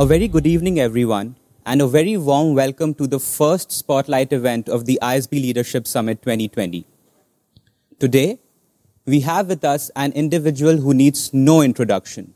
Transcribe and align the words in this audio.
A 0.00 0.06
very 0.06 0.28
good 0.28 0.46
evening, 0.46 0.80
everyone, 0.80 1.36
and 1.66 1.82
a 1.82 1.86
very 1.86 2.16
warm 2.16 2.54
welcome 2.54 2.94
to 2.94 3.06
the 3.06 3.20
first 3.20 3.70
spotlight 3.70 4.32
event 4.32 4.66
of 4.66 4.86
the 4.86 4.98
ISB 5.02 5.32
Leadership 5.32 5.86
Summit 5.86 6.22
2020. 6.22 6.86
Today, 7.98 8.38
we 9.04 9.20
have 9.20 9.48
with 9.48 9.62
us 9.62 9.90
an 9.96 10.12
individual 10.12 10.78
who 10.78 10.94
needs 10.94 11.34
no 11.34 11.60
introduction 11.60 12.32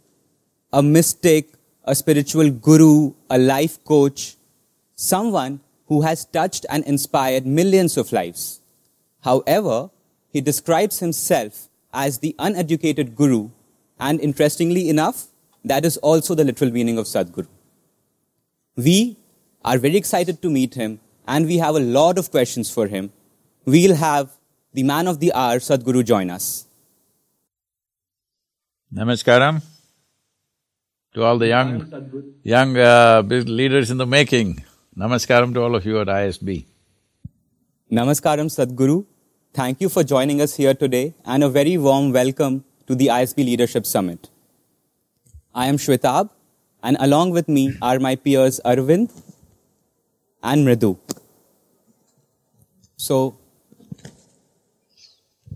a 0.75 0.83
mystic, 0.83 1.55
a 1.85 1.95
spiritual 1.95 2.51
guru, 2.51 3.15
a 3.31 3.39
life 3.39 3.83
coach, 3.85 4.37
someone 4.95 5.61
who 5.87 6.03
has 6.03 6.27
touched 6.27 6.67
and 6.69 6.85
inspired 6.85 7.47
millions 7.47 7.97
of 7.97 8.13
lives. 8.13 8.61
However, 9.23 9.89
he 10.29 10.43
describes 10.43 10.99
himself 10.99 11.71
as 11.95 12.19
the 12.19 12.35
uneducated 12.39 13.17
guru, 13.17 13.49
and 13.99 14.21
interestingly 14.21 14.91
enough, 14.91 15.29
that 15.65 15.85
is 15.85 15.97
also 15.99 16.35
the 16.35 16.45
literal 16.45 16.71
meaning 16.71 16.99
of 16.99 17.07
Sadhguru. 17.07 17.47
We 18.77 19.17
are 19.65 19.79
very 19.79 19.97
excited 19.97 20.43
to 20.43 20.51
meet 20.51 20.75
him, 20.75 21.01
and 21.27 21.47
we 21.47 21.59
have 21.59 21.75
a 21.75 21.81
lot 21.81 22.19
of 22.19 22.31
questions 22.31 22.71
for 22.71 22.87
him. 22.87 23.13
We'll 23.65 23.97
have 23.97 24.31
the 24.73 24.83
man 24.83 25.07
of 25.07 25.21
the 25.21 25.33
hour, 25.33 25.57
Sadhguru, 25.57 26.05
join 26.05 26.31
us. 26.31 26.67
Namaskaram 28.93 29.63
to 31.15 31.23
all 31.23 31.39
the 31.39 31.49
young, 31.49 32.31
young 32.43 32.77
uh, 32.77 33.23
leaders 33.29 33.91
in 33.91 33.97
the 33.97 34.07
making. 34.07 34.65
Namaskaram 34.97 35.55
to 35.55 35.63
all 35.63 35.75
of 35.75 35.87
you 35.87 36.01
at 36.01 36.09
ISB. 36.09 36.67
Namaskaram, 37.91 38.47
Sadhguru. 38.59 39.07
Thank 39.53 39.81
you 39.81 39.89
for 39.89 40.03
joining 40.03 40.41
us 40.41 40.57
here 40.57 40.75
today 40.75 41.15
and 41.25 41.45
a 41.45 41.49
very 41.49 41.79
warm 41.79 42.13
welcome 42.13 42.65
to 42.89 42.95
the 42.95 43.07
ISB 43.07 43.39
Leadership 43.39 43.87
Summit. 43.87 44.29
I 45.55 45.67
am 45.67 45.77
Shwetab 45.77 46.31
and 46.83 46.97
along 46.99 47.31
with 47.31 47.49
me 47.49 47.77
are 47.81 48.01
my 48.01 48.17
peers 48.17 48.61
Arvind 48.65 49.11
and 50.43 50.67
Mridu. 50.67 50.99
So, 52.97 53.37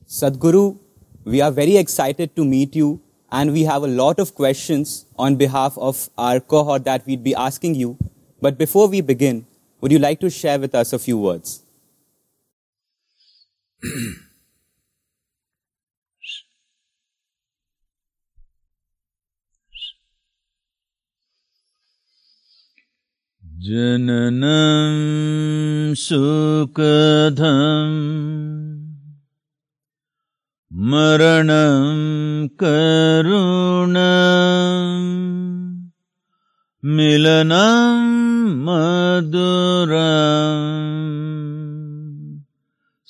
Sadhguru, 0.07 0.79
we 1.25 1.41
are 1.41 1.51
very 1.51 1.77
excited 1.77 2.37
to 2.37 2.45
meet 2.45 2.77
you 2.77 3.01
and 3.33 3.53
we 3.53 3.65
have 3.65 3.83
a 3.83 3.89
lot 3.89 4.21
of 4.21 4.35
questions 4.37 5.05
on 5.19 5.35
behalf 5.35 5.77
of 5.77 6.09
our 6.17 6.39
cohort 6.39 6.85
that 6.85 7.05
we'd 7.05 7.25
be 7.25 7.35
asking 7.35 7.75
you. 7.75 7.99
But 8.41 8.57
before 8.57 8.87
we 8.87 9.01
begin, 9.01 9.47
would 9.81 9.91
you 9.91 9.99
like 9.99 10.21
to 10.21 10.31
share 10.31 10.61
with 10.61 10.75
us 10.77 10.93
a 10.93 10.99
few 10.99 11.19
words? 11.19 11.63
जननं 23.66 24.96
सुखधम् 25.96 28.00
मरणं 30.92 32.48
करुण 32.64 33.96
मिलनं 36.98 38.04
मधुरम् 38.66 40.02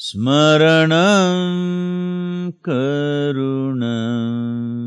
स्मरणं 0.06 1.42
करुणम् 2.70 4.87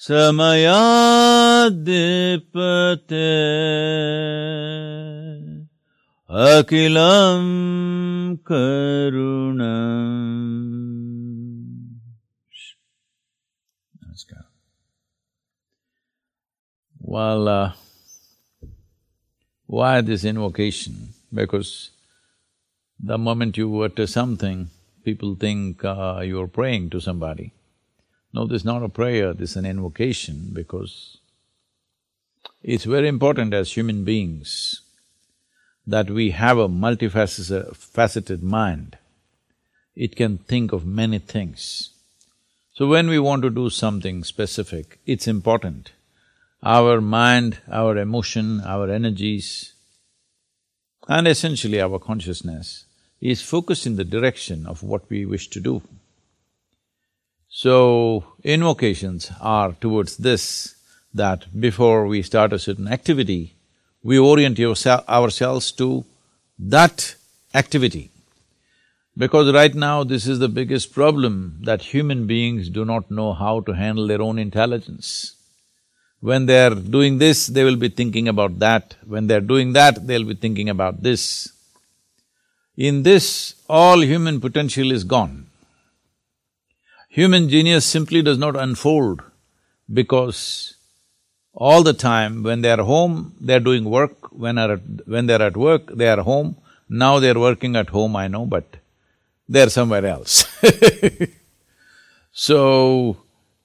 समयाद्दिपते 0.07 0.49
अखिलं 6.31 7.47
करुणम् 8.51 10.09
Namaskar. 14.19 14.45
Well, 17.01 17.49
uh, 17.49 17.73
why 19.74 20.02
this 20.02 20.24
invocation? 20.24 21.14
Because 21.34 21.90
the 23.00 23.18
moment 23.18 23.58
you 23.58 23.82
utter 23.82 24.06
something, 24.06 24.70
people 25.04 25.34
think 25.34 25.84
uh, 25.84 26.22
you're 26.24 26.48
praying 26.48 26.92
to 26.92 27.02
somebody. 27.02 27.54
No, 28.32 28.46
this 28.46 28.62
is 28.62 28.66
not 28.66 28.84
a 28.84 28.90
prayer, 28.90 29.34
this 29.34 29.52
is 29.52 29.58
an 29.58 29.66
invocation 29.66 30.52
because 30.54 31.18
it's 32.62 32.84
very 32.84 33.08
important 33.08 33.52
as 33.56 33.74
human 33.74 34.04
beings 34.04 34.82
that 35.88 36.12
we 36.12 36.30
have 36.32 36.60
a 36.60 36.70
multifaceted 36.70 38.44
mind. 38.44 38.98
It 39.96 40.16
can 40.16 40.38
think 40.38 40.72
of 40.72 40.86
many 40.86 41.18
things. 41.18 41.90
So 42.74 42.88
when 42.88 43.08
we 43.08 43.18
want 43.18 43.42
to 43.42 43.50
do 43.50 43.72
something 43.72 44.24
specific, 44.24 45.00
it's 45.08 45.28
important. 45.28 45.94
Our 46.66 47.02
mind, 47.02 47.58
our 47.70 47.98
emotion, 47.98 48.62
our 48.62 48.90
energies, 48.90 49.74
and 51.10 51.28
essentially 51.28 51.82
our 51.82 52.00
consciousness 52.00 52.86
is 53.20 53.42
focused 53.42 53.86
in 53.86 53.98
the 53.98 54.06
direction 54.06 54.66
of 54.66 54.82
what 54.82 55.10
we 55.10 55.26
wish 55.26 55.50
to 55.50 55.60
do. 55.60 55.82
So, 57.50 58.24
invocations 58.44 59.30
are 59.42 59.74
towards 59.74 60.18
this, 60.18 60.76
that 61.14 61.46
before 61.60 62.08
we 62.08 62.22
start 62.22 62.54
a 62.54 62.60
certain 62.60 62.88
activity, 62.88 63.56
we 64.02 64.18
orient 64.18 64.58
ourselves 64.60 65.72
to 65.74 66.06
that 66.58 67.16
activity. 67.54 68.10
Because 69.16 69.54
right 69.54 69.76
now, 69.76 70.04
this 70.04 70.26
is 70.26 70.40
the 70.40 70.50
biggest 70.50 70.94
problem 70.94 71.60
that 71.64 71.94
human 71.94 72.26
beings 72.26 72.70
do 72.70 72.84
not 72.86 73.12
know 73.12 73.34
how 73.34 73.60
to 73.60 73.74
handle 73.74 74.08
their 74.08 74.22
own 74.22 74.40
intelligence. 74.40 75.36
When 76.30 76.46
they're 76.46 76.74
doing 76.74 77.18
this, 77.18 77.48
they 77.48 77.66
will 77.66 77.76
be 77.76 77.90
thinking 77.90 78.30
about 78.30 78.60
that. 78.60 78.96
When 79.06 79.28
they're 79.28 79.48
doing 79.54 79.74
that, 79.74 80.08
they'll 80.08 80.24
be 80.24 80.36
thinking 80.36 80.70
about 80.70 81.04
this. 81.04 81.52
In 82.78 83.04
this, 83.04 83.56
all 83.68 84.00
human 84.02 84.40
potential 84.40 84.94
is 84.94 85.04
gone. 85.04 85.48
Human 87.10 87.50
genius 87.50 87.86
simply 87.86 88.22
does 88.22 88.38
not 88.38 88.56
unfold 88.56 89.22
because 89.92 90.76
all 91.54 91.84
the 91.84 91.94
time 91.94 92.42
when 92.42 92.62
they 92.62 92.72
are 92.72 92.84
home, 92.84 93.36
they're 93.42 93.60
doing 93.60 93.84
work, 93.84 94.32
when 94.32 94.58
are 94.58 94.72
at, 94.76 94.82
when 95.06 95.26
they're 95.28 95.42
at 95.42 95.58
work, 95.58 95.88
they 95.88 96.08
are 96.08 96.22
home. 96.22 96.56
Now 96.88 97.20
they're 97.20 97.40
working 97.40 97.76
at 97.76 97.90
home, 97.90 98.16
I 98.16 98.30
know, 98.30 98.46
but 98.46 98.78
they're 99.50 99.70
somewhere 99.70 100.06
else 100.06 100.46
So, 102.32 103.18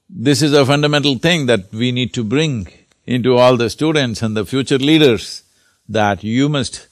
this 0.09 0.41
is 0.41 0.55
a 0.55 0.65
fundamental 0.65 1.19
thing 1.19 1.47
that 1.47 1.71
we 1.73 1.93
need 1.93 2.15
to 2.15 2.25
bring 2.25 2.69
into 3.07 3.37
all 3.37 3.57
the 3.57 3.69
students 3.69 4.23
and 4.23 4.37
the 4.37 4.47
future 4.47 4.79
leaders, 4.79 5.43
that 5.89 6.25
you 6.25 6.49
must 6.49 6.87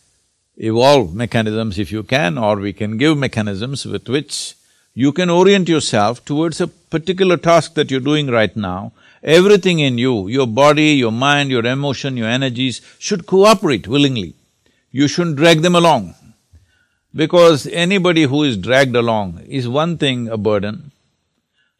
evolve 0.57 1.15
mechanisms 1.15 1.79
if 1.79 1.91
you 1.91 2.03
can, 2.03 2.37
or 2.39 2.57
we 2.57 2.73
can 2.73 2.97
give 2.99 3.17
mechanisms 3.17 3.87
with 3.87 4.09
which 4.09 4.55
you 4.95 5.13
can 5.13 5.31
orient 5.31 5.69
yourself 5.69 6.25
towards 6.25 6.61
a 6.61 6.67
particular 6.67 7.37
task 7.37 7.75
that 7.75 7.91
you're 7.91 8.01
doing 8.01 8.29
right 8.29 8.55
now. 8.57 8.93
Everything 9.23 9.81
in 9.81 9.99
you, 9.99 10.29
your 10.29 10.47
body, 10.47 10.93
your 10.93 11.13
mind, 11.13 11.51
your 11.51 11.65
emotion, 11.65 12.17
your 12.17 12.29
energies 12.29 12.81
should 12.99 13.27
cooperate 13.27 13.89
willingly. 13.89 14.35
You 14.93 15.09
shouldn't 15.09 15.37
drag 15.37 15.63
them 15.63 15.75
along. 15.75 16.15
Because 17.15 17.67
anybody 17.67 18.25
who 18.25 18.43
is 18.43 18.57
dragged 18.57 18.95
along 18.95 19.41
is 19.49 19.69
one 19.69 19.99
thing 19.99 20.29
a 20.29 20.37
burden, 20.37 20.93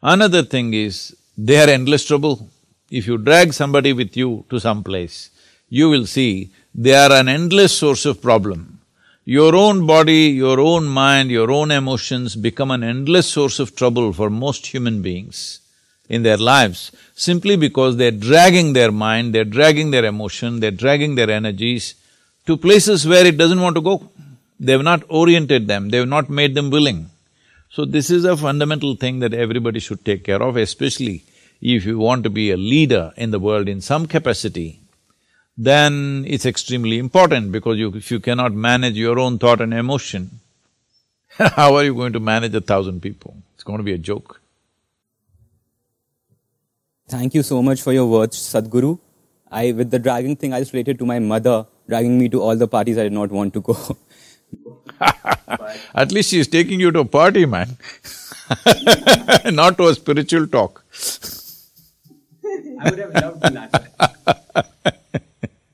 another 0.01 0.43
thing 0.43 0.73
is 0.73 1.15
they 1.37 1.59
are 1.59 1.69
endless 1.69 2.05
trouble. 2.05 2.49
If 2.89 3.05
you 3.05 3.17
drag 3.17 3.53
somebody 3.53 3.93
with 3.93 4.17
you 4.17 4.45
to 4.49 4.59
some 4.59 4.83
place, 4.83 5.29
you 5.69 5.89
will 5.89 6.07
see 6.07 6.51
they 6.73 6.95
are 6.95 7.11
an 7.11 7.27
endless 7.29 7.77
source 7.77 8.05
of 8.05 8.21
problem. 8.21 8.79
Your 9.25 9.55
own 9.55 9.85
body, 9.85 10.29
your 10.29 10.59
own 10.59 10.85
mind, 10.85 11.29
your 11.29 11.51
own 11.51 11.69
emotions 11.69 12.35
become 12.35 12.71
an 12.71 12.83
endless 12.83 13.27
source 13.27 13.59
of 13.59 13.75
trouble 13.75 14.13
for 14.13 14.29
most 14.29 14.65
human 14.67 15.01
beings 15.01 15.59
in 16.09 16.23
their 16.23 16.37
lives, 16.37 16.91
simply 17.13 17.57
because 17.57 17.97
they're 17.97 18.11
dragging 18.11 18.73
their 18.73 18.91
mind, 18.91 19.35
they're 19.35 19.43
dragging 19.43 19.91
their 19.91 20.05
emotion, 20.05 20.61
they're 20.61 20.71
dragging 20.71 21.15
their 21.15 21.29
energies 21.29 21.95
to 22.45 22.55
places 22.55 23.05
where 23.05 23.25
it 23.25 23.37
doesn't 23.37 23.59
want 23.61 23.75
to 23.75 23.81
go. 23.81 24.09
They've 24.59 24.81
not 24.81 25.03
oriented 25.09 25.67
them, 25.67 25.89
they've 25.89 26.07
not 26.07 26.29
made 26.29 26.55
them 26.55 26.69
willing. 26.69 27.09
So 27.69 27.83
this 27.83 28.09
is 28.09 28.23
a 28.23 28.37
fundamental 28.37 28.95
thing 28.95 29.19
that 29.19 29.33
everybody 29.33 29.81
should 29.81 30.05
take 30.05 30.23
care 30.23 30.41
of, 30.41 30.55
especially 30.55 31.25
if 31.61 31.85
you 31.85 31.97
want 31.97 32.23
to 32.23 32.29
be 32.29 32.51
a 32.51 32.57
leader 32.57 33.11
in 33.17 33.31
the 33.31 33.39
world 33.39 33.67
in 33.67 33.81
some 33.81 34.05
capacity, 34.07 34.81
then 35.57 36.23
it's 36.27 36.45
extremely 36.45 36.99
important 36.99 37.51
because 37.51 37.77
you, 37.77 37.91
if 37.95 38.11
you 38.11 38.19
cannot 38.19 38.53
manage 38.53 38.95
your 38.95 39.17
own 39.19 39.39
thought 39.39 39.61
and 39.61 39.73
emotion, 39.73 40.39
how 41.29 41.75
are 41.75 41.83
you 41.83 41.95
going 41.95 42.13
to 42.13 42.19
manage 42.19 42.53
a 42.53 42.61
thousand 42.61 43.01
people? 43.01 43.35
It's 43.55 43.63
going 43.63 43.77
to 43.77 43.83
be 43.83 43.93
a 43.93 43.97
joke. 43.97 44.41
Thank 47.09 47.33
you 47.33 47.41
so 47.41 47.63
much 47.63 47.81
for 47.81 47.93
your 47.93 48.05
words, 48.05 48.37
Sadhguru. 48.37 48.99
I, 49.49 49.71
with 49.71 49.89
the 49.89 49.99
dragging 49.99 50.35
thing, 50.35 50.53
I 50.53 50.59
just 50.59 50.73
related 50.73 50.99
to 50.99 51.05
my 51.05 51.19
mother 51.19 51.65
dragging 51.87 52.19
me 52.19 52.27
to 52.29 52.41
all 52.41 52.55
the 52.55 52.67
parties 52.67 52.97
I 52.97 53.03
did 53.03 53.13
not 53.13 53.31
want 53.31 53.53
to 53.53 53.61
go. 53.61 53.97
At 55.95 56.11
least 56.11 56.31
she's 56.31 56.47
taking 56.47 56.79
you 56.79 56.91
to 56.91 56.99
a 56.99 57.05
party, 57.05 57.45
man 57.45 57.77
not 59.51 59.77
to 59.77 59.87
a 59.87 59.95
spiritual 59.95 60.47
talk. 60.47 60.83
I 62.79 62.89
would 62.89 62.99
have 62.99 63.13
loved 63.13 63.41
that. 63.41 64.67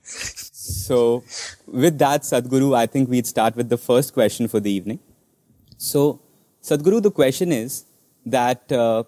so, 0.03 1.23
with 1.67 1.97
that, 1.99 2.21
Sadhguru, 2.21 2.75
I 2.75 2.85
think 2.85 3.09
we'd 3.09 3.27
start 3.27 3.55
with 3.55 3.69
the 3.69 3.77
first 3.77 4.13
question 4.13 4.47
for 4.47 4.59
the 4.59 4.71
evening. 4.71 4.99
So, 5.77 6.21
Sadhguru, 6.61 7.01
the 7.01 7.11
question 7.11 7.51
is 7.51 7.85
that 8.25 8.71
uh, 8.71 9.03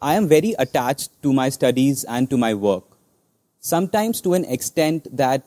I 0.00 0.14
am 0.14 0.28
very 0.28 0.54
attached 0.58 1.10
to 1.22 1.32
my 1.32 1.48
studies 1.48 2.04
and 2.04 2.28
to 2.30 2.36
my 2.36 2.54
work. 2.54 2.84
Sometimes 3.60 4.20
to 4.20 4.34
an 4.34 4.44
extent 4.44 5.08
that 5.16 5.42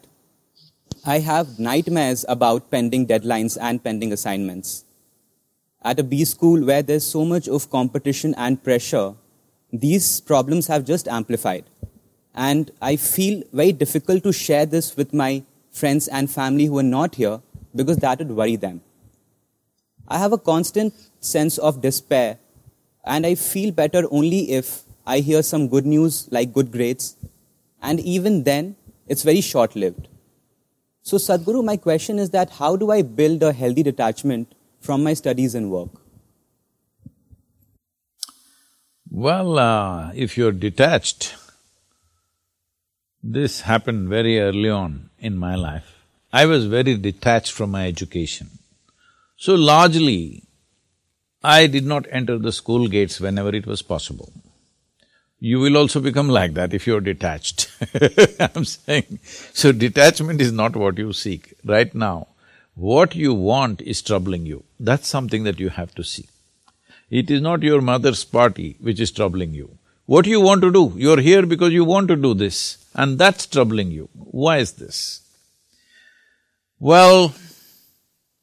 I 1.06 1.20
have 1.20 1.60
nightmares 1.60 2.25
about 2.28 2.70
pending 2.72 3.08
deadlines 3.08 3.58
and 3.60 3.82
pending 3.82 4.12
assignments. 4.12 4.84
At 5.82 6.00
a 6.00 6.04
B 6.04 6.25
school 6.25 6.66
where 6.66 6.82
there's 6.82 7.06
so 7.06 7.24
much 7.24 7.48
of 7.48 7.70
competition 7.70 8.36
and 8.36 8.62
pressure, 8.62 9.14
these 9.71 10.21
problems 10.21 10.68
have 10.68 10.86
just 10.86 11.07
amplified. 11.07 11.66
And 12.33 12.71
I 12.81 12.95
feel 12.95 13.44
very 13.54 13.71
difficult 13.71 14.24
to 14.24 14.33
share 14.33 14.66
this 14.66 14.95
with 14.95 15.13
my 15.13 15.44
friends 15.71 16.07
and 16.07 16.30
family 16.30 16.66
who 16.66 16.80
are 16.80 16.83
not 16.83 17.16
here 17.16 17.42
because 17.75 17.98
that 17.98 18.19
would 18.19 18.31
worry 18.31 18.56
them. 18.56 18.81
I 20.07 20.18
have 20.18 20.33
a 20.33 20.38
constant 20.38 20.94
sense 21.19 21.57
of 21.57 21.81
despair 21.81 22.38
and 23.04 23.25
I 23.25 23.36
feel 23.36 23.71
better 23.71 24.04
only 24.12 24.51
if 24.51 24.83
I 25.06 25.19
hear 25.19 25.44
some 25.44 25.68
good 25.68 25.86
news 25.86 26.27
like 26.31 26.54
good 26.54 26.72
grades. 26.72 27.15
And 27.81 28.00
even 28.00 28.44
then, 28.44 28.75
it's 29.07 29.24
very 29.24 29.42
short 29.42 29.75
lived. 29.75 30.07
So, 31.01 31.18
Sadhguru, 31.18 31.63
my 31.63 31.77
question 31.77 32.19
is 32.19 32.30
that 32.31 32.50
how 32.51 32.75
do 32.75 32.92
I 32.92 33.01
build 33.01 33.42
a 33.42 33.54
healthy 33.54 33.83
detachment 33.83 34.54
from 34.80 35.04
my 35.04 35.13
studies 35.13 35.56
and 35.56 35.72
work? 35.72 35.89
Well, 39.12 39.58
uh, 39.58 40.12
if 40.14 40.38
you're 40.38 40.52
detached, 40.52 41.36
this 43.24 43.62
happened 43.62 44.08
very 44.08 44.40
early 44.40 44.70
on 44.70 45.10
in 45.20 45.36
my 45.36 45.56
life. 45.56 46.04
I 46.32 46.46
was 46.46 46.68
very 46.68 46.96
detached 46.96 47.52
from 47.52 47.72
my 47.72 47.88
education. 47.88 48.50
So 49.36 49.56
largely, 49.56 50.44
I 51.44 51.66
did 51.66 51.86
not 51.86 52.06
enter 52.12 52.38
the 52.38 52.52
school 52.52 52.88
gates 52.88 53.20
whenever 53.20 53.50
it 53.50 53.66
was 53.66 53.82
possible. 53.82 54.32
You 55.40 55.60
will 55.60 55.78
also 55.78 56.00
become 56.02 56.30
like 56.30 56.54
that 56.54 56.74
if 56.74 56.86
you're 56.86 57.02
detached 57.02 57.72
I'm 58.40 58.66
saying, 58.66 59.20
so 59.54 59.72
detachment 59.72 60.40
is 60.42 60.52
not 60.52 60.76
what 60.76 60.98
you 60.98 61.14
seek. 61.14 61.54
Right 61.66 61.96
now, 61.96 62.28
what 62.76 63.16
you 63.16 63.34
want 63.34 63.82
is 63.82 64.02
troubling 64.02 64.46
you. 64.46 64.66
That's 64.80 65.08
something 65.08 65.46
that 65.46 65.60
you 65.60 65.70
have 65.70 65.96
to 65.96 66.04
see. 66.04 66.28
It 67.10 67.32
is 67.32 67.42
not 67.42 67.64
your 67.64 67.82
mother's 67.82 68.24
party 68.24 68.78
which 68.80 69.00
is 69.00 69.12
troubling 69.12 69.54
you. 69.54 69.78
What 70.06 70.26
you 70.26 70.42
want 70.42 70.62
to 70.64 70.72
do, 70.72 70.94
you're 70.96 71.20
here 71.20 71.46
because 71.46 71.72
you 71.72 71.86
want 71.86 72.08
to 72.08 72.16
do 72.16 72.34
this, 72.34 72.84
and 72.96 73.20
that's 73.20 73.46
troubling 73.46 73.92
you. 73.92 74.10
Why 74.14 74.58
is 74.58 74.72
this? 74.74 75.22
Well, 76.80 77.36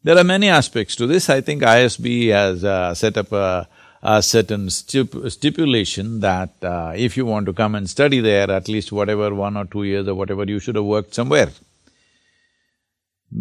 there 0.04 0.16
are 0.16 0.24
many 0.24 0.48
aspects 0.48 0.94
to 0.96 1.06
this. 1.08 1.28
I 1.28 1.40
think 1.40 1.62
ISB 1.62 2.28
has 2.28 2.62
uh, 2.62 2.94
set 2.94 3.16
up 3.16 3.32
a, 3.32 3.66
a 4.02 4.22
certain 4.22 4.70
stip 4.70 5.12
stipulation 5.28 6.20
that 6.20 6.50
uh, 6.62 6.92
if 6.94 7.16
you 7.16 7.26
want 7.26 7.46
to 7.46 7.52
come 7.52 7.74
and 7.74 7.90
study 7.90 8.20
there, 8.20 8.48
at 8.48 8.68
least 8.68 8.92
whatever, 8.92 9.34
one 9.34 9.56
or 9.56 9.64
two 9.64 9.82
years 9.82 10.06
or 10.06 10.14
whatever, 10.14 10.44
you 10.44 10.60
should 10.60 10.76
have 10.76 10.84
worked 10.84 11.14
somewhere. 11.14 11.50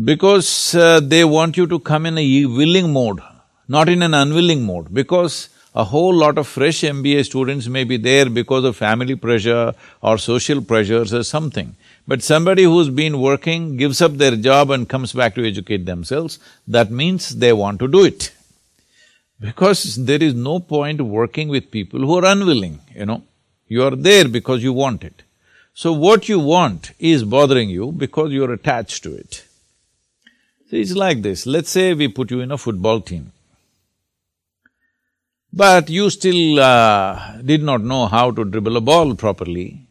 Because 0.04 0.74
uh, 0.74 1.00
they 1.01 1.24
want 1.24 1.57
you 1.57 1.68
to 1.68 1.77
come 1.77 2.07
in 2.07 2.18
a 2.18 2.45
willing 2.45 2.92
mode, 2.92 3.22
not 3.67 3.89
in 3.89 4.03
an 4.03 4.13
unwilling 4.13 4.63
mode, 4.63 4.94
because 4.94 5.50
a 5.73 5.83
whole 5.83 6.13
lot 6.13 6.38
of 6.38 6.47
fresh 6.47 6.81
MBA 6.81 7.25
students 7.25 7.67
may 7.67 7.83
be 7.83 7.97
there 7.97 8.29
because 8.29 8.63
of 8.63 8.77
family 8.77 9.15
pressure 9.15 9.73
or 10.01 10.17
social 10.17 10.62
pressures 10.62 11.13
or 11.13 11.23
something. 11.23 11.75
But 12.07 12.23
somebody 12.23 12.63
who's 12.63 12.89
been 12.89 13.19
working, 13.19 13.75
gives 13.75 14.01
up 14.01 14.13
their 14.13 14.35
job 14.35 14.71
and 14.71 14.88
comes 14.88 15.12
back 15.12 15.35
to 15.35 15.45
educate 15.45 15.85
themselves, 15.85 16.39
that 16.67 16.91
means 16.91 17.35
they 17.35 17.51
want 17.51 17.79
to 17.79 17.88
do 17.88 18.06
it. 18.06 18.31
Because 19.39 19.95
there 20.06 20.23
is 20.23 20.33
no 20.33 20.59
point 20.59 21.01
working 21.01 21.50
with 21.50 21.71
people 21.71 22.00
who 22.00 22.17
are 22.17 22.25
unwilling, 22.25 22.79
you 22.95 23.06
know. 23.06 23.23
You 23.67 23.83
are 23.83 23.95
there 23.95 24.27
because 24.29 24.63
you 24.63 24.71
want 24.71 25.03
it. 25.03 25.23
So 25.73 25.91
what 25.91 26.29
you 26.29 26.39
want 26.39 26.91
is 27.00 27.23
bothering 27.23 27.69
you 27.69 27.91
because 27.91 28.31
you're 28.31 28.53
attached 28.53 29.03
to 29.03 29.13
it. 29.13 29.44
So 30.69 30.77
it's 30.77 30.94
like 30.94 31.21
this, 31.21 31.45
let's 31.45 31.69
say 31.69 31.94
we 31.94 32.07
put 32.07 32.31
you 32.31 32.39
in 32.39 32.51
a 32.51 32.57
football 32.57 33.01
team. 33.01 33.33
But 35.57 35.89
you 35.89 36.09
still 36.09 36.59
uh, 36.59 37.37
did 37.41 37.63
not 37.63 37.81
know 37.81 38.07
how 38.07 38.29
to 38.29 38.43
dribble 38.43 38.75
a 38.75 38.81
ball 38.81 39.15
properly, 39.15 39.87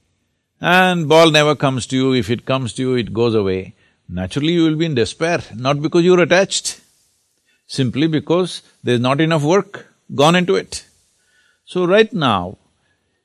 and 0.61 1.09
ball 1.09 1.31
never 1.31 1.57
comes 1.57 1.87
to 1.87 1.97
you, 1.97 2.13
if 2.13 2.29
it 2.29 2.45
comes 2.45 2.75
to 2.75 2.83
you, 2.83 2.95
it 2.97 3.15
goes 3.15 3.35
away. 3.35 3.75
Naturally, 4.07 4.53
you 4.53 4.65
will 4.65 4.77
be 4.77 4.85
in 4.85 4.95
despair, 4.95 5.43
not 5.55 5.81
because 5.81 6.05
you're 6.05 6.21
attached, 6.21 6.83
simply 7.67 8.07
because 8.07 8.61
there's 8.83 9.01
not 9.01 9.23
enough 9.23 9.43
work 9.43 9.87
gone 10.15 10.37
into 10.37 10.55
it. 10.55 10.85
So 11.65 11.87
right 11.87 12.13
now, 12.13 12.59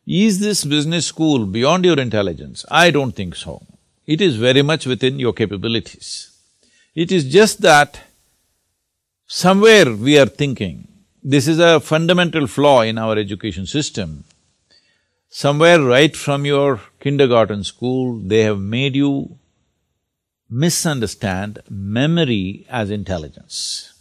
is 0.08 0.40
this 0.40 0.64
business 0.64 1.08
school 1.08 1.46
beyond 1.46 1.84
your 1.84 2.00
intelligence? 2.00 2.64
I 2.72 2.90
don't 2.90 3.12
think 3.12 3.36
so. 3.36 3.62
It 4.08 4.22
is 4.22 4.38
very 4.38 4.62
much 4.62 4.86
within 4.86 5.20
your 5.20 5.34
capabilities. 5.34 6.32
It 6.96 7.12
is 7.12 7.26
just 7.26 7.62
that 7.62 8.00
somewhere 9.28 9.94
we 9.94 10.18
are 10.18 10.26
thinking, 10.26 10.88
this 11.24 11.48
is 11.48 11.60
a 11.60 11.80
fundamental 11.80 12.48
flaw 12.48 12.82
in 12.82 12.98
our 12.98 13.18
education 13.18 13.66
system. 13.66 14.24
Somewhere 15.30 15.82
right 15.82 16.16
from 16.16 16.46
your 16.46 16.82
kindergarten 17.00 17.64
school, 17.64 18.20
they 18.20 18.42
have 18.44 18.60
made 18.60 18.96
you 18.96 19.38
misunderstand 20.50 21.60
memory 21.70 22.66
as 22.70 22.90
intelligence. 22.90 23.94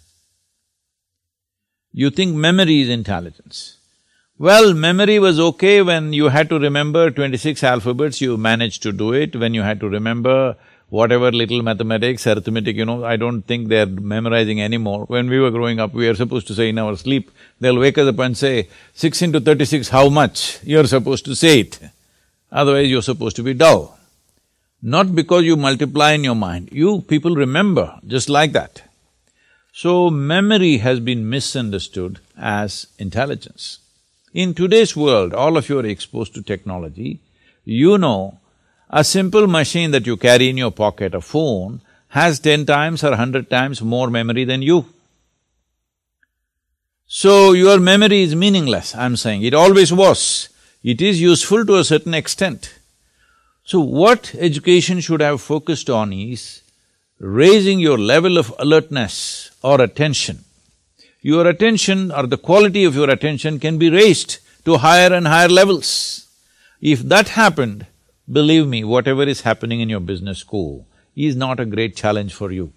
You 1.93 2.11
think 2.11 2.35
memory 2.35 2.81
is 2.81 2.89
intelligence. 2.89 3.77
Well, 4.39 4.73
memory 4.73 5.19
was 5.19 5.41
okay 5.41 5.83
when 5.83 6.13
you 6.13 6.29
had 6.29 6.49
to 6.49 6.59
remember 6.59 7.11
twenty-six 7.11 7.65
alphabets, 7.65 8.21
you 8.21 8.37
managed 8.37 8.83
to 8.85 8.93
do 8.93 9.13
it. 9.13 9.35
When 9.35 9.53
you 9.53 9.63
had 9.63 9.81
to 9.81 9.89
remember 9.89 10.57
whatever 10.91 11.31
little 11.31 11.63
mathematics, 11.63 12.27
arithmetic, 12.27 12.77
you 12.77 12.85
know, 12.85 13.05
I 13.05 13.17
don't 13.17 13.43
think 13.43 13.69
they're 13.69 13.87
memorizing 13.87 14.61
anymore. 14.61 15.05
When 15.05 15.29
we 15.29 15.39
were 15.39 15.51
growing 15.51 15.81
up, 15.81 15.93
we 15.93 16.09
are 16.09 16.15
supposed 16.15 16.47
to 16.49 16.55
say 16.55 16.71
in 16.71 16.79
our 16.79 16.97
sleep, 16.97 17.31
they'll 17.61 17.79
wake 17.79 17.99
us 17.99 18.09
up 18.09 18.19
and 18.21 18.37
say, 18.37 18.69
six 18.95 19.21
into 19.21 19.41
thirty-six, 19.41 19.91
how 19.91 20.09
much? 20.09 20.61
You're 20.65 20.87
supposed 20.87 21.25
to 21.27 21.35
say 21.35 21.61
it. 21.61 21.81
Otherwise, 22.51 22.89
you're 22.89 23.03
supposed 23.03 23.37
to 23.37 23.43
be 23.43 23.55
dull. 23.55 23.99
Not 24.81 25.15
because 25.15 25.45
you 25.45 25.57
multiply 25.57 26.13
in 26.13 26.25
your 26.25 26.37
mind, 26.37 26.71
you 26.73 27.03
people 27.03 27.35
remember 27.35 27.99
just 28.07 28.29
like 28.29 28.53
that. 28.53 28.83
So, 29.73 30.09
memory 30.11 30.79
has 30.79 31.01
been 31.01 31.29
misunderstood 31.29 32.21
as 32.39 32.87
intelligence. 32.99 33.81
In 34.33 34.55
today's 34.55 34.97
world, 34.97 35.35
all 35.35 35.57
of 35.57 35.69
you 35.69 35.79
are 35.79 35.87
exposed 35.87 36.35
to 36.35 36.43
technology, 36.43 37.21
you 37.65 37.99
know 37.99 38.39
a 38.91 39.05
simple 39.05 39.47
machine 39.47 39.91
that 39.91 40.07
you 40.07 40.17
carry 40.17 40.49
in 40.49 40.57
your 40.57 40.71
pocket, 40.71 41.15
a 41.15 41.21
phone, 41.21 41.81
has 42.09 42.41
ten 42.41 42.65
times 42.65 43.05
or 43.05 43.17
hundred 43.17 43.51
times 43.51 43.83
more 43.83 44.09
memory 44.09 44.45
than 44.45 44.63
you. 44.63 44.87
So 47.07 47.53
your 47.53 47.79
memory 47.79 48.23
is 48.23 48.35
meaningless, 48.35 48.95
I'm 48.95 49.17
saying, 49.17 49.43
it 49.43 49.55
always 49.55 49.93
was. 49.93 50.49
It 50.83 51.01
is 51.01 51.21
useful 51.21 51.65
to 51.67 51.77
a 51.77 51.85
certain 51.85 52.15
extent. 52.15 52.79
So 53.65 53.81
what 53.81 54.35
education 54.35 55.01
should 55.01 55.21
have 55.21 55.41
focused 55.41 55.91
on 55.91 56.13
is 56.13 56.63
raising 57.19 57.81
your 57.81 57.99
level 57.99 58.39
of 58.39 58.55
alertness 58.59 59.51
or 59.63 59.81
attention. 59.81 60.45
Your 61.21 61.47
attention 61.47 62.13
or 62.13 62.27
the 62.27 62.39
quality 62.39 62.85
of 62.85 62.95
your 62.95 63.11
attention 63.11 63.59
can 63.59 63.77
be 63.77 63.91
raised 63.91 64.39
to 64.65 64.79
higher 64.79 65.13
and 65.13 65.27
higher 65.27 65.49
levels. 65.49 66.29
If 66.81 67.01
that 67.03 67.31
happened, 67.31 67.87
Believe 68.31 68.67
me, 68.67 68.85
whatever 68.85 69.23
is 69.23 69.41
happening 69.41 69.81
in 69.81 69.89
your 69.89 70.01
business 70.01 70.39
school 70.39 70.87
is 71.17 71.35
not 71.35 71.59
a 71.59 71.67
great 71.67 71.97
challenge 71.97 72.35
for 72.35 72.53
you. 72.53 72.73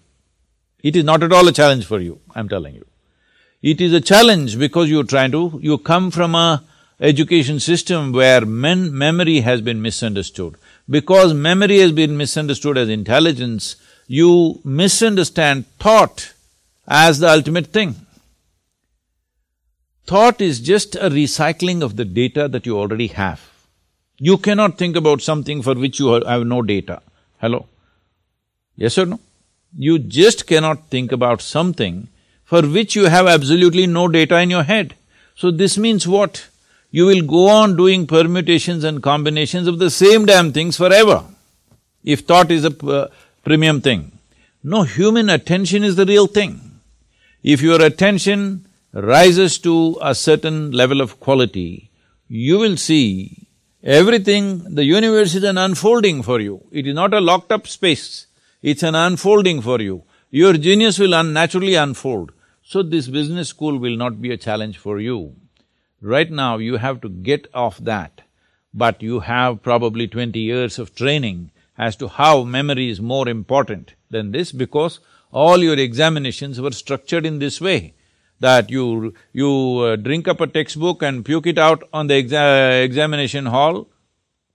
It 0.82 0.96
is 0.96 1.04
not 1.04 1.22
at 1.22 1.32
all 1.32 1.46
a 1.46 1.52
challenge 1.52 1.84
for 1.84 2.00
you, 2.00 2.20
I'm 2.34 2.48
telling 2.48 2.74
you. 2.74 2.86
It 3.62 3.80
is 3.80 3.92
a 3.92 4.00
challenge 4.00 4.58
because 4.58 4.88
you're 4.88 5.04
trying 5.04 5.30
to… 5.32 5.60
you 5.62 5.78
come 5.78 6.10
from 6.10 6.34
a 6.34 6.64
education 7.00 7.60
system 7.60 8.12
where 8.12 8.46
men… 8.46 8.96
memory 8.96 9.40
has 9.40 9.60
been 9.60 9.82
misunderstood. 9.82 10.56
Because 10.88 11.34
memory 11.34 11.78
has 11.78 11.92
been 11.92 12.16
misunderstood 12.16 12.78
as 12.78 12.88
intelligence, 12.88 13.76
you 14.06 14.60
misunderstand 14.64 15.66
thought 15.78 16.32
as 16.88 17.18
the 17.18 17.28
ultimate 17.28 17.68
thing. 17.68 17.94
Thought 20.06 20.40
is 20.40 20.60
just 20.60 20.96
a 20.96 21.10
recycling 21.10 21.82
of 21.82 21.96
the 21.96 22.04
data 22.04 22.48
that 22.48 22.66
you 22.66 22.76
already 22.76 23.08
have. 23.08 23.51
You 24.26 24.38
cannot 24.38 24.78
think 24.78 24.94
about 24.94 25.20
something 25.20 25.62
for 25.62 25.74
which 25.74 25.98
you 25.98 26.12
have 26.12 26.46
no 26.46 26.62
data. 26.62 27.02
Hello? 27.40 27.66
Yes 28.76 28.96
or 28.96 29.06
no? 29.06 29.18
You 29.76 29.98
just 29.98 30.46
cannot 30.46 30.86
think 30.90 31.10
about 31.10 31.42
something 31.42 32.06
for 32.44 32.62
which 32.62 32.94
you 32.94 33.06
have 33.06 33.26
absolutely 33.26 33.86
no 33.88 34.06
data 34.06 34.38
in 34.38 34.48
your 34.48 34.62
head. 34.62 34.94
So 35.34 35.50
this 35.50 35.76
means 35.76 36.06
what? 36.06 36.46
You 36.92 37.06
will 37.06 37.22
go 37.22 37.48
on 37.48 37.76
doing 37.76 38.06
permutations 38.06 38.84
and 38.84 39.02
combinations 39.02 39.66
of 39.66 39.80
the 39.80 39.90
same 39.90 40.24
damn 40.26 40.52
things 40.52 40.76
forever, 40.76 41.24
if 42.04 42.20
thought 42.20 42.52
is 42.52 42.64
a 42.64 42.86
uh, 42.86 43.08
premium 43.42 43.80
thing. 43.80 44.12
No, 44.62 44.84
human 44.84 45.30
attention 45.30 45.82
is 45.82 45.96
the 45.96 46.06
real 46.06 46.28
thing. 46.28 46.60
If 47.42 47.60
your 47.60 47.82
attention 47.82 48.66
rises 48.92 49.58
to 49.60 49.98
a 50.00 50.14
certain 50.14 50.70
level 50.70 51.00
of 51.00 51.18
quality, 51.18 51.90
you 52.28 52.58
will 52.58 52.76
see 52.76 53.41
everything, 53.82 54.74
the 54.74 54.84
universe 54.84 55.34
is 55.34 55.44
an 55.44 55.58
unfolding 55.58 56.22
for 56.22 56.40
you. 56.40 56.64
It 56.70 56.86
is 56.86 56.94
not 56.94 57.14
a 57.14 57.20
locked 57.20 57.52
up 57.52 57.66
space, 57.66 58.26
it's 58.62 58.82
an 58.82 58.94
unfolding 58.94 59.60
for 59.60 59.80
you. 59.80 60.04
Your 60.30 60.54
genius 60.54 60.98
will 60.98 61.14
unnaturally 61.14 61.74
unfold. 61.74 62.32
So 62.62 62.82
this 62.82 63.08
business 63.08 63.48
school 63.48 63.78
will 63.78 63.96
not 63.96 64.22
be 64.22 64.30
a 64.30 64.36
challenge 64.36 64.78
for 64.78 64.98
you. 64.98 65.34
Right 66.00 66.30
now, 66.30 66.58
you 66.58 66.76
have 66.76 67.00
to 67.02 67.08
get 67.08 67.46
off 67.52 67.78
that, 67.78 68.22
but 68.72 69.02
you 69.02 69.20
have 69.20 69.62
probably 69.62 70.08
twenty 70.08 70.40
years 70.40 70.78
of 70.78 70.94
training 70.94 71.50
as 71.76 71.96
to 71.96 72.08
how 72.08 72.44
memory 72.44 72.88
is 72.88 73.00
more 73.00 73.28
important 73.28 73.94
than 74.10 74.32
this 74.32 74.52
because 74.52 75.00
all 75.30 75.58
your 75.58 75.78
examinations 75.78 76.60
were 76.60 76.70
structured 76.70 77.26
in 77.26 77.38
this 77.38 77.60
way 77.60 77.94
that 78.42 78.70
you… 78.70 79.14
you 79.32 79.50
uh, 79.86 79.96
drink 79.96 80.28
up 80.28 80.40
a 80.40 80.46
textbook 80.58 81.02
and 81.02 81.24
puke 81.24 81.46
it 81.46 81.58
out 81.58 81.82
on 81.92 82.06
the 82.06 82.22
exa 82.22 82.84
examination 82.84 83.46
hall 83.46 83.88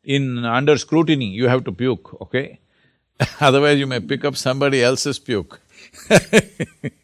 in… 0.03 0.46
under 0.46 0.77
scrutiny, 0.77 1.29
you 1.41 1.48
have 1.48 1.63
to 1.65 1.72
puke, 1.72 2.22
okay? 2.22 2.60
Otherwise 3.39 3.79
you 3.79 3.88
may 3.88 4.00
pick 4.00 4.24
up 4.24 4.36
somebody 4.36 4.84
else's 4.84 5.20
puke 5.20 5.60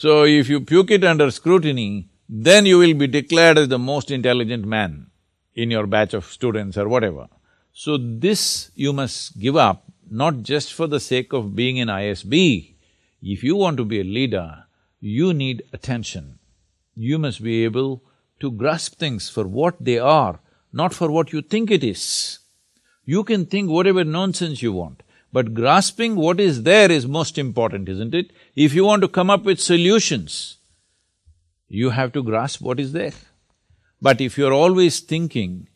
So 0.00 0.22
if 0.24 0.48
you 0.48 0.60
puke 0.60 0.92
it 0.92 1.02
under 1.02 1.28
scrutiny, 1.32 2.08
then 2.28 2.66
you 2.66 2.78
will 2.78 2.94
be 2.94 3.08
declared 3.08 3.58
as 3.58 3.66
the 3.66 3.80
most 3.80 4.12
intelligent 4.12 4.64
man 4.64 5.08
in 5.56 5.72
your 5.72 5.88
batch 5.88 6.14
of 6.14 6.24
students 6.24 6.78
or 6.78 6.88
whatever. 6.88 7.26
So 7.72 7.98
this 7.98 8.70
you 8.76 8.92
must 8.92 9.40
give 9.40 9.56
up, 9.56 9.86
not 10.08 10.42
just 10.42 10.72
for 10.72 10.86
the 10.86 11.00
sake 11.00 11.32
of 11.32 11.56
being 11.56 11.78
in 11.78 11.88
ISB. 11.88 12.74
If 13.20 13.42
you 13.42 13.56
want 13.56 13.76
to 13.78 13.84
be 13.84 13.98
a 13.98 14.04
leader, 14.04 14.66
you 15.00 15.32
need 15.32 15.62
attention. 15.72 16.38
You 16.94 17.18
must 17.18 17.42
be 17.42 17.64
able 17.64 18.02
to 18.40 18.50
grasp 18.50 18.98
things 18.98 19.28
for 19.28 19.46
what 19.46 19.76
they 19.80 19.98
are, 19.98 20.40
not 20.72 20.94
for 20.94 21.10
what 21.10 21.32
you 21.32 21.42
think 21.42 21.70
it 21.70 21.84
is. 21.84 22.38
You 23.04 23.24
can 23.24 23.46
think 23.46 23.70
whatever 23.70 24.04
nonsense 24.04 24.62
you 24.62 24.72
want, 24.72 25.02
but 25.32 25.54
grasping 25.54 26.16
what 26.16 26.40
is 26.40 26.62
there 26.62 26.90
is 26.90 27.06
most 27.06 27.38
important, 27.38 27.88
isn't 27.88 28.14
it? 28.14 28.32
If 28.54 28.74
you 28.74 28.84
want 28.84 29.02
to 29.02 29.08
come 29.08 29.30
up 29.30 29.44
with 29.44 29.60
solutions, 29.60 30.56
you 31.68 31.90
have 31.90 32.12
to 32.12 32.22
grasp 32.22 32.60
what 32.60 32.80
is 32.80 32.92
there. 32.92 33.12
But 34.00 34.20
if 34.20 34.38
you're 34.38 34.52
always 34.52 35.00
thinking, 35.00 35.68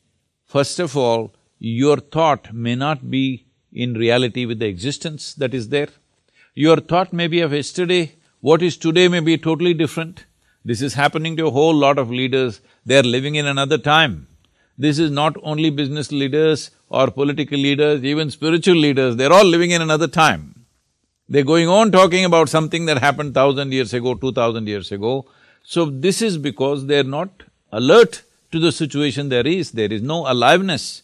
first 0.44 0.78
of 0.78 0.96
all, 0.96 1.34
your 1.58 1.98
thought 1.98 2.52
may 2.52 2.74
not 2.74 3.10
be 3.10 3.46
in 3.72 3.94
reality 3.94 4.44
with 4.44 4.58
the 4.58 4.66
existence 4.66 5.34
that 5.34 5.54
is 5.54 5.68
there. 5.68 5.88
Your 6.54 6.78
thought 6.78 7.12
may 7.12 7.28
be 7.28 7.40
of 7.40 7.52
yesterday, 7.52 8.16
what 8.42 8.60
is 8.60 8.76
today 8.76 9.06
may 9.06 9.20
be 9.20 9.38
totally 9.38 9.72
different. 9.72 10.24
This 10.64 10.82
is 10.82 10.94
happening 10.94 11.36
to 11.36 11.46
a 11.46 11.50
whole 11.50 11.74
lot 11.74 11.96
of 11.96 12.10
leaders, 12.10 12.60
they're 12.84 13.04
living 13.04 13.36
in 13.36 13.46
another 13.46 13.78
time. 13.78 14.26
This 14.76 14.98
is 14.98 15.12
not 15.12 15.36
only 15.44 15.70
business 15.70 16.10
leaders 16.10 16.72
or 16.88 17.10
political 17.10 17.56
leaders, 17.58 18.02
even 18.02 18.30
spiritual 18.30 18.74
leaders, 18.74 19.14
they're 19.14 19.32
all 19.32 19.44
living 19.44 19.70
in 19.70 19.80
another 19.80 20.08
time. 20.08 20.66
They're 21.28 21.44
going 21.44 21.68
on 21.68 21.92
talking 21.92 22.24
about 22.24 22.48
something 22.48 22.86
that 22.86 22.98
happened 22.98 23.32
thousand 23.32 23.72
years 23.72 23.94
ago, 23.94 24.14
two 24.14 24.32
thousand 24.32 24.66
years 24.66 24.90
ago, 24.90 25.24
so 25.62 25.84
this 25.86 26.20
is 26.20 26.36
because 26.36 26.86
they're 26.86 27.04
not 27.04 27.44
alert 27.70 28.22
to 28.50 28.58
the 28.58 28.72
situation 28.72 29.28
there 29.28 29.46
is, 29.46 29.70
there 29.70 29.92
is 29.92 30.02
no 30.02 30.30
aliveness. 30.30 31.02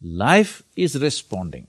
Life 0.00 0.62
is 0.74 0.98
responding. 0.98 1.66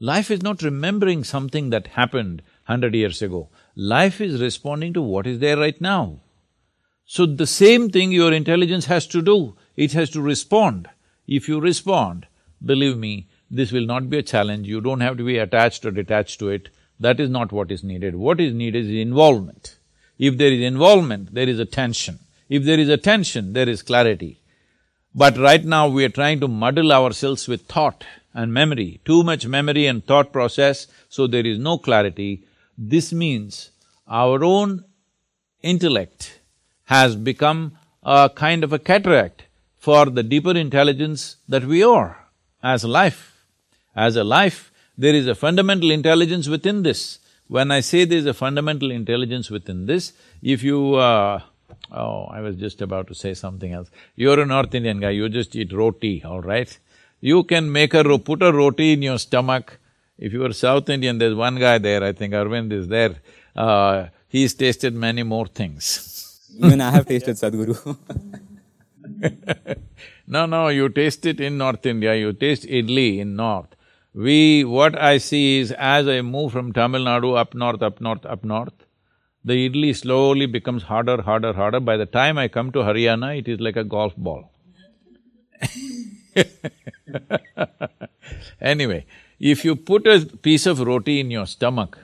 Life 0.00 0.30
is 0.30 0.42
not 0.42 0.62
remembering 0.62 1.22
something 1.22 1.68
that 1.70 1.88
happened 1.88 2.42
hundred 2.64 2.94
years 2.94 3.20
ago. 3.22 3.48
Life 3.80 4.20
is 4.20 4.40
responding 4.40 4.92
to 4.94 5.00
what 5.00 5.24
is 5.24 5.38
there 5.38 5.56
right 5.56 5.80
now. 5.80 6.18
So 7.06 7.26
the 7.26 7.46
same 7.46 7.90
thing 7.90 8.10
your 8.10 8.32
intelligence 8.32 8.86
has 8.86 9.06
to 9.06 9.22
do, 9.22 9.54
it 9.76 9.92
has 9.92 10.10
to 10.10 10.20
respond. 10.20 10.88
If 11.28 11.48
you 11.48 11.60
respond, 11.60 12.26
believe 12.60 12.96
me, 12.98 13.28
this 13.48 13.70
will 13.70 13.86
not 13.86 14.10
be 14.10 14.18
a 14.18 14.22
challenge, 14.24 14.66
you 14.66 14.80
don't 14.80 14.98
have 14.98 15.16
to 15.18 15.24
be 15.24 15.38
attached 15.38 15.86
or 15.86 15.92
detached 15.92 16.40
to 16.40 16.48
it, 16.48 16.70
that 16.98 17.20
is 17.20 17.30
not 17.30 17.52
what 17.52 17.70
is 17.70 17.84
needed. 17.84 18.16
What 18.16 18.40
is 18.40 18.52
needed 18.52 18.86
is 18.86 18.90
involvement. 18.90 19.76
If 20.18 20.36
there 20.38 20.50
is 20.50 20.60
involvement, 20.60 21.32
there 21.32 21.48
is 21.48 21.60
attention. 21.60 22.18
If 22.48 22.64
there 22.64 22.80
is 22.80 22.88
attention, 22.88 23.52
there 23.52 23.68
is 23.68 23.82
clarity. 23.82 24.40
But 25.14 25.38
right 25.38 25.64
now 25.64 25.86
we 25.86 26.04
are 26.04 26.08
trying 26.08 26.40
to 26.40 26.48
muddle 26.48 26.92
ourselves 26.92 27.46
with 27.46 27.62
thought 27.66 28.04
and 28.34 28.52
memory, 28.52 29.00
too 29.04 29.22
much 29.22 29.46
memory 29.46 29.86
and 29.86 30.04
thought 30.04 30.32
process, 30.32 30.88
so 31.08 31.28
there 31.28 31.46
is 31.46 31.60
no 31.60 31.78
clarity. 31.78 32.42
This 32.78 33.12
means 33.12 33.72
our 34.06 34.44
own 34.44 34.84
intellect 35.62 36.40
has 36.84 37.16
become 37.16 37.76
a 38.04 38.30
kind 38.32 38.62
of 38.62 38.72
a 38.72 38.78
cataract 38.78 39.42
for 39.76 40.06
the 40.06 40.22
deeper 40.22 40.56
intelligence 40.56 41.36
that 41.48 41.64
we 41.64 41.82
are 41.82 42.28
as 42.62 42.84
life. 42.84 43.44
As 43.96 44.14
a 44.14 44.22
life, 44.22 44.70
there 44.96 45.14
is 45.14 45.26
a 45.26 45.34
fundamental 45.34 45.90
intelligence 45.90 46.48
within 46.48 46.84
this. 46.84 47.18
When 47.48 47.72
I 47.72 47.80
say 47.80 48.04
there's 48.04 48.26
a 48.26 48.34
fundamental 48.34 48.92
intelligence 48.92 49.50
within 49.50 49.86
this, 49.86 50.12
if 50.40 50.62
you… 50.62 50.94
Uh, 50.94 51.40
oh, 51.90 52.24
I 52.26 52.40
was 52.40 52.56
just 52.56 52.80
about 52.80 53.08
to 53.08 53.14
say 53.14 53.34
something 53.34 53.72
else. 53.72 53.90
You're 54.14 54.38
a 54.38 54.46
North 54.46 54.74
Indian 54.74 55.00
guy, 55.00 55.10
you 55.10 55.28
just 55.28 55.56
eat 55.56 55.72
roti, 55.72 56.22
all 56.24 56.42
right? 56.42 56.78
You 57.20 57.42
can 57.42 57.72
make 57.72 57.92
a… 57.94 58.18
put 58.18 58.42
a 58.42 58.52
roti 58.52 58.92
in 58.92 59.02
your 59.02 59.18
stomach. 59.18 59.78
If 60.18 60.32
you 60.32 60.44
are 60.44 60.52
South 60.52 60.88
Indian, 60.88 61.18
there's 61.18 61.34
one 61.34 61.56
guy 61.56 61.78
there, 61.78 62.02
I 62.02 62.12
think 62.12 62.34
Arvind 62.34 62.72
is 62.72 62.88
there, 62.88 63.16
uh, 63.54 64.06
he's 64.28 64.54
tasted 64.54 64.94
many 64.94 65.22
more 65.22 65.46
things. 65.46 66.50
Even 66.58 66.80
I 66.80 66.90
have 66.90 67.06
tasted 67.06 67.36
Sadhguru 67.42 67.96
No, 70.26 70.46
no, 70.46 70.68
you 70.68 70.88
taste 70.88 71.24
it 71.24 71.40
in 71.40 71.56
North 71.56 71.86
India, 71.86 72.14
you 72.16 72.32
taste 72.32 72.64
idli 72.64 73.18
in 73.18 73.36
North. 73.36 73.76
We… 74.12 74.64
what 74.64 74.98
I 75.00 75.18
see 75.18 75.60
is 75.60 75.70
as 75.72 76.08
I 76.08 76.20
move 76.22 76.52
from 76.52 76.72
Tamil 76.72 77.02
Nadu 77.02 77.36
up 77.38 77.54
north, 77.54 77.82
up 77.82 78.00
north, 78.00 78.26
up 78.26 78.44
north, 78.44 78.72
the 79.44 79.68
idli 79.68 79.94
slowly 79.94 80.46
becomes 80.46 80.82
harder, 80.82 81.22
harder, 81.22 81.52
harder. 81.52 81.80
By 81.80 81.96
the 81.96 82.06
time 82.06 82.36
I 82.38 82.48
come 82.48 82.72
to 82.72 82.80
Haryana, 82.80 83.38
it 83.38 83.46
is 83.48 83.60
like 83.60 83.76
a 83.76 83.84
golf 83.84 84.16
ball 84.16 84.50
Anyway, 88.60 89.06
if 89.38 89.64
you 89.64 89.76
put 89.76 90.06
a 90.06 90.26
piece 90.42 90.66
of 90.66 90.80
roti 90.80 91.20
in 91.20 91.30
your 91.30 91.46
stomach, 91.46 91.98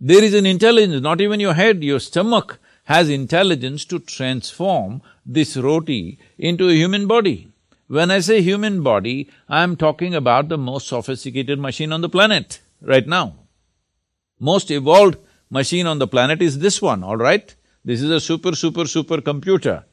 there 0.00 0.22
is 0.22 0.34
an 0.34 0.46
intelligence, 0.46 1.02
not 1.02 1.20
even 1.20 1.40
your 1.40 1.54
head, 1.54 1.82
your 1.82 2.00
stomach 2.00 2.58
has 2.84 3.08
intelligence 3.08 3.84
to 3.86 3.98
transform 3.98 5.02
this 5.24 5.56
roti 5.56 6.18
into 6.38 6.68
a 6.68 6.74
human 6.74 7.06
body. 7.06 7.48
When 7.88 8.10
I 8.10 8.20
say 8.20 8.40
human 8.42 8.82
body, 8.82 9.28
I'm 9.48 9.76
talking 9.76 10.14
about 10.14 10.48
the 10.48 10.58
most 10.58 10.88
sophisticated 10.88 11.58
machine 11.58 11.92
on 11.92 12.00
the 12.00 12.08
planet 12.08 12.60
right 12.80 13.06
now. 13.06 13.34
Most 14.38 14.70
evolved 14.70 15.18
machine 15.50 15.86
on 15.86 15.98
the 15.98 16.06
planet 16.06 16.42
is 16.42 16.58
this 16.58 16.82
one, 16.82 17.02
all 17.02 17.16
right? 17.16 17.54
This 17.84 18.02
is 18.02 18.10
a 18.10 18.20
super, 18.20 18.54
super, 18.54 18.86
super 18.86 19.20
computer. 19.20 19.84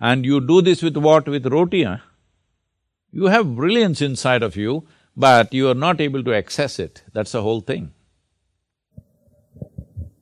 And 0.00 0.24
you 0.24 0.40
do 0.40 0.62
this 0.62 0.82
with 0.82 0.96
what? 0.96 1.28
With 1.28 1.46
roti, 1.46 1.84
huh? 1.84 1.98
You 3.12 3.26
have 3.26 3.54
brilliance 3.54 4.00
inside 4.00 4.42
of 4.42 4.56
you, 4.56 4.88
but 5.16 5.52
you 5.52 5.68
are 5.68 5.74
not 5.74 6.00
able 6.00 6.22
to 6.24 6.34
access 6.34 6.78
it. 6.78 7.02
That's 7.12 7.32
the 7.32 7.42
whole 7.42 7.60
thing. 7.60 7.92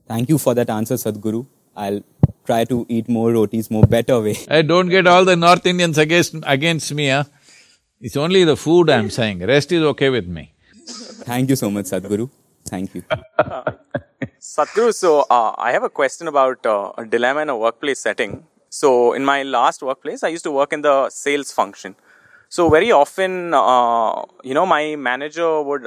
Thank 0.09 0.29
you 0.29 0.39
for 0.39 0.55
that 0.55 0.71
answer, 0.71 0.95
Sadhguru. 0.95 1.47
I'll 1.77 2.03
try 2.45 2.65
to 2.65 2.85
eat 2.89 3.09
more 3.09 3.33
rotis 3.33 3.71
more 3.71 3.85
better 3.87 4.21
way. 4.21 4.37
I 4.49 4.63
don't 4.63 4.89
get 4.89 5.07
all 5.07 5.25
the 5.25 5.37
North 5.37 5.65
Indians 5.67 5.99
against, 5.99 6.35
against 6.43 6.93
me, 6.93 7.09
huh? 7.09 7.25
It's 8.01 8.17
only 8.17 8.45
the 8.45 8.57
food 8.57 8.91
I'm 8.91 9.11
saying, 9.19 9.41
rest 9.41 9.71
is 9.73 9.83
okay 9.83 10.11
with 10.11 10.27
me. 10.27 10.53
Thank 10.87 11.51
you 11.51 11.57
so 11.57 11.71
much, 11.71 11.87
Sadhguru. 11.87 12.31
Thank 12.65 12.95
you. 12.95 13.03
Sadhguru, 14.41 14.95
so 14.95 15.27
uh, 15.31 15.55
I 15.57 15.73
have 15.73 15.85
a 15.85 15.91
question 15.91 16.27
about 16.29 16.65
uh, 16.67 16.93
a 16.99 17.05
dilemma 17.05 17.43
in 17.43 17.49
a 17.51 17.57
workplace 17.57 18.01
setting. 18.01 18.45
So 18.69 19.13
in 19.13 19.25
my 19.25 19.43
last 19.43 19.83
workplace, 19.83 20.23
I 20.23 20.29
used 20.29 20.45
to 20.45 20.51
work 20.51 20.73
in 20.73 20.83
the 20.83 21.11
sales 21.11 21.53
function. 21.53 21.95
So 22.51 22.69
very 22.69 22.91
often, 22.91 23.55
uh, 23.55 24.23
you 24.43 24.55
know, 24.55 24.67
my 24.67 24.97
manager 24.97 25.63
would 25.63 25.87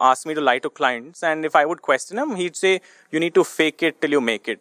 ask 0.00 0.26
me 0.26 0.34
to 0.34 0.40
lie 0.40 0.60
to 0.60 0.70
clients, 0.70 1.24
and 1.24 1.44
if 1.44 1.56
I 1.56 1.64
would 1.66 1.82
question 1.82 2.18
him, 2.18 2.36
he'd 2.36 2.56
say, 2.60 2.80
"You 3.10 3.20
need 3.24 3.34
to 3.38 3.44
fake 3.52 3.82
it 3.88 4.00
till 4.00 4.12
you 4.16 4.20
make 4.20 4.48
it." 4.54 4.60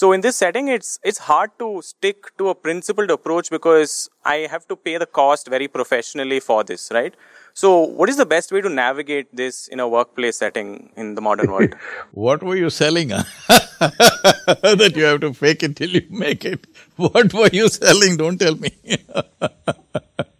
So 0.00 0.12
in 0.16 0.24
this 0.26 0.36
setting, 0.44 0.68
it's 0.76 0.88
it's 1.10 1.20
hard 1.26 1.52
to 1.64 1.68
stick 1.90 2.30
to 2.38 2.48
a 2.48 2.54
principled 2.68 3.12
approach 3.16 3.50
because 3.56 3.94
I 4.32 4.36
have 4.54 4.66
to 4.72 4.76
pay 4.88 4.96
the 5.02 5.08
cost 5.20 5.52
very 5.56 5.68
professionally 5.76 6.40
for 6.48 6.58
this, 6.70 6.88
right? 6.98 7.14
So, 7.62 7.70
what 8.00 8.10
is 8.14 8.18
the 8.22 8.26
best 8.32 8.52
way 8.52 8.60
to 8.68 8.72
navigate 8.78 9.34
this 9.42 9.68
in 9.68 9.80
a 9.80 9.88
workplace 9.96 10.36
setting 10.44 10.90
in 10.96 11.14
the 11.14 11.26
modern 11.28 11.50
world? 11.50 11.74
what 12.26 12.42
were 12.42 12.56
you 12.56 12.68
selling? 12.68 13.08
that 13.48 14.92
you 14.94 15.04
have 15.04 15.20
to 15.20 15.32
fake 15.42 15.62
it 15.62 15.76
till 15.76 15.98
you 16.00 16.06
make 16.26 16.44
it. 16.54 16.66
What 16.96 17.32
were 17.32 17.52
you 17.60 17.68
selling? 17.68 18.18
Don't 18.18 18.38
tell 18.38 18.56
me. 18.56 18.72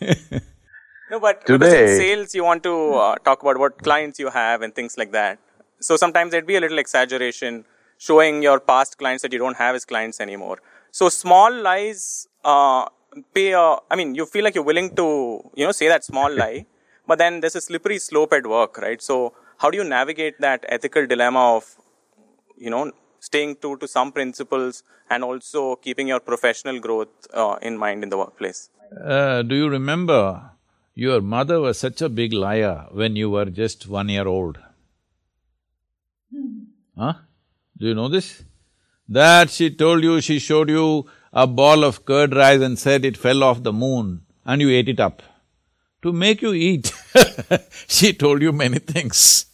no, 1.10 1.20
but 1.20 1.46
Today, 1.46 1.82
in 1.82 1.98
sales, 1.98 2.34
you 2.34 2.44
want 2.44 2.62
to 2.64 2.94
uh, 2.94 3.14
talk 3.16 3.42
about 3.42 3.58
what 3.58 3.82
clients 3.82 4.18
you 4.18 4.28
have 4.28 4.62
and 4.62 4.74
things 4.74 4.96
like 4.98 5.12
that. 5.12 5.38
So 5.80 5.96
sometimes 5.96 6.32
there'd 6.32 6.46
be 6.46 6.56
a 6.56 6.60
little 6.60 6.78
exaggeration 6.78 7.64
showing 7.98 8.42
your 8.42 8.60
past 8.60 8.98
clients 8.98 9.22
that 9.22 9.32
you 9.32 9.38
don't 9.38 9.56
have 9.56 9.74
as 9.74 9.84
clients 9.84 10.20
anymore. 10.20 10.58
So 10.90 11.08
small 11.08 11.52
lies 11.52 12.28
uh, 12.44 12.86
pay 13.34 13.52
a, 13.52 13.76
I 13.90 13.96
mean, 13.96 14.14
you 14.14 14.26
feel 14.26 14.44
like 14.44 14.54
you're 14.54 14.64
willing 14.64 14.94
to, 14.96 15.40
you 15.54 15.64
know, 15.64 15.72
say 15.72 15.88
that 15.88 16.04
small 16.04 16.34
lie, 16.34 16.66
but 17.06 17.18
then 17.18 17.40
there's 17.40 17.56
a 17.56 17.60
slippery 17.60 17.98
slope 17.98 18.32
at 18.32 18.46
work, 18.46 18.78
right? 18.78 19.00
So 19.00 19.34
how 19.58 19.70
do 19.70 19.78
you 19.78 19.84
navigate 19.84 20.40
that 20.40 20.64
ethical 20.68 21.06
dilemma 21.06 21.56
of, 21.56 21.76
you 22.58 22.70
know, 22.70 22.92
staying 23.28 23.56
true 23.62 23.76
to 23.82 23.88
some 23.96 24.10
principles 24.18 24.82
and 25.10 25.24
also 25.28 25.76
keeping 25.76 26.08
your 26.12 26.20
professional 26.30 26.78
growth 26.86 27.14
uh, 27.32 27.56
in 27.62 27.76
mind 27.84 28.02
in 28.04 28.10
the 28.14 28.18
workplace? 28.24 28.60
Uh, 29.14 29.42
do 29.42 29.54
you 29.54 29.68
remember 29.68 30.50
your 30.94 31.20
mother 31.20 31.60
was 31.60 31.78
such 31.78 32.00
a 32.00 32.08
big 32.08 32.32
liar 32.32 32.86
when 32.90 33.16
you 33.16 33.28
were 33.30 33.46
just 33.62 33.86
one 33.86 34.08
year 34.08 34.26
old? 34.26 34.58
Huh? 36.96 37.14
Do 37.78 37.86
you 37.88 37.94
know 37.94 38.08
this? 38.08 38.44
That 39.08 39.50
she 39.50 39.70
told 39.70 40.02
you, 40.02 40.20
she 40.20 40.38
showed 40.38 40.70
you 40.70 41.06
a 41.32 41.46
ball 41.46 41.84
of 41.84 42.04
curd 42.04 42.34
rice 42.34 42.62
and 42.62 42.78
said 42.78 43.04
it 43.04 43.16
fell 43.16 43.42
off 43.42 43.62
the 43.62 43.72
moon 43.72 44.22
and 44.44 44.62
you 44.62 44.70
ate 44.70 44.88
it 44.88 45.00
up. 45.00 45.22
To 46.02 46.12
make 46.12 46.40
you 46.42 46.52
eat, 46.52 46.92
she 47.86 48.12
told 48.12 48.40
you 48.40 48.52
many 48.52 48.78
things. 48.78 49.46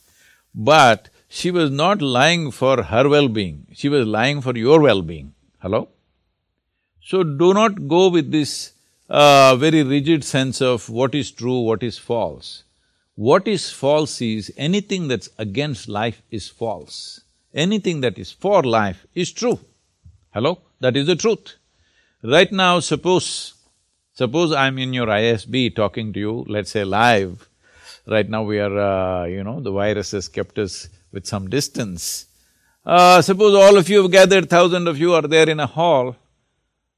But 0.55 1.09
she 1.39 1.51
was 1.51 1.71
not 1.71 2.03
lying 2.03 2.51
for 2.51 2.83
her 2.83 3.09
well-being, 3.09 3.67
she 3.73 3.89
was 3.89 4.07
lying 4.07 4.43
for 4.43 4.55
your 4.55 4.83
well-being. 4.83 5.33
Hello? 5.61 5.89
So 7.01 7.23
do 7.25 7.55
not 7.55 7.89
go 7.89 8.11
with 8.11 8.31
this 8.31 8.73
uh, 9.09 9.57
very 9.57 9.83
rigid 9.83 10.25
sense 10.25 10.61
of 10.61 10.91
what 10.91 11.15
is 11.15 11.31
true, 11.31 11.61
what 11.61 11.83
is 11.83 11.97
false. 11.97 12.65
What 13.15 13.49
is 13.49 13.71
false 13.71 14.21
is 14.21 14.53
anything 14.59 15.09
that's 15.09 15.31
against 15.39 15.89
life 15.89 16.21
is 16.31 16.49
false. 16.49 17.23
Anything 17.55 18.03
that 18.03 18.19
is 18.19 18.31
for 18.31 18.62
life 18.62 19.07
is 19.15 19.33
true. 19.33 19.59
Hello? 20.35 20.61
That 20.81 20.99
is 20.99 21.07
the 21.07 21.17
truth. 21.17 21.57
Right 22.23 22.53
now, 22.53 22.81
suppose, 22.81 23.55
suppose 24.12 24.53
I'm 24.53 24.79
in 24.79 24.93
your 24.93 25.07
ISB 25.07 25.75
talking 25.75 26.12
to 26.12 26.21
you, 26.21 26.45
let's 26.47 26.73
say 26.73 26.85
live, 26.85 27.49
right 28.07 28.29
now 28.29 28.43
we 28.43 28.59
are, 28.59 28.79
uh, 28.79 29.25
you 29.25 29.43
know, 29.43 29.61
the 29.61 29.73
virus 29.73 30.11
has 30.11 30.29
kept 30.29 30.59
us 30.59 30.91
with 31.12 31.26
some 31.26 31.49
distance. 31.49 32.26
Uh, 32.85 33.23
suppose 33.23 33.54
all 33.54 33.76
of 33.76 33.88
you 33.88 34.02
have 34.02 34.11
gathered, 34.11 34.50
thousand 34.50 34.88
of 34.88 34.99
you 34.99 35.12
are 35.12 35.23
there 35.23 35.49
in 35.49 35.61
a 35.61 35.66
hall. 35.66 36.16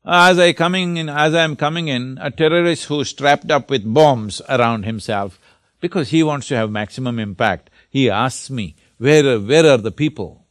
As 0.07 0.39
I 0.39 0.53
coming 0.53 0.97
in, 0.97 1.09
as 1.09 1.35
I 1.35 1.45
am 1.45 1.57
coming 1.57 1.89
in, 1.89 2.19
a 2.21 2.31
terrorist 2.31 2.87
who's 2.87 3.09
strapped 3.09 3.51
up 3.51 3.71
with 3.71 3.93
bombs 3.93 4.41
around 4.49 4.85
himself, 4.85 5.39
because 5.81 6.11
he 6.11 6.23
wants 6.23 6.49
to 6.49 6.57
have 6.57 6.71
maximum 6.71 7.19
impact, 7.19 7.71
he 7.91 8.09
asks 8.09 8.51
me, 8.51 8.77
where, 8.99 9.39
where 9.41 9.67
are 9.67 9.79
the 9.79 9.93
people? 9.93 10.47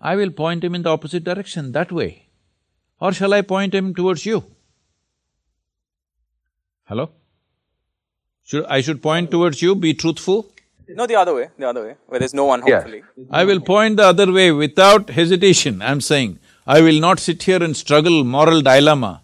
I 0.00 0.16
will 0.16 0.30
point 0.30 0.64
him 0.64 0.74
in 0.74 0.82
the 0.82 0.90
opposite 0.90 1.24
direction, 1.24 1.72
that 1.72 1.90
way 1.90 2.28
or 3.02 3.12
shall 3.12 3.34
I 3.34 3.42
point 3.42 3.74
him 3.74 3.94
towards 3.96 4.24
you? 4.24 4.44
Hello? 6.84 7.10
Should… 8.44 8.64
I 8.66 8.80
should 8.80 9.02
point 9.02 9.32
towards 9.32 9.60
you, 9.60 9.74
be 9.74 9.92
truthful? 9.92 10.51
No, 10.94 11.06
the 11.06 11.16
other 11.16 11.34
way, 11.34 11.48
the 11.58 11.68
other 11.68 11.82
way, 11.84 11.94
where 12.06 12.18
there's 12.18 12.34
no 12.34 12.44
one, 12.44 12.62
hopefully. 12.62 13.02
Yeah. 13.16 13.24
I 13.30 13.44
will 13.44 13.60
point 13.60 13.96
the 13.96 14.04
other 14.04 14.30
way 14.30 14.50
without 14.52 15.10
hesitation, 15.10 15.82
I'm 15.82 16.00
saying. 16.00 16.38
I 16.66 16.80
will 16.80 17.00
not 17.00 17.18
sit 17.18 17.42
here 17.42 17.62
and 17.62 17.76
struggle 17.76 18.24
moral 18.24 18.62
dilemma 18.62 19.22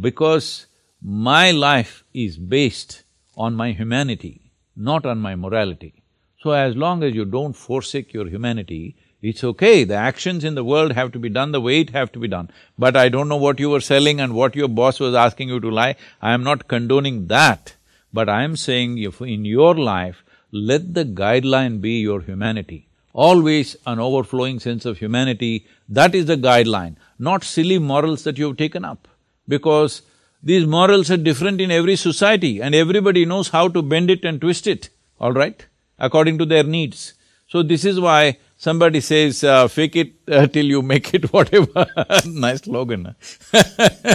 because 0.00 0.66
my 1.02 1.50
life 1.50 2.04
is 2.14 2.38
based 2.38 3.02
on 3.36 3.54
my 3.54 3.72
humanity, 3.72 4.52
not 4.76 5.04
on 5.04 5.18
my 5.18 5.34
morality. 5.34 6.02
So 6.42 6.52
as 6.52 6.76
long 6.76 7.02
as 7.02 7.14
you 7.14 7.24
don't 7.24 7.54
forsake 7.54 8.12
your 8.12 8.28
humanity, 8.28 8.96
it's 9.20 9.44
okay, 9.44 9.84
the 9.84 9.94
actions 9.94 10.44
in 10.44 10.56
the 10.56 10.64
world 10.64 10.92
have 10.92 11.12
to 11.12 11.18
be 11.18 11.28
done 11.28 11.52
the 11.52 11.60
way 11.60 11.80
it 11.80 11.90
have 11.90 12.10
to 12.12 12.18
be 12.18 12.28
done. 12.28 12.50
But 12.76 12.96
I 12.96 13.08
don't 13.08 13.28
know 13.28 13.36
what 13.36 13.60
you 13.60 13.70
were 13.70 13.80
selling 13.80 14.20
and 14.20 14.34
what 14.34 14.56
your 14.56 14.68
boss 14.68 14.98
was 14.98 15.14
asking 15.14 15.48
you 15.48 15.60
to 15.60 15.70
lie, 15.70 15.94
I 16.20 16.32
am 16.32 16.42
not 16.42 16.66
condoning 16.66 17.28
that. 17.28 17.76
But 18.12 18.28
I 18.28 18.42
am 18.42 18.56
saying 18.56 18.98
if 18.98 19.20
in 19.20 19.44
your 19.44 19.74
life, 19.74 20.24
let 20.52 20.94
the 20.94 21.04
guideline 21.04 21.80
be 21.80 22.00
your 22.00 22.20
humanity. 22.20 22.86
Always 23.12 23.76
an 23.86 23.98
overflowing 23.98 24.60
sense 24.60 24.84
of 24.84 24.98
humanity, 24.98 25.66
that 25.88 26.14
is 26.14 26.26
the 26.26 26.36
guideline, 26.36 26.96
not 27.18 27.44
silly 27.44 27.78
morals 27.78 28.24
that 28.24 28.38
you've 28.38 28.56
taken 28.56 28.84
up. 28.84 29.08
Because 29.48 30.02
these 30.42 30.66
morals 30.66 31.10
are 31.10 31.16
different 31.16 31.60
in 31.60 31.70
every 31.70 31.96
society 31.96 32.62
and 32.62 32.74
everybody 32.74 33.24
knows 33.24 33.48
how 33.48 33.68
to 33.68 33.82
bend 33.82 34.10
it 34.10 34.24
and 34.24 34.40
twist 34.40 34.66
it, 34.66 34.88
all 35.20 35.32
right, 35.32 35.66
according 35.98 36.38
to 36.38 36.46
their 36.46 36.64
needs. 36.64 37.14
So 37.48 37.62
this 37.62 37.84
is 37.84 38.00
why 38.00 38.38
Somebody 38.62 39.00
says, 39.00 39.42
uh, 39.42 39.66
fake 39.66 39.96
it 39.96 40.12
uh, 40.28 40.46
till 40.46 40.66
you 40.66 40.82
make 40.82 41.12
it, 41.14 41.32
whatever. 41.32 41.84
nice 42.24 42.60
slogan. 42.60 43.16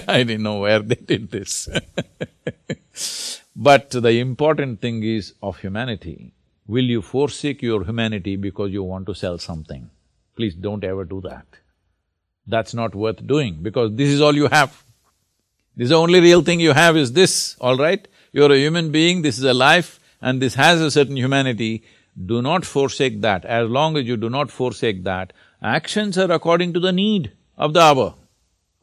I 0.08 0.24
didn't 0.24 0.44
know 0.44 0.60
where 0.62 0.80
they 0.80 0.96
did 0.96 1.30
this. 1.32 1.68
But 3.58 3.90
the 3.90 4.20
important 4.20 4.80
thing 4.82 5.02
is 5.02 5.34
of 5.42 5.58
humanity. 5.58 6.32
Will 6.68 6.84
you 6.84 7.02
forsake 7.02 7.64
your 7.64 7.84
humanity 7.84 8.36
because 8.36 8.72
you 8.72 8.84
want 8.84 9.08
to 9.08 9.16
sell 9.16 9.40
something? 9.40 9.90
Please 10.36 10.54
don't 10.54 10.84
ever 10.84 11.04
do 11.04 11.22
that. 11.22 11.46
That's 12.46 12.76
not 12.76 12.94
worth 12.94 13.26
doing 13.26 13.64
because 13.64 13.96
this 13.96 14.10
is 14.10 14.22
all 14.22 14.36
you 14.36 14.48
have. 14.48 14.84
This 15.76 15.86
is 15.86 15.90
the 15.90 15.96
only 15.96 16.20
real 16.20 16.44
thing 16.44 16.60
you 16.60 16.74
have 16.74 16.96
is 16.96 17.14
this, 17.14 17.56
all 17.60 17.78
right? 17.78 18.08
You're 18.32 18.52
a 18.52 18.58
human 18.58 18.92
being, 18.92 19.24
this 19.24 19.40
is 19.40 19.44
a 19.44 19.56
life 19.56 20.00
and 20.22 20.40
this 20.40 20.54
has 20.54 20.80
a 20.80 20.92
certain 20.92 21.18
humanity. 21.18 21.84
Do 22.24 22.44
not 22.44 22.64
forsake 22.64 23.22
that. 23.22 23.44
As 23.44 23.68
long 23.70 23.98
as 23.98 24.06
you 24.06 24.18
do 24.18 24.30
not 24.30 24.52
forsake 24.52 25.04
that, 25.04 25.34
actions 25.64 26.16
are 26.16 26.32
according 26.32 26.74
to 26.74 26.80
the 26.80 26.92
need 26.92 27.32
of 27.58 27.74
the 27.74 27.82
hour, 27.82 28.14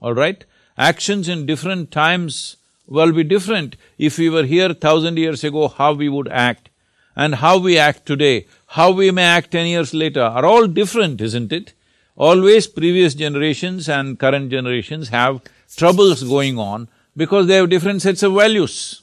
all 0.01 0.15
right? 0.15 0.45
Actions 0.77 1.29
in 1.29 1.47
different 1.47 1.93
times 1.93 2.57
will 2.87 3.13
be 3.13 3.25
different. 3.25 3.77
If 3.99 4.19
we 4.19 4.29
were 4.29 4.45
here 4.45 4.75
thousand 4.75 5.19
years 5.19 5.45
ago, 5.45 5.69
how 5.69 5.93
we 5.93 6.09
would 6.09 6.29
act, 6.29 6.71
and 7.17 7.37
how 7.37 7.59
we 7.59 7.79
act 7.79 8.07
today, 8.07 8.47
how 8.67 8.91
we 8.91 9.11
may 9.11 9.25
act 9.25 9.51
ten 9.53 9.67
years 9.67 9.95
later, 9.95 10.23
are 10.23 10.45
all 10.45 10.67
different, 10.67 11.21
isn't 11.21 11.53
it? 11.53 11.73
Always 12.17 12.67
previous 12.67 13.15
generations 13.15 13.89
and 13.89 14.19
current 14.19 14.51
generations 14.51 15.09
have 15.09 15.43
troubles 15.77 16.23
going 16.23 16.59
on 16.59 16.89
because 17.17 17.47
they 17.47 17.57
have 17.57 17.71
different 17.71 18.03
sets 18.03 18.23
of 18.23 18.35
values. 18.35 19.03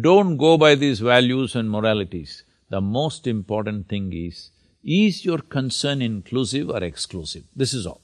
Don't 0.00 0.36
go 0.36 0.58
by 0.58 0.74
these 0.74 0.98
values 0.98 1.54
and 1.54 1.70
moralities. 1.70 2.42
The 2.68 2.80
most 2.80 3.28
important 3.28 3.88
thing 3.88 4.12
is, 4.12 4.50
is 4.82 5.24
your 5.24 5.38
concern 5.38 6.02
inclusive 6.02 6.70
or 6.70 6.82
exclusive? 6.82 7.44
This 7.54 7.72
is 7.72 7.86
all. 7.86 8.00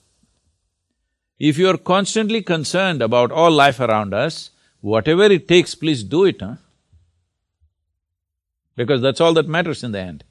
If 1.40 1.58
you 1.58 1.68
are 1.68 1.76
constantly 1.76 2.42
concerned 2.42 3.02
about 3.02 3.32
all 3.32 3.50
life 3.50 3.80
around 3.80 4.14
us, 4.14 4.50
whatever 4.82 5.24
it 5.24 5.48
takes, 5.48 5.74
please 5.74 6.02
do 6.02 6.26
it, 6.26 6.40
huh? 6.40 6.56
Because 8.76 9.00
that's 9.00 9.20
all 9.20 9.32
that 9.34 9.48
matters 9.48 9.82
in 9.82 9.92
the 9.92 10.00
end. 10.00 10.24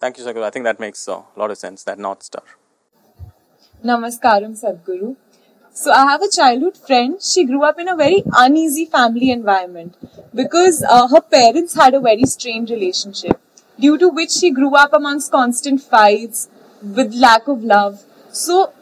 Thank 0.00 0.18
you, 0.18 0.24
Sadhguru. 0.24 0.44
I 0.44 0.50
think 0.50 0.64
that 0.64 0.80
makes 0.80 1.06
a 1.08 1.22
lot 1.36 1.50
of 1.50 1.58
sense, 1.58 1.84
that 1.84 1.98
North 1.98 2.22
Star. 2.22 2.42
Namaskaram, 3.84 4.52
Sadhguru. 4.62 5.16
So 5.72 5.90
I 5.90 6.04
have 6.10 6.22
a 6.22 6.30
childhood 6.30 6.76
friend. 6.76 7.22
She 7.22 7.44
grew 7.44 7.62
up 7.62 7.78
in 7.78 7.88
a 7.88 7.96
very 7.96 8.22
uneasy 8.32 8.86
family 8.86 9.30
environment 9.30 9.96
because 10.34 10.82
uh, 10.88 11.08
her 11.08 11.20
parents 11.20 11.74
had 11.74 11.94
a 11.94 12.00
very 12.00 12.24
strained 12.24 12.70
relationship, 12.70 13.40
due 13.78 13.98
to 13.98 14.08
which 14.08 14.30
she 14.30 14.50
grew 14.50 14.74
up 14.74 14.92
amongst 14.92 15.30
constant 15.30 15.82
fights 15.82 16.48
with 16.82 17.14
lack 17.14 17.48
of 17.48 17.62
love. 17.62 18.04
So 18.32 18.72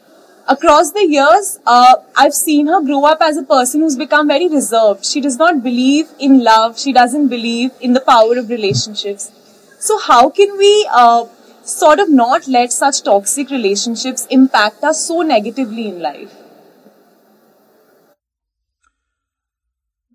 across 0.48 0.92
the 0.92 1.06
years, 1.06 1.58
uh, 1.66 1.96
I've 2.16 2.34
seen 2.34 2.66
her 2.66 2.80
grow 2.82 3.04
up 3.04 3.18
as 3.20 3.36
a 3.36 3.42
person 3.42 3.80
who's 3.80 3.96
become 3.96 4.28
very 4.28 4.48
reserved. 4.48 5.04
She 5.04 5.20
does 5.20 5.36
not 5.36 5.62
believe 5.62 6.08
in 6.18 6.42
love. 6.44 6.78
She 6.78 6.92
doesn't 6.92 7.28
believe 7.28 7.72
in 7.80 7.92
the 7.92 8.00
power 8.00 8.38
of 8.38 8.48
relationships. 8.48 9.30
So 9.78 9.98
how 9.98 10.30
can 10.30 10.56
we 10.56 10.88
uh, 10.92 11.26
sort 11.62 11.98
of 11.98 12.08
not 12.08 12.46
let 12.46 12.72
such 12.72 13.02
toxic 13.02 13.50
relationships 13.50 14.26
impact 14.30 14.82
us 14.84 15.04
so 15.06 15.22
negatively 15.22 15.88
in 15.88 16.00
life? 16.00 16.32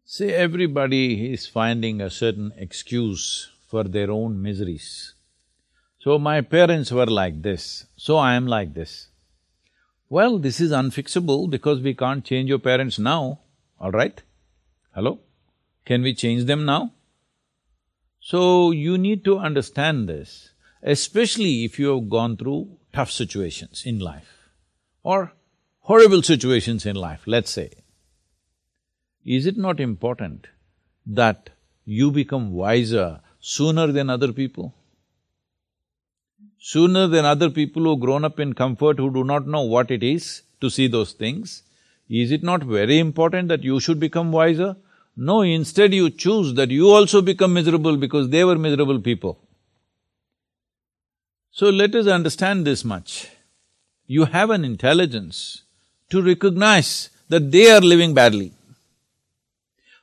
See, 0.06 0.30
everybody 0.30 1.32
is 1.32 1.46
finding 1.46 2.02
a 2.02 2.10
certain 2.10 2.52
excuse 2.58 3.52
for 3.68 3.84
their 3.84 4.10
own 4.10 4.42
miseries. 4.42 5.14
So 6.00 6.18
my 6.18 6.42
parents 6.42 6.92
were 6.92 7.06
like 7.06 7.44
this, 7.44 7.86
so 7.96 8.18
I 8.18 8.34
am 8.34 8.48
like 8.48 8.74
this. 8.74 9.09
Well, 10.12 10.40
this 10.40 10.60
is 10.60 10.72
unfixable 10.72 11.52
because 11.52 11.82
we 11.82 11.94
can't 11.94 12.26
change 12.26 12.50
your 12.50 12.58
parents 12.58 12.98
now, 12.98 13.42
all 13.80 13.92
right? 13.92 14.20
Hello? 14.96 15.20
Can 15.86 16.02
we 16.02 16.16
change 16.16 16.46
them 16.46 16.66
now? 16.66 16.94
So 18.20 18.72
you 18.72 18.98
need 18.98 19.24
to 19.26 19.38
understand 19.38 20.10
this, 20.10 20.50
especially 20.82 21.64
if 21.64 21.78
you 21.78 21.94
have 21.94 22.10
gone 22.10 22.38
through 22.38 22.78
tough 22.92 23.12
situations 23.12 23.84
in 23.86 24.00
life 24.00 24.50
or 25.04 25.34
horrible 25.82 26.24
situations 26.24 26.88
in 26.88 26.96
life, 26.96 27.22
let's 27.28 27.52
say. 27.52 27.70
Is 29.24 29.46
it 29.46 29.58
not 29.58 29.80
important 29.80 30.48
that 31.06 31.52
you 31.86 32.10
become 32.10 32.52
wiser 32.52 33.22
sooner 33.40 33.92
than 33.92 34.10
other 34.10 34.34
people? 34.34 34.74
Sooner 36.62 37.08
than 37.08 37.24
other 37.24 37.50
people 37.50 37.84
who 37.84 37.98
grown 37.98 38.26
up 38.26 38.40
in 38.40 38.54
comfort 38.54 39.00
who 39.00 39.12
do 39.14 39.24
not 39.24 39.48
know 39.48 39.62
what 39.62 39.90
it 39.92 40.04
is 40.04 40.42
to 40.60 40.70
see 40.70 40.88
those 40.88 41.14
things, 41.14 41.64
is 42.10 42.32
it 42.32 42.44
not 42.44 42.64
very 42.64 43.00
important 43.00 43.48
that 43.48 43.64
you 43.64 43.80
should 43.80 44.00
become 44.00 44.32
wiser? 44.32 44.76
No, 45.16 45.42
instead 45.42 45.94
you 45.94 46.10
choose 46.10 46.54
that 46.56 46.70
you 46.70 46.90
also 46.90 47.22
become 47.22 47.54
miserable 47.54 47.96
because 47.96 48.30
they 48.30 48.44
were 48.44 48.58
miserable 48.58 49.00
people. 49.00 49.40
So 51.52 51.70
let 51.70 51.96
us 51.96 52.08
understand 52.08 52.66
this 52.66 52.84
much. 52.84 53.30
You 54.06 54.26
have 54.26 54.50
an 54.50 54.66
intelligence 54.66 55.64
to 56.10 56.22
recognize 56.22 57.10
that 57.30 57.52
they 57.52 57.72
are 57.72 57.82
living 57.82 58.14
badly. 58.14 58.54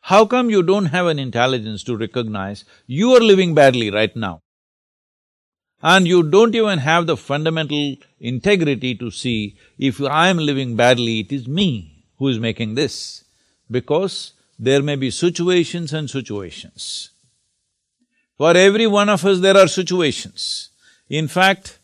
How 0.01 0.25
come 0.25 0.49
you 0.49 0.63
don't 0.63 0.87
have 0.87 1.07
an 1.07 1.19
intelligence 1.19 1.83
to 1.85 1.97
recognize 1.97 2.65
you 2.87 3.11
are 3.15 3.21
living 3.21 3.55
badly 3.55 3.91
right 3.91 4.15
now? 4.15 4.41
And 5.83 6.07
you 6.07 6.23
don't 6.23 6.55
even 6.55 6.79
have 6.79 7.07
the 7.07 7.17
fundamental 7.17 7.97
integrity 8.19 8.95
to 8.95 9.11
see 9.11 9.57
if 9.79 10.01
I 10.01 10.29
am 10.29 10.39
living 10.39 10.75
badly, 10.75 11.21
it 11.21 11.33
is 11.33 11.47
me 11.47 12.05
who 12.19 12.29
is 12.29 12.39
making 12.39 12.75
this. 12.75 13.25
Because 13.71 14.33
there 14.59 14.83
may 14.83 14.97
be 14.97 15.11
situations 15.11 15.93
and 15.93 16.09
situations. 16.09 17.11
For 18.39 18.57
every 18.57 18.87
one 18.87 19.09
of 19.09 19.25
us, 19.25 19.41
there 19.41 19.57
are 19.57 19.69
situations. 19.69 20.71
In 21.09 21.29
fact, 21.29 21.79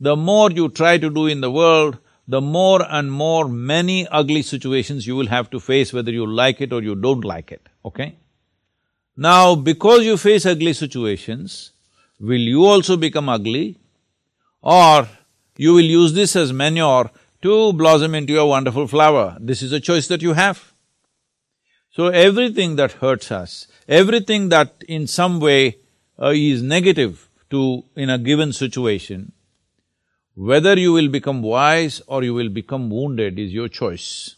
the 0.00 0.16
more 0.16 0.50
you 0.50 0.68
try 0.68 0.98
to 0.98 1.10
do 1.10 1.26
in 1.26 1.40
the 1.40 1.50
world, 1.50 1.98
the 2.26 2.40
more 2.40 2.86
and 2.88 3.10
more 3.10 3.48
many 3.48 4.06
ugly 4.08 4.42
situations 4.42 5.06
you 5.06 5.16
will 5.16 5.26
have 5.26 5.50
to 5.50 5.58
face 5.58 5.92
whether 5.92 6.10
you 6.10 6.26
like 6.26 6.60
it 6.60 6.72
or 6.72 6.82
you 6.82 6.94
don't 6.94 7.24
like 7.24 7.50
it, 7.50 7.66
okay? 7.84 8.16
Now, 9.16 9.54
because 9.54 10.04
you 10.04 10.16
face 10.16 10.46
ugly 10.46 10.74
situations, 10.74 11.72
will 12.20 12.40
you 12.40 12.64
also 12.64 12.96
become 12.96 13.28
ugly? 13.28 13.78
Or 14.62 15.08
you 15.56 15.74
will 15.74 15.80
use 15.80 16.12
this 16.12 16.36
as 16.36 16.52
manure 16.52 17.10
to 17.42 17.72
blossom 17.72 18.14
into 18.14 18.38
a 18.38 18.46
wonderful 18.46 18.86
flower? 18.86 19.36
This 19.40 19.62
is 19.62 19.72
a 19.72 19.80
choice 19.80 20.08
that 20.08 20.22
you 20.22 20.32
have. 20.32 20.72
So 21.90 22.08
everything 22.08 22.76
that 22.76 22.92
hurts 22.92 23.32
us, 23.32 23.66
everything 23.88 24.50
that 24.50 24.84
in 24.86 25.06
some 25.06 25.40
way 25.40 25.78
uh, 26.20 26.32
is 26.34 26.62
negative 26.62 27.28
to… 27.50 27.84
in 27.96 28.10
a 28.10 28.18
given 28.18 28.52
situation, 28.52 29.32
whether 30.34 30.78
you 30.78 30.92
will 30.92 31.08
become 31.08 31.42
wise 31.42 32.00
or 32.06 32.22
you 32.22 32.34
will 32.34 32.48
become 32.48 32.90
wounded 32.90 33.38
is 33.38 33.52
your 33.52 33.68
choice. 33.68 34.36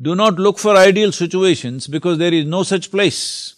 Do 0.00 0.14
not 0.14 0.38
look 0.38 0.58
for 0.58 0.76
ideal 0.76 1.10
situations 1.10 1.88
because 1.88 2.18
there 2.18 2.32
is 2.32 2.46
no 2.46 2.62
such 2.62 2.90
place. 2.92 3.56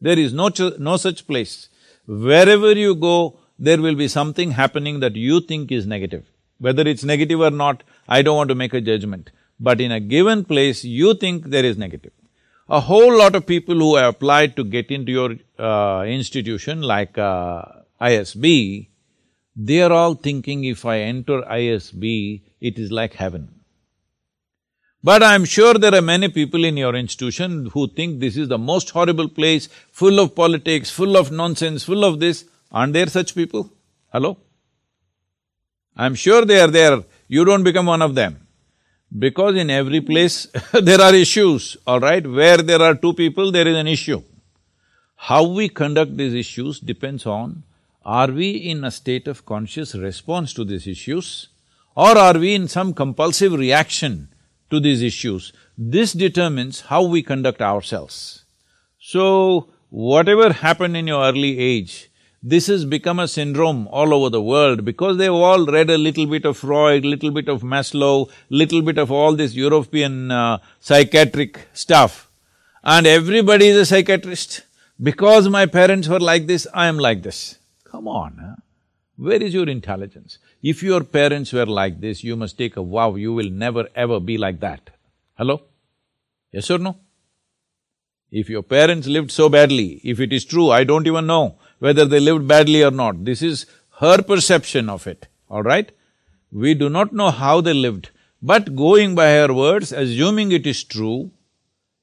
There 0.00 0.18
is 0.18 0.32
no, 0.32 0.50
no 0.78 0.96
such 0.96 1.26
place. 1.26 1.68
Wherever 2.06 2.72
you 2.72 2.94
go, 2.94 3.38
there 3.58 3.80
will 3.80 3.94
be 3.94 4.08
something 4.08 4.52
happening 4.52 5.00
that 5.00 5.16
you 5.16 5.40
think 5.40 5.70
is 5.70 5.86
negative. 5.86 6.24
Whether 6.58 6.86
it's 6.88 7.04
negative 7.04 7.40
or 7.40 7.50
not, 7.50 7.82
I 8.08 8.22
don't 8.22 8.36
want 8.36 8.48
to 8.48 8.54
make 8.54 8.74
a 8.74 8.80
judgment. 8.80 9.30
But 9.58 9.80
in 9.80 9.92
a 9.92 10.00
given 10.00 10.44
place, 10.44 10.84
you 10.84 11.14
think 11.14 11.46
there 11.46 11.64
is 11.64 11.76
negative. 11.76 12.12
A 12.68 12.80
whole 12.80 13.16
lot 13.18 13.34
of 13.34 13.46
people 13.46 13.74
who 13.74 13.96
have 13.96 14.14
applied 14.14 14.56
to 14.56 14.64
get 14.64 14.90
into 14.90 15.12
your 15.12 15.36
uh, 15.58 16.04
institution 16.06 16.82
like 16.82 17.18
uh, 17.18 17.62
ISB, 18.00 18.88
they 19.56 19.82
are 19.82 19.92
all 19.92 20.14
thinking 20.14 20.64
if 20.64 20.86
I 20.86 21.00
enter 21.00 21.42
ISB, 21.42 22.42
it 22.60 22.78
is 22.78 22.90
like 22.90 23.14
heaven. 23.14 23.59
But 25.02 25.22
I'm 25.22 25.46
sure 25.46 25.74
there 25.74 25.94
are 25.94 26.02
many 26.02 26.28
people 26.28 26.64
in 26.64 26.76
your 26.76 26.94
institution 26.94 27.70
who 27.72 27.88
think 27.88 28.20
this 28.20 28.36
is 28.36 28.48
the 28.48 28.58
most 28.58 28.90
horrible 28.90 29.28
place, 29.28 29.68
full 29.90 30.20
of 30.20 30.34
politics, 30.34 30.90
full 30.90 31.16
of 31.16 31.32
nonsense, 31.32 31.84
full 31.84 32.04
of 32.04 32.20
this. 32.20 32.44
Aren't 32.70 32.92
there 32.92 33.06
such 33.06 33.34
people? 33.34 33.70
Hello? 34.12 34.36
I'm 35.96 36.14
sure 36.14 36.44
they 36.44 36.60
are 36.60 36.68
there, 36.68 37.02
you 37.28 37.44
don't 37.44 37.62
become 37.62 37.86
one 37.86 38.02
of 38.02 38.14
them. 38.14 38.46
Because 39.18 39.56
in 39.56 39.70
every 39.70 40.00
place 40.00 40.46
there 40.72 41.00
are 41.00 41.14
issues, 41.14 41.76
all 41.86 42.00
right? 42.00 42.24
Where 42.26 42.58
there 42.58 42.82
are 42.82 42.94
two 42.94 43.14
people, 43.14 43.50
there 43.50 43.66
is 43.66 43.76
an 43.76 43.86
issue. 43.86 44.22
How 45.16 45.44
we 45.44 45.68
conduct 45.68 46.16
these 46.16 46.34
issues 46.34 46.78
depends 46.80 47.26
on 47.26 47.64
are 48.04 48.28
we 48.28 48.50
in 48.50 48.84
a 48.84 48.90
state 48.90 49.28
of 49.28 49.44
conscious 49.44 49.94
response 49.94 50.54
to 50.54 50.64
these 50.64 50.86
issues 50.86 51.48
or 51.94 52.16
are 52.16 52.38
we 52.38 52.54
in 52.54 52.68
some 52.68 52.94
compulsive 52.94 53.52
reaction 53.52 54.29
to 54.70 54.80
these 54.80 55.02
issues? 55.02 55.52
This 55.76 56.12
determines 56.12 56.82
how 56.82 57.02
we 57.02 57.22
conduct 57.22 57.60
ourselves. 57.62 58.44
So, 58.98 59.68
whatever 59.88 60.52
happened 60.52 60.96
in 60.96 61.06
your 61.06 61.24
early 61.24 61.58
age, 61.58 62.10
this 62.42 62.68
has 62.68 62.84
become 62.84 63.18
a 63.18 63.28
syndrome 63.28 63.86
all 63.88 64.14
over 64.14 64.30
the 64.30 64.40
world 64.40 64.84
because 64.84 65.18
they've 65.18 65.32
all 65.32 65.66
read 65.66 65.90
a 65.90 65.98
little 65.98 66.26
bit 66.26 66.46
of 66.46 66.56
Freud, 66.56 67.04
little 67.04 67.30
bit 67.30 67.48
of 67.48 67.62
Maslow, 67.62 68.30
little 68.48 68.80
bit 68.80 68.96
of 68.96 69.12
all 69.12 69.34
this 69.36 69.54
European 69.54 70.30
uh, 70.30 70.58
psychiatric 70.80 71.68
stuff. 71.74 72.30
And 72.82 73.06
everybody 73.06 73.68
is 73.68 73.76
a 73.76 73.84
psychiatrist. 73.84 74.62
Because 75.02 75.48
my 75.48 75.66
parents 75.66 76.08
were 76.08 76.20
like 76.20 76.46
this, 76.46 76.66
I 76.72 76.86
am 76.86 76.98
like 76.98 77.22
this. 77.22 77.58
Come 77.84 78.06
on, 78.06 78.38
huh? 78.40 78.56
Where 79.16 79.42
is 79.42 79.52
your 79.52 79.68
intelligence? 79.68 80.38
If 80.62 80.82
your 80.82 81.04
parents 81.04 81.52
were 81.52 81.66
like 81.66 82.00
this, 82.00 82.22
you 82.22 82.36
must 82.36 82.58
take 82.58 82.76
a 82.76 82.82
vow, 82.82 83.14
you 83.14 83.32
will 83.32 83.50
never 83.50 83.88
ever 83.94 84.20
be 84.20 84.36
like 84.36 84.60
that. 84.60 84.90
Hello? 85.34 85.62
Yes 86.52 86.70
or 86.70 86.78
no? 86.78 86.96
If 88.30 88.50
your 88.50 88.62
parents 88.62 89.06
lived 89.08 89.30
so 89.30 89.48
badly, 89.48 90.00
if 90.04 90.20
it 90.20 90.32
is 90.32 90.44
true, 90.44 90.70
I 90.70 90.84
don't 90.84 91.06
even 91.06 91.26
know 91.26 91.58
whether 91.78 92.04
they 92.04 92.20
lived 92.20 92.46
badly 92.46 92.84
or 92.84 92.90
not. 92.90 93.24
This 93.24 93.42
is 93.42 93.66
her 94.00 94.22
perception 94.22 94.90
of 94.90 95.06
it, 95.06 95.26
all 95.48 95.62
right? 95.62 95.90
We 96.52 96.74
do 96.74 96.88
not 96.90 97.12
know 97.12 97.30
how 97.30 97.60
they 97.60 97.74
lived, 97.74 98.10
but 98.42 98.76
going 98.76 99.14
by 99.14 99.30
her 99.30 99.52
words, 99.52 99.92
assuming 99.92 100.52
it 100.52 100.66
is 100.66 100.84
true, 100.84 101.30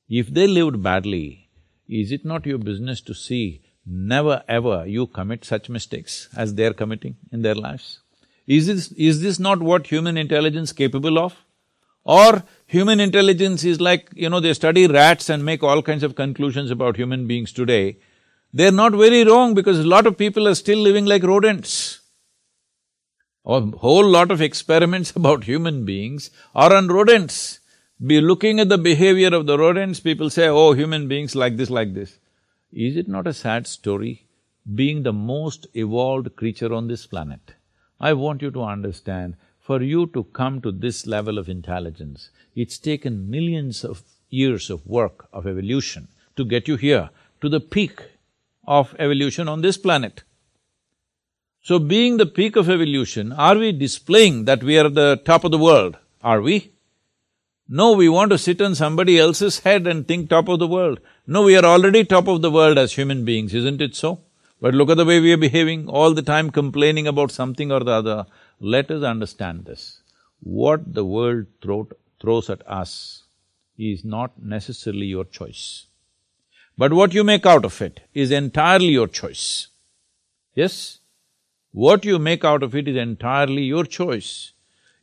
if 0.10 0.28
they 0.28 0.48
lived 0.48 0.82
badly, 0.82 1.50
is 1.88 2.12
it 2.12 2.26
not 2.26 2.46
your 2.46 2.58
business 2.58 3.02
to 3.02 3.14
see 3.14 3.62
never 3.86 4.44
ever 4.48 4.86
you 4.86 5.08
commit 5.08 5.46
such 5.46 5.70
mistakes 5.70 6.28
as 6.36 6.56
they're 6.56 6.74
committing 6.74 7.16
in 7.32 7.42
their 7.42 7.56
lives? 7.56 8.00
Is 8.48 8.68
this… 8.68 8.92
is 8.94 9.22
this 9.22 9.40
not 9.40 9.62
what 9.62 9.88
human 9.88 10.18
intelligence 10.18 10.72
capable 10.72 11.20
of? 11.20 11.36
Or 12.04 12.44
human 12.66 13.02
intelligence 13.02 13.66
is 13.66 13.82
like, 13.82 14.10
you 14.16 14.30
know, 14.30 14.40
they 14.40 14.54
study 14.54 14.88
rats 14.88 15.30
and 15.30 15.44
make 15.44 15.62
all 15.62 15.82
kinds 15.82 16.04
of 16.04 16.16
conclusions 16.16 16.72
about 16.72 16.96
human 16.96 17.28
beings 17.28 17.52
today. 17.52 17.98
They're 18.54 18.72
not 18.72 18.94
very 18.94 19.26
wrong 19.26 19.54
because 19.54 19.80
a 19.80 19.84
lot 19.84 20.08
of 20.08 20.18
people 20.18 20.48
are 20.48 20.56
still 20.56 20.80
living 20.80 21.06
like 21.06 21.24
rodents. 21.24 22.00
A 23.46 23.60
whole 23.60 24.08
lot 24.08 24.32
of 24.32 24.42
experiments 24.42 25.12
about 25.16 25.44
human 25.44 25.84
beings 25.84 26.32
are 26.56 26.74
on 26.74 26.88
rodents. 26.88 27.60
Be 28.06 28.22
looking 28.22 28.60
at 28.60 28.70
the 28.70 28.78
behavior 28.78 29.34
of 29.36 29.48
the 29.48 29.58
rodents, 29.58 30.00
people 30.00 30.30
say, 30.30 30.48
oh, 30.48 30.74
human 30.74 31.08
beings 31.08 31.36
like 31.36 31.58
this, 31.58 31.70
like 31.70 31.94
this. 31.94 32.20
Is 32.72 32.96
it 32.96 33.08
not 33.08 33.28
a 33.28 33.34
sad 33.34 33.68
story? 33.68 34.28
Being 34.76 35.04
the 35.04 35.14
most 35.14 35.68
evolved 35.74 36.36
creature 36.36 36.74
on 36.74 36.88
this 36.88 37.08
planet, 37.08 37.56
I 38.00 38.14
want 38.14 38.42
you 38.42 38.52
to 38.52 38.64
understand, 38.64 39.36
for 39.60 39.82
you 39.82 40.08
to 40.08 40.24
come 40.26 40.62
to 40.62 40.72
this 40.72 41.08
level 41.08 41.38
of 41.38 41.50
intelligence, 41.50 42.30
it's 42.56 42.78
taken 42.78 43.30
millions 43.30 43.84
of 43.84 44.04
years 44.30 44.70
of 44.70 44.86
work, 44.86 45.28
of 45.34 45.48
evolution, 45.48 46.08
to 46.36 46.46
get 46.46 46.68
you 46.68 46.76
here, 46.76 47.10
to 47.42 47.50
the 47.50 47.60
peak 47.60 48.02
of 48.68 48.96
evolution 49.00 49.48
on 49.48 49.62
this 49.62 49.78
planet. 49.78 50.24
So 51.62 51.80
being 51.80 52.18
the 52.18 52.26
peak 52.26 52.56
of 52.56 52.70
evolution, 52.70 53.34
are 53.34 53.58
we 53.58 53.72
displaying 53.72 54.46
that 54.46 54.64
we 54.64 54.78
are 54.78 54.90
the 54.90 55.22
top 55.26 55.44
of 55.44 55.52
the 55.52 55.58
world? 55.58 55.98
Are 56.22 56.42
we? 56.42 56.72
No, 57.68 57.92
we 57.94 58.08
want 58.08 58.32
to 58.32 58.38
sit 58.38 58.62
on 58.62 58.76
somebody 58.76 59.20
else's 59.20 59.60
head 59.60 59.88
and 59.88 60.08
think 60.08 60.30
top 60.30 60.48
of 60.48 60.60
the 60.60 60.68
world. 60.68 61.02
No, 61.26 61.44
we 61.44 61.58
are 61.58 61.66
already 61.66 62.06
top 62.06 62.28
of 62.30 62.42
the 62.42 62.52
world 62.52 62.78
as 62.78 62.94
human 62.94 63.26
beings, 63.26 63.54
isn't 63.54 63.82
it 63.82 63.96
so? 63.96 64.22
But 64.60 64.74
look 64.74 64.90
at 64.90 64.98
the 64.98 65.06
way 65.06 65.20
we 65.20 65.34
are 65.34 65.38
behaving, 65.38 65.88
all 65.88 66.14
the 66.14 66.22
time 66.24 66.50
complaining 66.50 67.08
about 67.08 67.32
something 67.32 67.72
or 67.72 67.82
the 67.82 67.92
other. 67.92 68.26
Let 68.60 68.90
us 68.90 69.04
understand 69.04 69.66
this. 69.66 70.02
What 70.40 70.94
the 70.94 71.06
world 71.06 71.46
throw, 71.62 71.88
throws 72.20 72.50
at 72.50 72.68
us, 72.68 73.24
is 73.78 74.04
not 74.04 74.42
necessarily 74.42 75.06
your 75.06 75.26
choice. 75.26 75.86
But 76.78 76.94
what 76.94 77.14
you 77.14 77.24
make 77.24 77.46
out 77.46 77.66
of 77.66 77.82
it 77.82 78.02
is 78.14 78.32
entirely 78.32 78.88
your 78.88 79.08
choice. 79.08 79.68
Yes? 80.56 81.00
What 81.72 82.06
you 82.06 82.18
make 82.18 82.44
out 82.44 82.64
of 82.64 82.76
it 82.76 82.88
is 82.88 82.96
entirely 82.96 83.64
your 83.64 83.84
choice. 83.84 84.54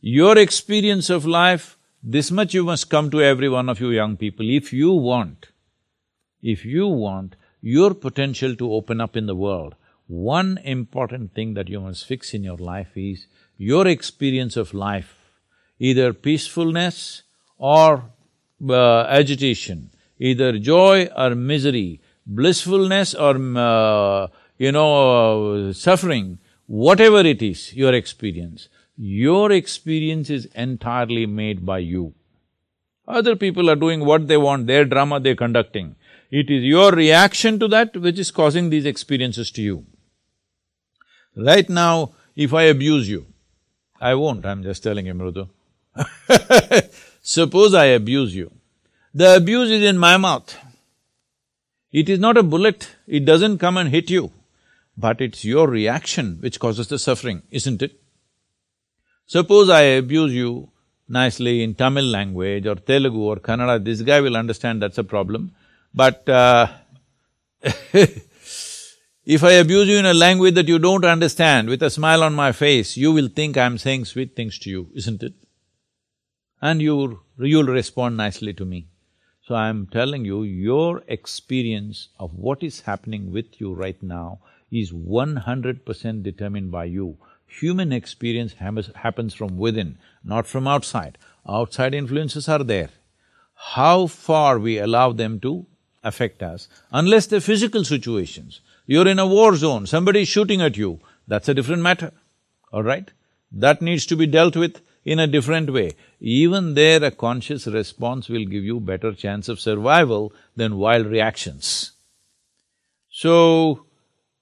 Your 0.01 0.37
experience 0.37 1.11
of 1.11 1.25
life, 1.25 1.79
this 2.03 2.31
much 2.31 2.55
you 2.55 2.65
must 2.65 2.91
come 2.91 3.11
to 3.11 3.23
every 3.23 3.49
one 3.49 3.69
of 3.69 3.81
you 3.81 3.91
young 3.91 4.17
people, 4.17 4.51
if 4.51 4.73
you 4.73 4.93
want, 4.93 5.47
if 6.43 6.65
you 6.65 6.89
want 6.89 7.37
your 7.65 7.95
potential 7.95 8.55
to 8.55 8.73
open 8.75 9.01
up 9.01 9.17
in 9.17 9.25
the 9.25 9.35
world, 9.35 9.75
one 10.07 10.59
important 10.65 11.35
thing 11.35 11.55
that 11.55 11.69
you 11.69 11.81
must 11.81 12.07
fix 12.07 12.35
in 12.35 12.45
your 12.45 12.59
life 12.59 12.95
is 12.95 13.27
your 13.57 13.87
experience 13.87 14.57
of 14.59 14.75
life, 14.75 15.15
either 15.79 16.13
peacefulness 16.13 17.23
or 17.57 18.05
uh, 18.69 19.05
agitation, 19.05 19.91
either 20.19 20.59
joy 20.59 21.09
or 21.17 21.35
misery, 21.35 22.03
blissfulness 22.27 23.15
or, 23.15 23.37
uh, 23.57 24.27
you 24.59 24.71
know, 24.71 25.69
uh, 25.69 25.73
suffering, 25.73 26.39
whatever 26.67 27.21
it 27.21 27.41
is, 27.41 27.75
your 27.75 27.95
experience, 27.95 28.69
your 28.99 29.51
experience 29.51 30.29
is 30.29 30.45
entirely 30.55 31.25
made 31.25 31.65
by 31.65 31.79
you. 31.79 32.13
Other 33.09 33.37
people 33.37 33.71
are 33.71 33.77
doing 33.77 34.05
what 34.05 34.29
they 34.29 34.37
want, 34.37 34.67
their 34.67 34.85
drama 34.85 35.19
they're 35.21 35.35
conducting. 35.35 35.97
It 36.41 36.51
is 36.51 36.65
your 36.65 36.91
reaction 36.91 37.61
to 37.61 37.69
that 37.69 37.97
which 37.97 38.19
is 38.19 38.33
causing 38.33 38.69
these 38.69 38.87
experiences 38.87 39.53
to 39.53 39.63
you. 39.63 39.87
Right 41.37 41.69
now, 41.71 42.11
if 42.35 42.53
I 42.53 42.63
abuse 42.63 43.09
you, 43.09 43.27
I 44.01 44.15
won't, 44.17 44.45
I'm 44.45 44.65
just 44.65 44.83
telling 44.83 45.07
you, 45.07 45.15
Mrudu. 45.15 45.49
Suppose 47.23 47.73
I 47.75 47.85
abuse 48.01 48.35
you, 48.35 48.51
the 49.15 49.37
abuse 49.37 49.71
is 49.71 49.85
in 49.85 49.97
my 49.97 50.17
mouth. 50.17 50.57
It 51.93 52.09
is 52.09 52.19
not 52.19 52.37
a 52.37 52.43
bullet, 52.43 52.91
it 53.07 53.25
doesn't 53.25 53.59
come 53.59 53.77
and 53.77 53.91
hit 53.91 54.11
you, 54.11 54.33
but 54.97 55.21
it's 55.21 55.45
your 55.45 55.69
reaction 55.69 56.39
which 56.41 56.59
causes 56.59 56.89
the 56.89 56.99
suffering, 56.99 57.43
isn't 57.53 57.81
it? 57.81 58.01
Suppose 59.27 59.71
I 59.71 59.83
abuse 60.03 60.33
you 60.33 60.69
nicely 61.09 61.63
in 61.63 61.77
Tamil 61.77 62.07
language 62.07 62.67
or 62.67 62.75
Telugu 62.75 63.21
or 63.21 63.37
Kannada, 63.37 63.85
this 63.85 64.03
guy 64.03 64.21
will 64.21 64.37
understand 64.37 64.83
that's 64.83 64.99
a 64.99 65.05
problem, 65.05 65.53
but 65.95 66.29
uh, 66.29 66.67
if 67.63 69.45
I 69.45 69.53
abuse 69.53 69.89
you 69.89 69.97
in 69.97 70.07
a 70.07 70.13
language 70.13 70.55
that 70.55 70.67
you 70.67 70.79
don't 70.79 71.05
understand, 71.05 71.69
with 71.69 71.83
a 71.83 71.91
smile 71.91 72.23
on 72.25 72.35
my 72.35 72.51
face, 72.51 72.97
you 72.97 73.13
will 73.13 73.29
think 73.29 73.57
I'm 73.57 73.79
saying 73.79 74.07
sweet 74.07 74.35
things 74.35 74.59
to 74.61 74.71
you, 74.71 74.89
isn't 74.95 75.23
it? 75.23 75.35
And 76.61 76.83
you 76.83 77.21
you'll 77.39 77.67
respond 77.67 78.17
nicely 78.17 78.53
to 78.55 78.65
me. 78.65 78.89
So 79.47 79.55
I'm 79.55 79.87
telling 79.87 80.25
you, 80.25 80.43
your 80.43 81.03
experience 81.07 82.09
of 82.19 82.35
what 82.35 82.63
is 82.63 82.81
happening 82.81 83.31
with 83.31 83.61
you 83.61 83.73
right 83.75 84.03
now 84.03 84.41
is 84.71 84.93
one 84.93 85.37
hundred 85.37 85.85
percent 85.87 86.23
determined 86.23 86.73
by 86.73 86.87
you. 86.87 87.19
Human 87.47 87.93
experience 87.93 88.55
happens 88.55 89.35
from 89.35 89.59
within, 89.59 89.99
not 90.25 90.47
from 90.47 90.67
outside. 90.67 91.19
Outside 91.49 91.95
influences 91.95 92.49
are 92.49 92.65
there. 92.65 92.89
How 93.55 94.09
far 94.09 94.59
we 94.59 94.79
allow 94.79 95.13
them 95.13 95.39
to 95.41 95.67
affect 96.05 96.43
us, 96.43 96.69
unless 96.93 97.27
they're 97.27 97.41
physical 97.41 97.85
situations. 97.85 98.61
You're 98.87 99.09
in 99.09 99.19
a 99.19 99.27
war 99.27 99.57
zone, 99.57 99.87
somebody 99.87 100.23
is 100.23 100.29
shooting 100.29 100.61
at 100.61 100.77
you, 100.77 101.01
that's 101.27 101.49
a 101.49 101.55
different 101.55 101.83
matter, 101.83 102.13
all 102.73 102.83
right? 102.83 103.11
That 103.51 103.83
needs 103.83 104.07
to 104.07 104.17
be 104.17 104.27
dealt 104.27 104.57
with 104.57 104.81
in 105.05 105.19
a 105.19 105.27
different 105.27 105.73
way. 105.73 105.93
Even 106.21 106.75
there, 106.75 107.03
a 107.03 107.11
conscious 107.11 107.67
response 107.67 108.29
will 108.29 108.45
give 108.45 108.65
you 108.65 108.81
better 108.81 109.13
chance 109.13 109.49
of 109.49 109.61
survival 109.61 110.33
than 110.57 110.77
wild 110.77 111.07
reactions. 111.07 111.93
So, 113.11 113.87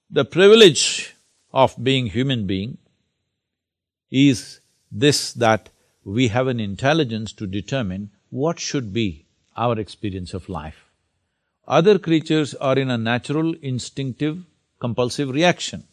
the 0.09 0.25
privilege 0.25 1.15
of 1.53 1.81
being 1.81 2.07
human 2.07 2.47
being 2.47 2.77
is 4.09 4.59
this 4.91 5.33
that 5.33 5.69
we 6.03 6.27
have 6.29 6.47
an 6.47 6.59
intelligence 6.59 7.33
to 7.33 7.47
determine 7.47 8.11
what 8.29 8.59
should 8.59 8.93
be 8.93 9.25
our 9.55 9.79
experience 9.79 10.33
of 10.33 10.49
life. 10.49 10.85
Other 11.67 11.97
creatures 11.97 12.53
are 12.55 12.77
in 12.77 12.89
a 12.89 12.97
natural, 12.97 13.53
instinctive, 13.61 14.43
compulsive 14.79 15.29
reaction. 15.29 15.85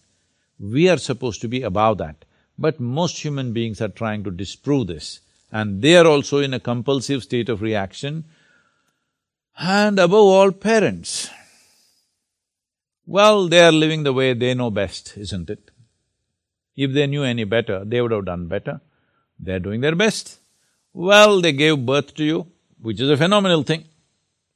We 0.59 0.89
are 0.89 0.99
supposed 0.99 1.41
to 1.43 1.49
be 1.49 1.63
above 1.63 1.99
that. 1.99 2.25
But 2.59 2.81
most 2.81 3.25
human 3.25 3.53
beings 3.53 3.81
are 3.81 3.89
trying 3.89 4.25
to 4.25 4.31
disprove 4.31 4.89
this, 4.89 5.21
and 5.51 5.81
they 5.81 5.97
are 5.97 6.07
also 6.07 6.39
in 6.39 6.53
a 6.53 6.61
compulsive 6.61 7.23
state 7.23 7.49
of 7.49 7.63
reaction. 7.63 8.25
And 9.57 9.99
above 9.99 10.27
all, 10.35 10.53
parents. 10.53 11.31
Well, 13.07 13.49
they 13.49 13.63
are 13.63 13.73
living 13.73 14.03
the 14.03 14.13
way 14.13 14.35
they 14.35 14.55
know 14.55 14.71
best, 14.71 15.17
isn't 15.17 15.49
it? 15.49 15.71
If 16.77 16.93
they 16.93 17.07
knew 17.07 17.25
any 17.25 17.45
better, 17.45 17.85
they 17.85 18.01
would 18.01 18.13
have 18.13 18.27
done 18.27 18.47
better. 18.47 18.81
They're 19.39 19.59
doing 19.59 19.81
their 19.81 19.97
best. 19.97 20.39
Well, 20.93 21.41
they 21.41 21.53
gave 21.53 21.87
birth 21.87 22.15
to 22.17 22.25
you, 22.25 22.47
which 22.81 23.01
is 23.01 23.09
a 23.09 23.17
phenomenal 23.17 23.63
thing. 23.63 23.85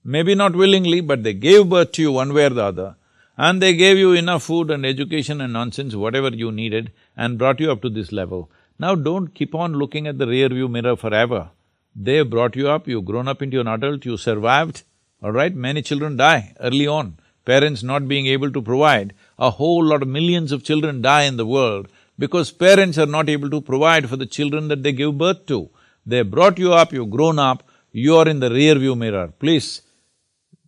Maybe 0.04 0.34
not 0.34 0.54
willingly, 0.54 1.00
but 1.00 1.22
they 1.22 1.32
gave 1.32 1.70
birth 1.70 1.92
to 1.92 2.02
you 2.02 2.12
one 2.12 2.34
way 2.34 2.44
or 2.44 2.50
the 2.50 2.64
other, 2.64 2.96
and 3.38 3.60
they 3.60 3.74
gave 3.74 3.96
you 3.96 4.12
enough 4.12 4.42
food 4.42 4.70
and 4.70 4.84
education 4.84 5.40
and 5.40 5.52
nonsense, 5.52 5.94
whatever 5.94 6.28
you 6.28 6.52
needed, 6.52 6.92
and 7.16 7.38
brought 7.38 7.58
you 7.58 7.72
up 7.72 7.80
to 7.82 7.88
this 7.88 8.12
level. 8.12 8.50
Now 8.78 8.94
don't 8.94 9.34
keep 9.34 9.54
on 9.54 9.72
looking 9.72 10.06
at 10.06 10.18
the 10.18 10.26
rear 10.26 10.48
view 10.48 10.68
mirror 10.68 10.96
forever. 10.96 11.50
They 11.96 12.22
brought 12.22 12.54
you 12.54 12.68
up, 12.68 12.86
you've 12.86 13.06
grown 13.06 13.28
up 13.28 13.40
into 13.40 13.60
an 13.60 13.68
adult, 13.68 14.04
you 14.04 14.16
survived, 14.16 14.82
all 15.22 15.32
right? 15.32 15.54
Many 15.54 15.80
children 15.80 16.16
die 16.16 16.54
early 16.60 16.86
on. 16.86 17.18
Parents 17.44 17.82
not 17.82 18.08
being 18.08 18.26
able 18.26 18.50
to 18.52 18.60
provide, 18.60 19.14
a 19.38 19.50
whole 19.50 19.84
lot 19.84 20.02
of 20.02 20.08
millions 20.08 20.52
of 20.52 20.64
children 20.64 21.00
die 21.02 21.22
in 21.22 21.36
the 21.36 21.46
world 21.46 21.88
because 22.18 22.50
parents 22.50 22.98
are 22.98 23.06
not 23.06 23.28
able 23.28 23.50
to 23.50 23.60
provide 23.60 24.08
for 24.08 24.16
the 24.16 24.26
children 24.26 24.68
that 24.68 24.82
they 24.82 24.92
give 24.92 25.16
birth 25.16 25.46
to. 25.46 25.70
They 26.04 26.22
brought 26.22 26.58
you 26.58 26.72
up, 26.72 26.92
you've 26.92 27.10
grown 27.10 27.38
up, 27.38 27.62
you 27.92 28.16
are 28.16 28.28
in 28.28 28.40
the 28.40 28.50
rear 28.50 28.74
view 28.74 28.96
mirror. 28.96 29.32
Please, 29.38 29.82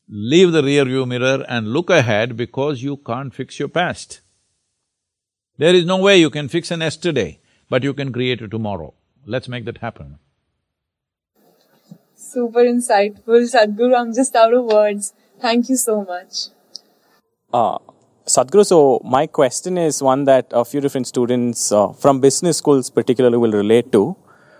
leave 0.08 0.52
the 0.52 0.62
rear 0.62 0.84
view 0.84 1.06
mirror 1.06 1.44
and 1.48 1.68
look 1.68 1.90
ahead 1.90 2.36
because 2.36 2.82
you 2.82 2.96
can't 2.98 3.34
fix 3.34 3.58
your 3.58 3.68
past. 3.68 4.20
There 5.58 5.74
is 5.74 5.84
no 5.84 5.96
way 5.96 6.18
you 6.18 6.30
can 6.30 6.48
fix 6.48 6.70
an 6.70 6.80
yesterday, 6.80 7.40
but 7.68 7.82
you 7.82 7.94
can 7.94 8.12
create 8.12 8.42
a 8.42 8.48
tomorrow. 8.48 8.94
Let's 9.26 9.48
make 9.48 9.64
that 9.64 9.78
happen. 9.78 10.18
Super 12.14 12.60
insightful, 12.60 13.48
Sadhguru. 13.54 13.98
I'm 13.98 14.12
just 14.14 14.36
out 14.36 14.52
of 14.52 14.64
words. 14.64 15.14
Thank 15.40 15.68
you 15.68 15.76
so 15.76 16.04
much. 16.04 16.48
Uh, 17.52 17.78
Sadhguru, 18.26 18.66
so 18.66 19.00
my 19.04 19.26
question 19.26 19.78
is 19.78 20.02
one 20.02 20.24
that 20.24 20.46
a 20.50 20.64
few 20.64 20.80
different 20.80 21.06
students 21.06 21.72
uh, 21.72 21.92
from 21.92 22.20
business 22.20 22.58
schools 22.58 22.90
particularly 22.90 23.38
will 23.38 23.52
relate 23.52 23.90
to 23.92 24.16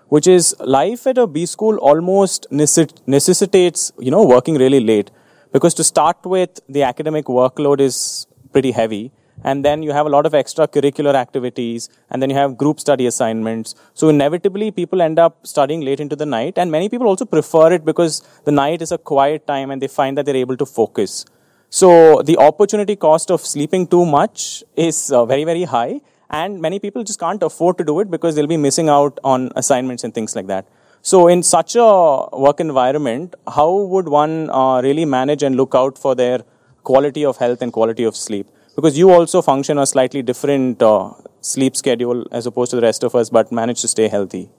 which 0.09 0.27
is 0.27 0.55
life 0.61 1.07
at 1.07 1.19
a 1.19 1.27
B 1.27 1.47
school 1.47 1.77
almost 1.79 2.47
necessitates, 2.51 3.93
you 3.99 4.11
know, 4.11 4.25
working 4.25 4.57
really 4.57 4.81
late. 4.81 5.11
Because 5.57 5.73
to 5.73 5.85
start 5.85 6.19
with, 6.27 6.61
the 6.69 6.83
academic 6.83 7.25
workload 7.25 7.81
is 7.81 8.27
pretty 8.53 8.73
heavy. 8.73 9.11
And 9.43 9.65
then 9.65 9.83
you 9.83 9.93
have 9.93 10.05
a 10.05 10.11
lot 10.11 10.27
of 10.27 10.33
extracurricular 10.33 11.15
activities, 11.15 11.89
and 12.11 12.21
then 12.21 12.29
you 12.29 12.37
have 12.37 12.59
group 12.63 12.79
study 12.79 13.07
assignments. 13.07 13.75
So 13.95 14.11
inevitably, 14.11 14.71
people 14.71 15.01
end 15.01 15.19
up 15.19 15.47
studying 15.47 15.81
late 15.81 15.99
into 15.99 16.15
the 16.15 16.27
night, 16.27 16.59
and 16.59 16.71
many 16.71 16.91
people 16.91 17.07
also 17.07 17.25
prefer 17.25 17.73
it 17.73 17.87
because 17.87 18.21
the 18.45 18.53
night 18.53 18.83
is 18.83 18.93
a 18.93 18.99
quiet 18.99 19.47
time 19.47 19.71
and 19.71 19.81
they 19.81 19.89
find 19.89 20.19
that 20.19 20.27
they're 20.27 20.43
able 20.45 20.59
to 20.59 20.67
focus. 20.67 21.25
So 21.71 22.21
the 22.21 22.37
opportunity 22.37 22.95
cost 22.95 23.31
of 23.31 23.41
sleeping 23.41 23.87
too 23.87 24.05
much 24.05 24.63
is 24.77 25.11
uh, 25.11 25.25
very, 25.25 25.45
very 25.45 25.65
high, 25.65 26.03
and 26.29 26.61
many 26.61 26.81
people 26.81 27.03
just 27.03 27.19
can't 27.19 27.43
afford 27.43 27.79
to 27.79 27.85
do 27.85 28.01
it 28.01 28.11
because 28.11 28.35
they'll 28.35 28.55
be 28.59 28.59
missing 28.59 28.91
out 28.91 29.19
on 29.25 29.53
assignments 29.57 30.05
and 30.05 30.13
things 30.13 30.37
like 30.37 30.49
that. 30.49 30.67
So, 31.09 31.29
in 31.29 31.45
such 31.45 31.77
a 31.77 31.89
work 32.33 32.59
environment, 32.59 33.37
how 33.47 33.73
would 33.91 34.09
one 34.09 34.51
uh, 34.51 34.81
really 34.83 35.05
manage 35.05 35.45
and 35.45 35.55
look 35.55 35.73
out 35.73 35.97
for 35.97 36.17
their 36.17 36.41
quality 36.83 37.25
of 37.25 37.37
health 37.37 37.63
and 37.63 37.73
quality 37.73 38.03
of 38.03 38.17
sleep? 38.17 38.49
Because 38.75 38.99
you 38.99 39.13
also 39.13 39.41
function 39.41 39.79
a 39.79 39.87
slightly 39.87 40.23
different 40.23 40.83
uh, 40.83 41.13
sleep 41.43 41.77
schedule 41.77 42.27
as 42.33 42.45
opposed 42.47 42.71
to 42.71 42.77
the 42.81 42.83
rest 42.83 43.05
of 43.05 43.15
us, 43.15 43.31
but 43.31 43.53
manage 43.53 43.83
to 43.83 43.87
stay 43.87 44.09
healthy. 44.09 44.51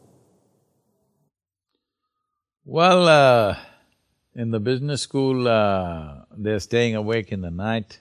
Well, 2.63 3.09
uh, 3.09 3.57
in 4.33 4.51
the 4.51 4.61
business 4.61 5.01
school, 5.01 5.49
uh, 5.49 6.19
they're 6.31 6.61
staying 6.61 6.95
awake 6.95 7.33
in 7.33 7.41
the 7.41 7.51
night. 7.51 7.99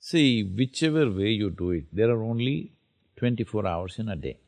See, 0.00 0.42
whichever 0.42 1.10
way 1.10 1.30
you 1.30 1.48
do 1.48 1.70
it, 1.70 1.84
there 1.90 2.10
are 2.10 2.22
only 2.22 2.74
twenty-four 3.16 3.66
hours 3.66 3.98
in 3.98 4.10
a 4.10 4.16
day. 4.16 4.40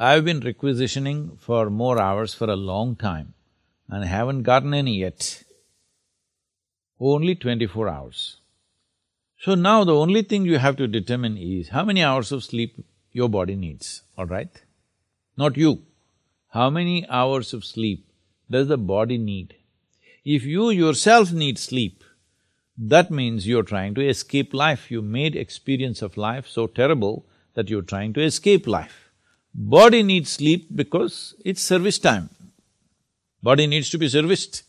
I've 0.00 0.24
been 0.24 0.38
requisitioning 0.38 1.38
for 1.40 1.70
more 1.70 2.00
hours 2.00 2.32
for 2.32 2.48
a 2.48 2.54
long 2.54 2.94
time 2.94 3.34
and 3.88 4.04
haven't 4.04 4.44
gotten 4.44 4.72
any 4.72 4.98
yet. 4.98 5.42
Only 7.00 7.34
twenty-four 7.34 7.88
hours. 7.88 8.36
So 9.40 9.56
now 9.56 9.82
the 9.82 9.96
only 9.96 10.22
thing 10.22 10.44
you 10.44 10.58
have 10.58 10.76
to 10.76 10.86
determine 10.86 11.36
is 11.36 11.70
how 11.70 11.84
many 11.84 12.04
hours 12.04 12.30
of 12.30 12.44
sleep 12.44 12.86
your 13.10 13.28
body 13.28 13.56
needs, 13.56 14.02
all 14.16 14.26
right? 14.26 14.62
Not 15.36 15.56
you. 15.56 15.82
How 16.50 16.70
many 16.70 17.04
hours 17.08 17.52
of 17.52 17.64
sleep 17.64 18.08
does 18.48 18.68
the 18.68 18.78
body 18.78 19.18
need? 19.18 19.56
If 20.24 20.44
you 20.44 20.70
yourself 20.70 21.32
need 21.32 21.58
sleep, 21.58 22.04
that 22.76 23.10
means 23.10 23.48
you're 23.48 23.64
trying 23.64 23.96
to 23.96 24.08
escape 24.08 24.54
life. 24.54 24.92
You 24.92 25.02
made 25.02 25.34
experience 25.34 26.02
of 26.02 26.16
life 26.16 26.46
so 26.46 26.68
terrible 26.68 27.26
that 27.54 27.68
you're 27.68 27.82
trying 27.82 28.12
to 28.12 28.22
escape 28.22 28.68
life. 28.68 29.07
Body 29.60 30.04
needs 30.04 30.30
sleep 30.30 30.68
because 30.72 31.34
it's 31.44 31.60
service 31.60 31.98
time. 31.98 32.30
Body 33.42 33.66
needs 33.66 33.90
to 33.90 33.98
be 33.98 34.08
serviced. 34.08 34.62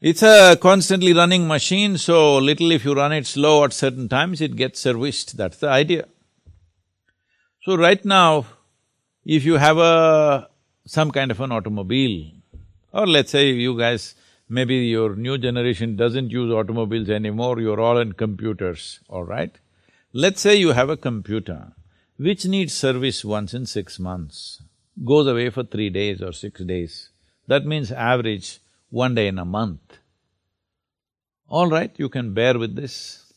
It's 0.00 0.22
a 0.22 0.56
constantly 0.56 1.12
running 1.12 1.46
machine, 1.46 1.98
so 1.98 2.38
little 2.38 2.72
if 2.72 2.82
you 2.82 2.94
run 2.94 3.12
it 3.12 3.26
slow 3.26 3.62
at 3.64 3.74
certain 3.74 4.08
times, 4.08 4.40
it 4.40 4.56
gets 4.56 4.80
serviced, 4.80 5.36
that's 5.36 5.58
the 5.58 5.68
idea. 5.68 6.06
So 7.64 7.76
right 7.76 8.02
now, 8.06 8.46
if 9.26 9.44
you 9.44 9.58
have 9.58 9.76
a… 9.76 10.48
some 10.86 11.10
kind 11.10 11.30
of 11.30 11.38
an 11.42 11.52
automobile, 11.52 12.30
or 12.94 13.06
let's 13.06 13.32
say 13.32 13.50
you 13.50 13.76
guys, 13.76 14.14
maybe 14.48 14.76
your 14.76 15.14
new 15.14 15.36
generation 15.36 15.94
doesn't 15.94 16.30
use 16.30 16.50
automobiles 16.50 17.10
anymore, 17.10 17.60
you're 17.60 17.80
all 17.80 17.98
in 17.98 18.12
computers, 18.12 19.00
all 19.10 19.24
right? 19.24 19.54
Let's 20.14 20.40
say 20.40 20.56
you 20.56 20.70
have 20.70 20.88
a 20.88 20.96
computer 20.96 21.74
which 22.22 22.44
needs 22.46 22.72
service 22.72 23.24
once 23.24 23.52
in 23.52 23.66
six 23.66 23.98
months, 23.98 24.62
goes 25.04 25.26
away 25.26 25.50
for 25.50 25.64
three 25.64 25.90
days 25.90 26.22
or 26.22 26.32
six 26.32 26.62
days. 26.62 27.08
That 27.48 27.66
means 27.66 27.90
average 27.90 28.60
one 28.90 29.14
day 29.14 29.26
in 29.28 29.38
a 29.38 29.44
month. 29.44 29.98
All 31.48 31.68
right, 31.68 31.92
you 31.96 32.08
can 32.08 32.34
bear 32.34 32.58
with 32.58 32.76
this. 32.76 33.32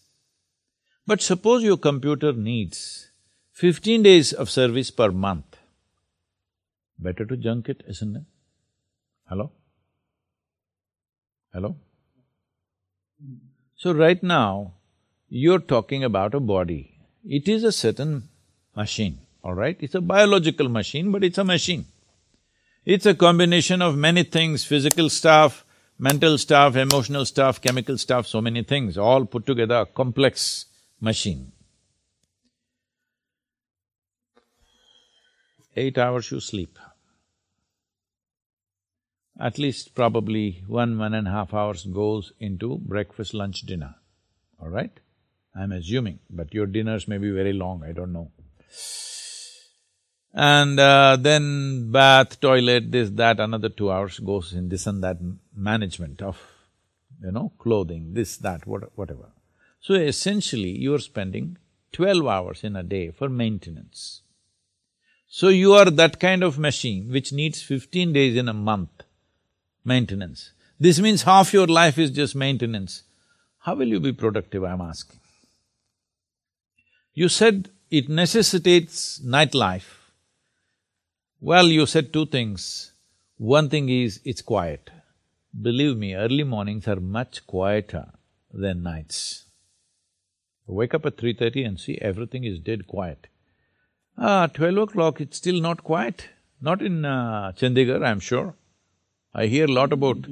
But 1.07 1.21
suppose 1.21 1.63
your 1.63 1.77
computer 1.77 2.33
needs 2.33 3.09
fifteen 3.51 4.03
days 4.03 4.33
of 4.33 4.49
service 4.49 4.91
per 4.91 5.09
month. 5.11 5.57
Better 6.99 7.25
to 7.25 7.37
junk 7.37 7.69
it, 7.69 7.83
isn't 7.87 8.15
it? 8.15 8.23
Hello? 9.29 9.51
Hello? 11.53 11.75
So 13.75 13.93
right 13.93 14.21
now, 14.21 14.73
you're 15.27 15.59
talking 15.59 16.03
about 16.03 16.33
a 16.35 16.39
body. 16.39 16.97
It 17.23 17.47
is 17.47 17.63
a 17.63 17.71
certain 17.71 18.29
machine, 18.75 19.19
all 19.43 19.53
right? 19.53 19.77
It's 19.79 19.95
a 19.95 20.01
biological 20.01 20.69
machine, 20.69 21.11
but 21.11 21.23
it's 21.23 21.37
a 21.37 21.43
machine. 21.43 21.85
It's 22.85 23.05
a 23.05 23.15
combination 23.15 23.81
of 23.81 23.97
many 23.97 24.23
things, 24.23 24.63
physical 24.63 25.09
stuff, 25.09 25.65
mental 25.97 26.37
stuff, 26.37 26.75
emotional 26.75 27.25
stuff, 27.25 27.61
chemical 27.61 27.97
stuff, 27.97 28.27
so 28.27 28.41
many 28.41 28.63
things, 28.63 28.97
all 28.97 29.25
put 29.25 29.45
together, 29.45 29.75
a 29.75 29.85
complex 29.85 30.65
machine. 31.01 31.51
eight 35.75 35.97
hours 35.97 36.31
you 36.31 36.39
sleep. 36.39 36.79
At 39.39 39.59
least 39.59 39.93
probably 39.93 40.63
one, 40.67 40.97
one 40.97 41.13
and 41.13 41.27
a 41.27 41.31
half 41.31 41.53
hours 41.53 41.85
goes 41.85 42.31
into 42.39 42.77
breakfast, 42.77 43.33
lunch, 43.33 43.61
dinner, 43.61 43.95
all 44.61 44.69
right? 44.69 44.97
I'm 45.53 45.73
assuming, 45.73 46.19
but 46.29 46.53
your 46.53 46.67
dinners 46.67 47.07
may 47.07 47.17
be 47.17 47.31
very 47.31 47.53
long, 47.53 47.83
I 47.83 47.91
don't 47.91 48.13
know. 48.13 48.31
And 50.33 50.79
uh, 50.79 51.17
then 51.19 51.91
bath, 51.91 52.39
toilet, 52.41 52.91
this, 52.91 53.09
that, 53.11 53.39
another 53.39 53.69
two 53.69 53.89
hours 53.89 54.19
goes 54.19 54.53
in 54.53 54.67
this 54.67 54.85
and 54.85 55.01
that 55.03 55.17
management 55.55 56.21
of, 56.21 56.37
you 57.23 57.31
know, 57.31 57.53
clothing, 57.57 58.13
this, 58.13 58.35
that, 58.37 58.67
what, 58.67 58.97
whatever. 58.97 59.31
So 59.79 59.93
essentially, 59.93 60.71
you're 60.71 60.99
spending 60.99 61.57
twelve 61.91 62.27
hours 62.27 62.63
in 62.63 62.75
a 62.75 62.83
day 62.83 63.11
for 63.11 63.29
maintenance. 63.29 64.23
So 65.27 65.47
you 65.47 65.73
are 65.73 65.89
that 65.89 66.19
kind 66.19 66.43
of 66.43 66.59
machine 66.59 67.09
which 67.11 67.31
needs 67.31 67.61
fifteen 67.61 68.11
days 68.11 68.35
in 68.35 68.49
a 68.49 68.53
month 68.53 69.03
maintenance. 69.85 70.51
This 70.79 70.99
means 70.99 71.23
half 71.23 71.53
your 71.53 71.67
life 71.67 71.97
is 71.97 72.11
just 72.11 72.35
maintenance. 72.35 73.03
How 73.59 73.75
will 73.75 73.87
you 73.87 74.01
be 74.01 74.11
productive, 74.11 74.63
I'm 74.63 74.81
asking? 74.81 75.19
You 77.13 77.29
said 77.29 77.69
it 77.97 78.09
necessitates 78.09 79.19
nightlife. 79.19 79.91
Well, 81.39 81.67
you 81.67 81.85
said 81.85 82.11
two 82.11 82.25
things. 82.25 82.91
One 83.37 83.69
thing 83.69 83.87
is, 83.89 84.19
it's 84.25 84.41
quiet. 84.41 84.89
Believe 85.61 85.95
me, 85.95 86.13
early 86.15 86.43
mornings 86.43 86.87
are 86.87 86.99
much 86.99 87.45
quieter 87.47 88.07
than 88.51 88.83
nights. 88.83 89.45
Wake 90.67 90.93
up 90.93 91.05
at 91.05 91.17
3.30 91.17 91.67
and 91.67 91.79
see 91.79 91.97
everything 92.01 92.43
is 92.43 92.59
dead 92.59 92.87
quiet. 92.87 93.27
Ah, 94.17 94.47
twelve 94.47 94.77
o'clock, 94.77 95.21
it's 95.21 95.37
still 95.37 95.61
not 95.61 95.83
quiet. 95.83 96.29
Not 96.61 96.81
in 96.81 97.05
uh, 97.05 97.51
Chandigarh, 97.55 98.05
I'm 98.05 98.19
sure. 98.19 98.55
I 99.33 99.45
hear 99.47 99.65
a 99.65 99.73
lot 99.79 99.93
about 99.93 100.25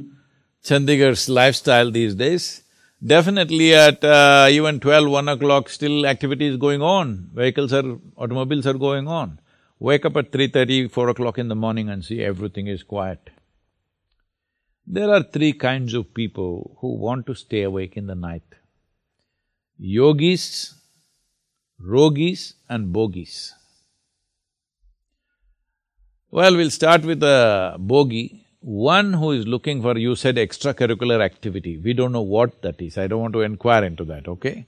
Chandigarh's 0.63 1.29
lifestyle 1.29 1.91
these 1.91 2.15
days. 2.15 2.62
Definitely 3.05 3.73
at 3.75 4.03
uh, 4.03 4.47
even 4.49 4.79
twelve, 4.79 5.09
one 5.09 5.27
o'clock, 5.27 5.67
still 5.67 6.05
activity 6.05 6.47
is 6.47 6.57
going 6.57 6.81
on. 6.81 7.31
Vehicles 7.33 7.73
are… 7.73 7.97
automobiles 8.15 8.65
are 8.65 8.75
going 8.75 9.09
on. 9.09 9.39
Wake 9.79 10.05
up 10.05 10.15
at 10.15 10.31
three 10.31 10.47
thirty, 10.47 10.87
four 10.87 11.09
o'clock 11.09 11.37
in 11.37 11.49
the 11.49 11.55
morning 11.55 11.89
and 11.89 12.05
see 12.05 12.23
everything 12.23 12.67
is 12.67 12.81
quiet. 12.81 13.29
There 14.87 15.09
are 15.09 15.23
three 15.23 15.51
kinds 15.51 15.93
of 15.93 16.13
people 16.13 16.77
who 16.79 16.95
want 16.95 17.25
to 17.27 17.35
stay 17.35 17.63
awake 17.63 17.97
in 17.97 18.07
the 18.07 18.15
night. 18.15 18.43
Yogis, 19.77 20.75
rogis 21.81 22.53
and 22.69 22.93
bogis. 22.93 23.51
Well, 26.31 26.55
we'll 26.55 26.71
start 26.71 27.03
with 27.03 27.21
a 27.21 27.75
bogey, 27.77 28.42
one 28.63 29.13
who 29.13 29.31
is 29.31 29.45
looking 29.45 29.81
for, 29.81 29.97
you 29.97 30.15
said 30.15 30.37
extracurricular 30.37 31.21
activity, 31.21 31.77
we 31.77 31.93
don't 31.93 32.13
know 32.13 32.21
what 32.21 32.61
that 32.61 32.81
is, 32.81 32.97
I 32.97 33.07
don't 33.07 33.21
want 33.21 33.33
to 33.33 33.41
inquire 33.41 33.83
into 33.83 34.05
that, 34.05 34.27
okay? 34.27 34.65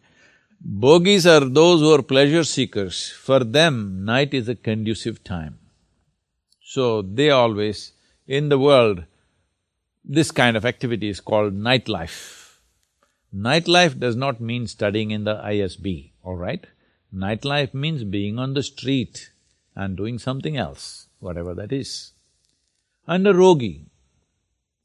Bogies 0.59 1.25
are 1.25 1.45
those 1.45 1.79
who 1.79 1.93
are 1.93 2.01
pleasure 2.01 2.43
seekers, 2.43 3.09
for 3.09 3.43
them 3.43 4.03
night 4.03 4.33
is 4.33 4.49
a 4.49 4.55
conducive 4.55 5.23
time. 5.23 5.59
So 6.61 7.01
they 7.01 7.29
always, 7.29 7.93
in 8.27 8.49
the 8.49 8.59
world, 8.59 9.05
this 10.03 10.29
kind 10.31 10.57
of 10.57 10.65
activity 10.65 11.07
is 11.07 11.21
called 11.21 11.53
nightlife. 11.53 12.57
Nightlife 13.33 13.97
does 13.97 14.15
not 14.15 14.41
mean 14.41 14.67
studying 14.67 15.11
in 15.11 15.23
the 15.23 15.35
ISB, 15.35 16.11
all 16.23 16.35
right? 16.35 16.65
Nightlife 17.13 17.73
means 17.73 18.03
being 18.03 18.39
on 18.39 18.55
the 18.55 18.63
street 18.63 19.31
and 19.73 19.95
doing 19.95 20.19
something 20.19 20.57
else 20.57 21.07
whatever 21.19 21.53
that 21.55 21.71
is. 21.71 22.11
And 23.07 23.27
a 23.27 23.33
rogi, 23.33 23.85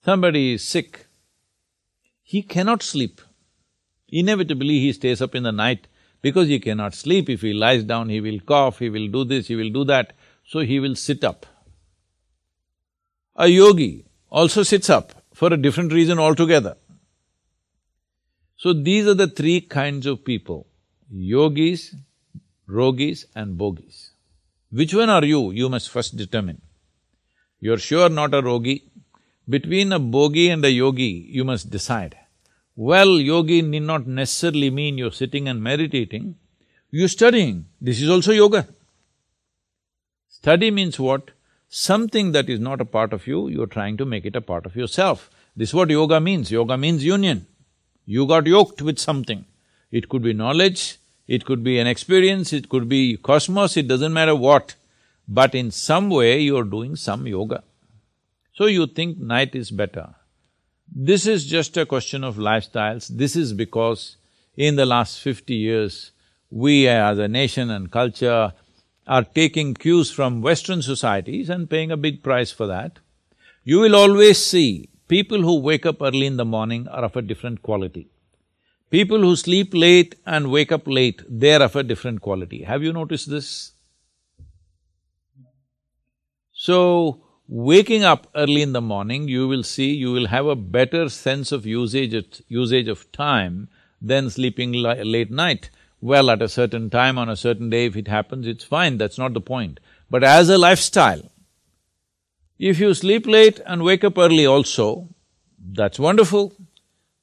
somebody 0.05 0.55
is 0.55 0.63
sick, 0.63 1.07
he 2.23 2.43
cannot 2.43 2.83
sleep. 2.83 3.21
Inevitably 4.09 4.81
he 4.81 4.93
stays 4.93 5.23
up 5.23 5.35
in 5.35 5.43
the 5.43 5.53
night 5.53 5.87
because 6.21 6.49
he 6.49 6.61
cannot 6.61 6.95
sleep. 6.95 7.31
If 7.31 7.41
he 7.41 7.53
lies 7.53 7.85
down, 7.85 8.09
he 8.09 8.21
will 8.21 8.41
cough, 8.41 8.79
he 8.79 8.91
will 8.91 9.09
do 9.09 9.25
this, 9.25 9.49
he 9.49 9.57
will 9.57 9.71
do 9.71 9.85
that, 9.85 10.13
so 10.45 10.61
he 10.61 10.81
will 10.81 10.97
sit 10.97 11.25
up. 11.25 11.47
A 13.37 13.49
yogi 13.49 14.05
also 14.29 14.63
sits 14.63 14.91
up 14.91 15.15
for 15.33 15.53
a 15.53 15.57
different 15.57 15.93
reason 15.93 16.19
altogether. 16.19 16.77
So 18.57 18.75
these 18.75 19.07
are 19.07 19.15
the 19.15 19.29
three 19.29 19.63
kinds 19.63 20.05
of 20.05 20.25
people, 20.25 20.67
yogis, 21.11 21.95
rogis 22.69 23.25
and 23.35 23.57
bogis. 23.57 24.11
Which 24.71 24.93
one 24.93 25.09
are 25.09 25.25
you? 25.25 25.51
You 25.51 25.71
must 25.71 25.89
first 25.89 26.17
determine. 26.17 26.61
You're 27.61 27.79
sure 27.79 28.09
not 28.09 28.35
a 28.35 28.43
rogi. 28.43 28.83
Between 29.49 29.93
a 29.93 30.01
bogi 30.01 30.49
and 30.49 30.65
a 30.65 30.71
yogi, 30.71 31.29
you 31.29 31.45
must 31.45 31.71
decide. 31.71 32.17
Well, 32.77 33.19
yogi 33.19 33.63
need 33.63 33.83
not 33.83 34.07
necessarily 34.07 34.71
mean 34.71 34.97
you're 34.97 35.13
sitting 35.13 35.49
and 35.49 35.63
meditating, 35.63 36.37
you're 36.91 37.09
studying. 37.09 37.67
This 37.81 38.01
is 38.01 38.09
also 38.09 38.33
yoga. 38.33 38.67
Study 40.29 40.71
means 40.71 40.99
what? 40.99 41.31
Something 41.69 42.33
that 42.33 42.49
is 42.49 42.59
not 42.59 42.81
a 42.81 42.85
part 42.85 43.13
of 43.13 43.27
you, 43.27 43.49
you're 43.49 43.67
trying 43.67 43.97
to 43.99 44.05
make 44.05 44.25
it 44.25 44.35
a 44.35 44.41
part 44.41 44.67
of 44.67 44.75
yourself. 44.75 45.31
This 45.55 45.69
is 45.71 45.75
what 45.75 45.91
yoga 45.91 46.21
means. 46.21 46.51
Yoga 46.51 46.79
means 46.79 47.05
union. 47.05 47.47
You 48.07 48.27
got 48.27 48.47
yoked 48.47 48.81
with 48.81 48.99
something. 48.99 49.45
It 49.91 50.09
could 50.09 50.23
be 50.23 50.33
knowledge, 50.33 50.99
it 51.29 51.45
could 51.45 51.63
be 51.63 51.79
an 51.79 51.87
experience, 51.87 52.53
it 52.53 52.69
could 52.69 52.89
be 52.89 53.17
cosmos, 53.17 53.77
it 53.77 53.87
doesn't 53.87 54.13
matter 54.13 54.35
what, 54.35 54.75
but 55.39 55.55
in 55.55 55.71
some 55.71 56.11
way 56.11 56.41
you're 56.41 56.65
doing 56.77 56.97
some 56.97 57.27
yoga. 57.27 57.63
So 58.53 58.67
you 58.67 58.87
think 58.87 59.19
night 59.19 59.55
is 59.55 59.71
better. 59.71 60.15
This 60.93 61.27
is 61.27 61.47
just 61.47 61.77
a 61.77 61.87
question 61.87 62.25
of 62.25 62.37
lifestyles, 62.37 63.07
this 63.09 63.37
is 63.37 63.53
because 63.53 64.17
in 64.57 64.75
the 64.77 64.87
last 64.87 65.21
fifty 65.21 65.55
years, 65.55 66.11
we 66.51 66.89
as 66.89 67.19
a 67.19 67.29
nation 67.29 67.71
and 67.71 67.93
culture 67.93 68.53
are 69.07 69.25
taking 69.25 69.75
cues 69.75 70.11
from 70.11 70.43
Western 70.43 70.83
societies 70.83 71.49
and 71.49 71.71
paying 71.71 71.93
a 71.93 71.97
big 71.97 72.23
price 72.25 72.51
for 72.51 72.67
that. 72.67 72.99
You 73.63 73.79
will 73.81 73.95
always 73.95 74.45
see 74.45 74.89
people 75.07 75.43
who 75.43 75.61
wake 75.61 75.87
up 75.87 76.03
early 76.03 76.27
in 76.27 76.37
the 76.37 76.45
morning 76.45 76.89
are 76.89 77.05
of 77.05 77.17
a 77.17 77.23
different 77.23 77.63
quality. 77.63 78.09
People 78.91 79.21
who 79.21 79.37
sleep 79.37 79.73
late 79.73 80.17
and 80.27 80.51
wake 80.51 80.73
up 80.73 80.89
late, 80.89 81.23
they're 81.29 81.63
of 81.63 81.77
a 81.77 81.85
different 81.85 82.21
quality. 82.21 82.65
Have 82.65 82.83
you 82.83 82.93
noticed 82.93 83.31
this? 83.31 83.73
So, 86.63 87.23
waking 87.49 88.05
up 88.05 88.27
early 88.35 88.61
in 88.61 88.75
the 88.75 88.83
morning, 88.83 89.29
you 89.29 89.49
will 89.49 89.63
see 89.63 89.95
you 89.95 90.13
will 90.13 90.27
have 90.27 90.45
a 90.45 90.55
better 90.55 91.09
sense 91.09 91.53
of 91.53 91.65
usage 91.65 92.43
usage 92.49 92.87
of 92.87 93.11
time 93.13 93.71
than 94.03 94.29
sleeping 94.29 94.75
late 94.75 95.31
night. 95.31 95.71
Well, 96.03 96.29
at 96.29 96.43
a 96.43 96.51
certain 96.51 96.91
time 96.91 97.17
on 97.17 97.31
a 97.31 97.37
certain 97.43 97.71
day, 97.71 97.87
if 97.87 97.97
it 97.97 98.09
happens, 98.09 98.47
it's 98.47 98.63
fine, 98.63 98.99
that's 98.99 99.17
not 99.17 99.33
the 99.33 99.41
point. 99.41 99.81
But 100.11 100.23
as 100.23 100.51
a 100.51 100.59
lifestyle, 100.59 101.23
if 102.59 102.79
you 102.79 102.93
sleep 102.93 103.27
late 103.27 103.59
and 103.65 103.83
wake 103.83 104.05
up 104.05 104.19
early 104.19 104.45
also, 104.45 105.09
that's 105.59 105.99
wonderful. 105.99 106.53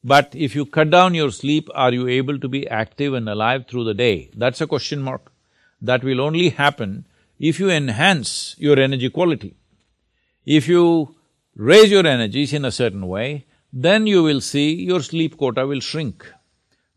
But 0.03 0.33
if 0.33 0.55
you 0.55 0.65
cut 0.65 0.89
down 0.89 1.13
your 1.13 1.29
sleep, 1.29 1.69
are 1.75 1.93
you 1.93 2.07
able 2.07 2.39
to 2.39 2.47
be 2.47 2.67
active 2.67 3.13
and 3.13 3.29
alive 3.29 3.67
through 3.67 3.83
the 3.83 3.93
day? 3.93 4.31
That's 4.35 4.61
a 4.61 4.71
question 4.73 5.03
mark. 5.03 5.31
That 5.79 6.03
will 6.03 6.21
only 6.21 6.49
happen 6.49 7.05
if 7.39 7.59
you 7.59 7.69
enhance 7.69 8.55
your 8.57 8.79
energy 8.79 9.09
quality. 9.09 9.55
If 10.45 10.67
you 10.67 11.15
raise 11.55 11.91
your 11.91 12.05
energies 12.05 12.53
in 12.53 12.65
a 12.65 12.71
certain 12.71 13.07
way, 13.07 13.45
then 13.71 14.07
you 14.07 14.23
will 14.23 14.41
see 14.41 14.73
your 14.73 15.01
sleep 15.01 15.37
quota 15.37 15.67
will 15.67 15.79
shrink. 15.79 16.25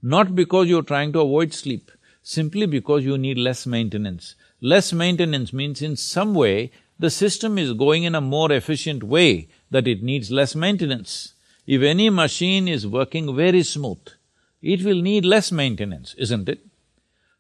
Not 0.03 0.35
because 0.35 0.69
you're 0.69 0.83
trying 0.83 1.13
to 1.13 1.21
avoid 1.21 1.53
sleep, 1.53 1.91
simply 2.23 2.67
because 2.67 3.05
you 3.05 3.19
need 3.19 3.39
less 3.39 3.67
maintenance. 3.67 4.35
Less 4.61 4.93
maintenance 4.93 5.53
means 5.53 5.83
in 5.83 5.97
some 5.97 6.35
way 6.35 6.71
the 6.99 7.11
system 7.11 7.59
is 7.59 7.73
going 7.73 8.05
in 8.05 8.15
a 8.15 8.21
more 8.21 8.53
efficient 8.53 9.03
way 9.03 9.49
that 9.71 9.89
it 9.89 10.03
needs 10.03 10.31
less 10.31 10.55
maintenance. 10.55 11.35
If 11.67 11.83
any 11.83 12.11
machine 12.11 12.69
is 12.69 12.87
working 12.87 13.35
very 13.35 13.63
smooth, 13.63 14.07
it 14.63 14.85
will 14.85 15.01
need 15.01 15.25
less 15.25 15.51
maintenance, 15.51 16.15
isn't 16.19 16.49
it? 16.49 16.61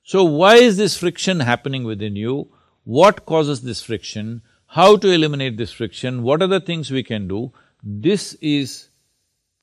So 0.03 0.24
why 0.24 0.57
is 0.57 0.76
this 0.76 0.96
friction 0.96 1.40
happening 1.40 1.84
within 1.84 2.16
you? 2.16 2.48
What 2.91 3.24
causes 3.24 3.61
this 3.61 3.80
friction? 3.80 4.43
How 4.66 4.97
to 4.97 5.12
eliminate 5.12 5.57
this 5.57 5.70
friction? 5.70 6.24
What 6.24 6.43
are 6.43 6.49
the 6.49 6.59
things 6.59 6.91
we 6.91 7.05
can 7.05 7.28
do? 7.28 7.53
This 7.84 8.34
is 8.41 8.88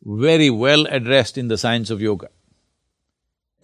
very 0.01 0.49
well 0.49 0.86
addressed 0.86 1.38
in 1.38 1.49
the 1.49 1.57
science 1.57 1.89
of 1.89 2.01
yoga. 2.01 2.30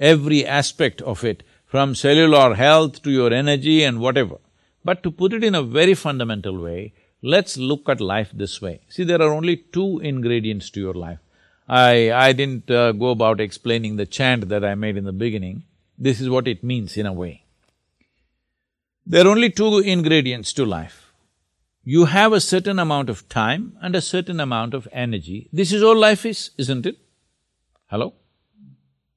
Every 0.02 0.46
aspect 0.46 1.02
of 1.04 1.24
it, 1.24 1.44
from 1.66 1.96
cellular 1.96 2.56
health 2.56 3.02
to 3.04 3.10
your 3.10 3.32
energy 3.32 3.86
and 3.86 4.02
whatever. 4.02 4.40
But 4.84 5.02
to 5.04 5.12
put 5.12 5.32
it 5.32 5.46
in 5.46 5.56
a 5.56 5.64
very 5.64 5.94
fundamental 5.94 6.62
way, 6.62 6.92
let's 7.22 7.56
look 7.56 7.88
at 7.88 8.02
life 8.02 8.32
this 8.34 8.62
way. 8.62 8.82
See, 8.90 9.06
there 9.06 9.22
are 9.22 9.32
only 9.32 9.56
two 9.56 10.00
ingredients 10.00 10.72
to 10.72 10.82
your 10.82 10.94
life. 10.94 11.20
I… 11.70 12.12
I 12.12 12.34
didn't 12.34 12.70
uh, 12.70 12.92
go 12.92 13.12
about 13.12 13.40
explaining 13.40 13.96
the 13.96 14.06
chant 14.06 14.50
that 14.50 14.66
I 14.66 14.76
made 14.76 14.98
in 14.98 15.06
the 15.06 15.14
beginning. 15.14 15.64
This 15.98 16.20
is 16.20 16.30
what 16.30 16.50
it 16.50 16.66
means 16.66 16.98
in 16.98 17.06
a 17.06 17.14
way. 17.14 17.43
There 19.06 19.26
are 19.26 19.30
only 19.30 19.50
two 19.50 19.80
ingredients 19.80 20.54
to 20.54 20.66
life. 20.66 21.12
You 21.84 22.06
have 22.06 22.32
a 22.32 22.40
certain 22.40 22.80
amount 22.80 23.10
of 23.10 23.28
time 23.28 23.78
and 23.82 23.96
a 23.96 24.02
certain 24.02 24.40
amount 24.40 24.74
of 24.74 24.88
energy. 24.94 25.50
This 25.52 25.74
is 25.74 25.84
all 25.84 25.98
life 25.98 26.26
is, 26.26 26.52
isn't 26.58 26.86
it? 26.86 26.98
Hello? 27.88 28.14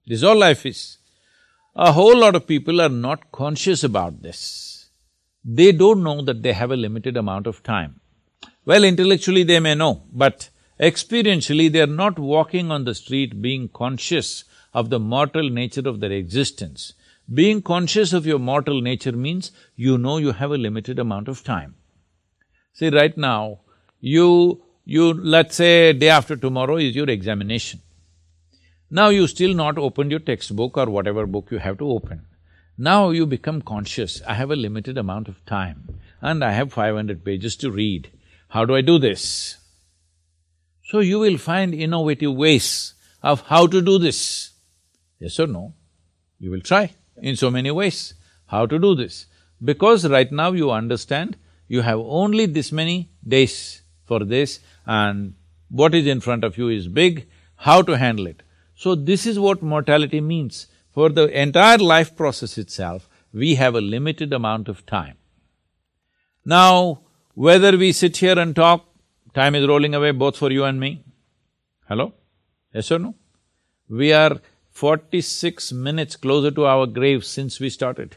This 0.06 0.18
is 0.18 0.24
all 0.24 0.36
life 0.36 0.66
is. 0.66 0.98
A 1.76 1.92
whole 1.92 2.16
lot 2.16 2.34
of 2.34 2.48
people 2.48 2.80
are 2.80 2.88
not 2.88 3.30
conscious 3.30 3.84
about 3.84 4.22
this. 4.22 4.88
They 5.44 5.70
don't 5.70 6.02
know 6.02 6.20
that 6.22 6.42
they 6.42 6.52
have 6.52 6.72
a 6.72 6.76
limited 6.76 7.16
amount 7.16 7.46
of 7.46 7.62
time. 7.62 8.00
Well, 8.64 8.82
intellectually 8.82 9.44
they 9.44 9.60
may 9.60 9.76
know, 9.76 10.02
but 10.12 10.50
experientially 10.80 11.70
they 11.70 11.82
are 11.82 11.86
not 11.86 12.18
walking 12.18 12.72
on 12.72 12.84
the 12.84 12.94
street 12.94 13.40
being 13.40 13.68
conscious 13.68 14.42
of 14.74 14.90
the 14.90 14.98
mortal 14.98 15.48
nature 15.48 15.88
of 15.88 16.00
their 16.00 16.10
existence. 16.10 16.94
Being 17.32 17.60
conscious 17.60 18.12
of 18.12 18.24
your 18.24 18.38
mortal 18.38 18.80
nature 18.80 19.10
means 19.10 19.50
you 19.74 19.98
know 19.98 20.18
you 20.18 20.30
have 20.30 20.52
a 20.52 20.58
limited 20.58 21.00
amount 21.00 21.26
of 21.26 21.42
time. 21.42 21.74
See, 22.72 22.88
right 22.88 23.16
now, 23.16 23.60
you… 24.00 24.62
you… 24.84 25.12
let's 25.12 25.56
say 25.56 25.92
day 25.92 26.08
after 26.08 26.36
tomorrow 26.36 26.76
is 26.76 26.94
your 26.94 27.10
examination. 27.10 27.80
Now 28.90 29.08
you 29.08 29.26
still 29.26 29.54
not 29.54 29.76
opened 29.76 30.12
your 30.12 30.20
textbook 30.20 30.76
or 30.76 30.86
whatever 30.86 31.26
book 31.26 31.48
you 31.50 31.58
have 31.58 31.78
to 31.78 31.90
open. 31.90 32.26
Now 32.78 33.10
you 33.10 33.26
become 33.26 33.60
conscious, 33.60 34.22
I 34.28 34.34
have 34.34 34.52
a 34.52 34.56
limited 34.56 34.96
amount 34.96 35.26
of 35.26 35.44
time 35.46 35.98
and 36.20 36.44
I 36.44 36.52
have 36.52 36.72
five 36.72 36.94
hundred 36.94 37.24
pages 37.24 37.56
to 37.56 37.72
read. 37.72 38.10
How 38.48 38.64
do 38.64 38.76
I 38.76 38.82
do 38.82 39.00
this? 39.00 39.56
So 40.84 41.00
you 41.00 41.18
will 41.18 41.38
find 41.38 41.74
innovative 41.74 42.34
ways 42.34 42.94
of 43.20 43.40
how 43.40 43.66
to 43.66 43.82
do 43.82 43.98
this. 43.98 44.50
Yes 45.18 45.40
or 45.40 45.48
no? 45.48 45.74
You 46.38 46.52
will 46.52 46.60
try 46.60 46.92
in 47.20 47.36
so 47.36 47.50
many 47.50 47.70
ways 47.70 48.14
how 48.46 48.66
to 48.66 48.78
do 48.78 48.94
this. 48.94 49.26
Because 49.62 50.08
right 50.08 50.30
now 50.30 50.52
you 50.52 50.70
understand 50.70 51.36
you 51.68 51.82
have 51.82 51.98
only 51.98 52.46
this 52.46 52.70
many 52.70 53.10
days 53.26 53.82
for 54.04 54.24
this 54.24 54.60
and 54.86 55.34
what 55.68 55.94
is 55.94 56.06
in 56.06 56.20
front 56.20 56.44
of 56.44 56.56
you 56.56 56.68
is 56.68 56.86
big, 56.88 57.26
how 57.56 57.82
to 57.82 57.96
handle 57.96 58.26
it. 58.26 58.42
So 58.76 58.94
this 58.94 59.26
is 59.26 59.38
what 59.38 59.62
mortality 59.62 60.20
means. 60.20 60.68
For 60.90 61.08
the 61.08 61.28
entire 61.28 61.78
life 61.78 62.16
process 62.16 62.56
itself, 62.56 63.08
we 63.32 63.56
have 63.56 63.74
a 63.74 63.80
limited 63.80 64.32
amount 64.32 64.68
of 64.68 64.86
time. 64.86 65.16
Now, 66.44 67.00
whether 67.34 67.76
we 67.76 67.92
sit 67.92 68.16
here 68.18 68.38
and 68.38 68.54
talk, 68.54 68.86
time 69.34 69.54
is 69.54 69.66
rolling 69.66 69.94
away 69.94 70.12
both 70.12 70.36
for 70.36 70.50
you 70.50 70.64
and 70.64 70.78
me. 70.78 71.02
Hello? 71.88 72.14
Yes 72.72 72.90
or 72.90 72.98
no? 72.98 73.14
We 73.88 74.12
are 74.12 74.40
forty-six 74.76 75.72
minutes 75.72 76.16
closer 76.16 76.50
to 76.50 76.66
our 76.66 76.86
grave 76.86 77.24
since 77.24 77.58
we 77.58 77.70
started. 77.70 78.16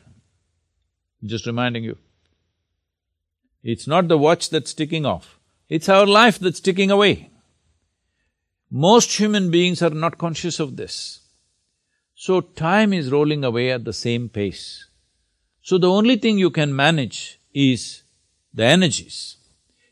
Just 1.23 1.45
reminding 1.45 1.85
you. 1.85 1.97
It's 3.63 3.87
not 3.87 4.09
the 4.09 4.17
watch 4.17 4.49
that's 4.49 4.73
ticking 4.73 5.05
off, 5.05 5.39
it's 5.69 5.87
our 5.87 6.05
life 6.05 6.37
that's 6.37 6.59
ticking 6.59 6.91
away. 6.91 7.29
Most 8.69 9.17
human 9.17 9.49
beings 9.49 9.81
are 9.81 9.89
not 9.89 10.17
conscious 10.17 10.59
of 10.59 10.75
this. 10.75 11.21
So 12.15 12.41
time 12.41 12.91
is 12.91 13.09
rolling 13.09 13.45
away 13.45 13.71
at 13.71 13.85
the 13.85 13.93
same 13.93 14.27
pace. 14.27 14.85
So 15.61 15.77
the 15.77 15.89
only 15.89 16.17
thing 16.17 16.37
you 16.37 16.49
can 16.49 16.75
manage 16.75 17.39
is 17.53 18.03
the 18.53 18.65
energies. 18.65 19.37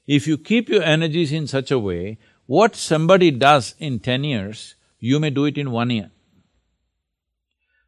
If 0.06 0.28
you 0.28 0.38
keep 0.38 0.68
your 0.68 0.84
energies 0.84 1.32
in 1.32 1.48
such 1.48 1.72
a 1.72 1.80
way, 1.80 2.18
what 2.46 2.76
somebody 2.76 3.32
does 3.32 3.74
in 3.80 4.00
ten 4.00 4.26
years, 4.26 4.76
you 5.00 5.20
may 5.20 5.30
do 5.30 5.46
it 5.46 5.58
in 5.58 5.72
one 5.72 5.90
year. 5.92 6.12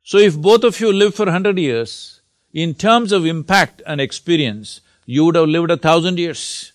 So 0.09 0.17
if 0.17 0.35
both 0.35 0.63
of 0.63 0.79
you 0.79 0.91
live 0.91 1.13
for 1.13 1.29
hundred 1.29 1.59
years, 1.59 2.21
in 2.51 2.73
terms 2.73 3.11
of 3.11 3.27
impact 3.27 3.83
and 3.85 4.01
experience, 4.01 4.81
you 5.05 5.25
would 5.25 5.35
have 5.35 5.47
lived 5.47 5.69
a 5.69 5.77
thousand 5.77 6.17
years. 6.17 6.71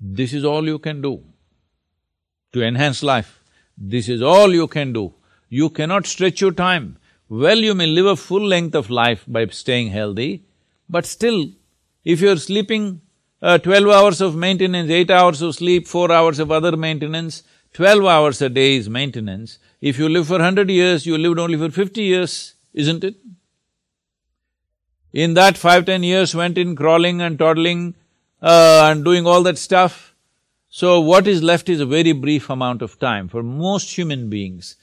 This 0.00 0.32
is 0.32 0.44
all 0.44 0.66
you 0.66 0.80
can 0.80 1.00
do 1.00 1.22
to 2.54 2.64
enhance 2.64 3.04
life. 3.04 3.38
This 3.76 4.08
is 4.08 4.20
all 4.20 4.52
you 4.52 4.66
can 4.66 4.92
do. 4.92 5.14
You 5.48 5.70
cannot 5.70 6.08
stretch 6.08 6.40
your 6.40 6.50
time. 6.50 6.98
Well, 7.28 7.58
you 7.58 7.72
may 7.72 7.86
live 7.86 8.06
a 8.06 8.16
full 8.16 8.44
length 8.44 8.74
of 8.74 8.90
life 8.90 9.24
by 9.28 9.46
staying 9.46 9.90
healthy, 9.90 10.42
but 10.88 11.06
still, 11.06 11.46
if 12.04 12.20
you're 12.20 12.36
sleeping 12.48 13.00
uh, 13.40 13.58
twelve 13.58 13.86
hours 13.86 14.20
of 14.20 14.34
maintenance, 14.34 14.90
eight 14.90 15.12
hours 15.12 15.40
of 15.40 15.54
sleep, 15.54 15.86
four 15.86 16.10
hours 16.10 16.40
of 16.40 16.50
other 16.50 16.76
maintenance, 16.76 17.44
twelve 17.72 18.04
hours 18.04 18.42
a 18.42 18.48
day 18.48 18.74
is 18.74 18.90
maintenance. 18.90 19.60
If 19.80 19.98
you 19.98 20.08
live 20.08 20.26
for 20.26 20.40
hundred 20.40 20.70
years, 20.70 21.06
you 21.06 21.16
lived 21.16 21.38
only 21.38 21.56
for 21.56 21.70
fifty 21.70 22.02
years, 22.02 22.54
isn't 22.74 23.04
it? 23.04 23.14
In 25.12 25.34
that 25.34 25.56
five, 25.56 25.86
ten 25.86 26.02
years 26.02 26.34
went 26.34 26.58
in 26.58 26.74
crawling 26.76 27.20
and 27.20 27.38
toddling 27.38 27.94
uh, 28.42 28.88
and 28.90 29.04
doing 29.04 29.26
all 29.26 29.42
that 29.44 29.58
stuff. 29.58 30.14
So 30.68 31.00
what 31.00 31.26
is 31.26 31.42
left 31.42 31.68
is 31.68 31.80
a 31.80 31.86
very 31.86 32.12
brief 32.12 32.50
amount 32.50 32.82
of 32.82 32.98
time. 32.98 33.28
For 33.28 33.42
most 33.42 33.96
human 33.96 34.28
beings, 34.28 34.76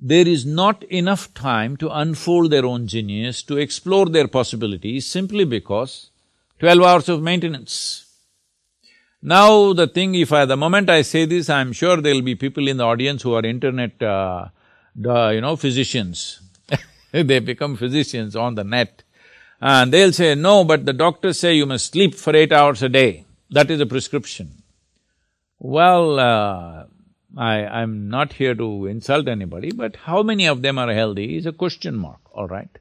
there 0.00 0.26
is 0.26 0.46
not 0.46 0.82
enough 0.84 1.34
time 1.34 1.76
to 1.78 1.90
unfold 1.90 2.50
their 2.50 2.64
own 2.64 2.86
genius, 2.86 3.42
to 3.44 3.58
explore 3.58 4.06
their 4.06 4.28
possibilities 4.28 5.06
simply 5.06 5.44
because 5.44 6.10
twelve 6.58 6.82
hours 6.82 7.08
of 7.08 7.20
maintenance. 7.20 8.03
Now 9.26 9.72
the 9.72 9.86
thing, 9.86 10.14
if 10.16 10.32
I… 10.34 10.44
the 10.44 10.56
moment 10.56 10.90
I 10.90 11.00
say 11.00 11.24
this, 11.24 11.48
I'm 11.48 11.72
sure 11.72 11.98
there'll 11.98 12.20
be 12.20 12.34
people 12.34 12.68
in 12.68 12.76
the 12.76 12.84
audience 12.84 13.22
who 13.22 13.32
are 13.32 13.42
internet, 13.44 14.02
uh, 14.02 14.48
you 14.94 15.40
know, 15.40 15.56
physicians. 15.56 16.40
they 17.10 17.38
become 17.38 17.74
physicians 17.76 18.36
on 18.36 18.54
the 18.54 18.64
net. 18.64 19.02
And 19.62 19.90
they'll 19.90 20.12
say, 20.12 20.34
no, 20.34 20.62
but 20.64 20.84
the 20.84 20.92
doctors 20.92 21.40
say 21.40 21.54
you 21.54 21.64
must 21.64 21.92
sleep 21.92 22.14
for 22.14 22.36
eight 22.36 22.52
hours 22.52 22.82
a 22.82 22.90
day. 22.90 23.24
That 23.48 23.70
is 23.70 23.80
a 23.80 23.86
prescription. 23.86 24.62
Well, 25.58 26.20
uh, 26.20 26.84
I… 27.34 27.64
I'm 27.64 28.10
not 28.10 28.34
here 28.34 28.54
to 28.54 28.84
insult 28.84 29.26
anybody, 29.26 29.72
but 29.72 29.96
how 29.96 30.22
many 30.22 30.46
of 30.46 30.60
them 30.60 30.78
are 30.78 30.92
healthy 30.92 31.38
is 31.38 31.46
a 31.46 31.52
question 31.52 31.96
mark, 31.96 32.20
all 32.32 32.46
right? 32.46 32.78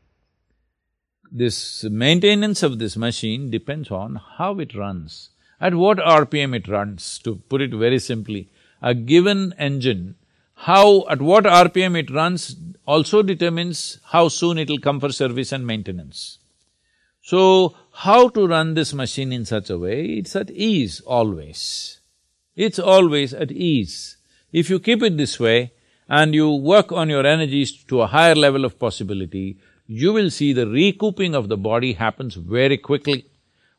This 1.32 1.86
maintenance 1.86 2.64
of 2.64 2.80
this 2.80 2.98
machine 2.98 3.50
depends 3.50 3.90
on 3.92 4.20
how 4.38 4.60
it 4.60 4.76
runs, 4.76 5.30
at 5.64 5.74
what 5.74 5.98
RPM 5.98 6.54
it 6.54 6.68
runs, 6.68 7.20
to 7.20 7.36
put 7.48 7.62
it 7.62 7.74
very 7.74 7.98
simply. 7.98 8.50
A 8.82 8.94
given 8.94 9.54
engine, 9.58 10.16
how… 10.68 11.08
at 11.10 11.22
what 11.22 11.46
RPM 11.46 11.98
it 11.98 12.12
runs 12.12 12.58
also 12.86 13.24
determines 13.24 14.00
how 14.14 14.28
soon 14.28 14.58
it'll 14.58 14.86
come 14.88 15.00
for 15.00 15.14
service 15.14 15.54
and 15.54 15.66
maintenance. 15.66 16.40
So, 17.22 17.76
how 17.94 18.28
to 18.36 18.46
run 18.46 18.74
this 18.74 18.94
machine 18.94 19.32
in 19.32 19.46
such 19.46 19.70
a 19.70 19.78
way, 19.78 20.04
it's 20.20 20.36
at 20.36 20.52
ease 20.52 21.00
always. 21.18 22.00
It's 22.58 22.80
always 22.80 23.34
at 23.34 23.52
ease. 23.54 24.18
If 24.52 24.70
you 24.70 24.80
keep 24.82 25.02
it 25.02 25.16
this 25.16 25.40
way 25.40 25.72
and 26.10 26.36
you 26.36 26.52
work 26.52 26.92
on 26.92 27.10
your 27.10 27.26
energies 27.26 27.72
to 27.86 28.02
a 28.02 28.08
higher 28.08 28.36
level 28.36 28.66
of 28.66 28.80
possibility, 28.80 29.58
you 29.88 30.12
will 30.12 30.30
see 30.30 30.52
the 30.52 30.68
recouping 30.68 31.34
of 31.34 31.48
the 31.48 31.58
body 31.58 31.94
happens 31.94 32.36
very 32.36 32.78
quickly. 32.78 33.28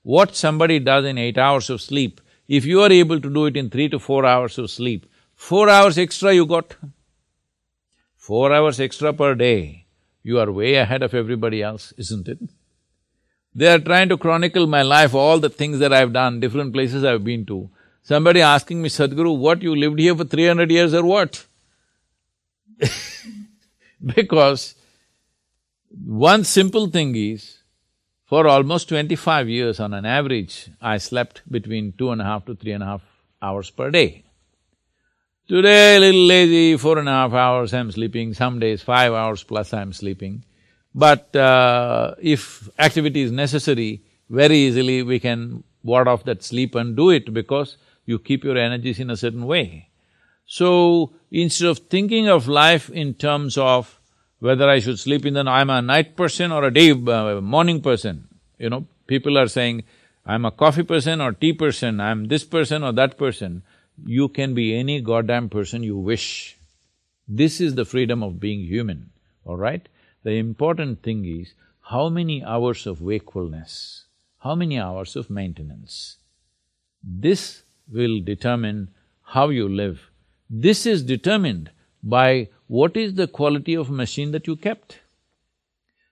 What 0.05 0.37
somebody 0.37 0.79
does 0.79 1.07
in 1.07 1.17
eight 1.17 1.39
hours 1.39 1.71
of 1.71 1.81
sleep, 1.81 2.21
if 2.47 2.67
you 2.67 2.83
are 2.83 2.93
able 2.93 3.21
to 3.21 3.33
do 3.33 3.47
it 3.47 3.57
in 3.57 3.71
three 3.71 3.89
to 3.89 3.99
four 3.99 4.27
hours 4.27 4.59
of 4.59 4.71
sleep, 4.71 5.07
four 5.35 5.69
hours 5.69 5.97
extra 5.97 6.33
you 6.33 6.45
got. 6.45 6.77
Four 8.17 8.53
hours 8.53 8.81
extra 8.81 9.15
per 9.15 9.35
day, 9.35 9.87
you 10.23 10.39
are 10.39 10.53
way 10.53 10.75
ahead 10.75 11.03
of 11.03 11.15
everybody 11.15 11.63
else, 11.63 11.95
isn't 11.97 12.29
it? 12.29 12.39
They 13.55 13.73
are 13.73 13.79
trying 13.79 14.11
to 14.11 14.19
chronicle 14.19 14.67
my 14.67 14.83
life, 14.83 15.15
all 15.15 15.39
the 15.39 15.49
things 15.49 15.79
that 15.79 15.93
I've 15.93 16.13
done, 16.13 16.39
different 16.39 16.75
places 16.75 17.03
I've 17.03 17.25
been 17.25 17.47
to. 17.47 17.71
Somebody 18.03 18.43
asking 18.43 18.83
me, 18.83 18.91
Sadhguru, 18.91 19.39
what, 19.39 19.63
you 19.63 19.75
lived 19.75 19.99
here 19.99 20.15
for 20.15 20.25
three 20.25 20.47
hundred 20.47 20.71
years 20.71 20.93
or 20.93 21.05
what? 21.05 21.47
because 24.15 24.75
one 26.05 26.45
simple 26.45 26.89
thing 26.89 27.17
is, 27.17 27.54
for 28.35 28.49
almost 28.49 28.89
twenty-five 28.89 29.49
years 29.49 29.78
on 29.78 29.95
an 29.95 30.05
average, 30.05 30.68
I 30.82 30.99
slept 30.99 31.43
between 31.49 31.93
two 31.93 32.11
and 32.11 32.20
a 32.20 32.24
half 32.24 32.45
to 32.47 32.57
three 32.57 32.72
and 32.72 32.82
a 32.82 32.87
half 32.87 33.03
hours 33.41 33.70
per 33.70 33.93
day. 33.93 34.24
Today, 35.47 35.99
a 35.99 36.01
little 36.01 36.22
lazy, 36.22 36.76
four 36.76 36.99
and 36.99 37.09
a 37.09 37.12
half 37.12 37.32
hours 37.32 37.72
I'm 37.72 37.93
sleeping, 37.93 38.35
some 38.35 38.59
days 38.59 38.82
five 38.82 39.12
hours 39.12 39.45
plus 39.45 39.72
I'm 39.72 39.93
sleeping. 39.93 40.45
But 40.93 41.37
uh, 41.37 42.16
if 42.20 42.68
activity 42.76 43.22
is 43.22 43.30
necessary, 43.30 44.03
very 44.28 44.57
easily 44.57 45.05
we 45.05 45.20
can 45.20 45.62
ward 45.85 46.09
off 46.09 46.24
that 46.24 46.43
sleep 46.43 46.74
and 46.74 46.97
do 46.97 47.11
it 47.11 47.32
because 47.32 47.76
you 48.05 48.18
keep 48.18 48.43
your 48.43 48.59
energies 48.59 48.99
in 48.99 49.11
a 49.11 49.16
certain 49.16 49.47
way. 49.47 49.91
So, 50.45 51.12
instead 51.30 51.68
of 51.68 51.78
thinking 51.78 52.28
of 52.28 52.49
life 52.49 52.91
in 52.91 53.14
terms 53.14 53.57
of 53.57 53.93
whether 54.45 54.68
I 54.68 54.78
should 54.78 54.99
sleep 54.99 55.24
in 55.24 55.34
the… 55.34 55.45
I'm 55.49 55.70
a 55.70 55.80
night 55.80 56.16
person 56.16 56.53
or 56.53 56.64
a 56.64 56.70
day… 56.70 56.90
Uh, 56.90 57.40
morning 57.40 57.80
person, 57.80 58.28
you 58.59 58.68
know, 58.68 58.86
people 59.07 59.38
are 59.38 59.49
saying, 59.49 59.84
I'm 60.26 60.45
a 60.45 60.51
coffee 60.51 60.82
person 60.82 61.22
or 61.22 61.32
tea 61.32 61.55
person, 61.55 61.99
I'm 61.99 62.26
this 62.26 62.45
person 62.45 62.82
or 62.82 62.92
that 62.92 63.16
person. 63.16 63.62
You 64.05 64.28
can 64.28 64.53
be 64.53 64.76
any 64.76 65.01
goddamn 65.01 65.49
person 65.49 65.82
you 65.82 65.97
wish. 65.97 66.59
This 67.26 67.59
is 67.59 67.74
the 67.74 67.86
freedom 67.86 68.22
of 68.22 68.38
being 68.38 68.61
human, 68.61 69.12
all 69.47 69.57
right? 69.57 69.88
The 70.24 70.32
important 70.32 71.03
thing 71.03 71.24
is 71.24 71.55
how 71.92 72.11
many 72.11 72.45
hours 72.45 72.86
of 72.86 73.01
wakefulness, 73.01 74.05
how 74.40 74.55
many 74.55 74.78
hours 74.78 75.16
of 75.16 75.30
maintenance. 75.30 76.18
This 77.03 77.62
will 77.90 78.20
determine 78.20 78.90
how 79.22 79.49
you 79.49 79.70
live. 79.70 80.11
This 80.51 80.84
is 80.84 81.03
determined 81.03 81.70
by 82.03 82.49
what 82.75 82.97
is 82.97 83.14
the 83.14 83.27
quality 83.39 83.75
of 83.75 83.91
machine 84.03 84.31
that 84.33 84.47
you 84.49 84.57
kept. 84.57 85.01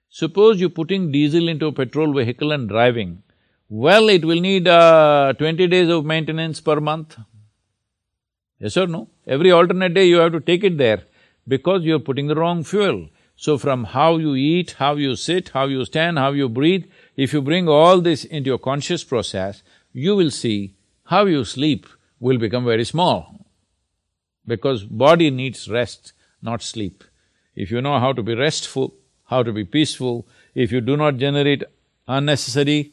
Suppose 0.08 0.60
you're 0.60 0.78
putting 0.78 1.10
diesel 1.10 1.48
into 1.48 1.66
a 1.66 1.72
petrol 1.72 2.12
vehicle 2.12 2.52
and 2.52 2.68
driving, 2.68 3.22
well, 3.68 4.08
it 4.08 4.24
will 4.24 4.40
need 4.40 4.68
uh, 4.68 5.32
twenty 5.38 5.66
days 5.66 5.88
of 5.88 6.04
maintenance 6.04 6.60
per 6.60 6.78
month. 6.88 7.16
Yes 8.60 8.76
or 8.76 8.86
no? 8.86 9.08
Every 9.26 9.50
alternate 9.50 9.94
day 9.94 10.04
you 10.04 10.18
have 10.18 10.32
to 10.32 10.40
take 10.40 10.62
it 10.62 10.78
there 10.78 11.02
because 11.48 11.82
you're 11.82 12.06
putting 12.10 12.28
the 12.28 12.36
wrong 12.36 12.62
fuel. 12.62 13.08
So 13.34 13.58
from 13.58 13.84
how 13.84 14.18
you 14.18 14.34
eat, 14.36 14.76
how 14.78 14.94
you 14.94 15.16
sit, 15.16 15.48
how 15.48 15.64
you 15.66 15.84
stand, 15.84 16.18
how 16.18 16.30
you 16.30 16.48
breathe, 16.48 16.84
if 17.16 17.32
you 17.32 17.42
bring 17.42 17.68
all 17.68 18.00
this 18.00 18.24
into 18.24 18.50
your 18.50 18.58
conscious 18.58 19.02
process, 19.02 19.62
you 19.92 20.14
will 20.14 20.30
see 20.30 20.74
how 21.04 21.24
you 21.24 21.44
sleep 21.44 21.86
will 22.20 22.38
become 22.38 22.64
very 22.64 22.84
small. 22.84 23.46
Because 24.46 24.84
body 24.84 25.30
needs 25.30 25.68
rest, 25.68 26.12
not 26.42 26.62
sleep. 26.62 27.04
If 27.54 27.70
you 27.70 27.80
know 27.80 27.98
how 27.98 28.12
to 28.12 28.22
be 28.22 28.34
restful, 28.34 28.94
how 29.24 29.42
to 29.42 29.52
be 29.52 29.64
peaceful, 29.64 30.26
if 30.54 30.72
you 30.72 30.80
do 30.80 30.96
not 30.96 31.16
generate 31.16 31.64
unnecessary 32.08 32.92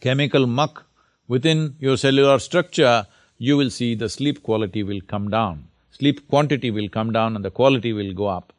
chemical 0.00 0.46
muck 0.46 0.86
within 1.28 1.76
your 1.78 1.96
cellular 1.96 2.38
structure, 2.38 3.06
you 3.38 3.56
will 3.56 3.70
see 3.70 3.94
the 3.94 4.08
sleep 4.08 4.42
quality 4.42 4.82
will 4.82 5.00
come 5.06 5.28
down. 5.30 5.66
Sleep 5.90 6.28
quantity 6.28 6.70
will 6.70 6.88
come 6.88 7.12
down 7.12 7.36
and 7.36 7.44
the 7.44 7.50
quality 7.50 7.92
will 7.92 8.12
go 8.12 8.26
up. 8.26 8.52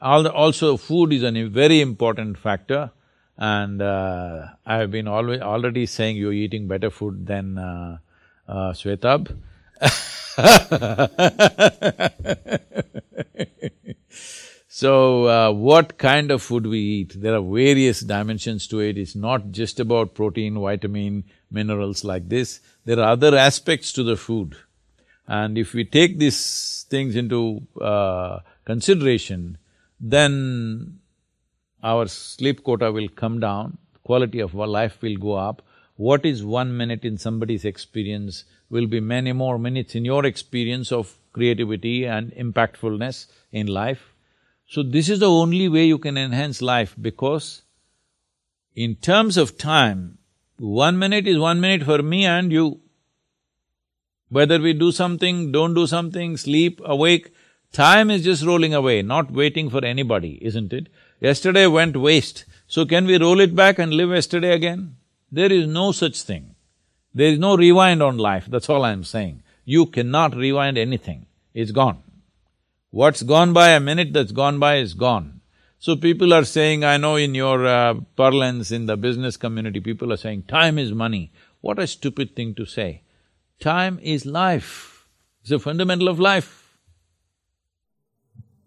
Also, 0.00 0.76
food 0.76 1.12
is 1.12 1.22
a 1.22 1.30
very 1.44 1.80
important 1.80 2.38
factor 2.38 2.90
and 3.36 3.80
uh, 3.80 4.48
I 4.66 4.76
have 4.76 4.90
been 4.90 5.08
always 5.08 5.40
already 5.40 5.86
saying 5.86 6.16
you're 6.16 6.32
eating 6.32 6.68
better 6.68 6.90
food 6.90 7.26
than 7.26 7.58
uh, 7.58 7.98
uh, 8.48 8.72
So, 14.80 15.26
uh, 15.26 15.52
what 15.52 15.98
kind 15.98 16.30
of 16.30 16.40
food 16.40 16.66
we 16.66 16.78
eat, 16.78 17.20
there 17.20 17.34
are 17.34 17.42
various 17.42 18.00
dimensions 18.00 18.66
to 18.68 18.80
it. 18.80 18.96
It's 18.96 19.14
not 19.14 19.50
just 19.50 19.78
about 19.78 20.14
protein, 20.14 20.58
vitamin, 20.58 21.24
minerals 21.50 22.02
like 22.02 22.30
this. 22.30 22.60
There 22.86 22.98
are 22.98 23.10
other 23.10 23.36
aspects 23.36 23.92
to 23.92 24.02
the 24.02 24.16
food. 24.16 24.56
And 25.26 25.58
if 25.58 25.74
we 25.74 25.84
take 25.84 26.18
these 26.18 26.86
things 26.88 27.14
into 27.14 27.66
uh, 27.78 28.38
consideration, 28.64 29.58
then 30.00 31.00
our 31.82 32.06
sleep 32.06 32.64
quota 32.64 32.90
will 32.90 33.08
come 33.08 33.38
down, 33.38 33.76
quality 34.02 34.40
of 34.40 34.58
our 34.58 34.66
life 34.66 35.02
will 35.02 35.16
go 35.16 35.34
up. 35.34 35.60
What 35.96 36.24
is 36.24 36.42
one 36.42 36.74
minute 36.74 37.04
in 37.04 37.18
somebody's 37.18 37.66
experience 37.66 38.44
will 38.70 38.86
be 38.86 39.00
many 39.00 39.32
more 39.32 39.58
minutes 39.58 39.94
in 39.94 40.04
your 40.04 40.24
experience 40.24 40.92
of 40.92 41.16
creativity 41.32 42.06
and 42.06 42.32
impactfulness 42.32 43.26
in 43.52 43.66
life. 43.66 44.14
So 44.66 44.82
this 44.82 45.08
is 45.08 45.18
the 45.18 45.30
only 45.30 45.68
way 45.68 45.84
you 45.84 45.98
can 45.98 46.16
enhance 46.16 46.62
life 46.62 46.94
because 47.00 47.62
in 48.74 48.94
terms 48.94 49.36
of 49.36 49.58
time, 49.58 50.18
one 50.58 50.98
minute 50.98 51.26
is 51.26 51.38
one 51.38 51.60
minute 51.60 51.84
for 51.84 52.02
me 52.02 52.24
and 52.24 52.52
you. 52.52 52.80
Whether 54.28 54.60
we 54.60 54.72
do 54.72 54.92
something, 54.92 55.50
don't 55.50 55.74
do 55.74 55.86
something, 55.88 56.36
sleep, 56.36 56.80
awake, 56.84 57.32
Time 57.72 58.10
is 58.10 58.24
just 58.24 58.44
rolling 58.44 58.74
away, 58.74 59.00
not 59.00 59.30
waiting 59.30 59.70
for 59.70 59.84
anybody, 59.84 60.38
isn't 60.42 60.72
it? 60.72 60.88
Yesterday 61.20 61.68
went 61.68 61.96
waste, 61.96 62.44
so 62.66 62.84
can 62.84 63.06
we 63.06 63.16
roll 63.16 63.38
it 63.38 63.54
back 63.54 63.78
and 63.78 63.94
live 63.94 64.10
yesterday 64.10 64.52
again? 64.52 64.96
There 65.30 65.52
is 65.52 65.68
no 65.68 65.92
such 65.92 66.22
thing. 66.22 66.49
There 67.12 67.28
is 67.28 67.38
no 67.38 67.56
rewind 67.56 68.02
on 68.02 68.18
life, 68.18 68.46
that's 68.46 68.68
all 68.68 68.84
I'm 68.84 69.04
saying. 69.04 69.42
You 69.64 69.86
cannot 69.86 70.36
rewind 70.36 70.78
anything, 70.78 71.26
it's 71.54 71.72
gone. 71.72 72.02
What's 72.90 73.22
gone 73.22 73.52
by, 73.52 73.70
a 73.70 73.80
minute 73.80 74.12
that's 74.12 74.32
gone 74.32 74.58
by 74.58 74.76
is 74.76 74.94
gone. 74.94 75.40
So 75.78 75.96
people 75.96 76.34
are 76.34 76.44
saying, 76.44 76.84
I 76.84 76.96
know 76.98 77.16
in 77.16 77.34
your 77.34 77.66
uh, 77.66 77.94
parlance 78.16 78.70
in 78.70 78.86
the 78.86 78.96
business 78.96 79.36
community, 79.36 79.80
people 79.80 80.12
are 80.12 80.16
saying, 80.16 80.42
time 80.42 80.78
is 80.78 80.92
money. 80.92 81.32
What 81.62 81.78
a 81.78 81.86
stupid 81.86 82.36
thing 82.36 82.54
to 82.56 82.66
say. 82.66 83.02
Time 83.60 83.98
is 84.02 84.26
life. 84.26 85.06
It's 85.42 85.50
a 85.50 85.58
fundamental 85.58 86.08
of 86.08 86.20
life. 86.20 86.76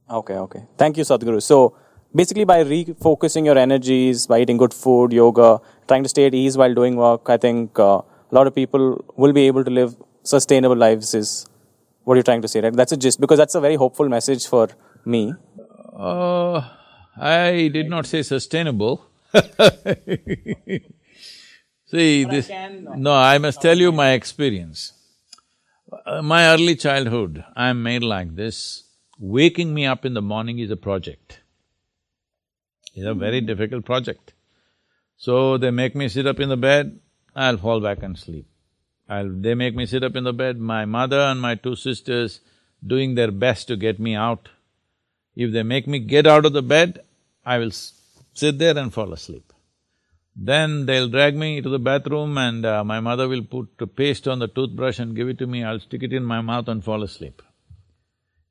Okay, 0.09 0.35
okay. 0.35 0.63
Thank 0.77 0.97
you, 0.97 1.03
Sadhguru. 1.03 1.41
So, 1.41 1.75
basically, 2.15 2.45
by 2.45 2.63
refocusing 2.63 3.45
your 3.45 3.57
energies, 3.57 4.25
by 4.27 4.39
eating 4.41 4.57
good 4.57 4.73
food, 4.73 5.13
yoga, 5.13 5.61
trying 5.87 6.03
to 6.03 6.09
stay 6.09 6.25
at 6.25 6.33
ease 6.33 6.57
while 6.57 6.73
doing 6.73 6.95
work, 6.95 7.29
I 7.29 7.37
think 7.37 7.77
uh, 7.77 8.01
a 8.33 8.35
lot 8.35 8.47
of 8.47 8.55
people 8.55 8.83
will 9.15 9.33
be 9.33 9.45
able 9.47 9.63
to 9.63 9.69
live 9.69 9.95
sustainable 10.23 10.75
lives, 10.75 11.13
is 11.13 11.45
what 12.03 12.15
you're 12.15 12.23
trying 12.23 12.41
to 12.41 12.47
say, 12.47 12.61
right? 12.61 12.73
That's 12.73 12.91
a 12.91 12.97
gist, 12.97 13.19
because 13.21 13.37
that's 13.37 13.53
a 13.53 13.61
very 13.61 13.75
hopeful 13.75 14.09
message 14.09 14.47
for 14.47 14.69
me. 15.05 15.35
Uh, 15.95 16.61
I 17.15 17.69
did 17.71 17.89
not 17.91 18.07
say 18.07 18.23
sustainable. 18.23 19.05
See, 21.91 22.23
this… 22.23 22.49
No, 22.95 23.13
I 23.13 23.37
must 23.37 23.61
tell 23.61 23.77
you 23.77 23.91
my 23.91 24.13
experience. 24.13 24.93
Uh, 26.05 26.23
my 26.23 26.47
early 26.47 26.75
childhood, 26.75 27.43
I'm 27.55 27.83
made 27.83 28.03
like 28.03 28.35
this 28.35 28.85
waking 29.19 29.75
me 29.75 29.85
up 29.85 30.05
in 30.05 30.15
the 30.15 30.23
morning 30.23 30.57
is 30.57 30.71
a 30.71 30.75
project. 30.75 31.41
It's 32.95 33.05
a 33.05 33.13
very 33.13 33.41
difficult 33.41 33.85
project. 33.85 34.33
So 35.17 35.57
they 35.57 35.69
make 35.69 35.95
me 35.95 36.09
sit 36.09 36.25
up 36.25 36.39
in 36.39 36.49
the 36.49 36.57
bed, 36.57 36.99
I'll 37.35 37.57
fall 37.57 37.79
back 37.79 38.03
and 38.03 38.17
sleep. 38.17 38.47
I'll… 39.09 39.29
they 39.29 39.53
make 39.55 39.75
me 39.75 39.85
sit 39.85 40.03
up 40.03 40.15
in 40.15 40.23
the 40.23 40.33
bed, 40.33 40.59
my 40.59 40.85
mother 40.85 41.19
and 41.19 41.41
my 41.41 41.55
two 41.55 41.75
sisters 41.75 42.41
doing 42.85 43.15
their 43.15 43.31
best 43.31 43.67
to 43.67 43.75
get 43.75 43.99
me 43.99 44.15
out. 44.15 44.49
If 45.35 45.51
they 45.51 45.63
make 45.63 45.87
me 45.87 45.99
get 45.99 46.27
out 46.27 46.45
of 46.45 46.53
the 46.53 46.61
bed, 46.61 47.03
I 47.45 47.57
will 47.57 47.71
sit 47.71 48.59
there 48.59 48.77
and 48.77 48.93
fall 48.93 49.13
asleep. 49.13 49.51
Then 50.35 50.85
they'll 50.85 51.09
drag 51.09 51.35
me 51.35 51.61
to 51.61 51.69
the 51.69 51.79
bathroom 51.79 52.37
and 52.37 52.65
uh, 52.65 52.83
my 52.83 52.99
mother 52.99 53.27
will 53.27 53.43
put 53.43 53.95
paste 53.95 54.27
on 54.27 54.39
the 54.39 54.47
toothbrush 54.47 54.99
and 54.99 55.15
give 55.15 55.29
it 55.29 55.37
to 55.39 55.47
me, 55.47 55.63
I'll 55.63 55.79
stick 55.79 56.03
it 56.03 56.13
in 56.13 56.23
my 56.23 56.41
mouth 56.41 56.67
and 56.67 56.83
fall 56.83 57.03
asleep. 57.03 57.41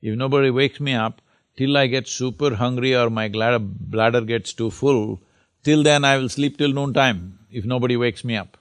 If 0.01 0.17
nobody 0.17 0.51
wakes 0.51 0.81
me 0.81 0.95
up, 0.95 1.21
till 1.57 1.77
I 1.77 1.87
get 1.87 2.09
super 2.09 2.55
hungry 2.55 2.95
or 2.97 3.11
my 3.11 3.29
bladder 3.29 4.21
gets 4.23 4.53
too 4.53 4.71
full, 4.71 5.21
till 5.63 5.83
then 5.83 6.05
I 6.05 6.19
will 6.19 6.29
sleep 6.29 6.59
till 6.59 6.73
noon 6.73 6.93
time, 6.93 7.39
if 7.51 7.65
nobody 7.65 7.97
wakes 7.97 8.25
me 8.25 8.37
up. 8.37 8.59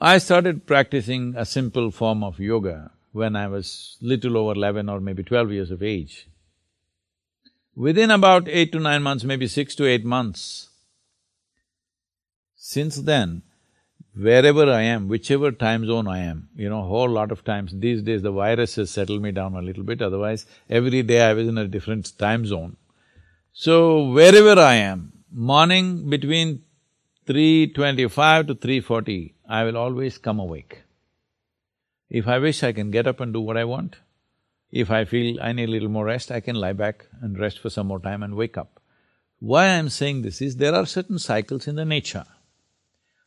I 0.00 0.18
started 0.18 0.64
practicing 0.64 1.34
a 1.36 1.44
simple 1.44 1.90
form 1.90 2.22
of 2.22 2.38
yoga 2.38 2.92
when 3.10 3.34
I 3.34 3.48
was 3.48 3.96
little 4.00 4.36
over 4.36 4.52
eleven 4.52 4.88
or 4.88 5.00
maybe 5.00 5.24
twelve 5.24 5.50
years 5.50 5.72
of 5.72 5.82
age. 5.82 6.28
Within 7.74 8.12
about 8.12 8.46
eight 8.48 8.70
to 8.72 8.78
nine 8.78 9.02
months, 9.02 9.24
maybe 9.24 9.48
six 9.48 9.74
to 9.74 9.86
eight 9.86 10.04
months, 10.04 10.68
since 12.54 12.96
then, 12.96 13.42
wherever 14.14 14.70
I 14.70 14.82
am, 14.82 15.08
whichever 15.08 15.50
time 15.50 15.84
zone 15.84 16.06
I 16.06 16.18
am, 16.18 16.48
you 16.54 16.68
know, 16.68 16.82
whole 16.82 17.08
lot 17.08 17.32
of 17.32 17.44
times, 17.44 17.72
these 17.74 18.00
days 18.02 18.22
the 18.22 18.30
virus 18.30 18.76
has 18.76 18.90
settled 18.90 19.20
me 19.20 19.32
down 19.32 19.56
a 19.56 19.62
little 19.62 19.82
bit, 19.82 20.00
otherwise 20.00 20.46
every 20.70 21.02
day 21.02 21.22
I 21.22 21.32
was 21.32 21.48
in 21.48 21.58
a 21.58 21.66
different 21.66 22.16
time 22.18 22.46
zone. 22.46 22.76
So, 23.52 24.10
wherever 24.12 24.60
I 24.60 24.74
am, 24.74 25.12
morning 25.32 26.08
between 26.08 26.62
3.25 27.26 28.46
to 28.46 28.54
3.40, 28.54 29.32
I 29.48 29.64
will 29.64 29.76
always 29.76 30.18
come 30.18 30.38
awake. 30.38 30.82
If 32.10 32.28
I 32.28 32.38
wish, 32.38 32.62
I 32.62 32.72
can 32.72 32.90
get 32.90 33.06
up 33.06 33.20
and 33.20 33.32
do 33.32 33.40
what 33.40 33.56
I 33.56 33.64
want. 33.64 33.96
If 34.70 34.90
I 34.90 35.04
feel 35.06 35.40
I 35.40 35.52
need 35.52 35.68
a 35.68 35.72
little 35.72 35.88
more 35.88 36.04
rest, 36.04 36.30
I 36.30 36.40
can 36.40 36.56
lie 36.56 36.74
back 36.74 37.06
and 37.22 37.38
rest 37.38 37.58
for 37.58 37.70
some 37.70 37.86
more 37.86 38.00
time 38.00 38.22
and 38.22 38.34
wake 38.34 38.58
up. 38.58 38.80
Why 39.40 39.68
I'm 39.68 39.88
saying 39.88 40.22
this 40.22 40.42
is, 40.42 40.56
there 40.56 40.74
are 40.74 40.84
certain 40.84 41.18
cycles 41.18 41.66
in 41.66 41.76
the 41.76 41.84
nature. 41.84 42.26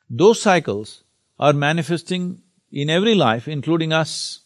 Those 0.09 0.41
cycles 0.41 1.03
are 1.39 1.53
manifesting 1.53 2.41
in 2.71 2.89
every 2.89 3.15
life, 3.15 3.47
including 3.47 3.91
us. 3.91 4.41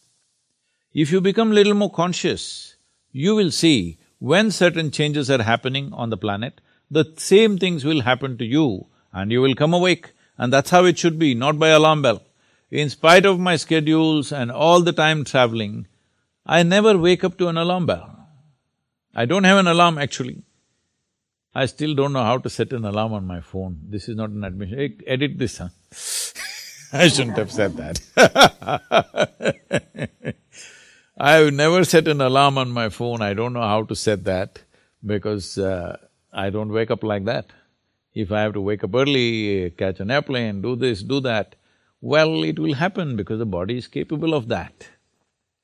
If 0.93 1.11
you 1.11 1.19
become 1.19 1.51
little 1.51 1.73
more 1.73 1.91
conscious, 1.91 2.75
you 3.11 3.35
will 3.35 3.51
see 3.51 3.97
when 4.19 4.51
certain 4.51 4.91
changes 4.91 5.29
are 5.29 5.43
happening 5.43 5.91
on 5.91 6.09
the 6.09 6.17
planet, 6.17 6.61
the 6.89 7.13
same 7.17 7.57
things 7.57 7.83
will 7.83 8.01
happen 8.01 8.37
to 8.37 8.45
you 8.45 8.87
and 9.11 9.31
you 9.31 9.41
will 9.41 9.55
come 9.55 9.73
awake. 9.73 10.13
And 10.37 10.51
that's 10.51 10.69
how 10.69 10.85
it 10.85 10.97
should 10.97 11.17
be, 11.17 11.33
not 11.33 11.57
by 11.57 11.69
alarm 11.69 12.01
bell. 12.01 12.21
In 12.71 12.89
spite 12.89 13.25
of 13.25 13.39
my 13.39 13.55
schedules 13.55 14.31
and 14.31 14.51
all 14.51 14.81
the 14.81 14.91
time 14.91 15.23
traveling, 15.23 15.87
I 16.45 16.63
never 16.63 16.97
wake 16.97 17.23
up 17.23 17.37
to 17.37 17.47
an 17.47 17.57
alarm 17.57 17.85
bell. 17.85 18.27
I 19.15 19.25
don't 19.25 19.45
have 19.45 19.59
an 19.59 19.67
alarm 19.67 19.97
actually. 19.97 20.43
I 21.53 21.67
still 21.67 21.95
don't 21.95 22.11
know 22.11 22.23
how 22.23 22.37
to 22.37 22.49
set 22.49 22.73
an 22.73 22.83
alarm 22.83 23.13
on 23.13 23.25
my 23.25 23.39
phone. 23.39 23.79
This 23.87 24.09
is 24.09 24.17
not 24.17 24.29
an 24.29 24.43
admission. 24.43 24.77
Hey, 24.77 24.97
edit 25.07 25.37
this, 25.37 25.59
huh? 25.59 25.69
I 26.93 27.07
shouldn't 27.07 27.37
have 27.37 27.51
said 27.51 27.77
that 27.77 28.01
I've 31.17 31.53
never 31.53 31.85
set 31.85 32.09
an 32.09 32.19
alarm 32.19 32.57
on 32.57 32.71
my 32.71 32.89
phone. 32.89 33.21
I 33.21 33.33
don't 33.33 33.53
know 33.53 33.61
how 33.61 33.83
to 33.83 33.95
set 33.95 34.25
that 34.25 34.59
because 35.05 35.57
uh, 35.57 35.97
I 36.33 36.49
don't 36.49 36.73
wake 36.73 36.91
up 36.91 37.03
like 37.03 37.23
that. 37.25 37.45
If 38.15 38.31
I 38.31 38.41
have 38.41 38.53
to 38.53 38.61
wake 38.61 38.83
up 38.83 38.95
early, 38.95 39.69
catch 39.71 39.99
an 39.99 40.09
airplane, 40.09 40.61
do 40.61 40.75
this, 40.75 41.03
do 41.03 41.19
that, 41.21 41.55
well, 42.01 42.43
it 42.43 42.57
will 42.57 42.73
happen 42.73 43.15
because 43.15 43.39
the 43.39 43.45
body 43.45 43.77
is 43.77 43.87
capable 43.87 44.33
of 44.33 44.47
that. 44.47 44.89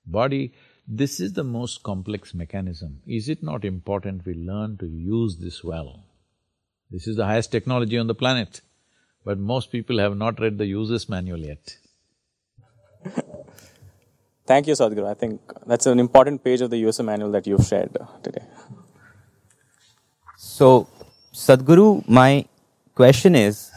Body, 0.05 0.53
this 0.87 1.19
is 1.19 1.33
the 1.33 1.43
most 1.43 1.83
complex 1.83 2.33
mechanism. 2.33 3.01
Is 3.07 3.29
it 3.29 3.41
not 3.41 3.63
important 3.63 4.25
we 4.25 4.33
learn 4.33 4.77
to 4.77 4.87
use 4.87 5.37
this 5.37 5.63
well? 5.63 6.03
This 6.89 7.07
is 7.07 7.15
the 7.15 7.25
highest 7.25 7.51
technology 7.51 7.97
on 7.97 8.07
the 8.07 8.15
planet, 8.15 8.61
but 9.23 9.37
most 9.37 9.71
people 9.71 9.99
have 9.99 10.17
not 10.17 10.39
read 10.41 10.57
the 10.57 10.65
user's 10.65 11.07
manual 11.07 11.39
yet. 11.39 11.77
Thank 14.45 14.67
you, 14.67 14.73
Sadhguru. 14.73 15.07
I 15.07 15.13
think 15.13 15.39
that's 15.65 15.85
an 15.85 15.99
important 15.99 16.43
page 16.43 16.59
of 16.61 16.69
the 16.69 16.77
user 16.77 17.03
manual 17.03 17.31
that 17.31 17.47
you've 17.47 17.65
shared 17.65 17.97
today. 18.23 18.43
So, 20.35 20.89
Sadhguru, 21.33 22.07
my 22.09 22.45
question 22.93 23.35
is 23.35 23.71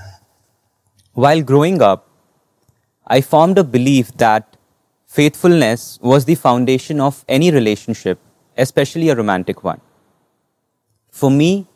while 1.12 1.40
growing 1.40 1.80
up, 1.80 2.08
I 3.06 3.20
formed 3.20 3.58
a 3.58 3.62
belief 3.62 4.12
that 4.16 4.56
faithfulness 5.06 6.00
was 6.02 6.24
the 6.24 6.34
foundation 6.34 7.00
of 7.00 7.24
any 7.28 7.52
relationship, 7.52 8.18
especially 8.56 9.08
a 9.10 9.14
romantic 9.14 9.62
one. 9.62 9.80
For 11.12 11.30
me, 11.30 11.68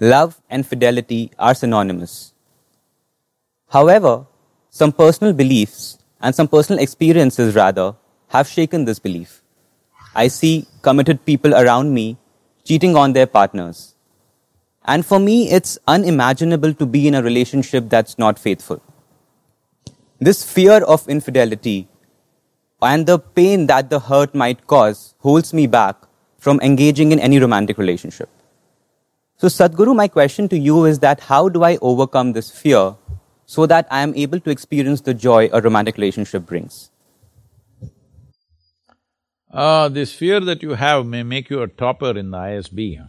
love 0.00 0.40
and 0.48 0.66
fidelity 0.66 1.30
are 1.38 1.54
synonymous. 1.54 2.32
However, 3.68 4.24
some 4.70 4.92
personal 4.92 5.34
beliefs 5.34 5.98
and 6.22 6.34
some 6.34 6.48
personal 6.48 6.82
experiences, 6.82 7.54
rather, 7.54 7.94
have 8.28 8.48
shaken 8.48 8.86
this 8.86 8.98
belief. 8.98 9.42
I 10.14 10.28
see 10.28 10.66
committed 10.80 11.26
people 11.26 11.54
around 11.54 11.92
me 11.92 12.16
cheating 12.64 12.96
on 12.96 13.12
their 13.12 13.26
partners. 13.26 13.95
And 14.86 15.04
for 15.04 15.18
me, 15.18 15.50
it's 15.50 15.78
unimaginable 15.88 16.72
to 16.74 16.86
be 16.86 17.08
in 17.08 17.14
a 17.14 17.22
relationship 17.22 17.88
that's 17.88 18.18
not 18.18 18.38
faithful. 18.38 18.80
This 20.20 20.44
fear 20.50 20.82
of 20.84 21.08
infidelity 21.08 21.88
and 22.80 23.06
the 23.06 23.18
pain 23.18 23.66
that 23.66 23.90
the 23.90 23.98
hurt 23.98 24.34
might 24.34 24.66
cause 24.66 25.14
holds 25.18 25.52
me 25.52 25.66
back 25.66 25.96
from 26.38 26.60
engaging 26.60 27.10
in 27.10 27.18
any 27.18 27.40
romantic 27.40 27.78
relationship. 27.78 28.28
So, 29.38 29.48
Sadhguru, 29.48 29.94
my 29.94 30.08
question 30.08 30.48
to 30.48 30.58
you 30.58 30.84
is 30.84 31.00
that 31.00 31.20
how 31.20 31.48
do 31.48 31.64
I 31.64 31.78
overcome 31.82 32.32
this 32.32 32.50
fear 32.50 32.94
so 33.44 33.66
that 33.66 33.86
I 33.90 34.02
am 34.02 34.14
able 34.14 34.40
to 34.40 34.50
experience 34.50 35.00
the 35.00 35.14
joy 35.14 35.50
a 35.52 35.60
romantic 35.60 35.96
relationship 35.96 36.46
brings? 36.46 36.90
Uh, 39.50 39.88
this 39.88 40.12
fear 40.12 40.40
that 40.40 40.62
you 40.62 40.74
have 40.74 41.06
may 41.06 41.22
make 41.22 41.50
you 41.50 41.62
a 41.62 41.68
topper 41.68 42.16
in 42.16 42.30
the 42.30 42.38
ISB. 42.38 43.08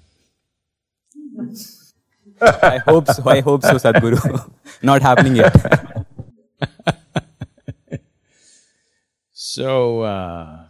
I 2.42 2.78
hope 2.80 3.08
so, 3.08 3.24
I 3.30 3.42
hope 3.42 3.64
so, 3.64 3.76
Sadhguru. 3.76 4.52
Not 4.82 5.02
happening 5.02 5.36
yet. 5.36 6.06
so, 9.32 10.02
uh, 10.02 10.68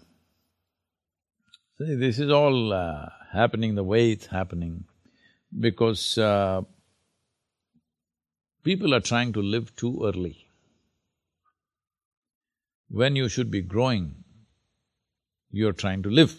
see, 1.77 1.95
this 1.95 2.19
is 2.19 2.31
all 2.31 2.73
uh, 2.73 3.09
happening 3.33 3.75
the 3.75 3.83
way 3.83 4.11
it's 4.11 4.27
happening 4.27 4.85
because 5.57 6.17
uh, 6.17 6.61
people 8.63 8.93
are 8.93 9.01
trying 9.01 9.33
to 9.33 9.41
live 9.41 9.75
too 9.75 10.01
early. 10.03 10.45
When 12.89 13.15
you 13.15 13.27
should 13.27 13.51
be 13.51 13.61
growing, 13.61 14.23
you're 15.51 15.73
trying 15.73 16.03
to 16.03 16.09
live. 16.09 16.35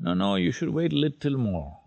No, 0.00 0.14
no, 0.14 0.36
you 0.36 0.52
should 0.52 0.70
wait 0.70 0.92
little 0.92 1.36
more 1.36 1.80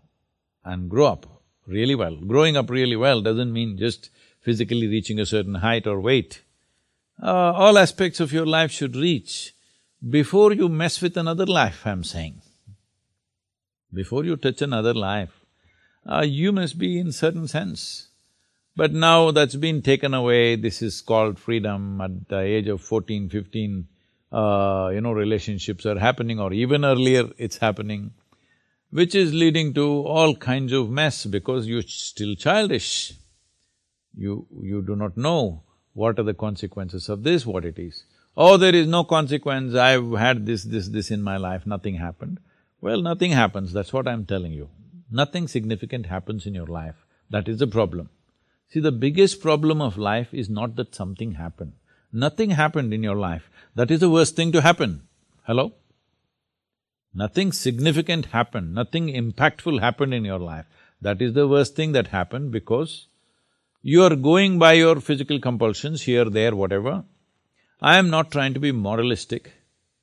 and 0.64 0.88
grow 0.88 1.06
up 1.06 1.26
really 1.66 1.94
well. 1.94 2.16
Growing 2.16 2.56
up 2.56 2.70
really 2.70 2.96
well 2.96 3.20
doesn't 3.20 3.52
mean 3.52 3.78
just 3.78 4.10
physically 4.40 4.86
reaching 4.86 5.20
a 5.20 5.26
certain 5.26 5.56
height 5.56 5.86
or 5.86 6.00
weight. 6.00 6.42
Uh, 7.22 7.52
all 7.52 7.78
aspects 7.78 8.20
of 8.20 8.32
your 8.32 8.46
life 8.46 8.70
should 8.70 8.96
reach 8.96 9.54
before 10.08 10.52
you 10.52 10.68
mess 10.68 11.00
with 11.00 11.16
another 11.16 11.46
life, 11.46 11.86
I'm 11.86 12.02
saying. 12.02 12.42
Before 13.94 14.24
you 14.24 14.36
touch 14.36 14.62
another 14.62 14.94
life, 14.94 15.44
uh, 16.10 16.24
you 16.26 16.50
must 16.50 16.78
be 16.78 16.98
in 16.98 17.12
certain 17.12 17.46
sense. 17.46 18.08
But 18.74 18.92
now 18.92 19.30
that's 19.30 19.54
been 19.54 19.82
taken 19.82 20.14
away, 20.14 20.56
this 20.56 20.82
is 20.82 21.02
called 21.02 21.38
freedom, 21.38 22.00
at 22.00 22.28
the 22.28 22.40
age 22.40 22.68
of 22.68 22.80
fourteen, 22.80 23.28
fifteen, 23.28 23.86
uh, 24.32 24.90
you 24.92 25.02
know, 25.02 25.12
relationships 25.12 25.84
are 25.84 25.98
happening 25.98 26.40
or 26.40 26.52
even 26.52 26.84
earlier 26.84 27.28
it's 27.36 27.58
happening 27.58 28.12
which 28.92 29.14
is 29.14 29.32
leading 29.32 29.72
to 29.72 29.84
all 30.14 30.36
kinds 30.36 30.72
of 30.72 30.90
mess 30.90 31.24
because 31.24 31.66
you're 31.66 31.82
still 31.82 32.34
childish. 32.34 33.14
You… 34.14 34.46
you 34.60 34.82
do 34.82 34.94
not 34.94 35.16
know 35.16 35.62
what 35.94 36.18
are 36.18 36.22
the 36.22 36.34
consequences 36.34 37.08
of 37.08 37.22
this, 37.22 37.46
what 37.46 37.64
it 37.64 37.78
is. 37.78 38.04
Oh, 38.36 38.56
there 38.58 38.74
is 38.74 38.86
no 38.86 39.04
consequence, 39.04 39.74
I've 39.74 40.12
had 40.12 40.44
this, 40.46 40.64
this, 40.64 40.88
this 40.88 41.10
in 41.10 41.22
my 41.22 41.38
life, 41.38 41.66
nothing 41.66 41.94
happened. 41.96 42.38
Well, 42.80 43.00
nothing 43.00 43.32
happens, 43.32 43.72
that's 43.72 43.92
what 43.92 44.06
I'm 44.06 44.26
telling 44.26 44.52
you. 44.52 44.68
Nothing 45.10 45.48
significant 45.48 46.06
happens 46.06 46.46
in 46.46 46.54
your 46.54 46.66
life, 46.66 46.96
that 47.30 47.48
is 47.48 47.58
the 47.58 47.66
problem. 47.66 48.10
See, 48.70 48.80
the 48.80 48.92
biggest 48.92 49.40
problem 49.40 49.80
of 49.82 49.98
life 49.98 50.32
is 50.32 50.48
not 50.48 50.76
that 50.76 50.94
something 50.94 51.32
happened. 51.32 51.72
Nothing 52.12 52.50
happened 52.50 52.92
in 52.92 53.02
your 53.02 53.16
life, 53.16 53.50
that 53.74 53.90
is 53.90 54.00
the 54.00 54.10
worst 54.10 54.36
thing 54.36 54.52
to 54.52 54.60
happen. 54.60 55.02
Hello? 55.46 55.72
Nothing 57.14 57.52
significant 57.52 58.26
happened, 58.26 58.74
nothing 58.74 59.08
impactful 59.08 59.80
happened 59.80 60.14
in 60.14 60.24
your 60.24 60.38
life. 60.38 60.66
That 61.00 61.20
is 61.20 61.34
the 61.34 61.46
worst 61.46 61.76
thing 61.76 61.92
that 61.92 62.08
happened 62.08 62.52
because 62.52 63.08
you 63.82 64.02
are 64.02 64.16
going 64.16 64.58
by 64.58 64.74
your 64.74 65.00
physical 65.00 65.38
compulsions 65.38 66.02
here, 66.02 66.24
there, 66.24 66.54
whatever. 66.54 67.04
I 67.80 67.98
am 67.98 68.08
not 68.08 68.30
trying 68.30 68.54
to 68.54 68.60
be 68.60 68.72
moralistic, 68.72 69.52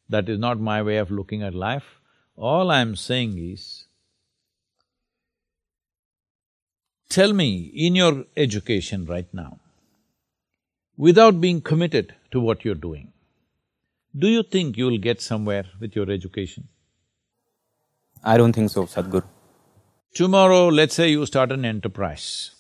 that 0.10 0.28
is 0.28 0.38
not 0.38 0.60
my 0.60 0.82
way 0.82 0.98
of 0.98 1.10
looking 1.10 1.42
at 1.42 1.56
life. 1.56 2.00
All 2.36 2.70
I 2.70 2.82
am 2.82 2.96
saying 2.96 3.38
is, 3.38 3.86
tell 7.10 7.34
me, 7.34 7.72
in 7.74 7.96
your 7.96 8.26
education 8.36 9.06
right 9.06 9.34
now, 9.34 9.60
without 10.98 11.42
being 11.42 11.62
committed 11.62 12.14
to 12.32 12.40
what 12.40 12.64
you're 12.64 12.76
doing, 12.76 13.14
do 14.18 14.28
you 14.28 14.44
think 14.44 14.78
you'll 14.78 14.98
get 14.98 15.22
somewhere 15.22 15.66
with 15.80 15.96
your 15.96 16.12
education? 16.12 16.68
I 18.24 18.38
don't 18.38 18.54
think 18.54 18.70
so, 18.70 18.86
Sadhguru. 18.86 19.24
Tomorrow, 20.14 20.68
let's 20.68 20.96
say 20.96 21.10
you 21.10 21.26
start 21.26 21.52
an 21.52 21.64
enterprise. 21.64 22.52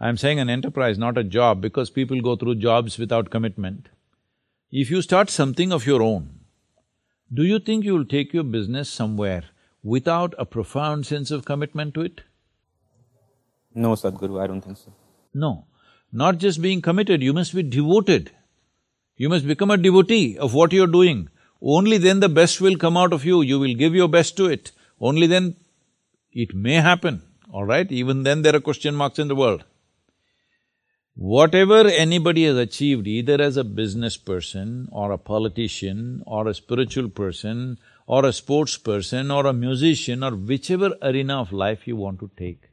I'm 0.00 0.16
saying 0.16 0.40
an 0.40 0.50
enterprise, 0.50 0.98
not 0.98 1.16
a 1.16 1.22
job, 1.22 1.60
because 1.60 1.90
people 1.90 2.20
go 2.20 2.34
through 2.34 2.56
jobs 2.56 2.98
without 2.98 3.30
commitment. 3.30 3.88
If 4.70 4.90
you 4.90 5.02
start 5.02 5.30
something 5.30 5.72
of 5.72 5.86
your 5.86 6.02
own, 6.02 6.40
do 7.32 7.44
you 7.44 7.60
think 7.60 7.84
you'll 7.84 8.04
take 8.04 8.32
your 8.32 8.42
business 8.42 8.88
somewhere 8.88 9.44
without 9.82 10.34
a 10.38 10.44
profound 10.44 11.06
sense 11.06 11.30
of 11.30 11.44
commitment 11.44 11.94
to 11.94 12.00
it? 12.00 12.22
No, 13.74 13.92
Sadhguru, 13.92 14.42
I 14.42 14.46
don't 14.46 14.60
think 14.60 14.76
so. 14.76 14.92
No. 15.32 15.66
Not 16.10 16.38
just 16.38 16.60
being 16.60 16.82
committed, 16.82 17.22
you 17.22 17.32
must 17.32 17.54
be 17.54 17.62
devoted. 17.62 18.32
You 19.16 19.28
must 19.28 19.46
become 19.46 19.70
a 19.70 19.76
devotee 19.76 20.36
of 20.36 20.52
what 20.52 20.72
you're 20.72 20.86
doing. 20.86 21.28
Only 21.62 21.98
then 21.98 22.18
the 22.18 22.28
best 22.28 22.60
will 22.60 22.76
come 22.76 22.96
out 22.96 23.12
of 23.12 23.24
you, 23.24 23.40
you 23.40 23.60
will 23.60 23.74
give 23.74 23.94
your 23.94 24.08
best 24.08 24.36
to 24.38 24.46
it. 24.46 24.72
Only 25.00 25.28
then 25.28 25.54
it 26.32 26.54
may 26.54 26.74
happen, 26.74 27.22
all 27.52 27.64
right? 27.64 27.90
Even 27.90 28.24
then 28.24 28.42
there 28.42 28.56
are 28.56 28.60
question 28.60 28.96
marks 28.96 29.20
in 29.20 29.28
the 29.28 29.36
world. 29.36 29.64
Whatever 31.14 31.86
anybody 31.86 32.44
has 32.44 32.56
achieved, 32.56 33.06
either 33.06 33.40
as 33.40 33.56
a 33.56 33.64
business 33.64 34.16
person 34.16 34.88
or 34.90 35.12
a 35.12 35.18
politician 35.18 36.22
or 36.26 36.48
a 36.48 36.54
spiritual 36.54 37.08
person 37.10 37.78
or 38.06 38.24
a 38.24 38.32
sports 38.32 38.76
person 38.78 39.30
or 39.30 39.46
a 39.46 39.52
musician 39.52 40.24
or 40.24 40.34
whichever 40.34 40.96
arena 41.02 41.40
of 41.40 41.52
life 41.52 41.86
you 41.86 41.96
want 41.96 42.18
to 42.20 42.30
take, 42.36 42.70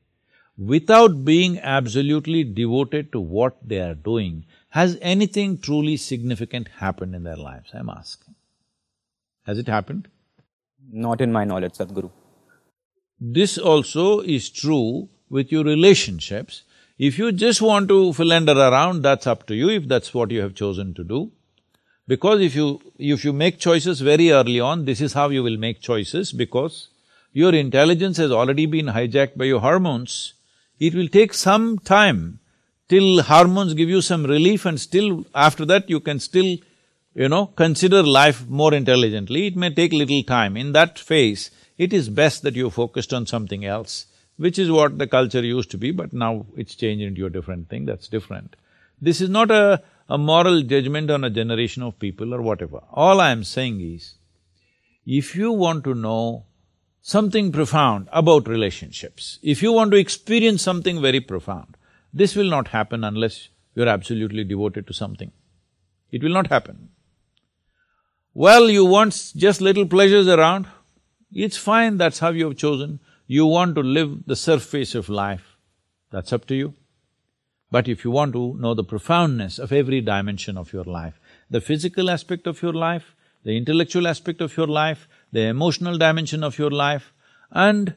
without 0.58 1.26
being 1.26 1.60
absolutely 1.60 2.44
devoted 2.44 3.12
to 3.12 3.20
what 3.20 3.58
they 3.68 3.80
are 3.80 3.94
doing, 3.94 4.46
has 4.70 4.98
anything 5.02 5.58
truly 5.58 5.98
significant 5.98 6.70
happened 6.80 7.14
in 7.14 7.24
their 7.24 7.38
lives, 7.38 7.70
I'm 7.74 7.90
asking? 7.90 8.29
Has 9.50 9.58
it 9.58 9.68
happened? 9.68 10.08
Not 10.92 11.22
in 11.22 11.32
my 11.32 11.44
knowledge, 11.44 11.74
Sadhguru. 11.74 12.12
This 13.20 13.58
also 13.58 14.20
is 14.20 14.50
true 14.50 15.10
with 15.28 15.52
your 15.52 15.64
relationships. 15.64 16.62
If 17.00 17.18
you 17.18 17.32
just 17.32 17.60
want 17.60 17.90
to 17.90 18.14
philander 18.14 18.52
around, 18.52 19.02
that's 19.02 19.26
up 19.26 19.48
to 19.48 19.56
you, 19.56 19.70
if 19.70 19.88
that's 19.88 20.14
what 20.14 20.30
you 20.30 20.42
have 20.42 20.54
chosen 20.54 20.94
to 20.94 21.04
do. 21.04 21.32
Because 22.08 22.42
if 22.42 22.56
you… 22.56 22.68
if 23.00 23.26
you 23.26 23.34
make 23.34 23.60
choices 23.66 24.02
very 24.02 24.30
early 24.32 24.60
on, 24.60 24.86
this 24.86 25.02
is 25.02 25.14
how 25.14 25.30
you 25.30 25.42
will 25.48 25.58
make 25.66 25.82
choices 25.82 26.32
because 26.44 26.78
your 27.42 27.54
intelligence 27.56 28.18
has 28.18 28.32
already 28.32 28.68
been 28.78 28.94
hijacked 28.98 29.38
by 29.38 29.46
your 29.46 29.62
hormones. 29.62 30.34
It 30.80 30.94
will 30.94 31.08
take 31.08 31.34
some 31.34 31.68
time 31.80 32.40
till 32.88 33.24
hormones 33.24 33.74
give 33.82 33.90
you 33.90 34.02
some 34.02 34.26
relief 34.26 34.66
and 34.66 34.80
still 34.88 35.26
after 35.48 35.66
that 35.74 35.90
you 35.90 36.00
can 36.00 36.20
still, 36.20 36.58
you 37.20 37.30
know, 37.30 37.46
consider 37.64 38.02
life 38.02 38.48
more 38.48 38.74
intelligently. 38.74 39.48
It 39.48 39.56
may 39.56 39.72
take 39.74 39.94
little 39.94 40.24
time. 40.24 40.56
In 40.56 40.72
that 40.72 40.98
phase, 40.98 41.52
it 41.78 41.94
is 41.94 42.10
best 42.10 42.44
that 42.44 42.56
you're 42.56 42.72
focused 42.72 43.14
on 43.14 43.26
something 43.26 43.66
else 43.66 44.06
which 44.44 44.58
is 44.58 44.72
what 44.72 44.98
the 44.98 45.06
culture 45.06 45.44
used 45.44 45.70
to 45.70 45.78
be, 45.78 45.92
but 45.92 46.14
now 46.14 46.46
it's 46.56 46.74
changed 46.74 47.04
into 47.04 47.26
a 47.26 47.30
different 47.30 47.68
thing, 47.70 47.86
that's 47.86 48.08
different. 48.08 48.56
This 49.02 49.20
is 49.20 49.30
not 49.30 49.52
a, 49.52 49.84
a 50.08 50.18
moral 50.18 50.62
judgment 50.62 51.12
on 51.12 51.26
a 51.26 51.30
generation 51.30 51.84
of 51.84 52.00
people 52.00 52.34
or 52.34 52.42
whatever. 52.42 52.80
All 52.94 53.20
I'm 53.20 53.44
saying 53.44 53.82
is, 53.82 54.16
if 55.06 55.36
you 55.36 55.52
want 55.52 55.84
to 55.84 55.94
know 55.94 56.46
something 57.02 57.52
profound 57.52 58.08
about 58.14 58.48
relationships, 58.48 59.40
if 59.44 59.62
you 59.62 59.74
want 59.74 59.92
to 59.92 59.98
experience 59.98 60.62
something 60.62 61.02
very 61.02 61.20
profound, 61.20 61.76
this 62.14 62.34
will 62.34 62.50
not 62.50 62.70
happen 62.70 63.04
unless 63.04 63.50
you're 63.76 63.90
absolutely 63.90 64.46
devoted 64.46 64.88
to 64.88 64.94
something. 64.94 65.34
It 66.12 66.24
will 66.24 66.34
not 66.34 66.48
happen. 66.48 66.92
Well, 68.40 68.70
you 68.70 68.86
want 68.86 69.34
just 69.36 69.60
little 69.60 69.86
pleasures 69.86 70.26
around, 70.30 70.66
it's 71.30 71.58
fine, 71.58 71.98
that's 71.98 72.20
how 72.20 72.30
you 72.30 72.46
have 72.46 72.56
chosen. 72.56 73.02
You 73.28 73.46
want 73.46 73.76
to 73.76 73.82
live 73.82 74.28
the 74.28 74.38
surface 74.38 74.96
of 74.96 75.10
life, 75.10 75.58
that's 76.10 76.32
up 76.32 76.46
to 76.46 76.56
you. 76.56 76.74
But 77.70 77.90
if 77.90 78.06
you 78.06 78.12
want 78.12 78.32
to 78.32 78.56
know 78.58 78.74
the 78.74 78.86
profoundness 78.86 79.60
of 79.60 79.74
every 79.74 80.00
dimension 80.00 80.58
of 80.58 80.72
your 80.72 80.86
life, 80.86 81.20
the 81.50 81.60
physical 81.60 82.10
aspect 82.10 82.48
of 82.48 82.62
your 82.62 82.72
life, 82.72 83.14
the 83.44 83.58
intellectual 83.58 84.08
aspect 84.08 84.40
of 84.40 84.56
your 84.56 84.68
life, 84.68 85.10
the 85.34 85.42
emotional 85.42 85.98
dimension 85.98 86.42
of 86.42 86.58
your 86.58 86.72
life, 86.72 87.12
and 87.52 87.94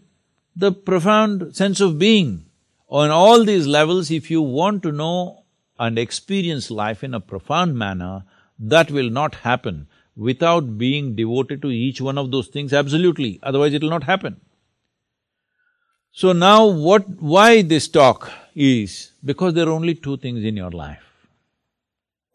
the 0.57 0.73
profound 0.73 1.55
sense 1.55 1.81
of 1.81 2.01
being, 2.01 2.47
on 2.89 3.13
all 3.13 3.45
these 3.45 3.69
levels, 3.69 4.11
if 4.11 4.29
you 4.29 4.43
want 4.43 4.83
to 4.83 4.91
know 4.91 5.45
and 5.79 6.01
experience 6.01 6.69
life 6.69 7.05
in 7.05 7.15
a 7.15 7.21
profound 7.21 7.79
manner, 7.79 8.25
that 8.59 8.91
will 8.91 9.09
not 9.09 9.37
happen 9.37 9.87
without 10.17 10.77
being 10.79 11.15
devoted 11.15 11.63
to 11.63 11.71
each 11.71 12.01
one 12.01 12.19
of 12.19 12.31
those 12.31 12.49
things 12.49 12.73
absolutely, 12.73 13.41
otherwise 13.43 13.73
it 13.73 13.83
will 13.83 13.91
not 13.91 14.05
happen. 14.05 14.41
So 16.13 16.33
now 16.33 16.67
what… 16.67 17.09
why 17.21 17.63
this 17.63 17.89
talk 17.89 18.31
is, 18.55 19.13
because 19.25 19.55
there 19.55 19.67
are 19.67 19.73
only 19.73 19.95
two 19.95 20.19
things 20.19 20.45
in 20.45 20.57
your 20.57 20.71
life. 20.71 21.03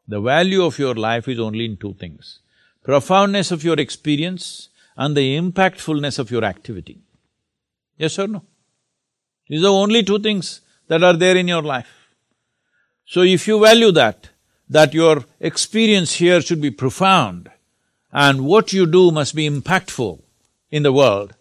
The 0.08 0.20
value 0.20 0.64
of 0.64 0.80
your 0.80 0.96
life 0.96 1.28
is 1.28 1.40
only 1.40 1.66
in 1.66 1.78
two 1.78 1.94
things, 1.94 2.40
profoundness 2.84 3.52
of 3.52 3.64
your 3.64 3.80
experience 3.80 4.70
and 4.96 5.16
the 5.16 5.38
impactfulness 5.38 6.18
of 6.18 6.32
your 6.32 6.44
activity. 6.44 6.98
Yes 7.98 8.18
or 8.18 8.28
no? 8.28 8.44
These 9.48 9.64
are 9.64 9.68
only 9.68 10.04
two 10.04 10.20
things 10.20 10.62
that 10.88 11.04
are 11.04 11.14
there 11.14 11.38
in 11.38 11.48
your 11.48 11.62
life. 11.62 12.10
So 13.06 13.22
if 13.22 13.48
you 13.48 13.60
value 13.60 13.92
that, 13.92 14.30
that 14.70 14.94
your 14.94 15.24
experience 15.40 16.14
here 16.14 16.42
should 16.42 16.62
be 16.62 16.72
profound 16.72 17.50
and 18.26 18.46
what 18.52 18.74
you 18.74 18.86
do 18.88 19.12
must 19.12 19.36
be 19.36 19.48
impactful 19.48 20.20
in 20.72 20.82
the 20.82 20.92
world, 20.92 21.36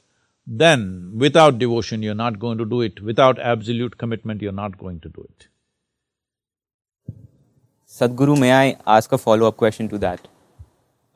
then 0.46 1.12
without 1.16 1.58
devotion 1.58 2.02
you're 2.02 2.14
not 2.14 2.38
going 2.38 2.58
to 2.58 2.66
do 2.66 2.82
it, 2.82 3.00
without 3.00 3.38
absolute 3.38 3.96
commitment 3.96 4.42
you're 4.42 4.52
not 4.52 4.76
going 4.76 5.00
to 5.00 5.08
do 5.08 5.26
it. 5.30 5.48
Sadhguru, 7.88 8.38
may 8.38 8.52
I 8.52 8.76
ask 8.86 9.10
a 9.12 9.16
follow-up 9.16 9.56
question 9.56 9.88
to 9.88 9.98
that? 9.98 10.28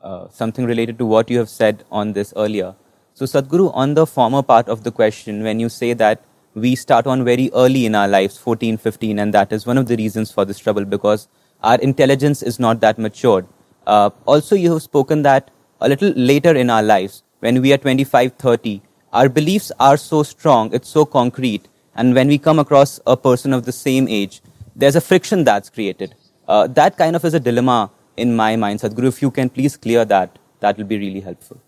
Uh, 0.01 0.29
something 0.29 0.65
related 0.65 0.97
to 0.97 1.05
what 1.05 1.29
you 1.29 1.37
have 1.37 1.49
said 1.49 1.83
on 1.91 2.13
this 2.13 2.33
earlier. 2.35 2.73
So 3.13 3.25
Sadhguru, 3.25 3.71
on 3.75 3.93
the 3.93 4.07
former 4.07 4.41
part 4.41 4.67
of 4.67 4.83
the 4.83 4.91
question, 4.91 5.43
when 5.43 5.59
you 5.59 5.69
say 5.69 5.93
that 5.93 6.25
we 6.55 6.75
start 6.75 7.05
on 7.05 7.23
very 7.23 7.51
early 7.53 7.85
in 7.85 7.93
our 7.93 8.07
lives, 8.07 8.35
14, 8.39 8.77
15, 8.77 9.19
and 9.19 9.31
that 9.35 9.51
is 9.53 9.67
one 9.67 9.77
of 9.77 9.85
the 9.85 9.95
reasons 9.95 10.31
for 10.31 10.43
this 10.43 10.57
trouble 10.57 10.85
because 10.85 11.27
our 11.61 11.77
intelligence 11.77 12.41
is 12.41 12.59
not 12.59 12.79
that 12.79 12.97
matured. 12.97 13.45
Uh, 13.87 14.09
also, 14.25 14.55
you 14.55 14.71
have 14.73 14.81
spoken 14.81 15.21
that 15.23 15.51
a 15.79 15.89
little 15.89 16.09
later 16.09 16.55
in 16.55 16.69
our 16.69 16.83
lives, 16.83 17.23
when 17.39 17.61
we 17.61 17.73
are 17.73 17.77
25, 17.77 18.33
30, 18.33 18.81
our 19.13 19.27
beliefs 19.27 19.71
are 19.79 19.97
so 19.97 20.23
strong, 20.23 20.73
it's 20.73 20.87
so 20.89 21.05
concrete, 21.05 21.67
and 21.95 22.13
when 22.13 22.27
we 22.27 22.37
come 22.37 22.59
across 22.59 22.99
a 23.05 23.17
person 23.17 23.53
of 23.53 23.65
the 23.65 23.71
same 23.71 24.07
age, 24.07 24.41
there's 24.75 24.95
a 24.95 25.01
friction 25.01 25.43
that's 25.43 25.69
created. 25.69 26.15
Uh, 26.47 26.67
that 26.67 26.97
kind 26.97 27.15
of 27.15 27.25
is 27.25 27.33
a 27.33 27.39
dilemma 27.39 27.91
in 28.15 28.35
my 28.35 28.55
mind. 28.55 28.79
Sadhguru, 28.79 29.07
if 29.07 29.21
you 29.21 29.31
can 29.31 29.49
please 29.49 29.75
clear 29.75 30.05
that, 30.05 30.37
that 30.59 30.77
will 30.77 30.85
be 30.85 30.97
really 30.97 31.19
helpful. 31.19 31.59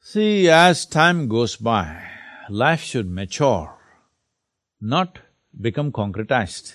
See, 0.00 0.48
as 0.50 0.84
time 0.84 1.28
goes 1.28 1.56
by, 1.56 2.02
life 2.50 2.80
should 2.80 3.10
mature, 3.10 3.74
not 4.80 5.20
become 5.58 5.92
concretized. 5.92 6.74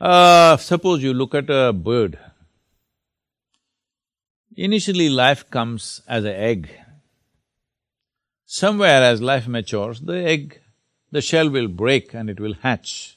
Uh, 0.00 0.56
suppose 0.56 1.02
you 1.02 1.12
look 1.12 1.34
at 1.34 1.50
a 1.50 1.72
bird. 1.72 2.18
Initially, 4.56 5.08
life 5.08 5.50
comes 5.50 6.02
as 6.08 6.24
an 6.24 6.34
egg, 6.34 6.70
Somewhere 8.52 9.04
as 9.04 9.22
life 9.22 9.46
matures, 9.46 10.00
the 10.00 10.24
egg, 10.26 10.60
the 11.12 11.20
shell 11.20 11.48
will 11.48 11.68
break 11.68 12.12
and 12.12 12.28
it 12.28 12.40
will 12.40 12.54
hatch. 12.54 13.16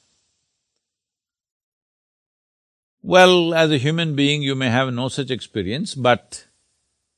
Well, 3.02 3.56
as 3.56 3.72
a 3.72 3.80
human 3.80 4.16
being, 4.16 4.44
you 4.44 4.54
may 4.54 4.70
have 4.70 4.94
no 4.94 5.08
such 5.08 5.32
experience, 5.32 5.96
but 5.96 6.46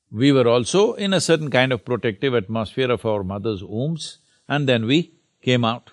we 0.10 0.32
were 0.32 0.48
also 0.48 0.94
in 0.94 1.12
a 1.12 1.20
certain 1.20 1.52
kind 1.52 1.74
of 1.74 1.84
protective 1.84 2.34
atmosphere 2.34 2.90
of 2.90 3.06
our 3.06 3.22
mother's 3.22 3.66
wombs, 3.66 4.20
and 4.48 4.66
then 4.66 4.86
we 4.86 5.12
came 5.42 5.66
out. 5.66 5.92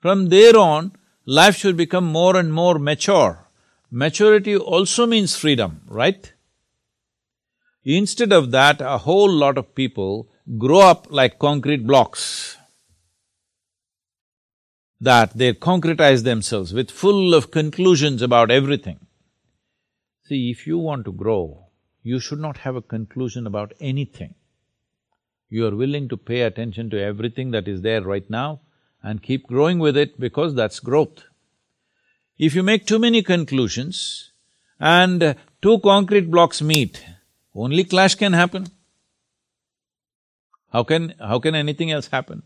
From 0.00 0.30
there 0.30 0.56
on, 0.56 0.92
life 1.26 1.56
should 1.56 1.76
become 1.76 2.04
more 2.04 2.36
and 2.36 2.52
more 2.52 2.78
mature. 2.78 3.48
Maturity 3.90 4.56
also 4.56 5.06
means 5.06 5.36
freedom, 5.36 5.82
right? 5.86 6.32
Instead 7.84 8.32
of 8.32 8.50
that, 8.50 8.80
a 8.80 8.98
whole 8.98 9.30
lot 9.30 9.58
of 9.58 9.74
people 9.74 10.28
grow 10.58 10.80
up 10.80 11.06
like 11.10 11.38
concrete 11.38 11.86
blocks. 11.86 12.56
That 15.00 15.36
they 15.36 15.52
concretize 15.52 16.24
themselves 16.24 16.72
with 16.72 16.90
full 16.90 17.34
of 17.34 17.50
conclusions 17.50 18.22
about 18.22 18.50
everything. 18.50 19.00
See, 20.24 20.50
if 20.50 20.66
you 20.66 20.78
want 20.78 21.04
to 21.04 21.12
grow, 21.12 21.66
you 22.02 22.18
should 22.18 22.38
not 22.40 22.58
have 22.58 22.76
a 22.76 22.82
conclusion 22.82 23.46
about 23.46 23.74
anything. 23.80 24.34
You 25.50 25.66
are 25.66 25.76
willing 25.76 26.08
to 26.08 26.16
pay 26.16 26.40
attention 26.40 26.88
to 26.90 27.00
everything 27.00 27.50
that 27.50 27.68
is 27.68 27.82
there 27.82 28.00
right 28.00 28.28
now 28.30 28.60
and 29.04 29.22
keep 29.22 29.46
growing 29.46 29.78
with 29.78 29.96
it 29.96 30.18
because 30.18 30.56
that's 30.56 30.80
growth. 30.80 31.22
If 32.38 32.56
you 32.56 32.64
make 32.64 32.86
too 32.86 32.98
many 32.98 33.22
conclusions 33.22 34.32
and 34.80 35.36
two 35.62 35.78
concrete 35.78 36.28
blocks 36.30 36.60
meet, 36.60 37.04
only 37.54 37.84
clash 37.84 38.16
can 38.16 38.32
happen. 38.32 38.66
How 40.72 40.82
can… 40.82 41.14
how 41.20 41.38
can 41.38 41.54
anything 41.54 41.92
else 41.92 42.08
happen? 42.08 42.42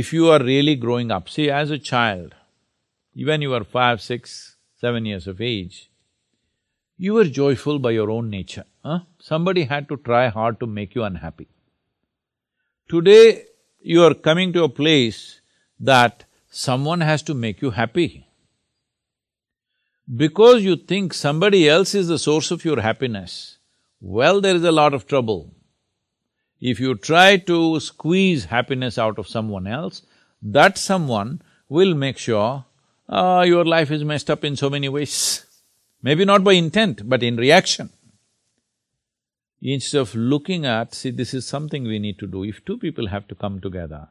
if 0.00 0.10
you 0.10 0.30
are 0.30 0.42
really 0.42 0.74
growing 0.74 1.10
up, 1.10 1.28
see, 1.28 1.50
as 1.50 1.70
a 1.70 1.78
child, 1.78 2.34
when 3.14 3.42
you 3.42 3.50
were 3.50 3.62
five, 3.62 4.00
six, 4.00 4.56
seven 4.80 5.04
years 5.04 5.26
of 5.26 5.38
age, 5.38 5.90
you 6.96 7.12
were 7.12 7.24
joyful 7.24 7.78
by 7.78 7.90
your 7.90 8.10
own 8.10 8.30
nature, 8.30 8.64
huh? 8.82 9.00
Somebody 9.18 9.64
had 9.64 9.86
to 9.90 9.98
try 9.98 10.28
hard 10.28 10.58
to 10.60 10.66
make 10.66 10.94
you 10.94 11.02
unhappy. 11.04 11.48
Today, 12.88 13.44
you 13.80 14.02
are 14.02 14.14
coming 14.14 14.54
to 14.54 14.64
a 14.64 14.68
place 14.70 15.41
that 15.78 16.24
someone 16.50 17.00
has 17.00 17.22
to 17.22 17.34
make 17.34 17.62
you 17.62 17.70
happy. 17.70 18.26
Because 20.14 20.62
you 20.62 20.76
think 20.76 21.14
somebody 21.14 21.68
else 21.68 21.94
is 21.94 22.08
the 22.08 22.18
source 22.18 22.50
of 22.50 22.64
your 22.64 22.80
happiness, 22.80 23.58
well, 24.00 24.40
there 24.40 24.56
is 24.56 24.64
a 24.64 24.72
lot 24.72 24.94
of 24.94 25.06
trouble. 25.06 25.54
If 26.60 26.80
you 26.80 26.94
try 26.96 27.36
to 27.36 27.80
squeeze 27.80 28.46
happiness 28.46 28.98
out 28.98 29.18
of 29.18 29.28
someone 29.28 29.66
else, 29.66 30.02
that 30.42 30.76
someone 30.76 31.42
will 31.68 31.94
make 31.94 32.18
sure 32.18 32.64
uh, 33.08 33.44
your 33.46 33.64
life 33.64 33.90
is 33.90 34.04
messed 34.04 34.30
up 34.30 34.44
in 34.44 34.56
so 34.56 34.68
many 34.68 34.88
ways. 34.88 35.44
Maybe 36.02 36.24
not 36.24 36.42
by 36.42 36.52
intent, 36.54 37.08
but 37.08 37.22
in 37.22 37.36
reaction. 37.36 37.90
Instead 39.60 40.00
of 40.00 40.14
looking 40.16 40.66
at, 40.66 40.94
see, 40.94 41.10
this 41.10 41.32
is 41.32 41.46
something 41.46 41.84
we 41.84 42.00
need 42.00 42.18
to 42.18 42.26
do. 42.26 42.42
If 42.42 42.64
two 42.64 42.78
people 42.78 43.06
have 43.06 43.28
to 43.28 43.36
come 43.36 43.60
together, 43.60 44.08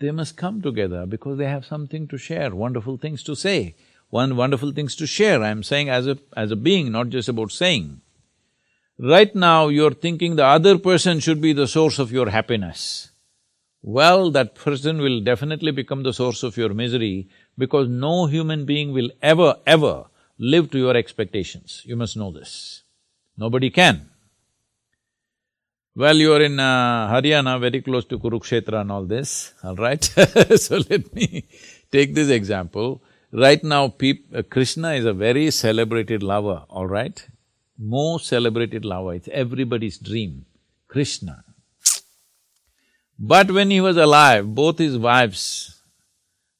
they 0.00 0.10
must 0.10 0.36
come 0.36 0.62
together 0.62 1.06
because 1.06 1.38
they 1.38 1.46
have 1.46 1.64
something 1.64 2.06
to 2.08 2.18
share, 2.18 2.54
wonderful 2.54 2.96
things 2.96 3.22
to 3.24 3.34
say, 3.34 3.74
one 4.10 4.36
wonderful 4.36 4.72
things 4.72 4.94
to 4.96 5.06
share. 5.06 5.42
I'm 5.42 5.62
saying 5.62 5.88
as 5.88 6.06
a… 6.06 6.18
as 6.36 6.50
a 6.50 6.56
being, 6.56 6.92
not 6.92 7.10
just 7.10 7.28
about 7.28 7.52
saying. 7.52 8.00
Right 8.98 9.34
now, 9.34 9.68
you're 9.68 9.94
thinking 9.94 10.36
the 10.36 10.44
other 10.44 10.78
person 10.78 11.20
should 11.20 11.40
be 11.40 11.52
the 11.52 11.68
source 11.68 11.98
of 11.98 12.10
your 12.10 12.30
happiness. 12.30 13.10
Well, 13.82 14.30
that 14.32 14.56
person 14.56 14.98
will 14.98 15.20
definitely 15.20 15.70
become 15.70 16.02
the 16.02 16.12
source 16.12 16.42
of 16.42 16.56
your 16.56 16.74
misery 16.74 17.28
because 17.56 17.88
no 17.88 18.26
human 18.26 18.64
being 18.64 18.92
will 18.92 19.10
ever, 19.22 19.56
ever 19.66 20.06
live 20.38 20.70
to 20.72 20.78
your 20.78 20.96
expectations. 20.96 21.82
You 21.84 21.96
must 21.96 22.16
know 22.16 22.32
this. 22.32 22.82
Nobody 23.36 23.70
can. 23.70 24.10
Well, 25.98 26.14
you 26.14 26.32
are 26.32 26.42
in 26.42 26.60
uh, 26.60 27.12
Haryana, 27.12 27.58
very 27.60 27.82
close 27.82 28.04
to 28.04 28.20
Kurukshetra 28.20 28.82
and 28.82 28.92
all 28.92 29.02
this, 29.02 29.52
all 29.64 29.74
right? 29.74 30.04
so 30.56 30.76
let 30.88 31.12
me 31.12 31.44
take 31.90 32.14
this 32.14 32.28
example. 32.28 33.02
Right 33.32 33.64
now, 33.64 33.86
uh, 34.32 34.42
Krishna 34.48 34.92
is 34.92 35.04
a 35.04 35.12
very 35.12 35.50
celebrated 35.50 36.22
lover, 36.22 36.62
all 36.68 36.86
right? 36.86 37.26
Most 37.76 38.28
celebrated 38.28 38.84
lover, 38.84 39.14
it's 39.14 39.28
everybody's 39.32 39.98
dream, 39.98 40.46
Krishna. 40.86 41.42
But 43.18 43.50
when 43.50 43.72
he 43.72 43.80
was 43.80 43.96
alive, 43.96 44.54
both 44.54 44.78
his 44.78 44.96
wives 44.96 45.82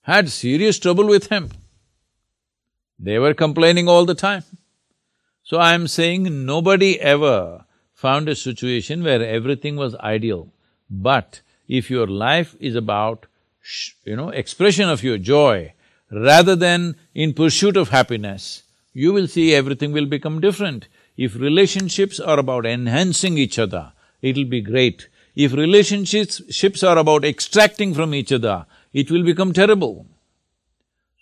had 0.00 0.30
serious 0.30 0.80
trouble 0.80 1.06
with 1.06 1.28
him. 1.28 1.50
They 2.98 3.20
were 3.20 3.34
complaining 3.34 3.88
all 3.88 4.04
the 4.04 4.16
time. 4.16 4.42
So 5.44 5.58
I 5.58 5.74
am 5.74 5.86
saying 5.86 6.44
nobody 6.44 7.00
ever 7.00 7.66
found 7.98 8.28
a 8.28 8.36
situation 8.36 9.02
where 9.02 9.24
everything 9.24 9.74
was 9.74 9.96
ideal. 9.96 10.48
But 10.88 11.40
if 11.66 11.90
your 11.90 12.06
life 12.06 12.54
is 12.60 12.76
about, 12.76 13.26
you 14.04 14.14
know, 14.14 14.28
expression 14.28 14.88
of 14.88 15.02
your 15.02 15.18
joy, 15.18 15.72
rather 16.08 16.54
than 16.54 16.94
in 17.12 17.34
pursuit 17.34 17.76
of 17.76 17.88
happiness, 17.88 18.62
you 18.92 19.12
will 19.12 19.26
see 19.26 19.52
everything 19.52 19.90
will 19.90 20.06
become 20.06 20.40
different. 20.40 20.86
If 21.16 21.34
relationships 21.34 22.20
are 22.20 22.38
about 22.38 22.66
enhancing 22.66 23.36
each 23.36 23.58
other, 23.58 23.90
it'll 24.22 24.44
be 24.44 24.60
great. 24.60 25.08
If 25.34 25.52
relationships 25.52 26.84
are 26.84 26.98
about 26.98 27.24
extracting 27.24 27.94
from 27.94 28.14
each 28.14 28.30
other, 28.30 28.66
it 28.92 29.10
will 29.10 29.24
become 29.24 29.52
terrible. 29.52 30.06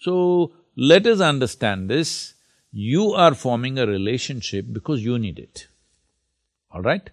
So, 0.00 0.52
let 0.76 1.06
us 1.06 1.20
understand 1.20 1.88
this, 1.88 2.34
you 2.70 3.12
are 3.12 3.34
forming 3.34 3.78
a 3.78 3.86
relationship 3.86 4.66
because 4.70 5.02
you 5.02 5.18
need 5.18 5.38
it 5.38 5.68
all 6.76 6.82
right? 6.82 7.08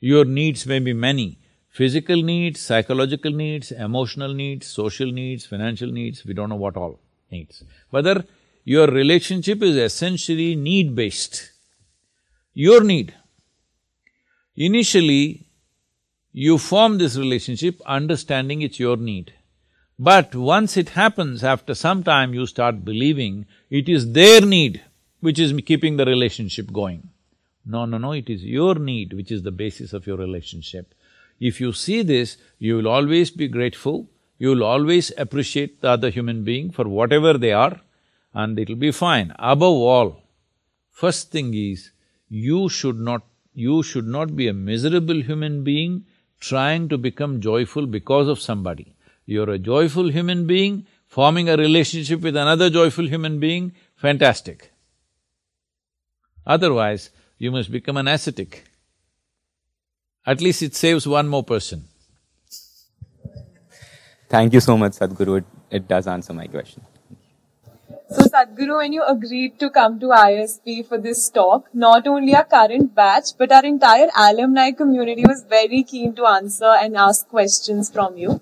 Your 0.00 0.24
needs 0.24 0.66
may 0.66 0.78
be 0.78 0.94
many, 0.94 1.38
physical 1.68 2.22
needs, 2.22 2.60
psychological 2.60 3.30
needs, 3.30 3.70
emotional 3.70 4.32
needs, 4.32 4.66
social 4.66 5.12
needs, 5.12 5.44
financial 5.44 5.92
needs, 5.92 6.24
we 6.24 6.34
don't 6.34 6.48
know 6.48 6.56
what 6.56 6.76
all 6.76 6.98
needs. 7.30 7.62
Whether 7.90 8.24
your 8.64 8.86
relationship 8.86 9.62
is 9.62 9.76
essentially 9.76 10.54
need-based, 10.56 11.52
your 12.54 12.82
need. 12.82 13.14
Initially, 14.56 15.46
you 16.32 16.56
form 16.58 16.98
this 16.98 17.16
relationship 17.16 17.80
understanding 17.84 18.62
it's 18.62 18.80
your 18.80 18.96
need. 18.96 19.34
But 19.98 20.34
once 20.34 20.76
it 20.76 20.90
happens, 20.90 21.44
after 21.44 21.74
some 21.74 22.02
time 22.02 22.32
you 22.32 22.46
start 22.46 22.84
believing 22.84 23.46
it 23.70 23.88
is 23.88 24.12
their 24.12 24.40
need 24.40 24.82
which 25.20 25.38
is 25.38 25.52
keeping 25.64 25.96
the 25.96 26.04
relationship 26.04 26.72
going. 26.72 27.11
No, 27.64 27.84
no, 27.84 27.98
no, 27.98 28.12
it 28.12 28.28
is 28.28 28.44
your 28.44 28.74
need 28.74 29.12
which 29.12 29.30
is 29.30 29.42
the 29.42 29.52
basis 29.52 29.92
of 29.92 30.06
your 30.06 30.16
relationship. 30.16 30.94
If 31.38 31.60
you 31.60 31.72
see 31.72 32.02
this, 32.02 32.36
you 32.58 32.76
will 32.76 32.88
always 32.88 33.30
be 33.30 33.48
grateful, 33.48 34.08
you 34.38 34.50
will 34.50 34.64
always 34.64 35.12
appreciate 35.16 35.80
the 35.80 35.90
other 35.90 36.10
human 36.10 36.44
being 36.44 36.70
for 36.70 36.88
whatever 36.88 37.34
they 37.34 37.52
are 37.52 37.80
and 38.34 38.58
it'll 38.58 38.76
be 38.76 38.90
fine. 38.90 39.32
Above 39.38 39.76
all, 39.76 40.22
first 40.90 41.30
thing 41.30 41.54
is, 41.54 41.90
you 42.28 42.68
should 42.68 42.98
not… 42.98 43.22
you 43.54 43.82
should 43.82 44.06
not 44.06 44.34
be 44.34 44.48
a 44.48 44.52
miserable 44.52 45.20
human 45.22 45.62
being 45.62 46.04
trying 46.40 46.88
to 46.88 46.98
become 46.98 47.40
joyful 47.40 47.86
because 47.86 48.28
of 48.28 48.40
somebody. 48.40 48.94
You're 49.26 49.50
a 49.50 49.58
joyful 49.58 50.08
human 50.10 50.46
being, 50.46 50.86
forming 51.06 51.48
a 51.48 51.56
relationship 51.56 52.20
with 52.20 52.36
another 52.36 52.68
joyful 52.70 53.06
human 53.06 53.38
being, 53.38 53.72
fantastic. 53.94 54.72
Otherwise, 56.44 57.10
you 57.42 57.50
must 57.50 57.72
become 57.72 57.96
an 57.96 58.06
ascetic. 58.06 58.64
At 60.24 60.40
least 60.40 60.62
it 60.62 60.76
saves 60.76 61.08
one 61.08 61.26
more 61.26 61.42
person. 61.42 61.84
Thank 64.28 64.52
you 64.54 64.60
so 64.60 64.78
much, 64.78 64.92
Sadhguru. 64.92 65.38
It, 65.38 65.44
it 65.78 65.88
does 65.88 66.06
answer 66.06 66.32
my 66.32 66.46
question. 66.46 66.82
So, 68.10 68.22
Sadhguru, 68.22 68.76
when 68.76 68.92
you 68.92 69.02
agreed 69.04 69.58
to 69.58 69.70
come 69.70 69.98
to 69.98 70.06
ISB 70.06 70.86
for 70.86 70.98
this 70.98 71.28
talk, 71.30 71.68
not 71.74 72.06
only 72.06 72.34
our 72.36 72.44
current 72.44 72.94
batch, 72.94 73.36
but 73.36 73.50
our 73.50 73.64
entire 73.64 74.08
alumni 74.16 74.70
community 74.70 75.24
was 75.26 75.42
very 75.42 75.82
keen 75.82 76.14
to 76.14 76.26
answer 76.26 76.72
and 76.80 76.96
ask 76.96 77.28
questions 77.28 77.90
from 77.90 78.16
you. 78.16 78.40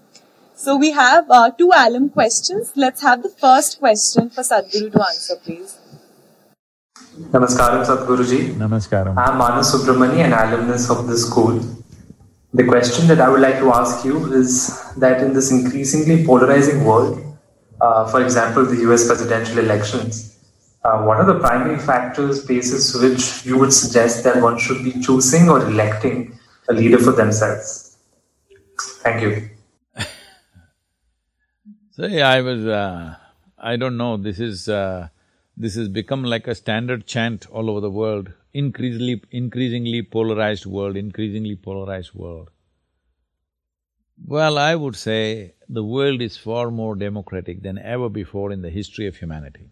So, 0.54 0.76
we 0.76 0.90
have 0.90 1.30
uh, 1.30 1.50
two 1.52 1.72
alum 1.74 2.10
questions. 2.10 2.72
Let's 2.76 3.00
have 3.00 3.22
the 3.22 3.30
first 3.30 3.78
question 3.78 4.28
for 4.28 4.42
Sadhguru 4.42 4.92
to 4.92 5.06
answer, 5.08 5.36
please. 5.36 5.79
Namaskaram, 7.18 7.84
Sadhguruji. 7.84 8.54
Namaskaram. 8.54 9.16
I'm 9.16 9.36
Manas 9.36 9.74
Subramani, 9.74 10.24
an 10.24 10.32
alumnus 10.32 10.88
of 10.90 11.08
the 11.08 11.16
school. 11.16 11.60
The 12.54 12.64
question 12.64 13.08
that 13.08 13.20
I 13.20 13.28
would 13.28 13.40
like 13.40 13.58
to 13.58 13.72
ask 13.72 14.04
you 14.04 14.32
is 14.32 14.94
that 14.94 15.20
in 15.20 15.32
this 15.32 15.50
increasingly 15.50 16.24
polarizing 16.24 16.84
world, 16.84 17.20
uh, 17.80 18.08
for 18.08 18.22
example, 18.22 18.64
the 18.64 18.76
US 18.90 19.08
presidential 19.08 19.58
elections, 19.58 20.38
uh, 20.84 21.02
what 21.02 21.18
are 21.18 21.24
the 21.24 21.38
primary 21.40 21.78
factors, 21.78 22.44
basis 22.46 22.94
which 22.94 23.44
you 23.44 23.58
would 23.58 23.72
suggest 23.72 24.22
that 24.24 24.40
one 24.40 24.58
should 24.58 24.84
be 24.84 24.92
choosing 25.02 25.48
or 25.48 25.60
electing 25.66 26.38
a 26.68 26.72
leader 26.72 26.98
for 26.98 27.12
themselves? 27.12 27.96
Thank 29.02 29.22
you. 29.22 29.50
See, 31.90 32.20
I 32.20 32.40
was… 32.40 32.64
Uh, 32.64 33.16
I 33.58 33.76
don't 33.76 33.96
know, 33.96 34.16
this 34.16 34.38
is… 34.38 34.68
This 35.62 35.74
has 35.74 35.88
become 35.88 36.24
like 36.24 36.46
a 36.46 36.54
standard 36.54 37.06
chant 37.06 37.46
all 37.50 37.68
over 37.68 37.80
the 37.82 37.90
world, 37.90 38.32
increasingly… 38.54 39.22
increasingly 39.30 40.00
polarized 40.02 40.64
world, 40.64 40.96
increasingly 40.96 41.54
polarized 41.54 42.14
world. 42.14 42.48
Well, 44.24 44.56
I 44.56 44.74
would 44.74 44.96
say 44.96 45.52
the 45.68 45.84
world 45.84 46.22
is 46.22 46.38
far 46.38 46.70
more 46.70 46.94
democratic 46.94 47.62
than 47.62 47.76
ever 47.76 48.08
before 48.08 48.52
in 48.52 48.62
the 48.62 48.70
history 48.70 49.06
of 49.06 49.18
humanity. 49.18 49.68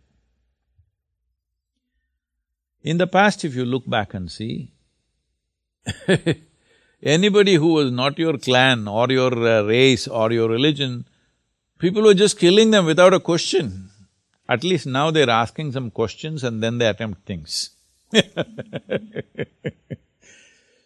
In 2.82 2.98
the 2.98 3.06
past, 3.06 3.42
if 3.46 3.54
you 3.54 3.64
look 3.64 3.88
back 3.88 4.12
and 4.12 4.30
see, 4.30 4.74
anybody 7.02 7.54
who 7.54 7.72
was 7.72 7.90
not 7.90 8.18
your 8.18 8.36
clan 8.36 8.88
or 8.88 9.10
your 9.10 9.32
uh, 9.32 9.62
race 9.62 10.06
or 10.06 10.32
your 10.32 10.50
religion, 10.50 11.06
people 11.78 12.02
were 12.02 12.20
just 12.26 12.38
killing 12.38 12.72
them 12.72 12.84
without 12.84 13.14
a 13.14 13.20
question. 13.20 13.88
At 14.48 14.64
least 14.64 14.86
now 14.86 15.10
they're 15.10 15.30
asking 15.30 15.72
some 15.72 15.90
questions 15.90 16.42
and 16.42 16.62
then 16.62 16.78
they 16.78 16.86
attempt 16.86 17.26
things 17.26 17.70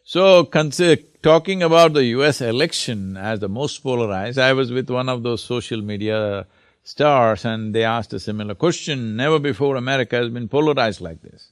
So, 0.05 0.45
talking 0.45 1.63
about 1.63 1.95
the 1.95 2.05
US 2.17 2.43
election 2.43 3.17
as 3.17 3.41
the 3.41 3.49
most 3.49 3.79
polarized, 3.83 4.39
I 4.39 4.53
was 4.53 4.71
with 4.71 4.91
one 4.91 5.09
of 5.09 5.23
those 5.23 5.43
social 5.43 5.81
media 5.81 6.47
stars 6.85 7.47
and 7.47 7.75
they 7.75 7.85
asked 7.85 8.13
a 8.13 8.21
similar 8.21 8.55
question, 8.55 9.17
never 9.17 9.39
before 9.39 9.77
America 9.77 10.17
has 10.17 10.29
been 10.29 10.49
polarized 10.49 11.01
like 11.01 11.23
this. 11.23 11.49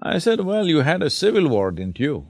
I 0.00 0.18
said, 0.18 0.40
well, 0.40 0.66
you 0.66 0.78
had 0.78 1.02
a 1.02 1.10
civil 1.10 1.46
war, 1.48 1.70
didn't 1.70 2.00
you? 2.00 2.26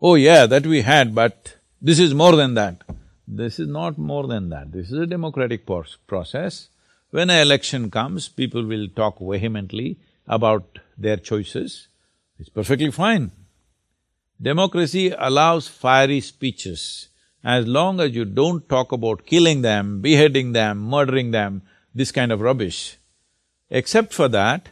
Oh 0.00 0.14
yeah, 0.14 0.46
that 0.46 0.66
we 0.66 0.82
had, 0.82 1.14
but 1.14 1.56
this 1.80 1.98
is 1.98 2.14
more 2.14 2.36
than 2.36 2.54
that. 2.54 2.82
This 3.26 3.58
is 3.58 3.66
not 3.66 3.98
more 3.98 4.26
than 4.26 4.50
that. 4.50 4.70
This 4.70 4.92
is 4.92 4.98
a 4.98 5.06
democratic 5.06 5.66
process. 6.06 6.68
When 7.12 7.28
an 7.28 7.40
election 7.40 7.90
comes, 7.90 8.30
people 8.30 8.64
will 8.64 8.88
talk 8.88 9.18
vehemently 9.20 9.98
about 10.26 10.78
their 10.96 11.18
choices. 11.18 11.88
It's 12.38 12.48
perfectly 12.48 12.90
fine. 12.90 13.32
Democracy 14.40 15.10
allows 15.18 15.68
fiery 15.68 16.20
speeches. 16.20 17.08
As 17.44 17.66
long 17.66 18.00
as 18.00 18.12
you 18.12 18.24
don't 18.24 18.66
talk 18.66 18.92
about 18.92 19.26
killing 19.26 19.60
them, 19.60 20.00
beheading 20.00 20.52
them, 20.52 20.78
murdering 20.78 21.32
them, 21.32 21.60
this 21.94 22.12
kind 22.12 22.32
of 22.32 22.40
rubbish. 22.40 22.96
Except 23.68 24.14
for 24.14 24.28
that, 24.28 24.70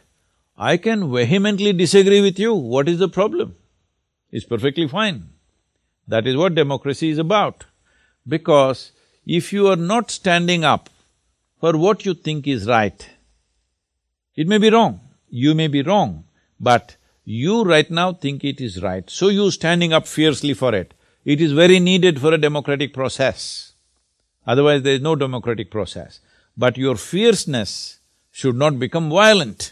I 0.57 0.77
can 0.77 1.13
vehemently 1.13 1.73
disagree 1.73 2.21
with 2.21 2.39
you. 2.39 2.55
What 2.55 2.89
is 2.89 2.97
the 2.97 3.07
problem? 3.07 3.55
It's 4.31 4.45
perfectly 4.45 4.87
fine. 4.87 5.29
That 6.07 6.25
is 6.25 6.35
what 6.35 6.55
democracy 6.55 7.11
is 7.11 7.19
about. 7.19 7.65
Because 8.27 8.93
if 9.27 9.53
you 9.53 9.67
are 9.67 9.75
not 9.75 10.09
standing 10.09 10.63
up 10.63 10.89
for 11.61 11.77
what 11.77 12.05
you 12.05 12.13
think 12.13 12.47
is 12.47 12.67
right, 12.67 13.09
it 14.35 14.47
may 14.47 14.57
be 14.57 14.69
wrong, 14.69 14.99
you 15.29 15.53
may 15.53 15.67
be 15.67 15.83
wrong, 15.83 16.25
but 16.59 16.97
you 17.23 17.63
right 17.63 17.89
now 17.89 18.11
think 18.11 18.43
it 18.43 18.59
is 18.59 18.81
right, 18.81 19.09
so 19.09 19.29
you 19.29 19.49
standing 19.51 19.93
up 19.93 20.07
fiercely 20.07 20.53
for 20.53 20.73
it. 20.75 20.93
It 21.23 21.39
is 21.39 21.51
very 21.51 21.79
needed 21.79 22.19
for 22.19 22.33
a 22.33 22.37
democratic 22.37 22.93
process. 22.93 23.73
Otherwise, 24.45 24.81
there 24.81 24.95
is 24.95 25.01
no 25.01 25.15
democratic 25.15 25.69
process. 25.69 26.19
But 26.57 26.77
your 26.77 26.95
fierceness 26.95 27.99
should 28.31 28.55
not 28.55 28.79
become 28.79 29.09
violent. 29.11 29.71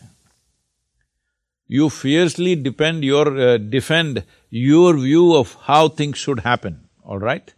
You 1.67 1.89
fiercely 1.89 2.55
depend 2.55 3.03
your… 3.03 3.37
Uh, 3.37 3.57
defend 3.57 4.23
your 4.51 4.95
view 4.95 5.35
of 5.35 5.55
how 5.63 5.89
things 5.89 6.17
should 6.17 6.41
happen, 6.41 6.87
all 7.03 7.17
right? 7.17 7.53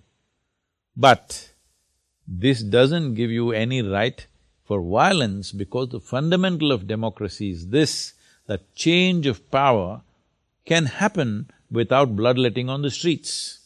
But 0.95 1.51
this 2.33 2.61
doesn't 2.63 3.15
give 3.15 3.29
you 3.29 3.51
any 3.51 3.81
right 3.81 4.25
for 4.63 4.81
violence 4.81 5.51
because 5.51 5.89
the 5.89 5.99
fundamental 5.99 6.71
of 6.71 6.87
democracy 6.87 7.51
is 7.51 7.67
this, 7.67 8.13
that 8.47 8.73
change 8.73 9.27
of 9.27 9.51
power 9.51 10.01
can 10.65 10.85
happen 10.85 11.49
without 11.69 12.15
bloodletting 12.15 12.69
on 12.69 12.83
the 12.83 12.89
streets. 12.89 13.59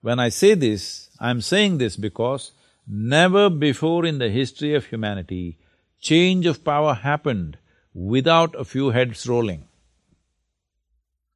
When 0.00 0.18
I 0.18 0.30
say 0.30 0.54
this, 0.54 1.10
I'm 1.20 1.40
saying 1.40 1.78
this 1.78 1.96
because 1.96 2.50
never 2.88 3.48
before 3.48 4.04
in 4.04 4.18
the 4.18 4.28
history 4.28 4.74
of 4.74 4.86
humanity 4.86 5.58
change 6.00 6.44
of 6.46 6.64
power 6.64 6.94
happened 6.94 7.56
without 7.94 8.58
a 8.58 8.64
few 8.64 8.90
heads 8.90 9.28
rolling. 9.28 9.68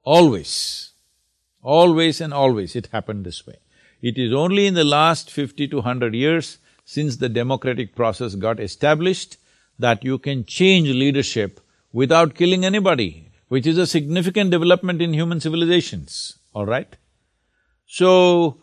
Always, 0.02 0.90
always 1.62 2.20
and 2.20 2.34
always 2.34 2.74
it 2.74 2.88
happened 2.88 3.24
this 3.24 3.46
way. 3.46 3.58
It 4.08 4.18
is 4.24 4.32
only 4.32 4.64
in 4.70 4.74
the 4.74 4.84
last 4.84 5.30
fifty 5.36 5.66
to 5.68 5.80
hundred 5.80 6.14
years 6.14 6.58
since 6.84 7.16
the 7.16 7.28
democratic 7.28 7.94
process 8.00 8.34
got 8.36 8.60
established 8.66 9.36
that 9.84 10.04
you 10.08 10.18
can 10.26 10.44
change 10.44 10.88
leadership 10.88 11.60
without 11.92 12.36
killing 12.40 12.64
anybody, 12.64 13.10
which 13.48 13.66
is 13.66 13.78
a 13.78 13.86
significant 13.94 14.52
development 14.52 15.02
in 15.02 15.12
human 15.12 15.40
civilizations, 15.40 16.38
all 16.52 16.66
right? 16.66 16.96
So, 17.86 18.62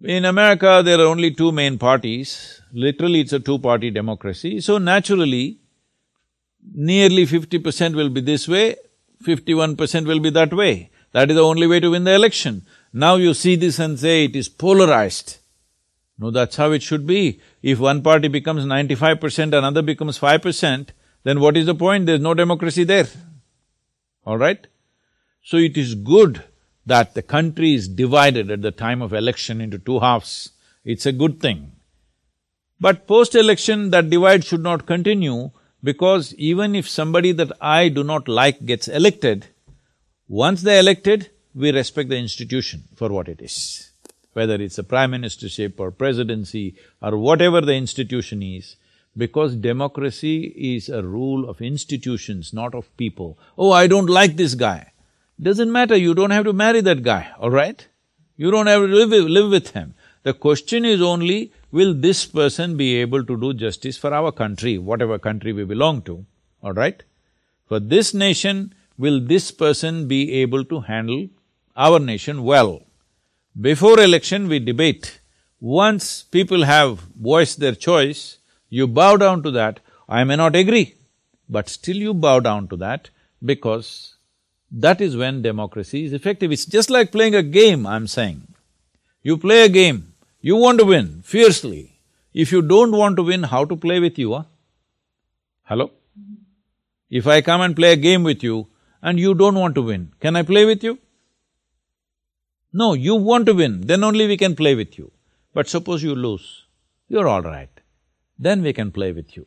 in 0.00 0.24
America, 0.24 0.82
there 0.84 0.98
are 1.00 1.12
only 1.14 1.30
two 1.34 1.52
main 1.52 1.76
parties, 1.78 2.62
literally 2.72 3.20
it's 3.20 3.34
a 3.34 3.40
two-party 3.40 3.90
democracy, 3.90 4.60
so 4.62 4.78
naturally, 4.78 5.60
nearly 6.92 7.26
fifty 7.26 7.58
percent 7.58 7.94
will 7.94 8.08
be 8.08 8.22
this 8.22 8.48
way, 8.48 8.76
fifty-one 9.22 9.76
percent 9.76 10.06
will 10.06 10.20
be 10.20 10.30
that 10.30 10.54
way. 10.54 10.90
That 11.12 11.30
is 11.30 11.36
the 11.36 11.44
only 11.52 11.66
way 11.66 11.80
to 11.80 11.90
win 11.90 12.04
the 12.04 12.14
election. 12.14 12.66
Now 12.98 13.16
you 13.16 13.34
see 13.34 13.56
this 13.56 13.78
and 13.78 13.98
say 13.98 14.24
it 14.24 14.34
is 14.34 14.48
polarized. 14.48 15.36
No, 16.18 16.30
that's 16.30 16.56
how 16.56 16.72
it 16.72 16.82
should 16.82 17.06
be. 17.06 17.42
If 17.62 17.78
one 17.78 18.00
party 18.02 18.28
becomes 18.28 18.64
ninety-five 18.64 19.20
percent, 19.20 19.52
another 19.52 19.82
becomes 19.82 20.16
five 20.16 20.40
percent, 20.40 20.92
then 21.22 21.40
what 21.40 21.58
is 21.58 21.66
the 21.66 21.74
point? 21.74 22.06
There's 22.06 22.22
no 22.22 22.32
democracy 22.32 22.84
there. 22.84 23.06
All 24.24 24.38
right? 24.38 24.66
So 25.42 25.58
it 25.58 25.76
is 25.76 25.94
good 25.94 26.42
that 26.86 27.12
the 27.12 27.20
country 27.20 27.74
is 27.74 27.86
divided 27.86 28.50
at 28.50 28.62
the 28.62 28.70
time 28.70 29.02
of 29.02 29.12
election 29.12 29.60
into 29.60 29.78
two 29.78 29.98
halves. 29.98 30.52
It's 30.82 31.04
a 31.04 31.12
good 31.12 31.38
thing. 31.38 31.72
But 32.80 33.06
post-election, 33.06 33.90
that 33.90 34.08
divide 34.08 34.42
should 34.44 34.62
not 34.62 34.86
continue 34.86 35.50
because 35.82 36.34
even 36.36 36.74
if 36.74 36.88
somebody 36.88 37.32
that 37.32 37.52
I 37.60 37.90
do 37.90 38.02
not 38.02 38.26
like 38.26 38.64
gets 38.64 38.88
elected, 38.88 39.48
once 40.28 40.62
they're 40.62 40.80
elected, 40.80 41.30
we 41.56 41.72
respect 41.72 42.10
the 42.10 42.18
institution 42.18 42.84
for 42.94 43.08
what 43.08 43.28
it 43.28 43.40
is. 43.40 43.90
Whether 44.34 44.56
it's 44.56 44.76
a 44.76 44.84
prime 44.84 45.12
ministership 45.12 45.80
or 45.80 45.90
presidency 45.90 46.76
or 47.00 47.16
whatever 47.16 47.62
the 47.62 47.72
institution 47.72 48.42
is, 48.42 48.76
because 49.16 49.56
democracy 49.56 50.52
is 50.74 50.90
a 50.90 51.02
rule 51.02 51.48
of 51.48 51.62
institutions, 51.62 52.52
not 52.52 52.74
of 52.74 52.94
people. 52.98 53.38
Oh, 53.56 53.72
I 53.72 53.86
don't 53.86 54.10
like 54.10 54.36
this 54.36 54.54
guy. 54.54 54.92
Doesn't 55.40 55.72
matter, 55.72 55.96
you 55.96 56.14
don't 56.14 56.30
have 56.30 56.44
to 56.44 56.52
marry 56.52 56.82
that 56.82 57.02
guy, 57.02 57.30
all 57.38 57.50
right? 57.50 57.86
You 58.36 58.50
don't 58.50 58.66
have 58.66 58.82
to 58.82 58.86
live, 58.86 59.10
live 59.10 59.50
with 59.50 59.70
him. 59.70 59.94
The 60.24 60.34
question 60.34 60.84
is 60.84 61.00
only, 61.00 61.52
will 61.72 61.94
this 61.94 62.26
person 62.26 62.76
be 62.76 62.96
able 62.96 63.24
to 63.24 63.40
do 63.40 63.54
justice 63.54 63.96
for 63.96 64.12
our 64.12 64.30
country, 64.30 64.76
whatever 64.76 65.18
country 65.18 65.54
we 65.54 65.64
belong 65.64 66.02
to, 66.02 66.26
all 66.62 66.74
right? 66.74 67.02
For 67.66 67.80
this 67.80 68.12
nation, 68.12 68.74
will 68.98 69.20
this 69.20 69.50
person 69.50 70.06
be 70.06 70.34
able 70.34 70.64
to 70.66 70.80
handle 70.80 71.28
our 71.76 71.98
nation 71.98 72.42
well. 72.42 72.82
Before 73.60 74.00
election, 74.00 74.48
we 74.48 74.58
debate. 74.58 75.20
Once 75.60 76.22
people 76.22 76.64
have 76.64 76.98
voiced 76.98 77.60
their 77.60 77.74
choice, 77.74 78.38
you 78.68 78.86
bow 78.86 79.16
down 79.16 79.42
to 79.42 79.50
that. 79.52 79.80
I 80.08 80.24
may 80.24 80.36
not 80.36 80.56
agree, 80.56 80.94
but 81.48 81.68
still 81.68 81.96
you 81.96 82.14
bow 82.14 82.40
down 82.40 82.68
to 82.68 82.76
that 82.76 83.10
because 83.44 84.16
that 84.70 85.00
is 85.00 85.16
when 85.16 85.42
democracy 85.42 86.04
is 86.04 86.12
effective. 86.12 86.52
It's 86.52 86.66
just 86.66 86.90
like 86.90 87.12
playing 87.12 87.34
a 87.34 87.42
game, 87.42 87.86
I'm 87.86 88.06
saying. 88.06 88.46
You 89.22 89.36
play 89.36 89.64
a 89.64 89.68
game, 89.68 90.14
you 90.40 90.56
want 90.56 90.78
to 90.78 90.84
win 90.84 91.22
fiercely. 91.22 91.98
If 92.32 92.52
you 92.52 92.62
don't 92.62 92.92
want 92.92 93.16
to 93.16 93.22
win, 93.22 93.44
how 93.44 93.64
to 93.64 93.76
play 93.76 93.98
with 93.98 94.18
you, 94.18 94.34
huh? 94.34 94.44
Hello? 95.64 95.90
If 97.08 97.26
I 97.26 97.40
come 97.40 97.60
and 97.60 97.74
play 97.74 97.92
a 97.92 97.96
game 97.96 98.22
with 98.22 98.42
you 98.42 98.68
and 99.00 99.18
you 99.18 99.34
don't 99.34 99.54
want 99.54 99.74
to 99.76 99.82
win, 99.82 100.12
can 100.20 100.36
I 100.36 100.42
play 100.42 100.64
with 100.64 100.84
you? 100.84 100.98
No, 102.80 102.92
you 102.92 103.14
want 103.14 103.46
to 103.46 103.54
win, 103.54 103.74
then 103.90 104.04
only 104.04 104.26
we 104.26 104.36
can 104.36 104.54
play 104.54 104.74
with 104.74 104.98
you. 104.98 105.10
But 105.54 105.66
suppose 105.66 106.02
you 106.02 106.14
lose, 106.14 106.64
you're 107.08 107.26
all 107.26 107.40
right, 107.40 107.70
then 108.38 108.62
we 108.62 108.74
can 108.74 108.90
play 108.92 109.12
with 109.12 109.34
you. 109.34 109.46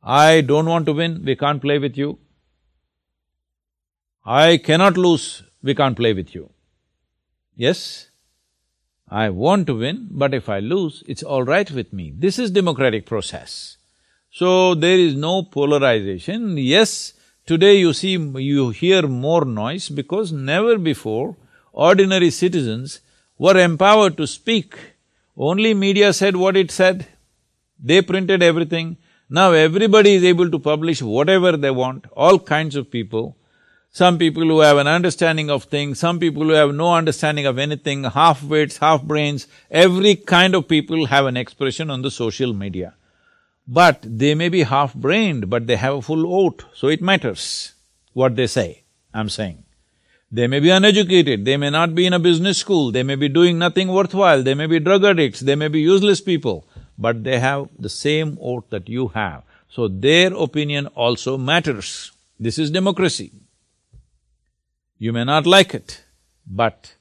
I 0.00 0.42
don't 0.42 0.66
want 0.66 0.86
to 0.86 0.92
win, 0.92 1.24
we 1.24 1.34
can't 1.34 1.60
play 1.60 1.78
with 1.80 1.96
you. 1.96 2.18
I 4.24 4.58
cannot 4.58 4.96
lose, 4.96 5.42
we 5.60 5.74
can't 5.74 5.96
play 5.96 6.12
with 6.12 6.36
you. 6.36 6.50
Yes? 7.56 8.10
I 9.08 9.30
want 9.30 9.66
to 9.66 9.74
win, 9.78 10.06
but 10.12 10.32
if 10.32 10.48
I 10.48 10.60
lose, 10.60 11.02
it's 11.08 11.24
all 11.24 11.42
right 11.42 11.68
with 11.68 11.92
me. 11.92 12.12
This 12.16 12.38
is 12.38 12.52
democratic 12.52 13.06
process. 13.06 13.76
So 14.30 14.76
there 14.76 14.98
is 14.98 15.16
no 15.16 15.42
polarization. 15.42 16.56
Yes, 16.58 17.12
today 17.44 17.78
you 17.78 17.92
see, 17.92 18.12
you 18.52 18.70
hear 18.70 19.02
more 19.08 19.44
noise 19.44 19.88
because 19.88 20.30
never 20.30 20.78
before 20.78 21.34
ordinary 21.76 22.30
citizens 22.30 23.00
were 23.38 23.58
empowered 23.58 24.16
to 24.16 24.26
speak. 24.26 24.76
Only 25.36 25.74
media 25.74 26.12
said 26.12 26.36
what 26.36 26.56
it 26.56 26.70
said. 26.70 27.06
They 27.78 28.00
printed 28.00 28.42
everything. 28.42 28.96
Now 29.28 29.52
everybody 29.52 30.14
is 30.14 30.24
able 30.24 30.50
to 30.50 30.58
publish 30.58 31.02
whatever 31.02 31.56
they 31.56 31.70
want, 31.70 32.06
all 32.12 32.38
kinds 32.38 32.76
of 32.76 32.90
people. 32.90 33.36
Some 33.90 34.18
people 34.18 34.42
who 34.42 34.60
have 34.60 34.78
an 34.78 34.86
understanding 34.86 35.50
of 35.50 35.64
things, 35.64 35.98
some 35.98 36.18
people 36.18 36.44
who 36.44 36.50
have 36.50 36.74
no 36.74 36.94
understanding 36.94 37.46
of 37.46 37.58
anything, 37.58 38.04
half-wits, 38.04 38.78
half-brains, 38.78 39.46
every 39.70 40.16
kind 40.16 40.54
of 40.54 40.68
people 40.68 41.06
have 41.06 41.26
an 41.26 41.36
expression 41.36 41.90
on 41.90 42.02
the 42.02 42.10
social 42.10 42.52
media. 42.52 42.94
But 43.68 44.00
they 44.02 44.34
may 44.34 44.48
be 44.48 44.62
half-brained, 44.62 45.50
but 45.50 45.66
they 45.66 45.76
have 45.76 45.94
a 45.94 46.02
full 46.02 46.22
vote, 46.22 46.64
so 46.74 46.88
it 46.88 47.02
matters 47.02 47.72
what 48.12 48.36
they 48.36 48.46
say, 48.46 48.84
I'm 49.12 49.28
saying. 49.28 49.64
They 50.30 50.48
may 50.48 50.58
be 50.58 50.70
uneducated, 50.70 51.44
they 51.44 51.56
may 51.56 51.70
not 51.70 51.94
be 51.94 52.04
in 52.04 52.12
a 52.12 52.18
business 52.18 52.58
school, 52.58 52.90
they 52.90 53.04
may 53.04 53.14
be 53.14 53.28
doing 53.28 53.58
nothing 53.58 53.88
worthwhile, 53.88 54.42
they 54.42 54.54
may 54.54 54.66
be 54.66 54.80
drug 54.80 55.04
addicts, 55.04 55.40
they 55.40 55.54
may 55.54 55.68
be 55.68 55.80
useless 55.80 56.20
people, 56.20 56.66
but 56.98 57.22
they 57.22 57.38
have 57.38 57.68
the 57.78 57.88
same 57.88 58.36
vote 58.36 58.68
that 58.70 58.88
you 58.88 59.08
have. 59.08 59.44
So 59.68 59.86
their 59.86 60.34
opinion 60.34 60.88
also 60.88 61.38
matters. 61.38 62.10
This 62.40 62.58
is 62.58 62.70
democracy. 62.70 63.32
You 64.98 65.12
may 65.12 65.24
not 65.24 65.46
like 65.46 65.74
it, 65.74 66.02
but 66.46 66.94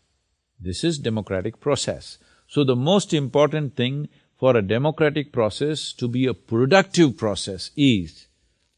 this 0.59 0.84
is 0.84 0.99
democratic 0.99 1.59
process. 1.59 2.19
So 2.47 2.63
the 2.63 2.76
most 2.76 3.13
important 3.13 3.76
thing 3.76 4.09
for 4.38 4.55
a 4.55 4.61
democratic 4.61 5.32
process 5.32 5.93
to 5.93 6.07
be 6.07 6.28
a 6.28 6.34
productive 6.34 7.17
process 7.17 7.71
is 7.76 8.28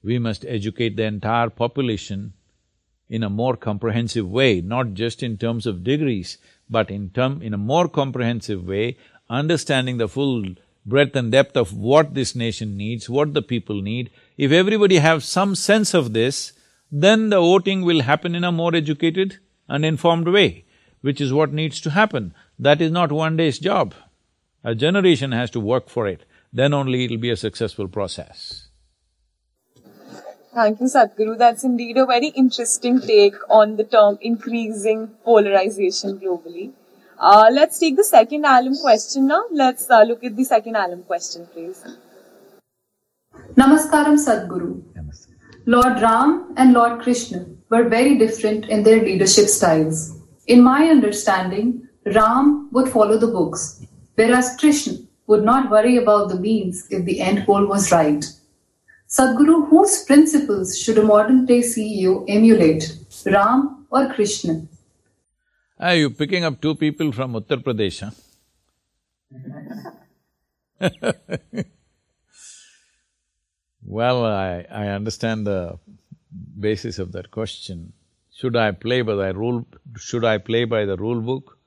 we 0.04 0.20
must 0.20 0.46
educate 0.46 0.96
the 0.96 1.04
entire 1.04 1.50
population 1.50 2.34
in 3.10 3.24
a 3.24 3.30
more 3.30 3.56
comprehensive 3.56 4.30
way, 4.30 4.62
not 4.62 4.94
just 4.94 5.24
in 5.24 5.38
terms 5.38 5.66
of 5.66 5.84
degrees, 5.84 6.38
but 6.70 6.92
in 6.92 7.10
term… 7.10 7.42
in 7.42 7.54
a 7.54 7.58
more 7.58 7.88
comprehensive 7.88 8.68
way, 8.68 8.98
understanding 9.30 9.98
the 9.98 10.08
full 10.08 10.44
breadth 10.86 11.16
and 11.16 11.32
depth 11.32 11.58
of 11.58 11.74
what 11.74 12.14
this 12.14 12.36
nation 12.36 12.78
needs, 12.78 13.10
what 13.10 13.34
the 13.34 13.42
people 13.42 13.82
need. 13.82 14.10
If 14.38 14.52
everybody 14.52 14.98
have 14.98 15.24
some 15.24 15.56
sense 15.56 15.94
of 15.94 16.14
this, 16.14 16.54
then 16.92 17.30
the 17.30 17.40
voting 17.40 17.82
will 17.82 18.02
happen 18.02 18.36
in 18.36 18.44
a 18.44 18.52
more 18.52 18.74
educated 18.74 19.38
and 19.68 19.84
informed 19.84 20.28
way, 20.28 20.66
which 21.02 21.20
is 21.20 21.34
what 21.34 21.52
needs 21.52 21.82
to 21.82 21.90
happen. 21.92 22.34
That 22.58 22.82
is 22.82 22.92
not 22.92 23.12
one 23.12 23.36
day's 23.36 23.60
job. 23.60 23.94
A 24.64 24.74
generation 24.76 25.32
has 25.34 25.52
to 25.52 25.60
work 25.60 25.90
for 25.90 26.08
it, 26.08 26.24
then 26.54 26.74
only 26.74 27.04
it'll 27.06 27.18
be 27.18 27.30
a 27.30 27.38
successful 27.38 27.88
process. 27.88 28.67
Thank 30.58 30.80
you, 30.82 30.88
Sadhguru. 30.88 31.38
That's 31.38 31.64
indeed 31.64 31.98
a 31.98 32.06
very 32.08 32.30
interesting 32.30 33.00
take 33.00 33.36
on 33.48 33.76
the 33.76 33.84
term 33.84 34.18
increasing 34.22 35.10
polarization 35.24 36.20
globally. 36.20 36.72
Uh, 37.20 37.50
let's 37.52 37.78
take 37.78 37.96
the 37.96 38.04
second 38.04 38.44
alum 38.44 38.76
question 38.76 39.28
now. 39.28 39.44
Let's 39.52 39.88
uh, 39.88 40.02
look 40.02 40.24
at 40.24 40.36
the 40.36 40.44
second 40.44 40.76
alum 40.76 41.04
question, 41.04 41.46
please. 41.54 41.84
Namaskaram, 43.54 44.18
Sadhguru. 44.26 44.82
Lord 45.68 46.02
Ram 46.02 46.56
and 46.58 46.74
Lord 46.74 47.02
Krishna 47.04 47.46
were 47.70 47.84
very 47.84 48.18
different 48.18 48.66
in 48.66 48.82
their 48.82 49.04
leadership 49.04 49.50
styles. 49.50 50.20
In 50.48 50.64
my 50.64 50.88
understanding, 50.88 51.88
Ram 52.16 52.70
would 52.72 52.90
follow 52.90 53.20
the 53.20 53.28
books, 53.28 53.86
whereas 54.16 54.56
Krishna 54.58 54.98
would 55.28 55.44
not 55.44 55.70
worry 55.70 55.98
about 55.98 56.30
the 56.30 56.40
means 56.40 56.88
if 56.90 57.06
the 57.06 57.22
end 57.22 57.46
goal 57.46 57.68
was 57.68 57.92
right. 57.92 58.26
Sadhguru, 59.08 59.70
whose 59.70 60.04
principles 60.04 60.78
should 60.78 60.98
a 60.98 61.04
modern 61.04 61.46
day 61.46 61.60
CEO 61.60 62.26
emulate, 62.28 62.98
Ram 63.26 63.88
or 63.90 64.14
Krishna? 64.14 64.68
Are 65.80 65.96
you 65.96 66.10
picking 66.10 66.44
up 66.44 66.60
two 66.62 66.76
people 66.76 67.12
from 67.14 67.34
Uttar 67.34 67.64
Pradesh, 67.64 68.02
huh? 68.02 68.12
well, 73.86 74.26
I, 74.26 74.66
I 74.70 74.88
understand 74.88 75.48
the 75.48 75.80
basis 76.60 77.00
of 77.00 77.14
that 77.14 77.32
question. 77.32 77.94
Should 78.34 78.58
I 78.58 78.72
play 78.72 79.02
by 79.04 79.16
the 79.16 79.34
rule… 79.34 79.66
should 79.98 80.26
I 80.26 80.38
play 80.38 80.66
by 80.66 80.86
the 80.86 80.98
rule 80.98 81.22
book 81.22 81.58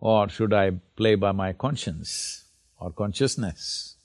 or 0.00 0.28
should 0.28 0.54
I 0.54 0.70
play 0.96 1.14
by 1.14 1.32
my 1.32 1.52
conscience 1.52 2.44
or 2.78 2.90
consciousness? 2.90 3.96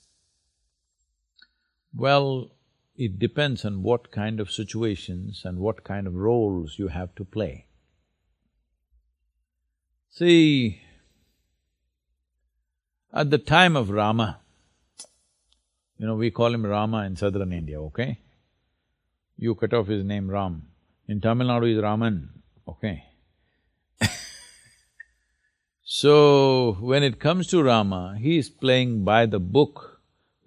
Well, 1.94 2.50
it 2.96 3.18
depends 3.18 3.64
on 3.64 3.82
what 3.82 4.10
kind 4.10 4.38
of 4.38 4.50
situations 4.50 5.42
and 5.44 5.58
what 5.58 5.84
kind 5.84 6.06
of 6.06 6.14
roles 6.14 6.78
you 6.78 6.88
have 6.88 7.14
to 7.14 7.24
play. 7.24 7.66
See, 10.10 10.82
at 13.12 13.30
the 13.30 13.38
time 13.38 13.76
of 13.76 13.90
Rama, 13.90 14.40
you 15.98 16.06
know, 16.06 16.16
we 16.16 16.30
call 16.30 16.52
him 16.52 16.66
Rama 16.66 17.04
in 17.04 17.16
southern 17.16 17.52
India, 17.52 17.80
okay? 17.80 18.18
You 19.36 19.54
cut 19.54 19.72
off 19.72 19.86
his 19.86 20.04
name 20.04 20.30
Ram. 20.30 20.68
In 21.08 21.20
Tamil 21.20 21.46
Nadu 21.46 21.74
is 21.74 21.82
Raman, 21.82 22.28
okay? 22.68 23.04
so, 25.82 26.76
when 26.80 27.02
it 27.02 27.18
comes 27.18 27.46
to 27.48 27.62
Rama, 27.62 28.16
he 28.20 28.36
is 28.36 28.48
playing 28.48 29.04
by 29.04 29.26
the 29.26 29.40
book 29.40 29.91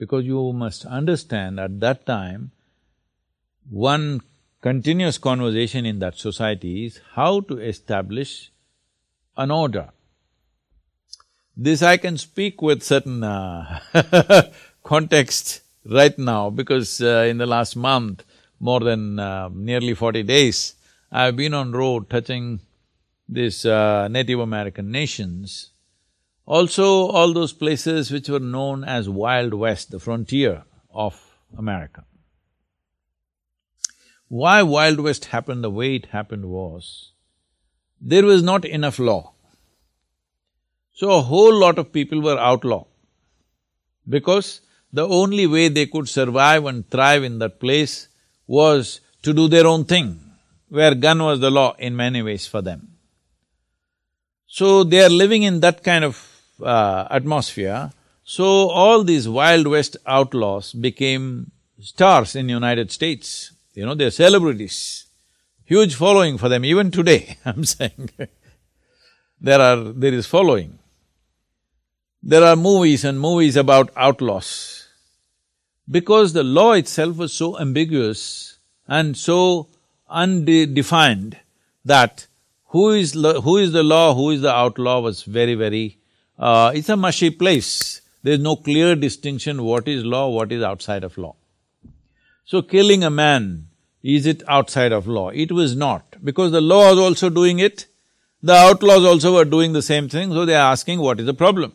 because 0.06 0.26
you 0.26 0.54
must 0.54 0.86
understand 0.86 1.60
at 1.60 1.80
that 1.80 2.06
time, 2.06 2.52
one 3.70 4.22
continuous 4.62 5.18
conversation 5.18 5.86
in 5.86 5.98
that 6.00 6.16
society 6.18 6.86
is 6.86 7.02
how 7.14 7.40
to 7.42 7.58
establish 7.58 8.52
an 9.36 9.50
order. 9.50 9.90
This 11.58 11.82
I 11.82 11.98
can 11.98 12.18
speak 12.18 12.62
with 12.62 12.84
certain 12.84 13.24
uh, 13.24 13.80
context 14.84 15.62
right 16.00 16.18
now 16.20 16.50
because 16.50 17.02
uh, 17.02 17.26
in 17.30 17.38
the 17.38 17.46
last 17.48 17.76
month, 17.76 18.24
more 18.60 18.82
than 18.82 19.20
uh, 19.20 19.50
nearly 19.52 19.94
forty 19.94 20.24
days, 20.24 20.76
I've 21.12 21.36
been 21.36 21.54
on 21.54 21.72
road 21.72 22.10
touching 22.10 22.60
these 23.28 23.66
uh, 23.66 24.08
Native 24.08 24.40
American 24.40 24.92
nations. 24.92 25.72
Also, 26.46 27.08
all 27.08 27.34
those 27.34 27.54
places 27.54 28.12
which 28.12 28.30
were 28.30 28.40
known 28.40 28.84
as 28.84 29.10
Wild 29.10 29.54
West, 29.54 29.90
the 29.90 30.00
frontier 30.00 30.64
of 30.94 31.20
America. 31.58 32.06
Why 34.28 34.62
Wild 34.62 35.00
West 35.00 35.26
happened 35.26 35.64
the 35.64 35.72
way 35.72 35.96
it 35.96 36.08
happened 36.08 36.46
was, 36.46 37.12
there 38.00 38.26
was 38.26 38.44
not 38.44 38.66
enough 38.66 39.00
law. 39.00 39.34
So 40.94 41.12
a 41.12 41.22
whole 41.22 41.54
lot 41.54 41.80
of 41.80 41.92
people 41.92 42.22
were 42.22 42.38
outlaw 42.38 42.86
because 44.08 44.62
the 44.94 45.08
only 45.08 45.48
way 45.48 45.68
they 45.68 45.88
could 45.88 46.08
survive 46.08 46.66
and 46.66 46.90
thrive 46.90 47.24
in 47.24 47.40
that 47.40 47.60
place 47.60 48.08
was 48.48 49.02
to 49.24 49.34
do 49.34 49.48
their 49.48 49.68
own 49.68 49.86
thing, 49.86 50.20
where 50.70 50.94
gun 50.96 51.24
was 51.24 51.40
the 51.40 51.50
law 51.50 51.76
in 51.80 51.96
many 51.96 52.22
ways 52.22 52.46
for 52.48 52.62
them. 52.62 52.96
So 54.46 54.84
they 54.84 55.04
are 55.04 55.10
living 55.10 55.44
in 55.44 55.60
that 55.62 55.84
kind 55.84 56.06
of 56.06 56.35
uh, 56.62 57.08
atmosphere, 57.10 57.92
so 58.24 58.70
all 58.70 59.04
these 59.04 59.30
Wild 59.30 59.68
West 59.68 59.98
outlaws 60.06 60.74
became 60.74 61.52
stars 61.80 62.36
in 62.36 62.50
United 62.50 62.92
States, 62.92 63.52
you 63.74 63.86
know, 63.86 63.94
they're 63.94 64.12
celebrities. 64.12 65.06
Huge 65.66 65.96
following 65.96 66.38
for 66.38 66.50
them, 66.50 66.64
even 66.64 66.92
today, 66.92 67.38
I'm 67.46 67.66
saying 67.66 68.10
there 69.42 69.60
are… 69.60 69.78
there 69.78 70.14
is 70.14 70.26
following. 70.26 70.80
There 72.24 72.44
are 72.44 72.56
movies 72.56 73.04
and 73.04 73.20
movies 73.20 73.56
about 73.56 73.92
outlaws. 73.96 74.88
Because 75.90 76.34
the 76.34 76.44
law 76.44 76.74
itself 76.74 77.18
was 77.18 77.34
so 77.34 77.60
ambiguous 77.60 78.58
and 78.88 79.16
so 79.16 79.68
undefined 80.10 81.38
that 81.84 82.28
who 82.68 82.92
is… 82.92 83.14
who 83.14 83.58
is 83.58 83.72
the 83.72 83.84
law, 83.84 84.16
who 84.16 84.32
is 84.32 84.42
the 84.42 84.54
outlaw 84.54 85.00
was 85.02 85.24
very, 85.24 85.56
very… 85.56 86.00
Uh, 86.38 86.72
it's 86.76 86.90
a 86.90 86.98
mushy 86.98 87.30
place. 87.30 88.02
There's 88.24 88.40
no 88.40 88.56
clear 88.56 88.96
distinction 88.96 89.64
what 89.64 89.88
is 89.88 90.04
law, 90.04 90.30
what 90.30 90.52
is 90.52 90.64
outside 90.64 91.04
of 91.04 91.18
law. 91.18 91.36
So 92.44 92.62
killing 92.62 93.04
a 93.04 93.10
man 93.10 93.68
is 94.06 94.28
it 94.28 94.44
outside 94.48 94.92
of 94.92 95.08
law? 95.08 95.30
It 95.30 95.52
was 95.52 95.76
not, 95.76 96.16
because 96.24 96.52
the 96.52 96.62
law 96.62 96.92
was 96.92 97.00
also 97.00 97.30
doing 97.30 97.58
it, 97.58 97.88
the 98.44 98.54
outlaws 98.54 99.04
also 99.04 99.34
were 99.34 99.46
doing 99.46 99.74
the 99.74 99.82
same 99.82 100.08
thing, 100.10 100.32
so 100.32 100.46
they 100.46 100.54
are 100.54 100.72
asking 100.72 101.00
what 101.00 101.20
is 101.20 101.26
the 101.26 101.34
problem? 101.34 101.74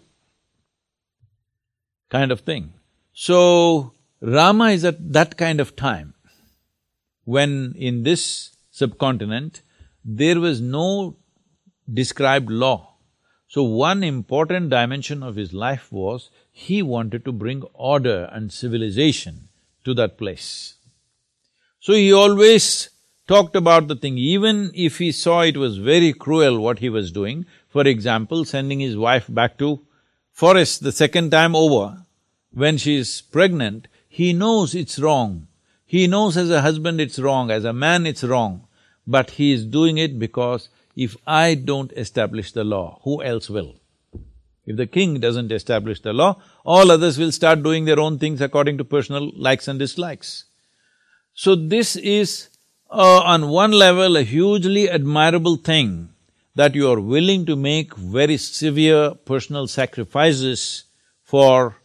Kind 2.08 2.30
of 2.30 2.40
thing. 2.40 2.72
So, 3.12 3.94
Rama 4.20 4.66
is 4.66 4.84
at 4.84 5.12
that 5.12 5.36
kind 5.36 5.58
of 5.58 5.74
time, 5.74 6.14
when 7.24 7.74
in 7.76 8.04
this 8.04 8.54
subcontinent, 8.70 9.62
there 10.04 10.38
was 10.38 10.60
no 10.60 11.16
described 11.92 12.48
law. 12.48 12.89
So 13.50 13.64
one 13.64 14.04
important 14.04 14.70
dimension 14.70 15.24
of 15.24 15.34
his 15.34 15.52
life 15.52 15.90
was, 15.90 16.30
he 16.52 16.82
wanted 16.82 17.24
to 17.24 17.32
bring 17.32 17.64
order 17.74 18.30
and 18.30 18.52
civilization 18.52 19.48
to 19.84 19.92
that 19.94 20.16
place. 20.16 20.74
So 21.80 21.94
he 21.94 22.12
always 22.12 22.90
talked 23.26 23.56
about 23.56 23.88
the 23.88 23.96
thing, 23.96 24.16
even 24.18 24.70
if 24.72 24.98
he 24.98 25.10
saw 25.10 25.40
it 25.40 25.56
was 25.56 25.78
very 25.78 26.12
cruel 26.12 26.60
what 26.60 26.78
he 26.78 26.88
was 26.88 27.10
doing, 27.10 27.44
for 27.68 27.82
example, 27.82 28.44
sending 28.44 28.78
his 28.78 28.96
wife 28.96 29.26
back 29.28 29.58
to 29.58 29.80
forest 30.30 30.84
the 30.84 30.92
second 30.92 31.32
time 31.32 31.56
over, 31.56 32.04
when 32.52 32.78
she 32.78 32.98
is 32.98 33.20
pregnant, 33.20 33.88
he 34.08 34.32
knows 34.32 34.76
it's 34.76 35.00
wrong. 35.00 35.48
He 35.84 36.06
knows 36.06 36.36
as 36.36 36.50
a 36.50 36.62
husband 36.62 37.00
it's 37.00 37.18
wrong, 37.18 37.50
as 37.50 37.64
a 37.64 37.72
man 37.72 38.06
it's 38.06 38.22
wrong, 38.22 38.68
but 39.08 39.30
he 39.30 39.52
is 39.52 39.66
doing 39.66 39.98
it 39.98 40.20
because 40.20 40.68
if 40.96 41.16
I 41.26 41.54
don't 41.54 41.92
establish 41.92 42.52
the 42.52 42.64
law, 42.64 43.00
who 43.04 43.22
else 43.22 43.48
will? 43.48 43.76
If 44.66 44.76
the 44.76 44.86
king 44.86 45.20
doesn't 45.20 45.50
establish 45.50 46.00
the 46.00 46.12
law, 46.12 46.40
all 46.64 46.90
others 46.90 47.18
will 47.18 47.32
start 47.32 47.62
doing 47.62 47.84
their 47.84 47.98
own 47.98 48.18
things 48.18 48.40
according 48.40 48.78
to 48.78 48.84
personal 48.84 49.30
likes 49.34 49.66
and 49.68 49.78
dislikes. 49.78 50.44
So 51.34 51.54
this 51.54 51.96
is 51.96 52.48
uh, 52.90 53.22
on 53.22 53.48
one 53.48 53.72
level 53.72 54.16
a 54.16 54.22
hugely 54.22 54.88
admirable 54.88 55.56
thing 55.56 56.10
that 56.54 56.74
you 56.74 56.90
are 56.90 57.00
willing 57.00 57.46
to 57.46 57.56
make 57.56 57.94
very 57.96 58.36
severe 58.36 59.14
personal 59.24 59.66
sacrifices 59.66 60.84
for 61.22 61.76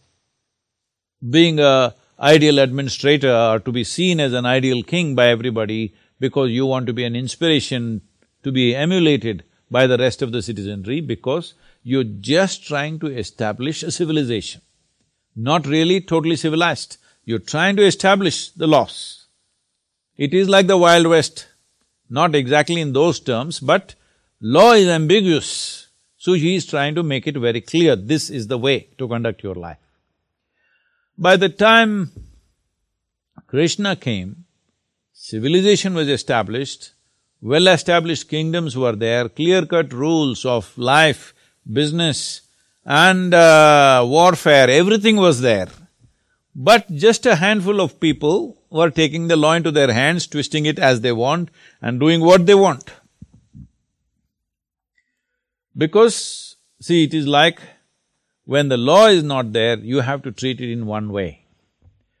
being 1.30 1.58
a 1.58 1.94
ideal 2.18 2.58
administrator 2.58 3.32
or 3.32 3.60
to 3.60 3.72
be 3.72 3.84
seen 3.84 4.20
as 4.20 4.32
an 4.32 4.46
ideal 4.46 4.82
king 4.82 5.14
by 5.14 5.28
everybody 5.28 5.94
because 6.18 6.50
you 6.50 6.66
want 6.66 6.86
to 6.86 6.92
be 6.92 7.04
an 7.04 7.14
inspiration 7.14 8.00
to 8.42 8.52
be 8.52 8.74
emulated 8.74 9.44
by 9.70 9.86
the 9.86 9.98
rest 9.98 10.22
of 10.22 10.32
the 10.32 10.42
citizenry 10.42 11.00
because 11.00 11.54
you're 11.82 12.04
just 12.04 12.66
trying 12.66 12.98
to 13.00 13.06
establish 13.06 13.82
a 13.82 13.90
civilization. 13.90 14.60
Not 15.34 15.66
really 15.66 16.00
totally 16.00 16.36
civilized, 16.36 16.98
you're 17.24 17.38
trying 17.38 17.76
to 17.76 17.84
establish 17.84 18.50
the 18.50 18.66
laws. 18.66 19.26
It 20.16 20.32
is 20.32 20.48
like 20.48 20.66
the 20.66 20.76
Wild 20.76 21.06
West, 21.06 21.46
not 22.08 22.34
exactly 22.34 22.80
in 22.80 22.92
those 22.92 23.20
terms, 23.20 23.60
but 23.60 23.94
law 24.40 24.72
is 24.72 24.88
ambiguous. 24.88 25.88
So 26.16 26.32
he 26.32 26.56
is 26.56 26.66
trying 26.66 26.94
to 26.94 27.02
make 27.02 27.26
it 27.26 27.36
very 27.36 27.60
clear, 27.60 27.96
this 27.96 28.30
is 28.30 28.46
the 28.46 28.58
way 28.58 28.88
to 28.98 29.06
conduct 29.06 29.42
your 29.42 29.54
life. 29.54 29.78
By 31.18 31.36
the 31.36 31.48
time 31.48 32.12
Krishna 33.46 33.96
came, 33.96 34.44
civilization 35.12 35.94
was 35.94 36.08
established, 36.08 36.92
well-established 37.40 38.28
kingdoms 38.28 38.76
were 38.76 38.96
there, 38.96 39.28
clear-cut 39.28 39.92
rules 39.92 40.44
of 40.44 40.76
life, 40.76 41.34
business 41.70 42.42
and 42.84 43.34
uh, 43.34 44.04
warfare, 44.06 44.70
everything 44.70 45.16
was 45.16 45.40
there. 45.40 45.68
But 46.54 46.90
just 46.94 47.26
a 47.26 47.36
handful 47.36 47.80
of 47.80 48.00
people 48.00 48.56
were 48.70 48.90
taking 48.90 49.28
the 49.28 49.36
law 49.36 49.52
into 49.52 49.70
their 49.70 49.92
hands, 49.92 50.26
twisting 50.26 50.66
it 50.66 50.78
as 50.78 51.00
they 51.00 51.12
want 51.12 51.50
and 51.82 52.00
doing 52.00 52.20
what 52.20 52.46
they 52.46 52.54
want. 52.54 52.90
Because, 55.76 56.56
see, 56.80 57.04
it 57.04 57.12
is 57.12 57.26
like 57.26 57.60
when 58.44 58.68
the 58.68 58.76
law 58.76 59.08
is 59.08 59.22
not 59.22 59.52
there, 59.52 59.76
you 59.78 60.00
have 60.00 60.22
to 60.22 60.32
treat 60.32 60.60
it 60.60 60.70
in 60.70 60.86
one 60.86 61.12
way. 61.12 61.45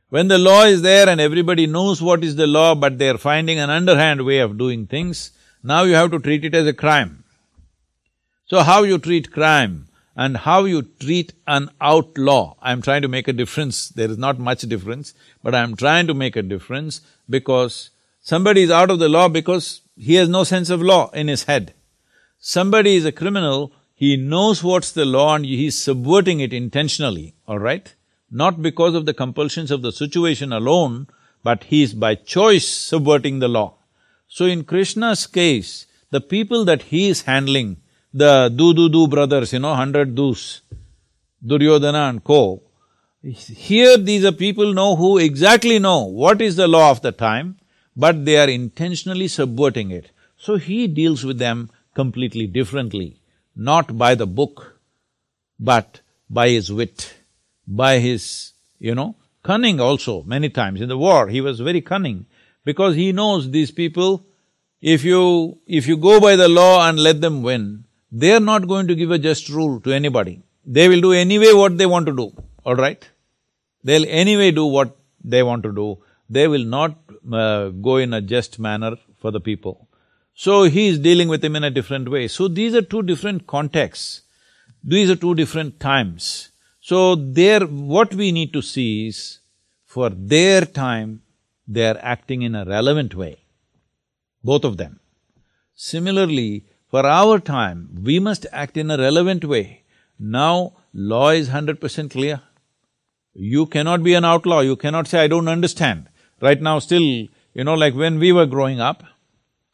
When 0.08 0.28
the 0.28 0.38
law 0.38 0.64
is 0.64 0.82
there 0.82 1.08
and 1.08 1.20
everybody 1.20 1.66
knows 1.66 2.00
what 2.00 2.22
is 2.22 2.36
the 2.36 2.46
law, 2.46 2.76
but 2.76 2.98
they 2.98 3.08
are 3.08 3.18
finding 3.18 3.58
an 3.58 3.70
underhand 3.70 4.24
way 4.24 4.38
of 4.38 4.56
doing 4.56 4.86
things, 4.86 5.32
now 5.64 5.82
you 5.82 5.94
have 5.94 6.12
to 6.12 6.20
treat 6.20 6.44
it 6.44 6.54
as 6.54 6.66
a 6.66 6.72
crime. 6.72 7.24
So 8.46 8.60
how 8.60 8.84
you 8.84 8.98
treat 8.98 9.32
crime 9.32 9.88
and 10.14 10.36
how 10.36 10.64
you 10.64 10.82
treat 10.82 11.32
an 11.48 11.70
outlaw, 11.80 12.54
I'm 12.62 12.82
trying 12.82 13.02
to 13.02 13.08
make 13.08 13.26
a 13.26 13.32
difference, 13.32 13.88
there 13.88 14.08
is 14.08 14.16
not 14.16 14.38
much 14.38 14.60
difference, 14.62 15.12
but 15.42 15.56
I'm 15.56 15.74
trying 15.74 16.06
to 16.06 16.14
make 16.14 16.36
a 16.36 16.42
difference 16.42 17.00
because 17.28 17.90
somebody 18.20 18.62
is 18.62 18.70
out 18.70 18.90
of 18.90 19.00
the 19.00 19.08
law 19.08 19.28
because 19.28 19.80
he 19.96 20.14
has 20.14 20.28
no 20.28 20.44
sense 20.44 20.70
of 20.70 20.80
law 20.80 21.10
in 21.10 21.26
his 21.26 21.44
head. 21.44 21.74
Somebody 22.38 22.94
is 22.94 23.04
a 23.04 23.10
criminal, 23.10 23.72
he 23.92 24.16
knows 24.16 24.62
what's 24.62 24.92
the 24.92 25.04
law 25.04 25.34
and 25.34 25.44
he's 25.44 25.76
subverting 25.76 26.38
it 26.38 26.52
intentionally, 26.52 27.34
all 27.48 27.58
right? 27.58 27.92
Not 28.30 28.62
because 28.62 28.94
of 28.94 29.06
the 29.06 29.14
compulsions 29.14 29.70
of 29.70 29.82
the 29.82 29.92
situation 29.92 30.52
alone, 30.52 31.06
but 31.44 31.64
he 31.64 31.82
is 31.82 31.94
by 31.94 32.14
choice 32.14 32.66
subverting 32.66 33.38
the 33.38 33.48
law. 33.48 33.74
So 34.28 34.46
in 34.46 34.64
Krishna's 34.64 35.26
case, 35.26 35.86
the 36.10 36.20
people 36.20 36.64
that 36.64 36.82
he 36.82 37.08
is 37.08 37.22
handling, 37.22 37.76
the 38.12 38.48
do-do-do 38.48 39.08
brothers, 39.08 39.52
you 39.52 39.60
know, 39.60 39.74
hundred 39.74 40.14
do's, 40.14 40.62
Duryodhana 41.44 42.08
and 42.08 42.24
co, 42.24 42.62
here 43.22 43.96
these 43.96 44.24
are 44.24 44.32
people 44.32 44.72
know 44.72 44.96
who 44.96 45.18
exactly 45.18 45.78
know 45.78 46.04
what 46.04 46.40
is 46.40 46.56
the 46.56 46.68
law 46.68 46.90
of 46.90 47.02
the 47.02 47.12
time, 47.12 47.58
but 47.96 48.24
they 48.24 48.38
are 48.38 48.48
intentionally 48.48 49.28
subverting 49.28 49.90
it. 49.90 50.10
So 50.36 50.56
he 50.56 50.86
deals 50.86 51.24
with 51.24 51.38
them 51.38 51.70
completely 51.94 52.46
differently, 52.46 53.20
not 53.54 53.96
by 53.96 54.14
the 54.14 54.26
book, 54.26 54.80
but 55.58 56.00
by 56.28 56.48
his 56.50 56.72
wit, 56.72 57.14
by 57.66 57.98
his, 57.98 58.52
you 58.78 58.94
know, 58.94 59.16
cunning 59.42 59.80
also 59.80 60.22
many 60.22 60.48
times. 60.48 60.80
In 60.80 60.88
the 60.88 60.98
war, 60.98 61.28
he 61.28 61.40
was 61.40 61.60
very 61.60 61.80
cunning 61.80 62.26
because 62.64 62.94
he 62.96 63.12
knows 63.12 63.50
these 63.50 63.70
people, 63.70 64.24
if 64.80 65.04
you… 65.04 65.58
if 65.66 65.86
you 65.86 65.96
go 65.96 66.20
by 66.20 66.36
the 66.36 66.48
law 66.48 66.88
and 66.88 66.98
let 66.98 67.20
them 67.20 67.42
win, 67.42 67.84
they're 68.10 68.40
not 68.40 68.68
going 68.68 68.86
to 68.88 68.94
give 68.94 69.10
a 69.10 69.18
just 69.18 69.48
rule 69.48 69.80
to 69.80 69.92
anybody. 69.92 70.42
They 70.64 70.88
will 70.88 71.00
do 71.00 71.12
anyway 71.12 71.52
what 71.52 71.78
they 71.78 71.86
want 71.86 72.06
to 72.06 72.16
do, 72.16 72.32
all 72.64 72.76
right? 72.76 73.08
They'll 73.84 74.06
anyway 74.08 74.50
do 74.50 74.66
what 74.66 74.96
they 75.22 75.42
want 75.42 75.62
to 75.62 75.72
do. 75.72 75.98
They 76.28 76.48
will 76.48 76.64
not 76.64 76.96
uh, 77.32 77.68
go 77.68 77.96
in 77.98 78.12
a 78.14 78.20
just 78.20 78.58
manner 78.58 78.96
for 79.20 79.30
the 79.30 79.40
people. 79.40 79.88
So 80.34 80.64
he 80.64 80.88
is 80.88 80.98
dealing 80.98 81.28
with 81.28 81.44
him 81.44 81.56
in 81.56 81.64
a 81.64 81.70
different 81.70 82.08
way. 82.08 82.28
So 82.28 82.48
these 82.48 82.74
are 82.74 82.82
two 82.82 83.02
different 83.02 83.46
contexts. 83.46 84.22
These 84.82 85.10
are 85.10 85.16
two 85.16 85.34
different 85.34 85.80
times. 85.80 86.50
So 86.88 87.16
there… 87.16 87.64
what 87.66 88.14
we 88.14 88.30
need 88.30 88.52
to 88.52 88.62
see 88.62 89.08
is, 89.08 89.40
for 89.84 90.08
their 90.08 90.60
time, 90.64 91.22
they 91.66 91.84
are 91.88 91.98
acting 92.00 92.42
in 92.42 92.54
a 92.54 92.64
relevant 92.64 93.16
way, 93.22 93.38
both 94.44 94.64
of 94.64 94.76
them. 94.76 95.00
Similarly, 95.74 96.64
for 96.88 97.04
our 97.04 97.40
time, 97.40 97.80
we 98.04 98.20
must 98.20 98.46
act 98.52 98.76
in 98.76 98.92
a 98.92 98.98
relevant 98.98 99.44
way. 99.44 99.82
Now, 100.20 100.74
law 100.94 101.30
is 101.30 101.48
hundred 101.48 101.80
percent 101.80 102.12
clear. 102.12 102.40
You 103.34 103.66
cannot 103.66 104.04
be 104.04 104.14
an 104.14 104.24
outlaw, 104.24 104.60
you 104.60 104.76
cannot 104.76 105.08
say, 105.08 105.24
I 105.24 105.26
don't 105.26 105.48
understand. 105.48 106.08
Right 106.40 106.62
now 106.62 106.78
still, 106.78 107.02
you 107.02 107.64
know, 107.64 107.74
like 107.74 107.96
when 107.96 108.20
we 108.20 108.30
were 108.30 108.46
growing 108.46 108.80
up, 108.80 109.02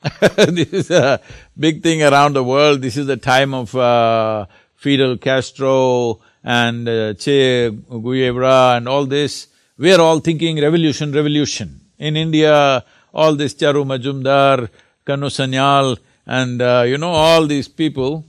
this 0.58 0.72
is 0.72 0.90
a 0.90 1.20
big 1.58 1.82
thing 1.82 2.02
around 2.02 2.32
the 2.32 2.50
world, 2.56 2.80
this 2.80 2.96
is 2.96 3.06
the 3.06 3.18
time 3.18 3.52
of 3.52 3.76
uh, 3.76 4.46
Fidel 4.76 5.18
Castro 5.18 6.20
and 6.44 6.88
uh, 6.88 7.14
Che 7.14 7.70
Guevara 7.70 8.76
and 8.76 8.88
all 8.88 9.06
this. 9.06 9.48
We 9.78 9.92
are 9.92 10.00
all 10.00 10.20
thinking 10.20 10.60
revolution, 10.60 11.12
revolution. 11.12 11.80
In 11.98 12.16
India, 12.16 12.84
all 13.14 13.34
this 13.34 13.54
Charu 13.54 13.84
Majumdar, 13.84 14.68
Kanu 15.06 15.28
Sanyal, 15.28 15.98
and 16.26 16.60
uh, 16.62 16.84
you 16.86 16.98
know, 16.98 17.10
all 17.10 17.46
these 17.46 17.68
people, 17.68 18.24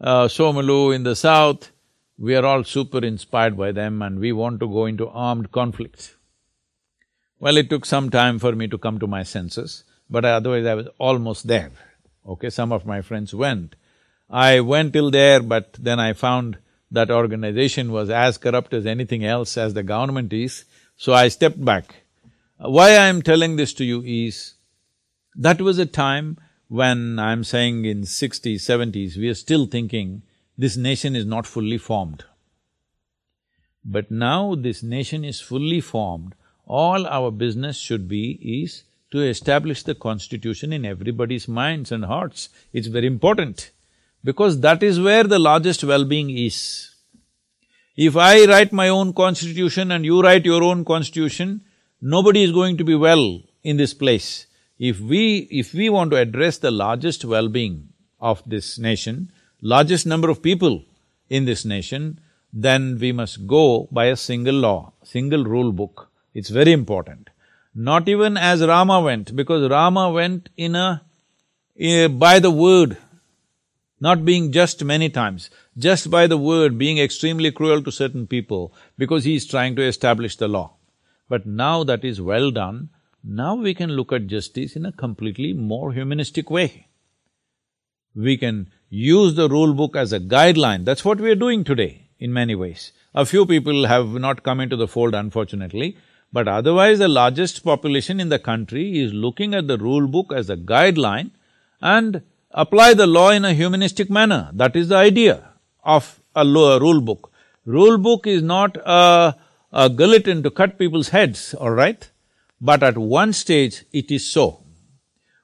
uh, 0.00 0.24
Somolu 0.24 0.94
in 0.94 1.02
the 1.02 1.16
south, 1.16 1.70
we 2.18 2.34
are 2.34 2.44
all 2.44 2.64
super 2.64 2.98
inspired 2.98 3.56
by 3.56 3.72
them 3.72 4.02
and 4.02 4.18
we 4.18 4.32
want 4.32 4.60
to 4.60 4.66
go 4.66 4.86
into 4.86 5.08
armed 5.08 5.52
conflict. 5.52 6.16
Well, 7.38 7.56
it 7.56 7.70
took 7.70 7.86
some 7.86 8.10
time 8.10 8.38
for 8.40 8.52
me 8.52 8.66
to 8.68 8.78
come 8.78 8.98
to 8.98 9.06
my 9.06 9.22
senses, 9.22 9.84
but 10.10 10.24
otherwise 10.24 10.66
I 10.66 10.74
was 10.74 10.88
almost 10.98 11.46
there. 11.46 11.70
Okay, 12.26 12.50
some 12.50 12.72
of 12.72 12.84
my 12.84 13.00
friends 13.00 13.32
went. 13.32 13.76
I 14.28 14.60
went 14.60 14.92
till 14.92 15.10
there, 15.10 15.40
but 15.40 15.74
then 15.78 16.00
I 16.00 16.12
found 16.12 16.58
that 16.90 17.10
organization 17.10 17.92
was 17.92 18.10
as 18.10 18.38
corrupt 18.38 18.72
as 18.72 18.86
anything 18.86 19.24
else 19.24 19.56
as 19.58 19.74
the 19.74 19.82
government 19.82 20.32
is, 20.32 20.64
so 20.96 21.12
I 21.12 21.28
stepped 21.28 21.64
back. 21.64 21.94
Uh, 22.58 22.70
why 22.70 22.90
I 22.90 23.06
am 23.06 23.22
telling 23.22 23.56
this 23.56 23.74
to 23.74 23.84
you 23.84 24.02
is, 24.02 24.54
that 25.34 25.60
was 25.60 25.78
a 25.78 25.86
time 25.86 26.38
when 26.68 27.18
I'm 27.18 27.44
saying 27.44 27.84
in 27.84 28.04
sixties, 28.04 28.64
seventies, 28.64 29.16
we 29.16 29.28
are 29.28 29.34
still 29.34 29.66
thinking 29.66 30.22
this 30.56 30.76
nation 30.76 31.14
is 31.14 31.24
not 31.24 31.46
fully 31.46 31.78
formed. 31.78 32.24
But 33.84 34.10
now 34.10 34.54
this 34.54 34.82
nation 34.82 35.24
is 35.24 35.40
fully 35.40 35.80
formed, 35.80 36.34
all 36.66 37.06
our 37.06 37.30
business 37.30 37.78
should 37.78 38.08
be 38.08 38.32
is 38.62 38.82
to 39.10 39.20
establish 39.20 39.82
the 39.82 39.94
constitution 39.94 40.72
in 40.72 40.84
everybody's 40.84 41.48
minds 41.48 41.92
and 41.92 42.04
hearts. 42.04 42.48
It's 42.72 42.88
very 42.88 43.06
important 43.06 43.70
because 44.24 44.60
that 44.60 44.82
is 44.82 45.00
where 45.00 45.24
the 45.24 45.38
largest 45.38 45.84
well-being 45.84 46.30
is. 46.30 46.94
If 47.96 48.16
I 48.16 48.44
write 48.44 48.72
my 48.72 48.88
own 48.88 49.12
constitution 49.12 49.90
and 49.90 50.04
you 50.04 50.22
write 50.22 50.44
your 50.44 50.62
own 50.62 50.84
constitution, 50.84 51.62
nobody 52.00 52.42
is 52.44 52.52
going 52.52 52.76
to 52.76 52.84
be 52.84 52.94
well 52.94 53.42
in 53.62 53.76
this 53.76 53.94
place. 53.94 54.46
If 54.78 55.00
we… 55.00 55.48
if 55.50 55.74
we 55.74 55.88
want 55.88 56.12
to 56.12 56.16
address 56.16 56.58
the 56.58 56.70
largest 56.70 57.24
well-being 57.24 57.88
of 58.20 58.42
this 58.46 58.78
nation, 58.78 59.32
largest 59.60 60.06
number 60.06 60.30
of 60.30 60.42
people 60.42 60.84
in 61.28 61.44
this 61.44 61.64
nation, 61.64 62.20
then 62.52 62.98
we 63.00 63.12
must 63.12 63.46
go 63.46 63.88
by 63.90 64.06
a 64.06 64.16
single 64.16 64.54
law, 64.54 64.92
single 65.02 65.44
rule 65.44 65.72
book. 65.72 66.08
It's 66.34 66.50
very 66.50 66.72
important. 66.72 67.30
Not 67.74 68.08
even 68.08 68.36
as 68.36 68.64
Rama 68.64 69.00
went, 69.00 69.34
because 69.34 69.68
Rama 69.70 70.10
went 70.10 70.48
in 70.56 70.74
a… 70.74 71.02
Uh, 71.80 72.08
by 72.08 72.38
the 72.40 72.50
word, 72.50 72.96
not 74.00 74.24
being 74.24 74.52
just 74.52 74.84
many 74.84 75.08
times, 75.08 75.50
just 75.76 76.10
by 76.10 76.26
the 76.26 76.38
word, 76.38 76.78
being 76.78 76.98
extremely 76.98 77.50
cruel 77.50 77.82
to 77.82 77.92
certain 77.92 78.26
people, 78.26 78.72
because 78.96 79.24
he 79.24 79.34
is 79.34 79.46
trying 79.46 79.74
to 79.76 79.82
establish 79.82 80.36
the 80.36 80.48
law. 80.48 80.74
But 81.28 81.46
now 81.46 81.84
that 81.84 82.04
is 82.04 82.20
well 82.20 82.50
done, 82.50 82.90
now 83.22 83.54
we 83.54 83.74
can 83.74 83.90
look 83.90 84.12
at 84.12 84.26
justice 84.26 84.76
in 84.76 84.86
a 84.86 84.92
completely 84.92 85.52
more 85.52 85.92
humanistic 85.92 86.50
way. 86.50 86.86
We 88.14 88.36
can 88.36 88.70
use 88.88 89.34
the 89.34 89.48
rule 89.48 89.74
book 89.74 89.96
as 89.96 90.12
a 90.12 90.20
guideline, 90.20 90.84
that's 90.84 91.04
what 91.04 91.20
we 91.20 91.30
are 91.30 91.34
doing 91.36 91.64
today 91.64 92.08
in 92.18 92.32
many 92.32 92.54
ways. 92.54 92.92
A 93.14 93.26
few 93.26 93.46
people 93.46 93.86
have 93.86 94.08
not 94.08 94.42
come 94.42 94.60
into 94.60 94.76
the 94.76 94.88
fold 94.88 95.14
unfortunately, 95.14 95.96
but 96.32 96.48
otherwise 96.48 96.98
the 96.98 97.08
largest 97.08 97.64
population 97.64 98.20
in 98.20 98.28
the 98.28 98.38
country 98.38 99.00
is 99.00 99.12
looking 99.12 99.54
at 99.54 99.66
the 99.66 99.78
rule 99.78 100.06
book 100.06 100.32
as 100.32 100.50
a 100.50 100.56
guideline 100.56 101.30
and 101.80 102.22
apply 102.50 102.94
the 102.94 103.06
law 103.06 103.30
in 103.30 103.44
a 103.44 103.54
humanistic 103.54 104.10
manner. 104.10 104.50
That 104.52 104.76
is 104.76 104.88
the 104.88 104.96
idea 104.96 105.48
of 105.84 106.20
a 106.34 106.44
law, 106.44 106.78
rule 106.78 107.00
book. 107.00 107.32
Rule 107.64 107.98
book 107.98 108.26
is 108.26 108.42
not 108.42 108.76
a, 108.76 109.36
a 109.72 109.90
guillotine 109.90 110.42
to 110.42 110.50
cut 110.50 110.78
people's 110.78 111.10
heads, 111.10 111.54
all 111.54 111.70
right? 111.70 112.08
But 112.60 112.82
at 112.82 112.96
one 112.96 113.32
stage 113.32 113.84
it 113.92 114.10
is 114.10 114.30
so. 114.30 114.60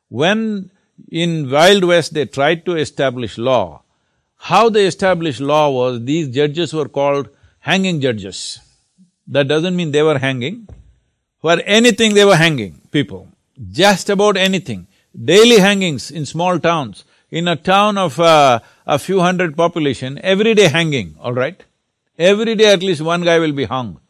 When 0.09 0.70
in 1.10 1.51
Wild 1.51 1.85
West 1.85 2.14
they 2.14 2.26
tried 2.26 2.64
to 2.66 2.76
establish 2.76 3.39
law, 3.39 3.82
how 4.36 4.68
they 4.68 4.86
established 4.86 5.40
law 5.40 5.70
was 5.70 6.05
these 6.05 6.28
judges 6.28 6.72
were 6.72 6.89
called 6.89 7.28
hanging 7.60 8.01
judges. 8.01 8.60
That 9.26 9.48
doesn't 9.48 9.74
mean 9.74 9.90
they 9.90 10.02
were 10.02 10.18
hanging. 10.18 10.68
For 11.40 11.60
anything 11.64 12.14
they 12.14 12.24
were 12.24 12.36
hanging 12.36 12.81
people, 12.90 13.28
just 13.70 14.10
about 14.10 14.36
anything. 14.36 14.86
Daily 15.23 15.59
hangings 15.59 16.11
in 16.11 16.27
small 16.27 16.59
towns. 16.59 17.05
In 17.31 17.47
a 17.47 17.57
town 17.57 17.99
of 17.99 18.19
uh, 18.19 18.61
a 18.86 18.99
few 18.99 19.20
hundred 19.20 19.57
population, 19.57 20.19
every 20.23 20.55
day 20.55 20.69
hanging, 20.69 21.16
all 21.20 21.32
right? 21.32 21.65
Every 22.19 22.55
day 22.55 22.73
at 22.73 22.82
least 22.82 23.01
one 23.01 23.23
guy 23.23 23.39
will 23.39 23.53
be 23.53 23.65
hung. 23.65 24.01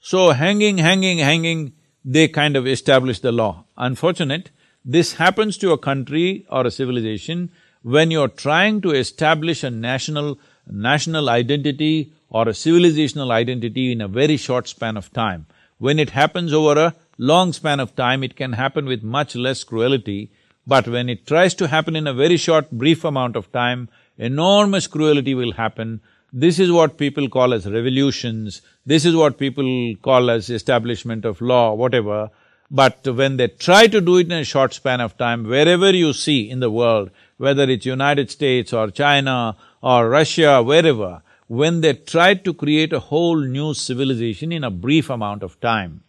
So 0.00 0.30
hanging, 0.30 0.78
hanging, 0.78 1.18
hanging, 1.18 1.72
they 2.04 2.28
kind 2.28 2.56
of 2.56 2.66
establish 2.66 3.20
the 3.20 3.32
law. 3.32 3.64
Unfortunate, 3.76 4.50
this 4.84 5.14
happens 5.14 5.58
to 5.58 5.72
a 5.72 5.78
country 5.78 6.46
or 6.50 6.66
a 6.66 6.70
civilization 6.70 7.50
when 7.82 8.10
you're 8.10 8.28
trying 8.28 8.80
to 8.82 8.92
establish 8.92 9.62
a 9.62 9.70
national… 9.70 10.38
national 10.68 11.28
identity 11.28 12.12
or 12.28 12.48
a 12.48 12.52
civilizational 12.52 13.30
identity 13.30 13.92
in 13.92 14.00
a 14.00 14.08
very 14.08 14.36
short 14.36 14.68
span 14.68 14.96
of 14.96 15.12
time. 15.12 15.46
When 15.78 15.98
it 15.98 16.10
happens 16.10 16.52
over 16.52 16.80
a 16.80 16.94
long 17.18 17.52
span 17.52 17.78
of 17.80 17.94
time, 17.94 18.24
it 18.24 18.36
can 18.36 18.54
happen 18.54 18.86
with 18.86 19.02
much 19.02 19.36
less 19.36 19.62
cruelty, 19.64 20.32
but 20.66 20.88
when 20.88 21.08
it 21.08 21.26
tries 21.26 21.54
to 21.54 21.68
happen 21.68 21.94
in 21.94 22.06
a 22.06 22.14
very 22.14 22.36
short, 22.36 22.70
brief 22.70 23.04
amount 23.04 23.36
of 23.36 23.50
time, 23.52 23.88
enormous 24.18 24.86
cruelty 24.86 25.34
will 25.34 25.52
happen. 25.52 26.00
This 26.32 26.58
is 26.58 26.72
what 26.72 26.98
people 26.98 27.28
call 27.28 27.54
as 27.54 27.70
revolutions, 27.70 28.62
this 28.84 29.04
is 29.04 29.14
what 29.14 29.38
people 29.38 29.94
call 30.02 30.30
as 30.30 30.50
establishment 30.50 31.24
of 31.24 31.40
law, 31.40 31.74
whatever. 31.74 32.30
But 32.68 33.06
when 33.06 33.36
they 33.36 33.46
try 33.46 33.86
to 33.86 34.00
do 34.00 34.16
it 34.16 34.26
in 34.26 34.32
a 34.32 34.44
short 34.44 34.74
span 34.74 35.00
of 35.00 35.16
time, 35.16 35.44
wherever 35.44 35.90
you 35.92 36.12
see 36.12 36.50
in 36.50 36.58
the 36.58 36.70
world, 36.70 37.10
whether 37.36 37.62
it's 37.62 37.86
United 37.86 38.28
States 38.30 38.72
or 38.72 38.90
China 38.90 39.56
or 39.82 40.08
Russia, 40.08 40.62
wherever, 40.64 41.22
when 41.46 41.80
they 41.80 41.92
tried 41.92 42.44
to 42.44 42.52
create 42.52 42.92
a 42.92 42.98
whole 42.98 43.38
new 43.38 43.72
civilization 43.72 44.50
in 44.50 44.64
a 44.64 44.70
brief 44.70 45.10
amount 45.10 45.44
of 45.44 45.60
time, 45.60 46.02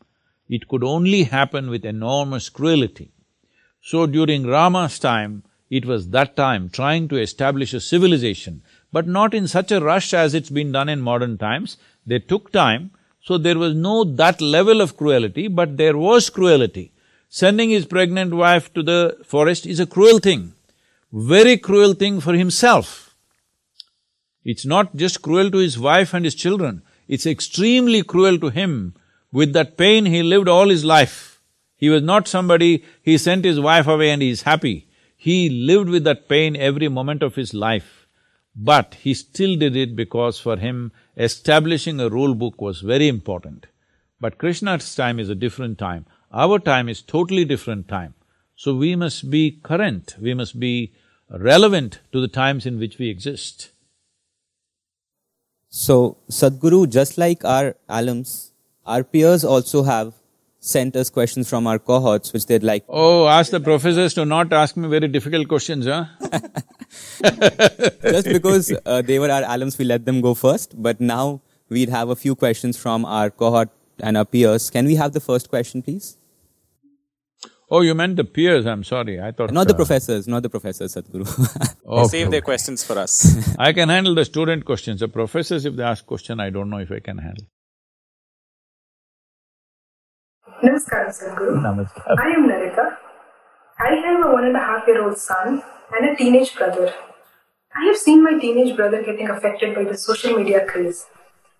it 0.49 0.67
could 0.67 0.83
only 0.83 1.23
happen 1.23 1.69
with 1.69 1.85
enormous 1.85 2.49
cruelty. 2.49 3.11
So 3.89 4.05
during 4.05 4.45
Rama's 4.45 4.99
time, 4.99 5.43
it 5.69 5.85
was 5.85 6.09
that 6.09 6.35
time 6.35 6.69
trying 6.69 7.07
to 7.07 7.15
establish 7.15 7.73
a 7.73 7.79
civilization, 7.79 8.61
but 8.91 9.07
not 9.07 9.33
in 9.33 9.47
such 9.47 9.71
a 9.71 9.79
rush 9.79 10.13
as 10.13 10.33
it's 10.33 10.49
been 10.49 10.73
done 10.73 10.89
in 10.89 10.99
modern 10.99 11.37
times. 11.37 11.77
They 12.05 12.19
took 12.19 12.51
time, 12.51 12.91
so 13.21 13.37
there 13.37 13.57
was 13.57 13.75
no 13.75 14.03
that 14.03 14.41
level 14.41 14.81
of 14.81 14.97
cruelty, 14.97 15.47
but 15.47 15.77
there 15.77 15.95
was 15.95 16.29
cruelty. 16.29 16.91
Sending 17.29 17.69
his 17.69 17.85
pregnant 17.85 18.33
wife 18.33 18.73
to 18.73 18.83
the 18.83 19.19
forest 19.23 19.65
is 19.65 19.79
a 19.79 19.85
cruel 19.85 20.19
thing, 20.19 20.51
very 21.13 21.55
cruel 21.55 21.93
thing 21.93 22.19
for 22.19 22.33
himself. 22.33 23.15
It's 24.43 24.65
not 24.65 24.97
just 24.97 25.21
cruel 25.21 25.49
to 25.51 25.59
his 25.59 25.79
wife 25.79 26.13
and 26.13 26.25
his 26.25 26.35
children, 26.35 26.81
it's 27.07 27.25
extremely 27.25 28.03
cruel 28.03 28.37
to 28.39 28.49
him. 28.49 28.95
With 29.31 29.53
that 29.53 29.77
pain, 29.77 30.07
he 30.07 30.23
lived 30.23 30.49
all 30.49 30.67
his 30.67 30.83
life. 30.83 31.36
He 31.77 31.89
was 31.89 32.01
not 32.01 32.27
somebody, 32.27 32.83
he 33.03 33.17
sent 33.17 33.45
his 33.45 33.59
wife 33.59 33.87
away 33.87 34.09
and 34.09 34.21
he's 34.21 34.41
happy. 34.41 34.87
He 35.15 35.49
lived 35.49 35.89
with 35.89 36.03
that 36.05 36.27
pain 36.27 36.55
every 36.55 36.89
moment 36.89 37.23
of 37.23 37.35
his 37.35 37.53
life. 37.53 38.07
But 38.55 38.95
he 38.95 39.13
still 39.13 39.55
did 39.55 39.75
it 39.75 39.95
because 39.95 40.39
for 40.39 40.57
him, 40.57 40.91
establishing 41.15 41.99
a 41.99 42.09
rule 42.09 42.33
book 42.33 42.59
was 42.59 42.81
very 42.81 43.07
important. 43.07 43.67
But 44.19 44.39
Krishna's 44.39 44.95
time 44.95 45.19
is 45.19 45.29
a 45.29 45.35
different 45.35 45.77
time. 45.77 46.07
Our 46.33 46.57
time 46.57 46.89
is 46.89 47.03
totally 47.03 47.45
different 47.45 47.87
time. 47.87 48.15
So 48.55 48.75
we 48.75 48.95
must 48.95 49.29
be 49.29 49.59
current, 49.61 50.15
we 50.19 50.33
must 50.33 50.59
be 50.59 50.93
relevant 51.29 51.99
to 52.11 52.19
the 52.19 52.27
times 52.27 52.65
in 52.65 52.79
which 52.79 52.97
we 52.97 53.09
exist. 53.09 53.69
So, 55.69 56.17
Sadhguru, 56.31 56.89
just 56.89 57.19
like 57.19 57.45
our 57.45 57.75
alums, 57.87 58.51
our 58.85 59.03
peers 59.03 59.43
also 59.43 59.83
have 59.83 60.13
sent 60.59 60.95
us 60.95 61.09
questions 61.09 61.49
from 61.49 61.67
our 61.67 61.79
cohorts 61.79 62.33
which 62.33 62.45
they'd 62.45 62.63
like. 62.63 62.83
Oh, 62.89 63.27
ask 63.27 63.51
the 63.51 63.59
professors 63.59 64.13
to 64.15 64.25
not 64.25 64.51
ask 64.51 64.75
me 64.75 64.87
very 64.87 65.07
difficult 65.07 65.47
questions, 65.47 65.85
huh? 65.85 66.05
just 68.01 68.27
because 68.27 68.73
uh, 68.85 69.01
they 69.01 69.19
were 69.19 69.31
our 69.31 69.43
alums, 69.43 69.77
we 69.77 69.85
let 69.85 70.05
them 70.05 70.21
go 70.21 70.33
first, 70.33 70.81
but 70.81 70.99
now 70.99 71.41
we'd 71.69 71.89
have 71.89 72.09
a 72.09 72.15
few 72.15 72.35
questions 72.35 72.77
from 72.77 73.05
our 73.05 73.29
cohort 73.29 73.69
and 73.99 74.17
our 74.17 74.25
peers. 74.25 74.69
Can 74.69 74.85
we 74.85 74.95
have 74.95 75.13
the 75.13 75.19
first 75.19 75.49
question, 75.49 75.81
please? 75.81 76.17
Oh, 77.69 77.81
you 77.81 77.93
meant 77.93 78.15
the 78.15 78.23
peers, 78.23 78.65
I'm 78.65 78.85
sorry, 78.85 79.19
I 79.21 79.33
thought… 79.33 79.51
Not 79.51 79.67
the 79.67 79.73
uh, 79.73 79.77
professors, 79.77 80.25
not 80.25 80.41
the 80.41 80.49
professors, 80.49 80.95
Sadhguru. 80.95 81.75
okay. 81.85 82.07
Save 82.07 82.31
their 82.31 82.41
questions 82.41 82.81
for 82.81 82.97
us. 82.97 83.55
I 83.59 83.73
can 83.73 83.89
handle 83.89 84.15
the 84.15 84.23
student 84.23 84.63
questions, 84.63 85.01
the 85.01 85.09
professors 85.09 85.65
if 85.65 85.75
they 85.75 85.83
ask 85.83 86.05
question, 86.05 86.39
I 86.39 86.49
don't 86.49 86.69
know 86.69 86.77
if 86.77 86.89
I 86.91 86.99
can 86.99 87.17
handle. 87.17 87.45
Namaskar, 90.63 91.09
Sadhguru. 91.17 91.61
Namaskar. 91.61 92.19
I 92.19 92.29
am 92.29 92.47
Narita. 92.49 92.97
I 93.79 93.93
have 93.95 94.25
a 94.25 94.31
one 94.31 94.45
and 94.45 94.55
a 94.55 94.59
half 94.59 94.87
year 94.87 95.03
old 95.03 95.17
son 95.17 95.61
and 95.95 96.09
a 96.09 96.15
teenage 96.15 96.55
brother. 96.55 96.93
I 97.75 97.85
have 97.85 97.97
seen 97.97 98.23
my 98.23 98.39
teenage 98.39 98.75
brother 98.75 99.03
getting 99.03 99.29
affected 99.29 99.75
by 99.75 99.83
the 99.83 99.97
social 99.97 100.35
media 100.35 100.65
craze. 100.65 101.05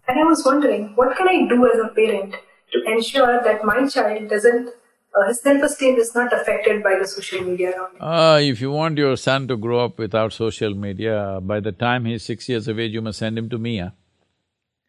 And 0.07 0.19
I 0.19 0.23
was 0.23 0.43
wondering, 0.43 0.93
what 0.95 1.15
can 1.15 1.27
I 1.27 1.47
do 1.47 1.67
as 1.71 1.79
a 1.79 1.89
parent 1.89 2.35
to 2.73 2.91
ensure 2.91 3.43
that 3.43 3.63
my 3.63 3.87
child 3.87 4.29
doesn't 4.29 4.69
uh, 5.17 5.27
his 5.27 5.41
self-esteem 5.41 5.95
is 5.95 6.13
not 6.13 6.33
affected 6.33 6.83
by 6.83 6.97
the 6.99 7.07
social 7.07 7.41
media 7.41 7.71
around 7.71 7.95
him. 7.95 8.01
Uh, 8.01 8.37
if 8.39 8.61
you 8.61 8.71
want 8.71 8.97
your 8.97 9.15
son 9.15 9.47
to 9.47 9.57
grow 9.57 9.83
up 9.85 9.97
without 9.97 10.33
social 10.33 10.73
media, 10.75 11.39
by 11.41 11.59
the 11.59 11.71
time 11.71 12.05
he's 12.05 12.23
six 12.23 12.47
years 12.49 12.67
of 12.67 12.77
age, 12.77 12.91
you 12.91 13.01
must 13.01 13.17
send 13.19 13.37
him 13.37 13.49
to 13.49 13.57
me, 13.57 13.79
huh? 13.79 13.91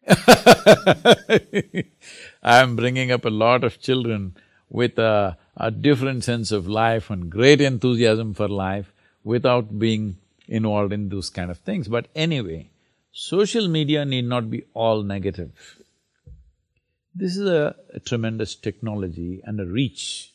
I'm 2.41 2.75
bringing 2.75 3.11
up 3.11 3.25
a 3.25 3.29
lot 3.29 3.63
of 3.63 3.81
children 3.81 4.35
with 4.69 4.97
a, 4.97 5.37
a 5.57 5.71
different 5.71 6.23
sense 6.23 6.51
of 6.51 6.67
life 6.67 7.09
and 7.09 7.29
great 7.29 7.59
enthusiasm 7.59 8.33
for 8.33 8.47
life 8.47 8.93
without 9.23 9.77
being 9.77 10.17
involved 10.47 10.93
in 10.93 11.09
those 11.09 11.29
kind 11.29 11.51
of 11.51 11.57
things. 11.59 11.87
But 11.87 12.07
anyway, 12.15 12.69
social 13.11 13.67
media 13.67 14.05
need 14.05 14.25
not 14.25 14.49
be 14.49 14.63
all 14.73 15.03
negative. 15.03 15.51
This 17.13 17.35
is 17.35 17.47
a, 17.47 17.75
a 17.93 17.99
tremendous 17.99 18.55
technology 18.55 19.41
and 19.43 19.59
a 19.59 19.65
reach. 19.65 20.31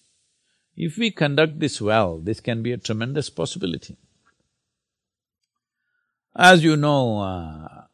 If 0.76 0.98
we 0.98 1.10
conduct 1.10 1.60
this 1.60 1.81
well, 1.81 2.18
this 2.18 2.40
can 2.40 2.62
be 2.62 2.72
a 2.72 2.76
tremendous 2.76 3.31
possibility. 3.31 3.97
As 6.36 6.64
you 6.64 6.76
know, 6.76 7.20
uh, 7.20 7.85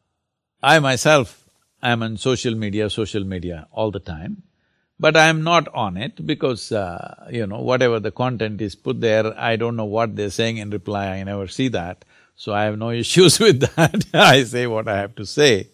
I 0.62 0.78
myself 0.78 1.39
am 1.82 2.02
on 2.02 2.16
social 2.16 2.54
media, 2.54 2.90
social 2.90 3.24
media 3.24 3.66
all 3.72 3.90
the 3.90 4.00
time, 4.00 4.42
but 4.98 5.16
I 5.16 5.28
am 5.28 5.42
not 5.42 5.66
on 5.74 5.96
it 5.96 6.26
because, 6.26 6.72
uh, 6.72 7.26
you 7.30 7.46
know, 7.46 7.60
whatever 7.60 7.98
the 7.98 8.10
content 8.10 8.60
is 8.60 8.74
put 8.74 9.00
there, 9.00 9.38
I 9.38 9.56
don't 9.56 9.76
know 9.76 9.86
what 9.86 10.16
they're 10.16 10.30
saying 10.30 10.58
in 10.58 10.70
reply, 10.70 11.06
I 11.06 11.22
never 11.22 11.48
see 11.48 11.68
that, 11.68 12.04
so 12.36 12.52
I 12.52 12.64
have 12.64 12.78
no 12.78 12.90
issues 13.04 13.40
with 13.40 13.60
that 13.60 14.04
I 14.12 14.44
say 14.44 14.66
what 14.66 14.88
I 14.88 14.98
have 14.98 15.14
to 15.16 15.26
say, 15.26 15.68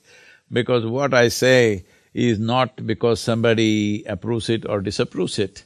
because 0.52 0.86
what 0.86 1.12
I 1.12 1.28
say 1.28 1.84
is 2.14 2.38
not 2.38 2.86
because 2.86 3.20
somebody 3.20 4.04
approves 4.04 4.48
it 4.48 4.66
or 4.66 4.80
disapproves 4.80 5.38
it. 5.38 5.64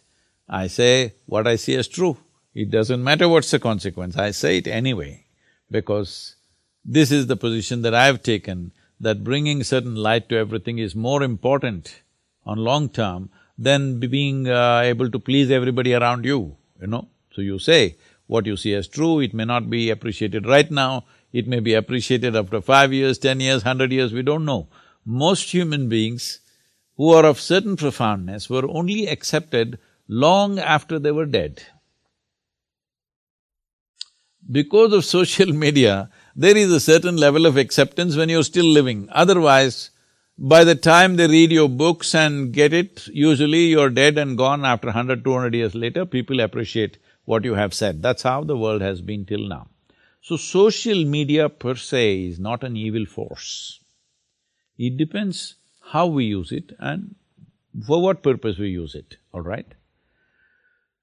I 0.49 0.67
say 0.67 1.15
what 1.27 1.47
I 1.47 1.55
see 1.57 1.77
as 1.77 1.87
true. 1.87 2.17
It 2.55 2.71
doesn't 2.71 3.05
matter 3.05 3.29
what's 3.29 3.53
the 3.53 3.61
consequence, 3.61 4.17
I 4.17 4.33
say 4.33 4.57
it 4.57 4.67
anyway, 4.67 5.27
because 5.71 6.35
this 6.85 7.13
is 7.13 7.27
the 7.27 7.37
position 7.37 7.83
that 7.83 7.95
I've 7.95 8.23
taken, 8.23 8.73
that 9.01 9.25
bringing 9.25 9.65
certain 9.65 9.95
light 9.95 10.29
to 10.29 10.37
everything 10.37 10.79
is 10.79 10.95
more 10.95 11.23
important 11.23 12.03
on 12.45 12.59
long 12.59 12.89
term 12.89 13.31
than 13.57 13.99
being 13.99 14.49
uh, 14.49 14.81
able 14.85 15.11
to 15.11 15.19
please 15.19 15.51
everybody 15.51 15.95
around 15.95 16.25
you, 16.25 16.57
you 16.81 16.87
know. 16.87 17.09
So 17.33 17.41
you 17.41 17.59
say 17.59 17.97
what 18.27 18.47
you 18.47 18.57
see 18.57 18.75
as 18.75 18.87
true, 18.87 19.21
it 19.21 19.35
may 19.35 19.45
not 19.45 19.71
be 19.71 19.91
appreciated 19.91 20.47
right 20.47 20.71
now, 20.71 21.05
it 21.33 21.47
may 21.47 21.61
be 21.61 21.75
appreciated 21.75 22.37
after 22.37 22.61
five 22.61 22.93
years, 22.93 23.19
ten 23.19 23.41
years, 23.41 23.63
hundred 23.63 23.93
years, 23.93 24.13
we 24.13 24.23
don't 24.23 24.45
know 24.45 24.69
most 25.05 25.53
human 25.53 25.89
beings 25.89 26.41
who 26.97 27.11
are 27.11 27.25
of 27.25 27.41
certain 27.41 27.77
profoundness 27.77 28.51
were 28.51 28.69
only 28.69 29.07
accepted 29.07 29.79
long 30.09 30.59
after 30.59 30.99
they 30.99 31.11
were 31.11 31.27
dead. 31.27 31.63
Because 34.51 34.93
of 34.93 35.05
social 35.05 35.53
media, 35.53 36.11
there 36.43 36.57
is 36.57 36.73
a 36.73 36.81
certain 36.81 37.17
level 37.17 37.45
of 37.47 37.59
acceptance 37.59 38.17
when 38.17 38.31
you're 38.31 38.51
still 38.51 38.65
living. 38.65 39.09
Otherwise, 39.13 39.91
by 40.39 40.65
the 40.65 40.75
time 40.75 41.17
they 41.17 41.27
read 41.27 41.53
your 41.53 41.69
books 41.69 42.15
and 42.15 42.53
get 42.53 42.73
it, 42.73 43.07
usually 43.09 43.65
you're 43.67 43.91
dead 43.91 44.17
and 44.17 44.39
gone 44.39 44.65
after 44.65 44.91
hundred, 44.91 45.23
two 45.23 45.35
hundred 45.35 45.55
years 45.55 45.75
later, 45.75 46.07
people 46.07 46.41
appreciate 46.41 46.97
what 47.27 47.45
you 47.45 47.55
have 47.55 47.75
said. 47.75 48.01
That's 48.01 48.23
how 48.23 48.43
the 48.45 48.57
world 48.57 48.81
has 48.81 49.03
been 49.03 49.27
till 49.27 49.47
now. 49.49 49.69
So 50.23 50.39
social 50.39 51.05
media 51.05 51.51
per 51.51 51.75
se 51.75 52.25
is 52.29 52.41
not 52.41 52.65
an 52.65 52.75
evil 52.77 53.05
force. 53.05 53.81
It 54.79 54.97
depends 54.97 55.57
how 55.93 56.07
we 56.07 56.25
use 56.25 56.53
it 56.53 56.73
and 56.79 57.17
for 57.87 58.01
what 58.01 58.23
purpose 58.23 58.57
we 58.59 58.69
use 58.69 58.95
it, 58.95 59.17
all 59.35 59.43
right? 59.43 59.67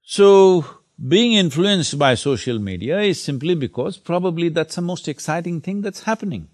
So, 0.02 0.66
being 1.06 1.34
influenced 1.34 2.00
by 2.00 2.16
social 2.16 2.60
media 2.60 3.00
is 3.02 3.22
simply 3.22 3.56
because 3.56 3.98
probably 3.98 4.50
that's 4.50 4.76
the 4.76 4.82
most 4.82 5.08
exciting 5.08 5.62
thing 5.62 5.82
that's 5.82 6.04
happening. 6.04 6.48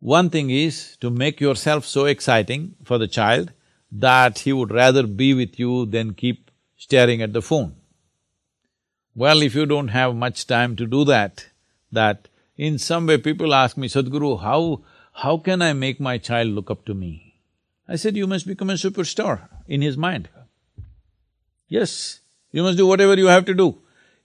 One 0.00 0.30
thing 0.30 0.50
is 0.50 0.96
to 1.00 1.10
make 1.10 1.40
yourself 1.40 1.84
so 1.84 2.04
exciting 2.04 2.74
for 2.84 2.98
the 2.98 3.08
child 3.08 3.52
that 3.92 4.40
he 4.40 4.52
would 4.52 4.72
rather 4.72 5.06
be 5.06 5.34
with 5.34 5.58
you 5.58 5.86
than 5.86 6.14
keep 6.14 6.50
staring 6.76 7.22
at 7.22 7.32
the 7.32 7.42
phone. 7.42 7.76
Well, 9.14 9.40
if 9.42 9.54
you 9.54 9.66
don't 9.66 9.88
have 9.88 10.14
much 10.14 10.46
time 10.46 10.76
to 10.76 10.86
do 10.86 11.04
that, 11.04 11.46
that 11.92 12.28
In 12.56 12.78
some 12.78 13.06
way, 13.06 13.18
people 13.18 13.52
ask 13.52 13.76
me, 13.76 13.88
Sadhguru, 13.88 14.40
how, 14.40 14.82
how 15.12 15.36
can 15.36 15.60
I 15.60 15.74
make 15.74 16.00
my 16.00 16.16
child 16.16 16.48
look 16.48 16.70
up 16.70 16.86
to 16.86 16.94
me? 16.94 17.34
I 17.86 17.96
said, 17.96 18.16
you 18.16 18.26
must 18.26 18.46
become 18.46 18.70
a 18.70 18.74
superstar 18.74 19.48
in 19.66 19.82
his 19.82 19.96
mind. 19.96 20.30
Yes, 21.68 22.20
you 22.56 22.62
must 22.62 22.78
do 22.78 22.86
whatever 22.86 23.14
you 23.16 23.26
have 23.26 23.44
to 23.44 23.52
do. 23.52 23.66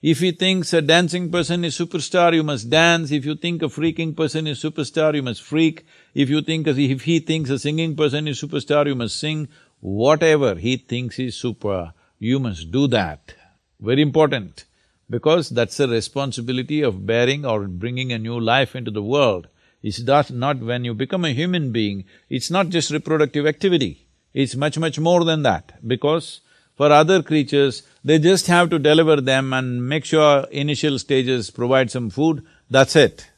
If 0.00 0.20
he 0.20 0.32
thinks 0.32 0.72
a 0.72 0.80
dancing 0.80 1.30
person 1.30 1.64
is 1.66 1.78
superstar, 1.78 2.34
you 2.34 2.42
must 2.42 2.70
dance. 2.70 3.10
If 3.12 3.26
you 3.26 3.34
think 3.36 3.62
a 3.62 3.66
freaking 3.66 4.16
person 4.16 4.46
is 4.46 4.62
superstar, 4.62 5.14
you 5.14 5.22
must 5.22 5.42
freak. 5.42 5.84
If 6.14 6.30
you 6.30 6.40
think… 6.40 6.66
if 6.66 7.02
he 7.02 7.20
thinks 7.20 7.50
a 7.50 7.58
singing 7.58 7.94
person 7.94 8.26
is 8.26 8.40
superstar, 8.40 8.86
you 8.86 8.94
must 8.94 9.18
sing. 9.20 9.48
Whatever 9.80 10.54
he 10.54 10.78
thinks 10.78 11.18
is 11.18 11.36
super, 11.36 11.92
you 12.18 12.40
must 12.40 12.70
do 12.70 12.86
that. 12.86 13.34
Very 13.78 14.00
important, 14.00 14.64
because 15.10 15.50
that's 15.50 15.76
the 15.76 15.88
responsibility 15.88 16.80
of 16.80 17.04
bearing 17.04 17.44
or 17.44 17.66
bringing 17.66 18.12
a 18.12 18.18
new 18.18 18.40
life 18.40 18.74
into 18.74 18.90
the 18.90 19.02
world. 19.02 19.48
It's 19.82 20.00
not, 20.00 20.30
not 20.30 20.60
when 20.60 20.86
you 20.86 20.94
become 20.94 21.26
a 21.26 21.34
human 21.34 21.70
being, 21.70 22.04
it's 22.30 22.50
not 22.50 22.70
just 22.70 22.92
reproductive 22.92 23.46
activity, 23.46 24.06
it's 24.32 24.54
much, 24.54 24.78
much 24.78 24.98
more 24.98 25.22
than 25.24 25.42
that, 25.42 25.86
because 25.86 26.40
for 26.76 26.90
other 26.90 27.22
creatures, 27.22 27.82
they 28.04 28.18
just 28.18 28.46
have 28.46 28.70
to 28.70 28.78
deliver 28.78 29.20
them 29.20 29.52
and 29.52 29.88
make 29.88 30.04
sure 30.04 30.46
initial 30.50 30.98
stages 30.98 31.50
provide 31.50 31.90
some 31.90 32.10
food, 32.10 32.44
that's 32.70 32.96
it. 32.96 33.28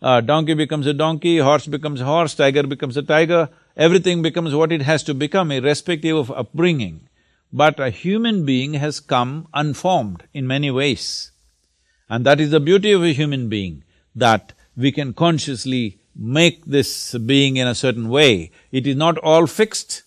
Uh, 0.00 0.20
donkey 0.20 0.54
becomes 0.54 0.86
a 0.86 0.94
donkey, 0.94 1.38
horse 1.38 1.66
becomes 1.66 2.00
a 2.00 2.04
horse, 2.04 2.34
tiger 2.34 2.64
becomes 2.64 2.96
a 2.96 3.02
tiger, 3.02 3.48
everything 3.76 4.22
becomes 4.22 4.54
what 4.54 4.72
it 4.72 4.82
has 4.82 5.02
to 5.04 5.14
become 5.14 5.52
irrespective 5.52 6.16
of 6.16 6.30
upbringing. 6.30 7.08
But 7.52 7.78
a 7.78 7.90
human 7.90 8.44
being 8.46 8.74
has 8.74 8.98
come 8.98 9.46
unformed 9.52 10.24
in 10.32 10.46
many 10.46 10.70
ways. 10.70 11.32
And 12.08 12.26
that 12.26 12.40
is 12.40 12.50
the 12.50 12.60
beauty 12.60 12.92
of 12.92 13.02
a 13.02 13.12
human 13.12 13.48
being, 13.48 13.84
that 14.14 14.54
we 14.76 14.90
can 14.90 15.12
consciously 15.12 15.98
make 16.16 16.64
this 16.64 17.14
being 17.14 17.56
in 17.56 17.66
a 17.66 17.74
certain 17.74 18.08
way. 18.08 18.50
It 18.70 18.86
is 18.86 18.96
not 18.96 19.18
all 19.18 19.46
fixed, 19.46 20.02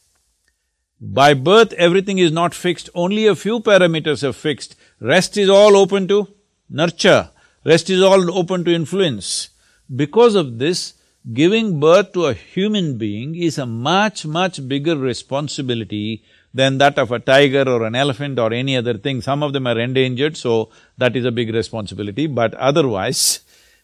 by 0.99 1.33
birth, 1.33 1.73
everything 1.73 2.19
is 2.19 2.31
not 2.31 2.53
fixed, 2.53 2.89
only 2.95 3.27
a 3.27 3.35
few 3.35 3.59
parameters 3.59 4.23
are 4.23 4.33
fixed. 4.33 4.75
Rest 4.99 5.37
is 5.37 5.49
all 5.49 5.75
open 5.75 6.07
to 6.07 6.27
nurture, 6.69 7.29
rest 7.65 7.89
is 7.89 8.01
all 8.01 8.37
open 8.37 8.63
to 8.65 8.73
influence. 8.73 9.49
Because 9.93 10.35
of 10.35 10.57
this, 10.57 10.93
giving 11.33 11.79
birth 11.79 12.13
to 12.13 12.25
a 12.27 12.33
human 12.33 12.97
being 12.97 13.35
is 13.35 13.57
a 13.57 13.65
much, 13.65 14.25
much 14.25 14.67
bigger 14.67 14.95
responsibility 14.95 16.23
than 16.53 16.77
that 16.77 16.97
of 16.97 17.11
a 17.11 17.19
tiger 17.19 17.69
or 17.69 17.85
an 17.85 17.95
elephant 17.95 18.39
or 18.39 18.53
any 18.53 18.77
other 18.77 18.97
thing. 18.97 19.21
Some 19.21 19.43
of 19.43 19.51
them 19.51 19.67
are 19.67 19.77
endangered, 19.77 20.37
so 20.37 20.69
that 20.97 21.15
is 21.15 21.25
a 21.25 21.31
big 21.31 21.53
responsibility, 21.53 22.27
but 22.27 22.53
otherwise, 22.53 23.41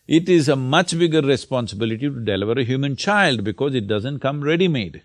it 0.07 0.29
is 0.29 0.47
a 0.47 0.55
much 0.55 0.97
bigger 0.97 1.21
responsibility 1.21 2.09
to 2.09 2.23
deliver 2.23 2.53
a 2.53 2.63
human 2.63 2.95
child 2.95 3.43
because 3.43 3.75
it 3.75 3.87
doesn't 3.87 4.19
come 4.19 4.41
ready-made. 4.41 5.01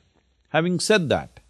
Having 0.51 0.81
said 0.81 1.09
that, 1.09 1.41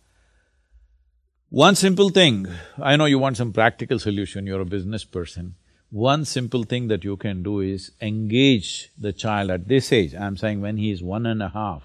one 1.51 1.74
simple 1.74 2.10
thing, 2.10 2.47
I 2.81 2.97
know 2.97 3.05
you 3.05 3.18
want 3.18 3.36
some 3.36 3.52
practical 3.52 3.98
solution, 3.98 4.47
you're 4.47 4.60
a 4.60 4.66
business 4.66 5.05
person. 5.05 5.55
One 5.90 6.24
simple 6.24 6.64
thing 6.64 6.89
that 6.89 7.05
you 7.05 7.16
can 7.16 7.43
do 7.43 7.60
is 7.60 7.93
engage 8.01 8.90
the 8.98 9.12
child 9.12 9.51
at 9.51 9.68
this 9.68 9.93
age, 9.93 10.14
I'm 10.14 10.36
saying 10.36 10.60
when 10.60 10.77
he 10.77 10.90
is 10.90 11.02
one 11.02 11.27
and 11.27 11.43
a 11.43 11.48
half 11.51 11.85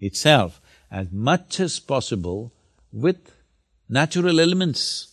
itself, 0.00 0.60
as 0.90 1.12
much 1.12 1.60
as 1.60 1.78
possible 1.78 2.52
with 2.92 3.32
natural 3.88 4.40
elements. 4.40 5.08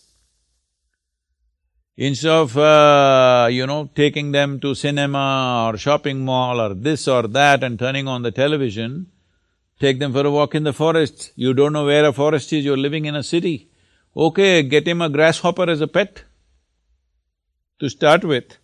Instead 1.98 2.32
of, 2.32 2.58
uh, 2.58 3.50
you 3.52 3.68
know, 3.68 3.90
taking 3.94 4.32
them 4.32 4.60
to 4.62 4.74
cinema 4.74 5.70
or 5.70 5.78
shopping 5.78 6.24
mall 6.24 6.62
or 6.62 6.74
this 6.74 7.10
or 7.10 7.24
that 7.24 7.62
and 7.62 7.78
turning 7.78 8.08
on 8.08 8.22
the 8.22 8.32
television, 8.32 9.08
take 9.82 10.00
them 10.00 10.14
for 10.14 10.26
a 10.26 10.32
walk 10.32 10.56
in 10.56 10.64
the 10.64 10.72
forest. 10.72 11.34
You 11.36 11.54
don't 11.54 11.74
know 11.74 11.86
where 11.86 12.06
a 12.06 12.14
forest 12.14 12.54
is, 12.54 12.64
you're 12.64 12.78
living 12.78 13.04
in 13.04 13.18
a 13.18 13.24
city. 13.24 13.69
Okay, 14.20 14.64
get 14.64 14.86
him 14.86 15.02
a 15.02 15.08
grasshopper 15.08 15.70
as 15.70 15.80
a 15.80 15.88
pet 15.88 16.24
to 17.80 17.90
start 17.90 18.26
with, 18.26 18.58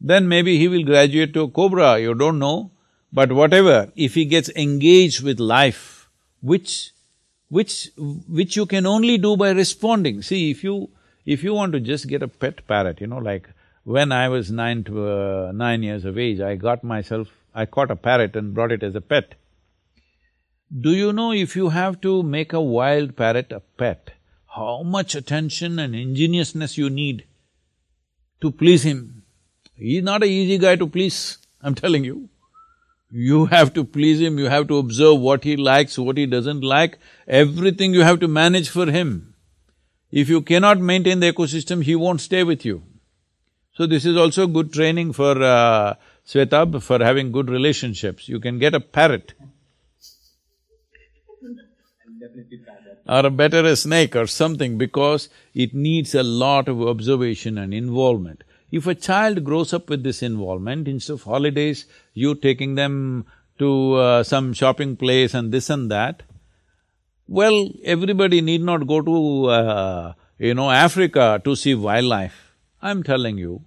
then 0.00 0.28
maybe 0.28 0.56
he 0.56 0.68
will 0.68 0.84
graduate 0.84 1.34
to 1.34 1.42
a 1.42 1.48
cobra, 1.48 1.98
you 1.98 2.14
don't 2.14 2.38
know. 2.38 2.70
But 3.12 3.32
whatever, 3.32 3.90
if 3.96 4.14
he 4.14 4.24
gets 4.24 4.50
engaged 4.50 5.24
with 5.24 5.40
life, 5.40 6.08
which… 6.40 6.92
which… 7.48 7.90
which 7.96 8.54
you 8.54 8.66
can 8.66 8.86
only 8.86 9.18
do 9.18 9.36
by 9.36 9.50
responding. 9.50 10.22
See, 10.22 10.52
if 10.52 10.62
you… 10.62 10.90
if 11.26 11.42
you 11.42 11.54
want 11.54 11.72
to 11.72 11.80
just 11.80 12.06
get 12.06 12.22
a 12.22 12.28
pet 12.28 12.64
parrot, 12.68 13.00
you 13.00 13.08
know, 13.08 13.18
like 13.18 13.50
when 13.82 14.12
I 14.12 14.28
was 14.28 14.52
nine 14.52 14.84
to… 14.84 15.08
Uh, 15.08 15.52
nine 15.52 15.82
years 15.82 16.04
of 16.04 16.18
age, 16.18 16.38
I 16.38 16.54
got 16.54 16.84
myself… 16.84 17.26
I 17.52 17.66
caught 17.66 17.90
a 17.90 17.96
parrot 17.96 18.36
and 18.36 18.54
brought 18.54 18.70
it 18.70 18.84
as 18.84 18.94
a 18.94 19.00
pet. 19.00 19.34
Do 20.86 20.92
you 20.92 21.12
know 21.12 21.32
if 21.32 21.56
you 21.56 21.70
have 21.70 22.00
to 22.02 22.22
make 22.22 22.52
a 22.52 22.60
wild 22.60 23.16
parrot 23.16 23.50
a 23.50 23.58
pet, 23.58 24.12
how 24.56 24.82
much 24.82 25.14
attention 25.14 25.78
and 25.78 25.94
ingeniousness 25.94 26.76
you 26.76 26.90
need 26.90 27.24
to 28.40 28.50
please 28.50 28.82
him. 28.82 29.22
He's 29.76 30.02
not 30.02 30.22
an 30.22 30.28
easy 30.28 30.58
guy 30.58 30.76
to 30.76 30.86
please, 30.86 31.38
I'm 31.62 31.74
telling 31.74 32.04
you. 32.04 32.28
You 33.10 33.46
have 33.46 33.72
to 33.74 33.84
please 33.84 34.20
him, 34.20 34.38
you 34.38 34.46
have 34.46 34.68
to 34.68 34.78
observe 34.78 35.20
what 35.20 35.44
he 35.44 35.56
likes, 35.56 35.98
what 35.98 36.16
he 36.16 36.26
doesn't 36.26 36.62
like, 36.62 36.98
everything 37.26 37.94
you 37.94 38.02
have 38.02 38.20
to 38.20 38.28
manage 38.28 38.68
for 38.68 38.86
him. 38.86 39.34
If 40.10 40.28
you 40.28 40.42
cannot 40.42 40.80
maintain 40.80 41.20
the 41.20 41.32
ecosystem, 41.32 41.82
he 41.84 41.94
won't 41.94 42.20
stay 42.20 42.42
with 42.42 42.64
you. 42.64 42.82
So 43.74 43.86
this 43.86 44.04
is 44.04 44.16
also 44.16 44.46
good 44.46 44.72
training 44.72 45.12
for 45.12 45.42
uh, 45.42 45.94
Svetab 46.26 46.82
for 46.82 47.02
having 47.02 47.32
good 47.32 47.48
relationships. 47.48 48.28
You 48.28 48.40
can 48.40 48.58
get 48.58 48.74
a 48.74 48.80
parrot 48.80 49.32
or 53.10 53.26
a 53.26 53.30
better 53.30 53.64
a 53.66 53.74
snake 53.74 54.14
or 54.14 54.26
something 54.26 54.78
because 54.78 55.28
it 55.52 55.74
needs 55.74 56.14
a 56.14 56.22
lot 56.22 56.68
of 56.68 56.80
observation 56.80 57.58
and 57.58 57.74
involvement. 57.74 58.44
If 58.70 58.86
a 58.86 58.94
child 58.94 59.42
grows 59.42 59.72
up 59.72 59.90
with 59.90 60.04
this 60.04 60.22
involvement, 60.22 60.86
instead 60.86 61.14
of 61.14 61.24
holidays, 61.24 61.86
you 62.14 62.36
taking 62.36 62.76
them 62.76 63.26
to 63.58 63.94
uh, 63.94 64.22
some 64.22 64.52
shopping 64.52 64.96
place 64.96 65.34
and 65.34 65.50
this 65.50 65.68
and 65.70 65.90
that, 65.90 66.22
well, 67.26 67.68
everybody 67.84 68.40
need 68.40 68.62
not 68.62 68.86
go 68.86 69.00
to, 69.02 69.46
uh, 69.46 70.12
you 70.38 70.54
know, 70.54 70.70
Africa 70.70 71.40
to 71.44 71.56
see 71.56 71.74
wildlife. 71.74 72.52
I'm 72.80 73.02
telling 73.02 73.38
you, 73.38 73.64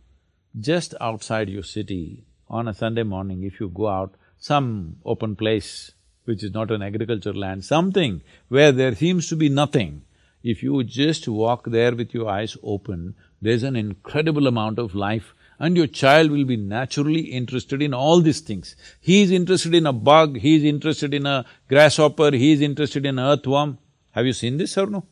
just 0.57 0.95
outside 1.01 1.49
your 1.49 1.63
city, 1.63 2.25
on 2.49 2.67
a 2.67 2.73
Sunday 2.73 3.03
morning, 3.03 3.43
if 3.43 3.59
you 3.59 3.67
go 3.67 3.87
out, 3.87 4.15
some 4.37 4.97
open 5.05 5.35
place, 5.35 5.91
which 6.25 6.43
is 6.43 6.53
not 6.53 6.71
an 6.71 6.81
agricultural 6.81 7.35
land, 7.35 7.65
something 7.65 8.21
where 8.47 8.71
there 8.71 8.95
seems 8.95 9.27
to 9.29 9.35
be 9.35 9.49
nothing, 9.49 10.03
if 10.43 10.61
you 10.61 10.83
just 10.83 11.27
walk 11.27 11.65
there 11.65 11.95
with 11.95 12.13
your 12.13 12.29
eyes 12.29 12.57
open, 12.63 13.15
there's 13.41 13.63
an 13.63 13.75
incredible 13.75 14.47
amount 14.47 14.77
of 14.77 14.93
life 14.93 15.33
and 15.59 15.77
your 15.77 15.87
child 15.87 16.31
will 16.31 16.43
be 16.43 16.57
naturally 16.57 17.21
interested 17.21 17.81
in 17.81 17.93
all 17.93 18.19
these 18.21 18.41
things. 18.41 18.75
He 18.99 19.21
is 19.21 19.31
interested 19.31 19.73
in 19.73 19.85
a 19.85 19.93
bug, 19.93 20.37
he 20.39 20.55
is 20.57 20.63
interested 20.63 21.13
in 21.13 21.25
a 21.25 21.45
grasshopper, 21.69 22.31
he 22.31 22.51
is 22.51 22.61
interested 22.61 23.05
in 23.05 23.19
earthworm. 23.19 23.77
Have 24.11 24.25
you 24.25 24.33
seen 24.33 24.57
this 24.57 24.77
or 24.77 24.87
no? 24.87 25.05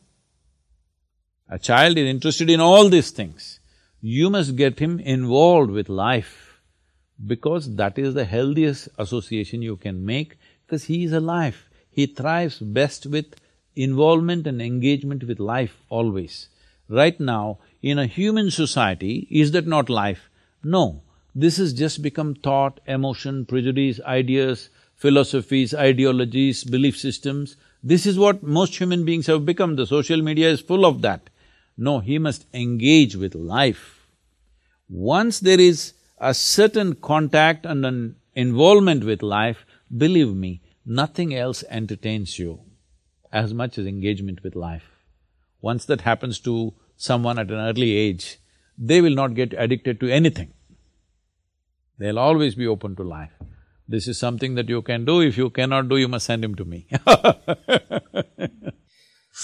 A 1.48 1.58
child 1.58 1.96
is 1.96 2.08
interested 2.08 2.50
in 2.50 2.60
all 2.60 2.88
these 2.88 3.10
things. 3.10 3.60
You 4.00 4.30
must 4.30 4.56
get 4.56 4.78
him 4.78 5.00
involved 5.00 5.70
with 5.70 5.88
life 5.88 6.60
because 7.26 7.76
that 7.76 7.98
is 7.98 8.14
the 8.14 8.24
healthiest 8.24 8.88
association 8.98 9.62
you 9.62 9.76
can 9.76 10.04
make 10.04 10.36
because 10.72 10.84
he 10.84 11.04
is 11.04 11.12
alive. 11.12 11.68
He 11.90 12.06
thrives 12.06 12.58
best 12.58 13.04
with 13.04 13.34
involvement 13.76 14.46
and 14.46 14.62
engagement 14.62 15.22
with 15.24 15.38
life 15.38 15.76
always. 15.90 16.48
Right 16.88 17.20
now, 17.20 17.58
in 17.82 17.98
a 17.98 18.06
human 18.06 18.50
society, 18.50 19.26
is 19.30 19.50
that 19.52 19.66
not 19.66 19.90
life? 19.90 20.30
No, 20.64 21.02
this 21.34 21.58
has 21.58 21.74
just 21.74 22.00
become 22.00 22.34
thought, 22.34 22.80
emotion, 22.86 23.44
prejudice, 23.44 24.00
ideas, 24.06 24.70
philosophies, 24.96 25.74
ideologies, 25.74 26.64
belief 26.64 26.96
systems. 26.96 27.56
This 27.82 28.06
is 28.06 28.18
what 28.18 28.42
most 28.42 28.74
human 28.74 29.04
beings 29.04 29.26
have 29.26 29.44
become, 29.44 29.76
the 29.76 29.86
social 29.86 30.22
media 30.22 30.48
is 30.48 30.62
full 30.62 30.86
of 30.86 31.02
that. 31.02 31.28
No, 31.76 31.98
he 31.98 32.18
must 32.18 32.46
engage 32.54 33.14
with 33.14 33.34
life. 33.34 34.06
Once 34.88 35.38
there 35.38 35.60
is 35.60 35.92
a 36.18 36.32
certain 36.32 36.94
contact 36.94 37.66
and 37.66 37.84
an 37.84 38.16
involvement 38.34 39.04
with 39.04 39.22
life, 39.22 39.66
believe 39.96 40.34
me, 40.34 40.60
nothing 40.84 41.34
else 41.34 41.64
entertains 41.68 42.38
you 42.38 42.60
as 43.32 43.54
much 43.54 43.78
as 43.78 43.86
engagement 43.86 44.42
with 44.42 44.56
life. 44.56 44.90
Once 45.60 45.84
that 45.86 46.02
happens 46.02 46.40
to 46.40 46.74
someone 46.96 47.38
at 47.38 47.50
an 47.50 47.58
early 47.58 47.92
age, 47.92 48.38
they 48.76 49.00
will 49.00 49.14
not 49.14 49.34
get 49.34 49.54
addicted 49.56 50.00
to 50.00 50.10
anything. 50.10 50.52
They'll 51.98 52.18
always 52.18 52.54
be 52.54 52.66
open 52.66 52.96
to 52.96 53.02
life. 53.02 53.32
This 53.88 54.08
is 54.08 54.18
something 54.18 54.54
that 54.54 54.68
you 54.68 54.82
can 54.82 55.04
do. 55.04 55.20
If 55.20 55.36
you 55.36 55.50
cannot 55.50 55.88
do, 55.88 55.96
you 55.96 56.08
must 56.08 56.26
send 56.26 56.44
him 56.44 56.54
to 56.56 56.64
me 56.64 56.86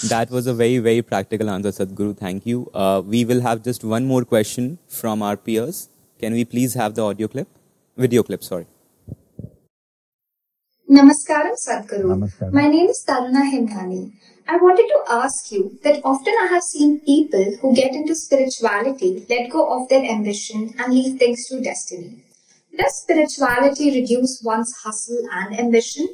That 0.03 0.29
was 0.29 0.47
a 0.47 0.53
very, 0.53 0.77
very 0.77 1.01
practical 1.01 1.49
answer, 1.49 1.71
Sadhguru. 1.71 2.15
Thank 2.17 2.45
you. 2.45 2.69
Uh, 2.73 3.01
we 3.05 3.25
will 3.25 3.41
have 3.41 3.63
just 3.63 3.83
one 3.83 4.05
more 4.05 4.23
question 4.23 4.77
from 4.87 5.21
our 5.21 5.35
peers. 5.35 5.89
Can 6.19 6.33
we 6.33 6.45
please 6.45 6.73
have 6.75 6.95
the 6.95 7.01
audio 7.01 7.27
clip? 7.27 7.47
Video 7.97 8.23
clip, 8.23 8.43
sorry. 8.43 8.67
Namaskaram 10.89 11.53
Sadhguru. 11.55 12.17
Namaskaram. 12.17 12.51
My 12.51 12.67
name 12.67 12.87
is 12.87 13.05
Taruna 13.07 13.43
Himnani. 13.51 14.11
I 14.47 14.57
wanted 14.57 14.87
to 14.87 15.13
ask 15.13 15.51
you 15.51 15.77
that 15.83 16.01
often 16.03 16.33
I 16.41 16.47
have 16.47 16.63
seen 16.63 16.99
people 17.01 17.57
who 17.61 17.75
get 17.75 17.93
into 17.93 18.15
spirituality 18.15 19.23
let 19.29 19.51
go 19.51 19.71
of 19.71 19.87
their 19.89 20.03
ambition 20.03 20.73
and 20.79 20.91
leave 20.91 21.19
things 21.19 21.45
to 21.49 21.61
destiny. 21.61 22.23
Does 22.75 23.01
spirituality 23.03 24.01
reduce 24.01 24.41
one's 24.43 24.73
hustle 24.83 25.21
and 25.31 25.59
ambition? 25.59 26.07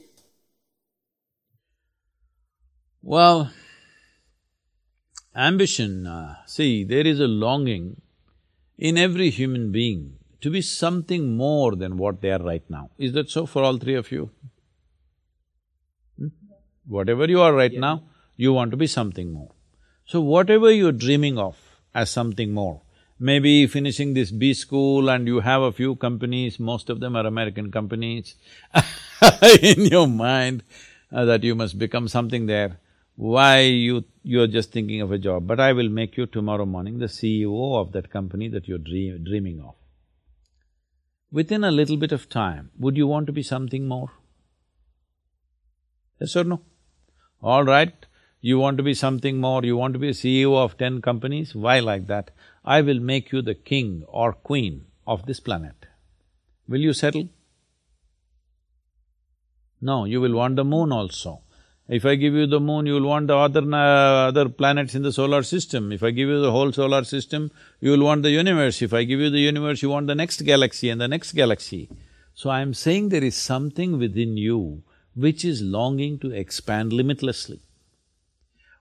Well, 3.02 3.52
ambition, 5.34 6.06
uh, 6.06 6.36
see, 6.46 6.84
there 6.84 7.08
is 7.08 7.22
a 7.22 7.28
longing 7.28 8.02
in 8.78 8.98
every 8.98 9.30
human 9.30 9.72
being 9.72 10.18
to 10.42 10.50
be 10.50 10.62
something 10.62 11.38
more 11.38 11.78
than 11.78 11.96
what 11.96 12.22
they 12.22 12.32
are 12.32 12.44
right 12.44 12.70
now. 12.70 12.90
Is 12.98 13.14
that 13.14 13.30
so 13.30 13.46
for 13.46 13.64
all 13.64 13.78
three 13.78 13.96
of 13.96 14.12
you? 14.12 14.32
Whatever 16.88 17.26
you 17.26 17.41
are 17.41 17.53
right 17.53 17.72
yeah. 17.72 17.80
now, 17.80 18.03
you 18.36 18.53
want 18.53 18.72
to 18.72 18.78
be 18.78 18.88
something 18.88 19.32
more. 19.32 19.52
So 20.06 20.22
whatever 20.22 20.72
you're 20.72 20.91
dreaming 20.91 21.38
of 21.40 21.57
as 21.94 22.10
something 22.10 22.53
more, 22.53 22.82
maybe 23.20 23.66
finishing 23.66 24.14
this 24.14 24.32
B 24.32 24.53
school 24.53 25.10
and 25.10 25.28
you 25.28 25.40
have 25.40 25.62
a 25.62 25.72
few 25.72 25.95
companies, 25.95 26.60
most 26.60 26.90
of 26.90 26.99
them 26.99 27.16
are 27.16 27.26
American 27.26 27.72
companies 27.72 28.36
in 29.62 29.86
your 29.86 30.07
mind 30.07 30.64
uh, 31.12 31.26
that 31.26 31.44
you 31.44 31.56
must 31.56 31.80
become 31.80 32.07
something 32.07 32.45
there. 32.45 32.78
Why 33.16 33.62
you… 33.62 34.03
you're 34.24 34.48
just 34.48 34.72
thinking 34.72 35.02
of 35.02 35.12
a 35.12 35.18
job, 35.18 35.48
but 35.48 35.60
I 35.60 35.72
will 35.74 35.90
make 35.90 36.18
you 36.18 36.26
tomorrow 36.26 36.66
morning 36.66 36.99
the 36.99 37.06
CEO 37.06 37.82
of 37.82 37.94
that 37.94 38.12
company 38.12 38.49
that 38.49 38.68
you're 38.68 38.78
dream, 38.78 39.24
dreaming 39.24 39.62
of. 39.62 39.76
Within 41.32 41.64
a 41.64 41.72
little 41.72 41.98
bit 41.98 42.12
of 42.12 42.30
time, 42.30 42.72
would 42.78 42.98
you 42.98 43.07
want 43.07 43.28
to 43.28 43.34
be 43.34 43.44
something 43.44 43.88
more? 43.88 44.12
Yes 46.20 46.36
or 46.36 46.44
no? 46.44 46.62
All 47.46 47.64
right, 47.64 47.94
you 48.42 48.58
want 48.58 48.78
to 48.78 48.84
be 48.84 48.96
something 48.96 49.40
more, 49.40 49.64
you 49.64 49.78
want 49.78 49.94
to 49.94 50.00
be 50.00 50.10
a 50.10 50.14
CEO 50.20 50.58
of 50.58 50.80
ten 50.80 51.00
companies, 51.00 51.54
why 51.54 51.80
like 51.80 52.08
that? 52.08 52.32
I 52.66 52.82
will 52.82 53.00
make 53.00 53.32
you 53.32 53.44
the 53.44 53.54
king 53.54 54.04
or 54.08 54.34
queen 54.34 54.86
of 55.06 55.28
this 55.28 55.40
planet. 55.40 55.86
Will 56.68 56.80
you 56.80 56.94
settle? 56.94 57.30
No, 59.80 60.06
you 60.06 60.22
will 60.22 60.34
want 60.34 60.56
the 60.56 60.66
moon 60.66 60.92
also. 60.92 61.42
If 61.88 62.04
I 62.04 62.16
give 62.16 62.34
you 62.34 62.48
the 62.48 62.60
moon, 62.60 62.88
you 62.88 62.94
will 62.94 63.08
want 63.08 63.28
the 63.28 63.38
other… 63.38 63.62
Uh, 63.62 64.30
other 64.30 64.50
planets 64.50 64.96
in 64.96 65.04
the 65.04 65.12
solar 65.12 65.44
system. 65.44 65.92
If 65.92 66.02
I 66.02 66.10
give 66.10 66.30
you 66.30 66.42
the 66.42 66.52
whole 66.52 66.72
solar 66.72 67.04
system, 67.04 67.52
you 67.80 67.92
will 67.92 68.06
want 68.06 68.24
the 68.24 68.32
universe. 68.32 68.82
If 68.82 68.92
I 68.92 69.04
give 69.04 69.20
you 69.20 69.30
the 69.30 69.46
universe, 69.52 69.84
you 69.84 69.90
want 69.90 70.08
the 70.08 70.16
next 70.16 70.42
galaxy 70.46 70.90
and 70.90 71.00
the 71.00 71.08
next 71.08 71.34
galaxy. 71.34 71.92
So 72.34 72.50
I'm 72.50 72.74
saying 72.74 73.10
there 73.10 73.24
is 73.24 73.36
something 73.36 74.00
within 74.00 74.36
you 74.36 74.82
which 75.16 75.46
is 75.46 75.62
longing 75.62 76.20
to 76.20 76.32
expand 76.32 76.92
limitlessly. 76.92 77.60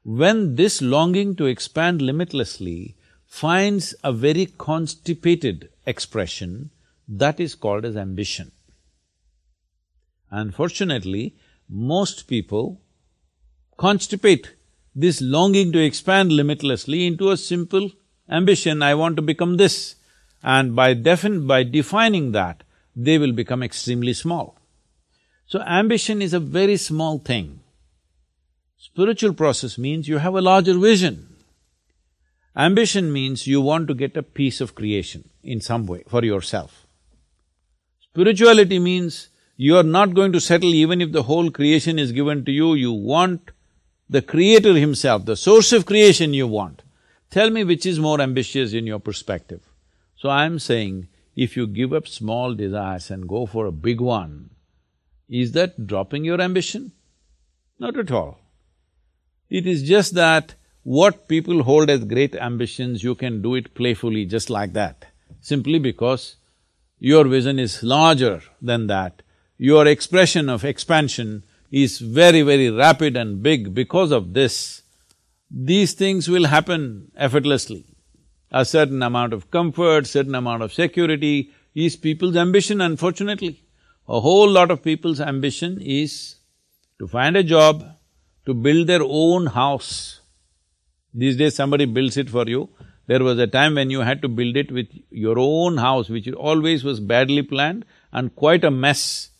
When 0.03 0.57
this 0.57 0.83
longing 0.83 1.37
to 1.37 1.47
expand 1.47 2.03
limitlessly 2.03 2.97
finds 3.27 3.95
a 4.05 4.13
very 4.13 4.47
constipated 4.47 5.71
expression, 5.87 6.71
that 7.09 7.41
is 7.41 7.55
called 7.55 7.85
as 7.85 7.97
ambition. 7.97 8.53
Unfortunately, 10.31 11.37
most 11.69 12.27
people 12.27 12.81
constipate 13.79 14.49
this 14.95 15.21
longing 15.21 15.73
to 15.73 15.79
expand 15.79 16.33
limitlessly 16.33 17.07
into 17.07 17.31
a 17.31 17.37
simple 17.37 17.91
ambition, 18.29 18.83
I 18.83 18.95
want 18.95 19.17
to 19.17 19.23
become 19.23 19.57
this. 19.57 19.97
And 20.43 20.77
by 20.77 20.95
defin… 20.95 21.47
by 21.47 21.63
defining 21.65 22.33
that, 22.33 22.63
they 22.95 23.19
will 23.19 23.33
become 23.33 23.63
extremely 23.63 24.13
small. 24.13 24.59
So 25.55 25.61
ambition 25.61 26.21
is 26.21 26.35
a 26.35 26.41
very 26.41 26.77
small 26.77 27.21
thing. 27.21 27.61
Spiritual 28.77 29.35
process 29.35 29.79
means 29.79 30.09
you 30.09 30.19
have 30.19 30.35
a 30.35 30.41
larger 30.41 30.77
vision. 30.77 31.37
Ambition 32.57 33.13
means 33.13 33.47
you 33.47 33.61
want 33.61 33.87
to 33.87 33.95
get 33.95 34.17
a 34.17 34.25
piece 34.25 34.61
of 34.61 34.75
creation 34.75 35.29
in 35.45 35.61
some 35.61 35.87
way 35.87 36.03
for 36.09 36.25
yourself. 36.25 36.89
Spirituality 38.01 38.81
means 38.81 39.29
you 39.57 39.77
are 39.77 39.85
not 39.85 40.15
going 40.15 40.33
to 40.33 40.41
settle 40.41 40.75
even 40.75 41.01
if 41.01 41.13
the 41.13 41.23
whole 41.23 41.53
creation 41.53 42.01
is 42.01 42.11
given 42.11 42.45
to 42.47 42.51
you, 42.51 42.75
you 42.75 42.93
want 42.93 43.53
the 44.11 44.23
creator 44.23 44.75
himself, 44.75 45.25
the 45.25 45.37
source 45.37 45.73
of 45.73 45.87
creation 45.87 46.35
you 46.35 46.49
want. 46.49 46.83
Tell 47.31 47.51
me 47.51 47.63
which 47.63 47.87
is 47.87 48.01
more 48.01 48.21
ambitious 48.21 48.73
in 48.73 48.89
your 48.89 48.99
perspective. 48.99 49.61
So 50.17 50.31
I'm 50.31 50.59
saying, 50.59 51.07
if 51.37 51.57
you 51.57 51.69
give 51.69 51.93
up 51.93 52.09
small 52.09 52.55
desires 52.55 53.09
and 53.09 53.29
go 53.29 53.47
for 53.47 53.67
a 53.67 53.71
big 53.71 54.01
one, 54.01 54.51
is 55.29 55.53
that 55.53 55.87
dropping 55.87 56.25
your 56.25 56.41
ambition? 56.41 56.93
Not 57.79 57.99
at 57.99 58.11
all. 58.11 58.39
It 59.51 59.67
is 59.67 59.83
just 59.83 60.15
that 60.15 60.55
what 60.83 61.29
people 61.29 61.63
hold 61.63 61.91
as 61.91 62.05
great 62.05 62.35
ambitions, 62.37 63.03
you 63.03 63.15
can 63.15 63.41
do 63.41 63.55
it 63.55 63.75
playfully 63.75 64.27
just 64.27 64.51
like 64.51 64.75
that, 64.75 65.07
simply 65.41 65.79
because 65.79 66.37
your 66.99 67.25
vision 67.25 67.59
is 67.59 67.83
larger 67.83 68.43
than 68.61 68.87
that. 68.89 69.23
Your 69.57 69.87
expression 69.87 70.49
of 70.49 70.65
expansion 70.65 71.45
is 71.71 71.99
very, 71.99 72.43
very 72.43 72.71
rapid 72.71 73.17
and 73.17 73.43
big 73.43 73.75
because 73.75 74.11
of 74.11 74.35
this. 74.35 74.83
These 75.51 75.95
things 75.95 76.29
will 76.29 76.47
happen 76.47 77.11
effortlessly. 77.17 77.87
A 78.51 78.65
certain 78.65 79.03
amount 79.03 79.33
of 79.33 79.51
comfort, 79.51 80.07
certain 80.07 80.35
amount 80.35 80.63
of 80.63 80.73
security 80.73 81.51
is 81.75 81.97
people's 81.97 82.37
ambition, 82.37 82.81
unfortunately. 82.81 83.64
A 84.07 84.21
whole 84.21 84.51
lot 84.51 84.71
of 84.71 84.83
people's 84.83 85.21
ambition 85.21 85.81
is 85.81 86.37
to 86.99 87.07
find 87.07 87.37
a 87.37 87.43
job, 87.43 87.85
to 88.45 88.53
build 88.53 88.87
their 88.87 89.03
own 89.03 89.47
house. 89.47 90.21
These 91.15 91.39
days 91.39 91.55
somebody 91.55 91.87
builds 91.87 92.17
it 92.19 92.29
for 92.29 92.47
you. 92.47 92.69
There 93.07 93.23
was 93.23 93.39
a 93.39 93.47
time 93.47 93.77
when 93.77 93.91
you 93.91 94.01
had 94.01 94.21
to 94.23 94.29
build 94.29 94.57
it 94.57 94.71
with 94.71 94.89
your 95.11 95.39
own 95.39 95.79
house, 95.79 96.09
which 96.09 96.31
always 96.33 96.85
was 96.85 97.01
badly 97.01 97.43
planned 97.43 97.85
and 98.13 98.35
quite 98.35 98.65
a 98.65 98.71
mess. 98.71 99.31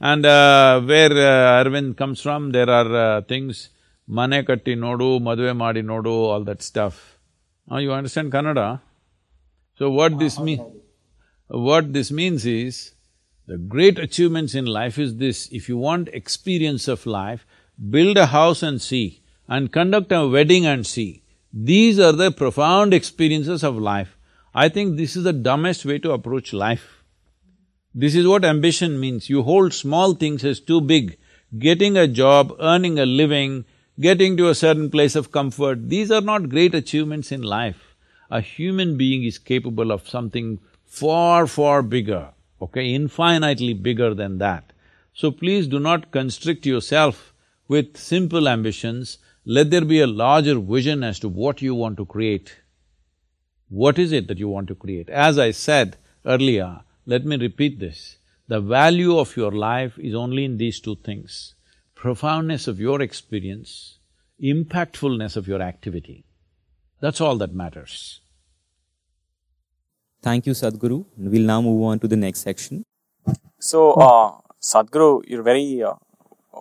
And 0.00 0.24
uh, 0.24 0.80
where 0.80 1.10
uh, 1.10 1.64
Arvind 1.64 1.96
comes 1.96 2.20
from, 2.20 2.52
there 2.52 2.70
are 2.70 2.96
uh, 2.96 3.22
things, 3.22 3.70
mane 4.06 4.44
katti 4.44 4.76
nodu, 4.76 5.20
madve 5.20 5.56
madi 5.56 5.82
nodu, 5.82 6.06
all 6.06 6.44
that 6.44 6.62
stuff. 6.62 7.18
Now 7.68 7.78
you 7.78 7.92
understand 7.92 8.32
Kannada? 8.32 8.80
So 9.76 9.90
what 9.90 10.18
this 10.18 10.38
mean… 10.38 10.80
what 11.48 11.92
this 11.92 12.10
means 12.10 12.46
is, 12.46 12.92
the 13.48 13.56
great 13.56 13.98
achievements 13.98 14.54
in 14.54 14.66
life 14.66 14.98
is 14.98 15.16
this, 15.16 15.48
if 15.50 15.70
you 15.70 15.78
want 15.78 16.08
experience 16.08 16.86
of 16.86 17.06
life, 17.06 17.46
build 17.88 18.18
a 18.18 18.26
house 18.26 18.62
and 18.62 18.82
see, 18.82 19.22
and 19.48 19.72
conduct 19.72 20.12
a 20.12 20.28
wedding 20.28 20.66
and 20.66 20.86
see. 20.86 21.22
These 21.50 21.98
are 21.98 22.12
the 22.12 22.30
profound 22.30 22.92
experiences 22.92 23.64
of 23.64 23.78
life. 23.78 24.18
I 24.54 24.68
think 24.68 24.98
this 24.98 25.16
is 25.16 25.24
the 25.24 25.32
dumbest 25.32 25.86
way 25.86 25.98
to 26.00 26.12
approach 26.12 26.52
life. 26.52 27.02
This 27.94 28.14
is 28.14 28.26
what 28.26 28.44
ambition 28.44 29.00
means. 29.00 29.30
You 29.30 29.42
hold 29.42 29.72
small 29.72 30.12
things 30.12 30.44
as 30.44 30.60
too 30.60 30.82
big. 30.82 31.16
Getting 31.58 31.96
a 31.96 32.06
job, 32.06 32.54
earning 32.60 32.98
a 32.98 33.06
living, 33.06 33.64
getting 33.98 34.36
to 34.36 34.50
a 34.50 34.54
certain 34.54 34.90
place 34.90 35.16
of 35.16 35.32
comfort, 35.32 35.88
these 35.88 36.10
are 36.10 36.20
not 36.20 36.50
great 36.50 36.74
achievements 36.74 37.32
in 37.32 37.40
life. 37.40 37.96
A 38.30 38.42
human 38.42 38.98
being 38.98 39.24
is 39.24 39.38
capable 39.38 39.90
of 39.90 40.06
something 40.06 40.58
far, 40.84 41.46
far 41.46 41.82
bigger 41.82 42.28
okay, 42.60 42.94
infinitely 42.94 43.74
bigger 43.74 44.14
than 44.14 44.38
that. 44.38 44.72
So 45.14 45.30
please 45.30 45.66
do 45.66 45.80
not 45.80 46.10
constrict 46.10 46.66
yourself 46.66 47.32
with 47.66 47.96
simple 47.96 48.48
ambitions, 48.48 49.18
let 49.44 49.70
there 49.70 49.84
be 49.84 50.00
a 50.00 50.06
larger 50.06 50.58
vision 50.58 51.02
as 51.02 51.18
to 51.20 51.28
what 51.28 51.60
you 51.62 51.74
want 51.74 51.96
to 51.98 52.06
create. 52.06 52.56
What 53.68 53.98
is 53.98 54.12
it 54.12 54.28
that 54.28 54.38
you 54.38 54.48
want 54.48 54.68
to 54.68 54.74
create? 54.74 55.10
As 55.10 55.38
I 55.38 55.50
said 55.50 55.96
earlier, 56.24 56.80
let 57.06 57.24
me 57.24 57.36
repeat 57.36 57.78
this, 57.78 58.18
the 58.46 58.60
value 58.60 59.18
of 59.18 59.36
your 59.36 59.52
life 59.52 59.98
is 59.98 60.14
only 60.14 60.44
in 60.44 60.56
these 60.56 60.80
two 60.80 60.96
things, 60.96 61.54
profoundness 61.94 62.66
of 62.66 62.80
your 62.80 63.02
experience, 63.02 63.98
impactfulness 64.42 65.36
of 65.36 65.46
your 65.46 65.60
activity. 65.60 66.24
That's 67.00 67.20
all 67.20 67.36
that 67.36 67.54
matters. 67.54 68.20
Thank 70.22 70.46
you, 70.46 70.52
Sadhguru. 70.52 71.04
We'll 71.16 71.46
now 71.46 71.60
move 71.62 71.82
on 71.82 71.98
to 72.00 72.08
the 72.08 72.16
next 72.16 72.40
section. 72.40 72.84
So, 73.58 73.92
uh, 73.92 74.32
Sadhguru, 74.60 75.22
you're 75.28 75.42
very, 75.42 75.82
uh, 75.82 75.94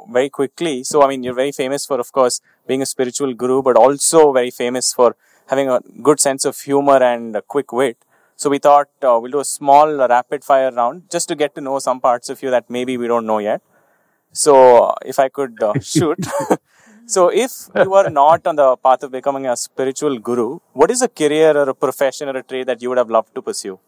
very 0.10 0.30
quickly, 0.30 0.84
so 0.84 1.04
I 1.04 1.08
mean, 1.08 1.24
you're 1.24 1.34
very 1.34 1.52
famous 1.52 1.86
for, 1.86 2.00
of 2.00 2.12
course, 2.12 2.40
being 2.68 2.82
a 2.82 2.86
spiritual 2.86 3.34
guru, 3.34 3.62
but 3.64 3.76
also 3.76 4.32
very 4.32 4.52
famous 4.52 4.94
for 4.94 5.16
having 5.48 5.70
a 5.70 5.80
good 6.04 6.20
sense 6.20 6.46
of 6.46 6.60
humor 6.60 7.02
and 7.02 7.36
a 7.36 7.42
quick 7.42 7.72
wit. 7.72 7.98
So 8.36 8.50
we 8.50 8.60
thought 8.60 8.90
uh, 9.02 9.18
we'll 9.20 9.32
do 9.32 9.40
a 9.40 9.46
small 9.46 10.00
uh, 10.02 10.08
rapid 10.08 10.44
fire 10.44 10.72
round 10.72 11.10
just 11.10 11.28
to 11.30 11.36
get 11.36 11.56
to 11.56 11.62
know 11.62 11.80
some 11.80 12.00
parts 12.00 12.30
of 12.30 12.44
you 12.44 12.52
that 12.52 12.70
maybe 12.70 12.96
we 12.98 13.08
don't 13.08 13.26
know 13.26 13.40
yet. 13.40 13.62
So 14.32 14.90
uh, 14.90 14.94
if 15.04 15.18
I 15.18 15.30
could 15.30 15.62
uh, 15.64 15.74
shoot. 15.82 16.20
So, 17.08 17.30
if 17.30 17.52
you 17.76 17.94
are 17.94 18.10
not 18.22 18.46
on 18.46 18.56
the 18.56 18.76
path 18.78 19.04
of 19.04 19.12
becoming 19.12 19.48
a 19.48 19.58
spiritual 19.58 20.20
guru, 20.20 20.60
what 20.74 20.92
is 20.92 21.02
a 21.02 21.08
career 21.08 21.58
or 21.58 21.70
a 21.70 21.74
profession 21.74 22.30
or 22.30 22.38
a 22.38 22.44
trade 22.44 22.68
that 22.68 22.82
you 22.82 22.90
would 22.90 22.98
have 22.98 23.10
loved 23.10 23.34
to 23.36 23.42
pursue? 23.42 23.80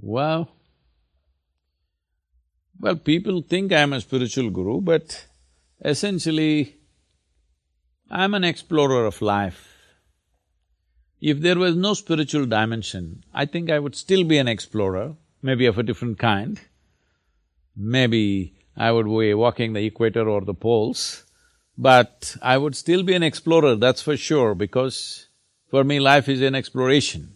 Well, 0.00 0.48
Well, 2.80 2.96
people 2.96 3.42
think 3.42 3.72
I'm 3.74 3.92
a 3.92 4.00
spiritual 4.00 4.48
guru, 4.48 4.80
but 4.80 5.26
essentially, 5.84 6.76
I'm 8.10 8.32
an 8.32 8.42
explorer 8.42 9.04
of 9.04 9.20
life. 9.20 9.76
If 11.20 11.40
there 11.40 11.58
was 11.58 11.76
no 11.76 11.92
spiritual 11.92 12.46
dimension, 12.46 13.22
I 13.34 13.44
think 13.44 13.68
I 13.68 13.78
would 13.78 13.94
still 13.94 14.24
be 14.24 14.38
an 14.38 14.48
explorer, 14.48 15.16
maybe 15.42 15.66
of 15.66 15.76
a 15.76 15.82
different 15.82 16.18
kind. 16.18 16.58
Maybe 17.76 18.54
I 18.76 18.92
would 18.92 19.06
be 19.06 19.34
walking 19.34 19.72
the 19.72 19.84
equator 19.84 20.28
or 20.28 20.42
the 20.42 20.54
poles, 20.54 21.24
but 21.76 22.36
I 22.42 22.58
would 22.58 22.76
still 22.76 23.02
be 23.02 23.14
an 23.14 23.22
explorer, 23.22 23.76
that's 23.76 24.02
for 24.02 24.16
sure, 24.16 24.54
because 24.54 25.28
for 25.68 25.84
me 25.84 26.00
life 26.00 26.28
is 26.28 26.40
an 26.42 26.54
exploration. 26.54 27.34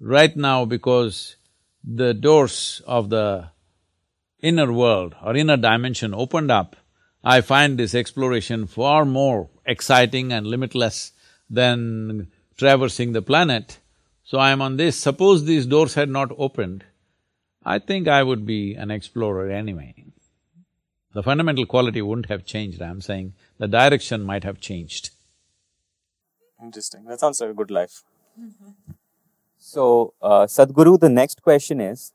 Right 0.00 0.36
now, 0.36 0.64
because 0.64 1.36
the 1.84 2.14
doors 2.14 2.82
of 2.86 3.10
the 3.10 3.50
inner 4.40 4.72
world 4.72 5.14
or 5.22 5.36
inner 5.36 5.56
dimension 5.56 6.14
opened 6.14 6.50
up, 6.50 6.76
I 7.22 7.42
find 7.42 7.78
this 7.78 7.94
exploration 7.94 8.66
far 8.66 9.04
more 9.04 9.50
exciting 9.66 10.32
and 10.32 10.46
limitless 10.46 11.12
than 11.48 12.28
traversing 12.56 13.12
the 13.12 13.22
planet. 13.22 13.78
So 14.24 14.38
I 14.38 14.50
am 14.50 14.62
on 14.62 14.76
this, 14.76 14.96
suppose 14.96 15.44
these 15.44 15.66
doors 15.66 15.94
had 15.94 16.08
not 16.08 16.30
opened, 16.38 16.84
I 17.64 17.78
think 17.78 18.08
I 18.08 18.22
would 18.22 18.46
be 18.46 18.74
an 18.74 18.90
explorer 18.90 19.50
anyway. 19.50 19.94
The 21.12 21.22
fundamental 21.24 21.66
quality 21.66 22.00
wouldn't 22.02 22.26
have 22.26 22.44
changed, 22.44 22.80
I'm 22.80 23.00
saying, 23.00 23.34
the 23.58 23.66
direction 23.66 24.22
might 24.22 24.44
have 24.44 24.60
changed. 24.60 25.10
Interesting. 26.62 27.04
That 27.06 27.18
sounds 27.18 27.40
like 27.40 27.50
a 27.50 27.54
good 27.54 27.70
life. 27.70 28.04
So, 29.58 30.14
uh, 30.22 30.46
Sadhguru, 30.46 31.00
the 31.00 31.08
next 31.08 31.42
question 31.42 31.80
is 31.80 32.12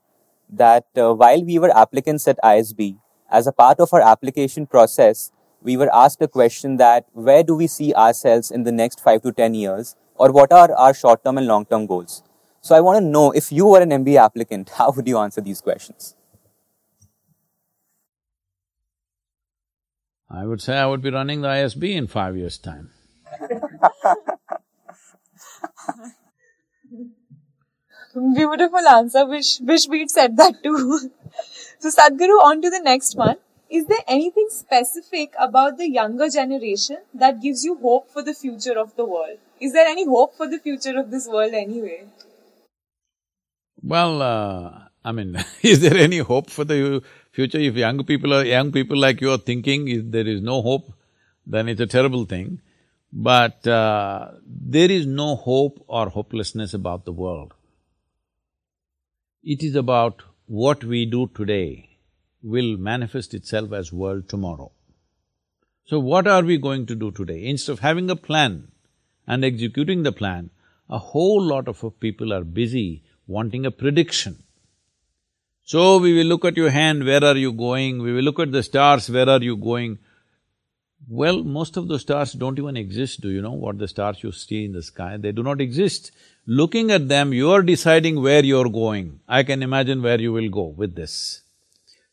that 0.49 0.85
uh, 0.95 1.13
while 1.13 1.43
we 1.43 1.59
were 1.59 1.75
applicants 1.75 2.27
at 2.27 2.39
ISB, 2.41 2.97
as 3.29 3.47
a 3.47 3.51
part 3.51 3.79
of 3.79 3.93
our 3.93 4.01
application 4.01 4.65
process, 4.65 5.31
we 5.61 5.75
were 5.75 5.93
asked 5.93 6.21
a 6.21 6.27
question 6.27 6.77
that 6.77 7.05
where 7.13 7.43
do 7.43 7.55
we 7.55 7.67
see 7.67 7.93
ourselves 7.93 8.49
in 8.49 8.63
the 8.63 8.71
next 8.71 9.03
five 9.03 9.21
to 9.23 9.31
ten 9.31 9.53
years, 9.53 9.95
or 10.15 10.31
what 10.31 10.53
are 10.53 10.71
our 10.73 10.93
short 10.93 11.23
term 11.25 11.37
and 11.37 11.47
long 11.47 11.65
term 11.65 11.85
goals? 11.85 12.23
So, 12.61 12.75
I 12.75 12.81
want 12.81 12.97
to 12.97 13.05
know 13.05 13.31
if 13.31 13.51
you 13.51 13.65
were 13.65 13.81
an 13.81 13.89
MBA 13.89 14.17
applicant, 14.23 14.69
how 14.77 14.91
would 14.91 15.07
you 15.07 15.17
answer 15.17 15.41
these 15.41 15.59
questions? 15.59 16.15
I 20.29 20.45
would 20.45 20.61
say 20.61 20.77
I 20.77 20.85
would 20.85 21.01
be 21.01 21.11
running 21.11 21.41
the 21.41 21.49
ISB 21.49 21.95
in 21.95 22.07
five 22.07 22.35
years' 22.35 22.57
time. 22.57 22.89
Beautiful 28.15 28.87
answer. 28.87 29.25
Wish 29.25 29.59
wish 29.59 29.87
we'd 29.89 30.09
said 30.09 30.37
that 30.37 30.63
too. 30.63 31.11
so 31.79 31.89
Sadhguru, 31.89 32.41
on 32.43 32.61
to 32.61 32.69
the 32.69 32.79
next 32.79 33.15
one. 33.15 33.35
Is 33.69 33.87
there 33.87 34.03
anything 34.07 34.47
specific 34.49 35.33
about 35.37 35.77
the 35.77 35.89
younger 35.89 36.29
generation 36.29 36.99
that 37.13 37.41
gives 37.41 37.65
you 37.65 37.75
hope 37.75 38.09
for 38.09 38.21
the 38.21 38.33
future 38.33 38.77
of 38.79 38.95
the 38.95 39.03
world? 39.03 39.37
Is 39.59 39.73
there 39.73 39.87
any 39.87 40.05
hope 40.05 40.35
for 40.35 40.47
the 40.47 40.59
future 40.59 40.97
of 40.97 41.11
this 41.11 41.27
world 41.27 41.53
anyway? 41.53 42.05
Well, 43.81 44.21
uh, 44.21 44.85
I 45.03 45.11
mean, 45.11 45.37
is 45.61 45.81
there 45.81 45.97
any 45.97 46.19
hope 46.19 46.49
for 46.49 46.63
the 46.63 47.01
future? 47.35 47.59
If 47.59 47.75
young 47.75 48.03
people 48.03 48.33
are… 48.33 48.45
young 48.45 48.71
people 48.71 48.97
like 48.97 49.21
you 49.21 49.31
are 49.31 49.43
thinking 49.49 49.87
if 49.87 50.11
there 50.11 50.27
is 50.27 50.41
no 50.41 50.61
hope, 50.61 50.93
then 51.45 51.69
it's 51.69 51.81
a 51.81 51.87
terrible 51.95 52.25
thing. 52.25 52.61
But 53.11 53.65
uh, 53.67 54.31
there 54.45 54.91
is 54.91 55.05
no 55.05 55.35
hope 55.35 55.83
or 55.87 56.09
hopelessness 56.09 56.73
about 56.73 57.05
the 57.05 57.13
world. 57.13 57.53
It 59.43 59.63
is 59.63 59.75
about 59.75 60.23
what 60.47 60.83
we 60.83 61.05
do 61.05 61.29
today 61.35 61.97
will 62.41 62.77
manifest 62.77 63.33
itself 63.33 63.71
as 63.73 63.91
world 63.91 64.29
tomorrow. 64.29 64.71
So 65.85 65.99
what 65.99 66.27
are 66.27 66.43
we 66.43 66.57
going 66.57 66.85
to 66.87 66.95
do 66.95 67.11
today? 67.11 67.45
Instead 67.45 67.73
of 67.73 67.79
having 67.79 68.09
a 68.09 68.15
plan 68.15 68.71
and 69.27 69.45
executing 69.45 70.03
the 70.03 70.11
plan, 70.11 70.49
a 70.89 70.97
whole 70.97 71.41
lot 71.41 71.67
of 71.67 71.83
people 71.99 72.33
are 72.33 72.43
busy 72.43 73.03
wanting 73.27 73.65
a 73.65 73.71
prediction. 73.71 74.43
So 75.67 75.97
we 75.97 76.13
will 76.13 76.27
look 76.27 76.45
at 76.45 76.57
your 76.57 76.69
hand, 76.69 77.03
where 77.03 77.23
are 77.23 77.35
you 77.35 77.51
going? 77.51 77.99
We 77.99 78.13
will 78.13 78.21
look 78.21 78.39
at 78.39 78.51
the 78.51 78.61
stars, 78.61 79.09
where 79.09 79.27
are 79.27 79.41
you 79.41 79.57
going? 79.57 79.97
Well, 81.09 81.43
most 81.43 81.75
of 81.75 81.87
the 81.87 81.97
stars 81.97 82.33
don't 82.33 82.59
even 82.59 82.77
exist, 82.77 83.21
do 83.21 83.29
you 83.29 83.41
know 83.41 83.53
what 83.53 83.79
the 83.79 83.87
stars 83.87 84.21
you 84.21 84.31
see 84.31 84.65
in 84.65 84.73
the 84.73 84.83
sky? 84.83 85.17
They 85.17 85.31
do 85.31 85.41
not 85.41 85.59
exist. 85.59 86.11
Looking 86.45 86.91
at 86.91 87.07
them, 87.07 87.33
you 87.33 87.49
are 87.49 87.63
deciding 87.63 88.21
where 88.21 88.45
you're 88.45 88.69
going. 88.69 89.21
I 89.27 89.41
can 89.41 89.63
imagine 89.63 90.03
where 90.03 90.21
you 90.21 90.31
will 90.33 90.49
go 90.49 90.65
with 90.65 90.93
this. 90.93 91.41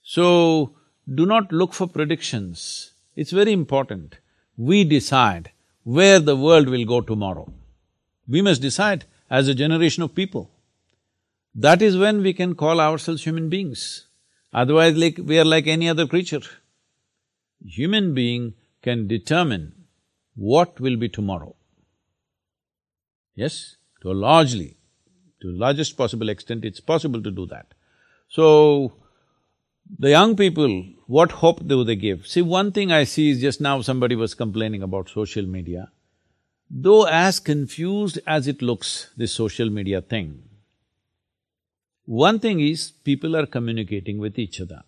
So, 0.02 0.74
do 1.14 1.26
not 1.26 1.52
look 1.52 1.74
for 1.74 1.86
predictions. 1.86 2.92
It's 3.16 3.32
very 3.32 3.52
important. 3.52 4.16
We 4.56 4.84
decide 4.84 5.50
where 5.84 6.20
the 6.20 6.36
world 6.36 6.70
will 6.70 6.86
go 6.86 7.02
tomorrow. 7.02 7.52
We 8.26 8.40
must 8.40 8.62
decide 8.62 9.04
as 9.28 9.46
a 9.48 9.54
generation 9.54 10.02
of 10.02 10.14
people. 10.14 10.50
That 11.54 11.82
is 11.82 11.98
when 11.98 12.22
we 12.22 12.32
can 12.32 12.54
call 12.54 12.80
ourselves 12.80 13.24
human 13.24 13.48
beings. 13.48 14.06
Otherwise, 14.52 14.96
like 14.96 15.18
we 15.18 15.38
are 15.38 15.44
like 15.44 15.66
any 15.66 15.88
other 15.88 16.06
creature. 16.06 16.40
Human 17.64 18.14
being 18.14 18.54
can 18.82 19.06
determine 19.06 19.74
what 20.34 20.80
will 20.80 20.96
be 20.96 21.08
tomorrow. 21.08 21.54
Yes, 23.34 23.76
to 24.00 24.10
a 24.10 24.14
largely, 24.14 24.76
to 25.40 25.48
largest 25.48 25.96
possible 25.96 26.28
extent, 26.28 26.64
it's 26.64 26.80
possible 26.80 27.22
to 27.22 27.30
do 27.30 27.46
that. 27.46 27.74
So, 28.28 28.92
the 29.98 30.10
young 30.10 30.36
people, 30.36 30.84
what 31.06 31.32
hope 31.32 31.66
do 31.66 31.84
they 31.84 31.96
give? 31.96 32.26
See, 32.26 32.42
one 32.42 32.72
thing 32.72 32.92
I 32.92 33.04
see 33.04 33.30
is 33.30 33.40
just 33.40 33.60
now 33.60 33.80
somebody 33.80 34.16
was 34.16 34.34
complaining 34.34 34.82
about 34.82 35.08
social 35.08 35.46
media. 35.46 35.90
Though 36.70 37.06
as 37.06 37.40
confused 37.40 38.18
as 38.26 38.48
it 38.48 38.62
looks, 38.62 39.10
this 39.16 39.32
social 39.32 39.68
media 39.68 40.00
thing, 40.00 40.42
one 42.06 42.40
thing 42.40 42.60
is 42.60 42.90
people 42.90 43.36
are 43.36 43.46
communicating 43.46 44.18
with 44.18 44.38
each 44.38 44.60
other. 44.60 44.82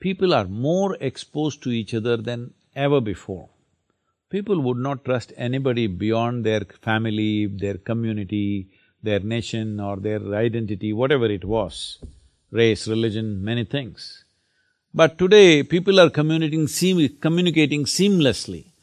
People 0.00 0.32
are 0.32 0.46
more 0.46 0.96
exposed 1.00 1.62
to 1.62 1.70
each 1.70 1.94
other 1.94 2.16
than 2.16 2.54
ever 2.76 3.00
before. 3.00 3.48
People 4.30 4.60
would 4.60 4.76
not 4.76 5.04
trust 5.04 5.32
anybody 5.36 5.86
beyond 5.86 6.44
their 6.44 6.62
family, 6.82 7.46
their 7.46 7.78
community, 7.78 8.68
their 9.02 9.20
nation 9.20 9.80
or 9.80 9.96
their 9.96 10.34
identity, 10.34 10.92
whatever 10.92 11.26
it 11.26 11.44
was, 11.44 11.98
race, 12.50 12.86
religion, 12.88 13.44
many 13.44 13.64
things. 13.64 14.24
But 14.92 15.18
today, 15.18 15.62
people 15.62 15.98
are 15.98 16.10
communicating, 16.10 16.68
communicating 17.18 17.84
seamlessly. 17.84 18.73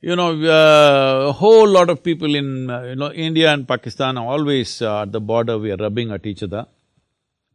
You 0.00 0.14
know, 0.14 0.30
uh, 0.30 1.30
a 1.30 1.32
whole 1.32 1.68
lot 1.68 1.90
of 1.90 2.04
people 2.04 2.34
in, 2.36 2.70
uh, 2.70 2.82
you 2.82 2.94
know, 2.94 3.10
India 3.10 3.52
and 3.52 3.66
Pakistan 3.66 4.16
are 4.16 4.26
always 4.26 4.80
uh, 4.80 5.02
at 5.02 5.10
the 5.10 5.20
border, 5.20 5.58
we 5.58 5.72
are 5.72 5.76
rubbing 5.76 6.12
at 6.12 6.24
each 6.24 6.42
other. 6.42 6.66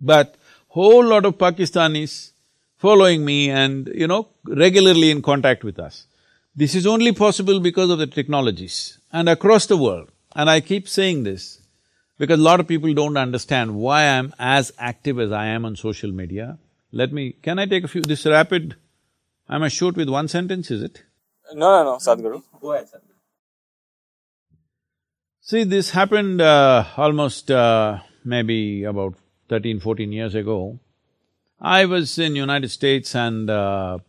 But 0.01 0.35
whole 0.67 1.05
lot 1.05 1.25
of 1.25 1.37
Pakistanis 1.37 2.31
following 2.77 3.23
me 3.23 3.49
and, 3.49 3.87
you 3.95 4.07
know, 4.07 4.27
regularly 4.45 5.09
in 5.09 5.21
contact 5.21 5.63
with 5.63 5.79
us. 5.79 6.05
This 6.53 6.75
is 6.75 6.85
only 6.85 7.13
possible 7.13 7.61
because 7.61 7.89
of 7.89 7.97
the 7.97 8.07
technologies 8.07 8.97
and 9.13 9.29
across 9.29 9.65
the 9.67 9.77
world. 9.77 10.09
And 10.35 10.49
I 10.49 10.59
keep 10.59 10.89
saying 10.89 11.23
this 11.23 11.61
because 12.17 12.39
a 12.39 12.43
lot 12.43 12.59
of 12.59 12.67
people 12.67 12.93
don't 12.93 13.15
understand 13.15 13.73
why 13.75 14.03
I'm 14.03 14.33
as 14.37 14.73
active 14.77 15.17
as 15.17 15.31
I 15.31 15.45
am 15.45 15.63
on 15.63 15.77
social 15.77 16.11
media. 16.11 16.57
Let 16.91 17.13
me… 17.13 17.31
can 17.41 17.57
I 17.57 17.67
take 17.67 17.85
a 17.85 17.87
few… 17.87 18.01
this 18.01 18.25
rapid… 18.25 18.75
I 19.47 19.57
must 19.59 19.75
shoot 19.75 19.95
with 19.95 20.09
one 20.09 20.27
sentence, 20.27 20.69
is 20.71 20.83
it? 20.83 21.03
No, 21.51 21.83
no, 21.83 21.83
no, 21.83 21.97
Sadhguru. 21.97 22.41
Go 22.61 22.73
ahead, 22.73 22.87
Sadhguru. 22.87 23.09
See, 25.41 25.65
this 25.65 25.89
happened 25.91 26.41
uh, 26.41 26.85
almost 26.95 27.51
uh, 27.51 27.99
maybe 28.23 28.83
about 28.85 29.15
thirteen, 29.49 29.79
fourteen 29.79 30.11
years 30.11 30.35
ago. 30.35 30.79
I 31.59 31.85
was 31.85 32.17
in 32.17 32.35
United 32.35 32.69
States 32.69 33.15
and 33.15 33.49
uh, 33.49 33.99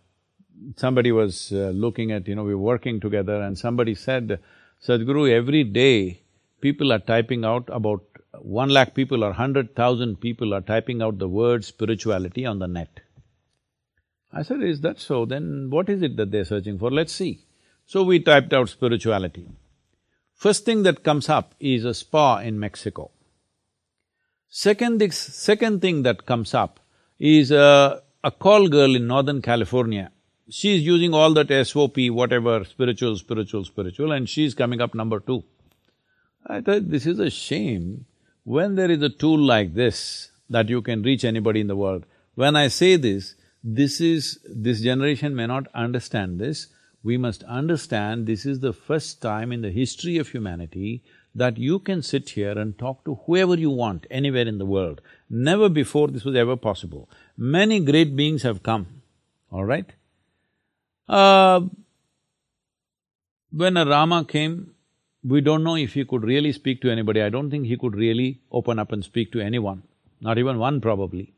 somebody 0.77 1.13
was 1.13 1.53
uh, 1.53 1.71
looking 1.75 2.11
at, 2.13 2.27
you 2.27 2.35
know, 2.35 2.45
we 2.45 2.55
were 2.55 2.61
working 2.61 3.01
together 3.01 3.43
and 3.43 3.59
somebody 3.59 3.95
said, 3.95 4.41
Sadhguru, 4.87 5.31
every 5.31 5.65
day 5.65 6.23
people 6.61 6.93
are 6.93 6.99
typing 6.99 7.45
out 7.45 7.69
about 7.69 8.03
one 8.41 8.71
lakh 8.71 8.95
people 8.95 9.23
or 9.23 9.33
hundred 9.33 9.77
thousand 9.77 10.21
people 10.21 10.53
are 10.55 10.61
typing 10.61 11.03
out 11.03 11.19
the 11.19 11.29
word 11.29 11.65
spirituality 11.65 12.45
on 12.45 12.59
the 12.59 12.67
net. 12.67 13.01
I 14.35 14.43
said, 14.43 14.63
is 14.63 14.81
that 14.81 15.01
so? 15.01 15.25
Then 15.25 15.69
what 15.71 15.89
is 15.89 16.03
it 16.03 16.17
that 16.17 16.31
they're 16.33 16.45
searching 16.45 16.79
for? 16.79 16.91
Let's 16.91 17.13
see. 17.13 17.41
So 17.87 18.03
we 18.03 18.19
typed 18.19 18.53
out 18.53 18.69
spirituality. 18.69 19.47
First 20.35 20.65
thing 20.65 20.83
that 20.83 21.05
comes 21.05 21.29
up 21.29 21.55
is 21.61 21.85
a 21.85 21.95
spa 21.95 22.39
in 22.39 22.59
Mexico. 22.59 23.11
Second, 24.49 25.13
second 25.13 25.81
thing 25.81 26.03
that 26.03 26.27
comes 26.27 26.55
up 26.55 26.81
is 27.19 27.51
a, 27.51 28.03
a 28.25 28.31
call 28.31 28.69
girl 28.69 28.97
in 28.97 29.07
Northern 29.07 29.41
California. 29.41 30.11
She's 30.51 30.83
using 30.83 31.15
all 31.15 31.33
that 31.35 31.67
SOP, 31.67 31.97
whatever, 32.11 32.65
spiritual, 32.65 33.17
spiritual, 33.17 33.65
spiritual, 33.65 34.13
and 34.13 34.29
she's 34.29 34.55
coming 34.55 34.81
up 34.81 34.95
number 34.95 35.21
two. 35.21 35.45
I 36.47 36.61
thought 36.61 36.91
this 36.91 37.07
is 37.07 37.19
a 37.19 37.31
shame 37.31 38.07
when 38.43 38.75
there 38.75 38.91
is 38.91 39.03
a 39.03 39.09
tool 39.09 39.39
like 39.39 39.75
this 39.75 40.31
that 40.51 40.69
you 40.69 40.83
can 40.83 41.03
reach 41.03 41.25
anybody 41.25 41.61
in 41.61 41.69
the 41.69 41.77
world. 41.77 42.05
When 42.35 42.57
I 42.57 42.69
say 42.69 42.97
this, 42.97 43.37
This 43.65 44.01
is… 44.01 44.39
this 44.45 44.83
generation 44.83 45.35
may 45.35 45.47
not 45.47 45.67
understand 45.75 46.39
this, 46.39 46.69
we 47.03 47.17
must 47.19 47.43
understand 47.45 48.27
this 48.27 48.47
is 48.47 48.61
the 48.61 48.73
first 48.73 49.21
time 49.21 49.53
in 49.53 49.63
the 49.63 49.71
history 49.71 50.17
of 50.19 50.29
humanity 50.29 51.03
that 51.35 51.59
you 51.59 51.79
can 51.79 52.03
sit 52.03 52.31
here 52.31 52.53
and 52.53 52.79
talk 52.79 53.05
to 53.05 53.17
whoever 53.27 53.57
you 53.57 53.71
want 53.71 54.07
anywhere 54.11 54.47
in 54.47 54.59
the 54.59 54.65
world. 54.67 55.01
Never 55.29 55.69
before 55.69 56.09
this 56.09 56.25
was 56.25 56.37
ever 56.37 56.57
possible. 56.57 57.11
Many 57.37 57.81
great 57.81 58.15
beings 58.17 58.43
have 58.43 58.63
come, 58.63 59.03
all 59.51 59.65
right? 59.65 59.93
Uh, 61.09 61.63
when 63.51 63.77
a 63.77 63.85
Rama 63.85 64.25
came, 64.25 64.75
we 65.23 65.41
don't 65.41 65.65
know 65.65 65.77
if 65.77 65.95
he 65.95 66.05
could 66.05 66.23
really 66.23 66.53
speak 66.53 66.81
to 66.83 66.91
anybody. 66.91 67.21
I 67.21 67.29
don't 67.29 67.51
think 67.51 67.67
he 67.67 67.77
could 67.77 67.95
really 67.97 68.41
open 68.51 68.79
up 68.79 68.93
and 68.93 69.05
speak 69.05 69.33
to 69.33 69.41
anyone, 69.41 69.83
not 70.21 70.39
even 70.39 70.59
one 70.59 70.81
probably. 70.81 71.35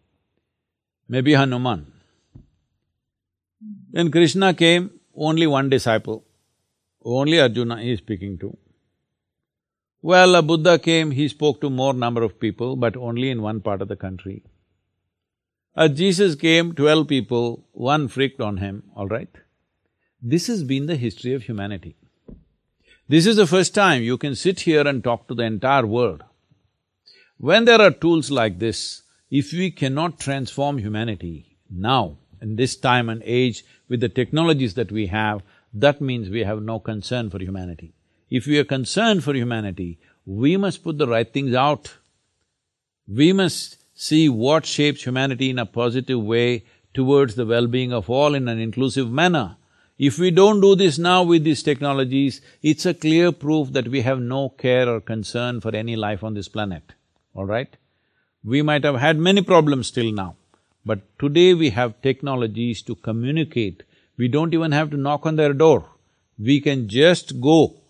Maybe 1.09 1.35
Hanuman. 1.35 1.93
When 3.91 4.11
Krishna 4.11 4.55
came, 4.55 4.91
only 5.15 5.47
one 5.47 5.71
disciple, 5.71 6.25
only 7.05 7.41
Arjuna 7.41 7.81
he 7.81 7.93
is 7.93 7.99
speaking 7.99 8.39
to. 8.39 8.57
Well, 10.03 10.35
a 10.35 10.43
Buddha 10.43 10.79
came, 10.79 11.11
he 11.11 11.29
spoke 11.29 11.61
to 11.61 11.71
more 11.71 11.95
number 11.95 12.23
of 12.23 12.39
people, 12.39 12.77
but 12.77 12.97
only 12.97 13.31
in 13.31 13.43
one 13.43 13.61
part 13.61 13.83
of 13.83 13.89
the 13.89 13.97
country. 13.97 14.43
A 15.75 15.89
Jesus 15.89 16.35
came, 16.35 16.75
twelve 16.75 17.09
people, 17.09 17.67
one 17.73 18.09
freaked 18.09 18.41
on 18.41 18.59
him, 18.59 18.85
all 18.95 19.09
right? 19.09 19.31
This 20.23 20.47
has 20.47 20.65
been 20.65 20.87
the 20.87 20.97
history 20.97 21.35
of 21.35 21.43
humanity. 21.43 21.97
This 23.09 23.27
is 23.27 23.37
the 23.37 23.47
first 23.47 23.75
time 23.75 24.03
you 24.03 24.19
can 24.19 24.35
sit 24.35 24.61
here 24.61 24.87
and 24.87 25.03
talk 25.03 25.29
to 25.29 25.35
the 25.35 25.45
entire 25.45 25.87
world. 25.87 26.25
When 27.39 27.65
there 27.65 27.81
are 27.81 27.91
tools 27.91 28.31
like 28.31 28.59
this, 28.59 29.03
if 29.31 29.53
we 29.53 29.71
cannot 29.71 30.19
transform 30.19 30.79
humanity 30.79 31.59
now, 31.71 32.19
in 32.47 32.57
this 32.57 32.77
time 32.77 33.09
and 33.09 33.23
age, 33.25 33.65
with 33.89 34.01
the 34.01 34.09
technologies 34.09 34.75
that 34.75 34.93
we 34.93 35.07
have, 35.07 35.43
that 35.75 36.01
means 36.01 36.31
we 36.31 36.45
have 36.45 36.63
no 36.63 36.79
concern 36.79 37.29
for 37.29 37.41
humanity. 37.41 37.93
If 38.31 38.47
we 38.47 38.59
are 38.61 38.65
concerned 38.77 39.25
for 39.25 39.35
humanity, 39.35 39.99
we 40.25 40.57
must 40.57 40.85
put 40.85 40.99
the 40.99 41.09
right 41.09 41.31
things 41.33 41.55
out. 41.55 41.97
We 43.09 43.33
must 43.33 43.79
see 43.95 44.29
what 44.29 44.65
shapes 44.67 45.03
humanity 45.03 45.51
in 45.51 45.59
a 45.59 45.67
positive 45.67 46.23
way 46.23 46.65
towards 46.95 47.35
the 47.35 47.47
well-being 47.47 47.93
of 47.93 48.09
all 48.09 48.35
in 48.35 48.49
an 48.49 48.61
inclusive 48.61 49.11
manner. 49.11 49.57
If 49.99 50.19
we 50.19 50.31
don't 50.31 50.61
do 50.61 50.75
this 50.77 50.99
now 50.99 51.23
with 51.23 51.43
these 51.45 51.63
technologies, 51.63 52.41
it's 52.63 52.87
a 52.87 52.95
clear 52.95 53.33
proof 53.33 53.73
that 53.73 53.89
we 53.89 54.03
have 54.03 54.21
no 54.21 54.51
care 54.51 54.89
or 54.89 55.01
concern 55.01 55.61
for 55.61 55.75
any 55.75 55.97
life 55.97 56.23
on 56.23 56.35
this 56.35 56.49
planet, 56.49 56.93
all 57.35 57.47
right? 57.47 57.77
We 58.45 58.63
might 58.63 58.85
have 58.85 58.97
had 58.97 59.19
many 59.19 59.43
problems 59.43 59.91
till 59.91 60.13
now, 60.13 60.37
but 60.87 61.01
today 61.19 61.53
we 61.53 61.71
have 61.71 62.01
technologies 62.01 62.81
to 62.83 62.95
communicate. 62.95 63.83
We 64.17 64.29
don't 64.29 64.55
even 64.55 64.73
have 64.73 64.91
to 64.93 64.97
knock 64.97 65.27
on 65.27 65.37
their 65.37 65.53
door. 65.53 65.85
We 66.39 66.61
can 66.61 66.89
just 66.89 67.41
go 67.41 67.81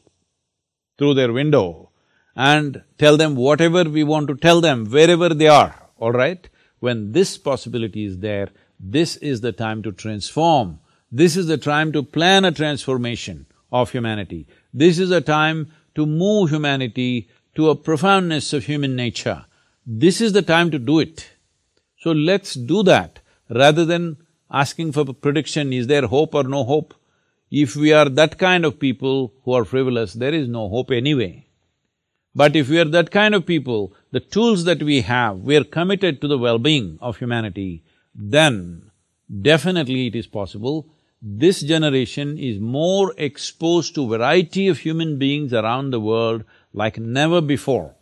through 0.98 1.14
their 1.14 1.32
window 1.32 1.90
and 2.34 2.82
tell 2.98 3.16
them 3.16 3.36
whatever 3.36 3.84
we 3.84 4.02
want 4.02 4.26
to 4.28 4.34
tell 4.34 4.60
them, 4.60 4.86
wherever 4.86 5.28
they 5.28 5.48
are, 5.48 5.74
all 5.98 6.12
right? 6.12 6.48
When 6.80 7.12
this 7.12 7.38
possibility 7.38 8.04
is 8.04 8.18
there, 8.18 8.48
this 8.80 9.16
is 9.16 9.40
the 9.42 9.52
time 9.52 9.84
to 9.84 9.92
transform 9.92 10.80
this 11.10 11.36
is 11.36 11.46
the 11.46 11.56
time 11.56 11.92
to 11.92 12.02
plan 12.02 12.44
a 12.44 12.50
transformation 12.52 13.46
of 13.70 13.92
humanity. 13.92 14.46
This 14.74 14.98
is 14.98 15.10
a 15.10 15.20
time 15.20 15.72
to 15.94 16.04
move 16.04 16.50
humanity 16.50 17.30
to 17.54 17.70
a 17.70 17.76
profoundness 17.76 18.52
of 18.52 18.64
human 18.64 18.96
nature. 18.96 19.46
This 19.86 20.20
is 20.20 20.32
the 20.32 20.42
time 20.42 20.70
to 20.72 20.78
do 20.78 20.98
it. 20.98 21.30
So 22.06 22.12
let's 22.12 22.54
do 22.54 22.84
that 22.84 23.18
rather 23.50 23.84
than 23.84 24.18
asking 24.48 24.92
for 24.92 25.12
prediction, 25.12 25.72
is 25.72 25.88
there 25.88 26.06
hope 26.06 26.36
or 26.36 26.44
no 26.44 26.62
hope? 26.62 26.94
If 27.50 27.74
we 27.74 27.92
are 27.92 28.08
that 28.08 28.38
kind 28.38 28.64
of 28.64 28.78
people 28.78 29.34
who 29.42 29.54
are 29.54 29.64
frivolous, 29.64 30.12
there 30.12 30.32
is 30.32 30.46
no 30.46 30.68
hope 30.68 30.92
anyway. 30.92 31.48
But 32.32 32.54
if 32.54 32.68
we 32.68 32.78
are 32.78 32.84
that 32.84 33.10
kind 33.10 33.34
of 33.34 33.44
people, 33.44 33.92
the 34.12 34.20
tools 34.20 34.62
that 34.66 34.84
we 34.84 35.00
have, 35.00 35.40
we 35.40 35.56
are 35.56 35.64
committed 35.64 36.20
to 36.20 36.28
the 36.28 36.38
well-being 36.38 36.96
of 37.02 37.16
humanity, 37.16 37.82
then 38.14 38.92
definitely 39.42 40.06
it 40.06 40.14
is 40.14 40.28
possible 40.28 40.88
this 41.20 41.60
generation 41.60 42.38
is 42.38 42.60
more 42.60 43.14
exposed 43.18 43.96
to 43.96 44.06
variety 44.06 44.68
of 44.68 44.78
human 44.78 45.18
beings 45.18 45.52
around 45.52 45.90
the 45.90 45.98
world 45.98 46.44
like 46.72 46.98
never 46.98 47.40
before. 47.40 47.95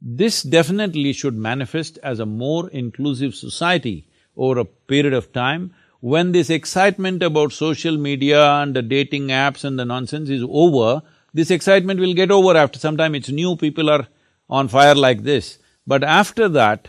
This 0.00 0.42
definitely 0.42 1.12
should 1.12 1.36
manifest 1.36 1.98
as 2.02 2.18
a 2.18 2.26
more 2.26 2.68
inclusive 2.70 3.34
society 3.34 4.06
over 4.36 4.60
a 4.60 4.64
period 4.64 5.12
of 5.12 5.32
time. 5.32 5.74
When 6.00 6.32
this 6.32 6.48
excitement 6.48 7.22
about 7.22 7.52
social 7.52 7.96
media 7.96 8.42
and 8.42 8.74
the 8.74 8.82
dating 8.82 9.28
apps 9.28 9.64
and 9.64 9.78
the 9.78 9.84
nonsense 9.84 10.30
is 10.30 10.44
over, 10.48 11.02
this 11.34 11.50
excitement 11.50 12.00
will 12.00 12.14
get 12.14 12.30
over 12.30 12.56
after 12.56 12.78
some 12.78 12.96
time, 12.96 13.14
it's 13.14 13.28
new, 13.28 13.56
people 13.56 13.90
are 13.90 14.06
on 14.48 14.68
fire 14.68 14.94
like 14.94 15.22
this. 15.22 15.58
But 15.86 16.02
after 16.02 16.48
that, 16.48 16.88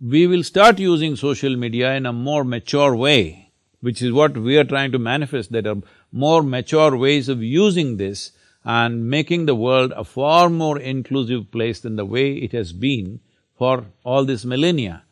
we 0.00 0.26
will 0.26 0.42
start 0.42 0.78
using 0.78 1.16
social 1.16 1.56
media 1.56 1.94
in 1.94 2.06
a 2.06 2.12
more 2.12 2.44
mature 2.44 2.94
way 2.96 3.48
which 3.80 4.02
is 4.02 4.12
what 4.12 4.36
we 4.36 4.56
are 4.56 4.64
trying 4.64 4.92
to 4.92 4.98
manifest, 4.98 5.52
that 5.52 5.66
are 5.66 5.76
more 6.12 6.42
mature 6.42 6.96
ways 6.96 7.28
of 7.28 7.42
using 7.42 7.96
this 7.96 8.32
and 8.68 9.08
making 9.08 9.46
the 9.46 9.54
world 9.54 9.92
a 9.96 10.04
far 10.04 10.50
more 10.50 10.78
inclusive 10.78 11.50
place 11.50 11.80
than 11.80 11.96
the 11.96 12.04
way 12.04 12.34
it 12.34 12.52
has 12.52 12.72
been 12.72 13.18
for 13.56 13.86
all 14.04 14.26
these 14.26 14.44
millennia. 14.44 15.02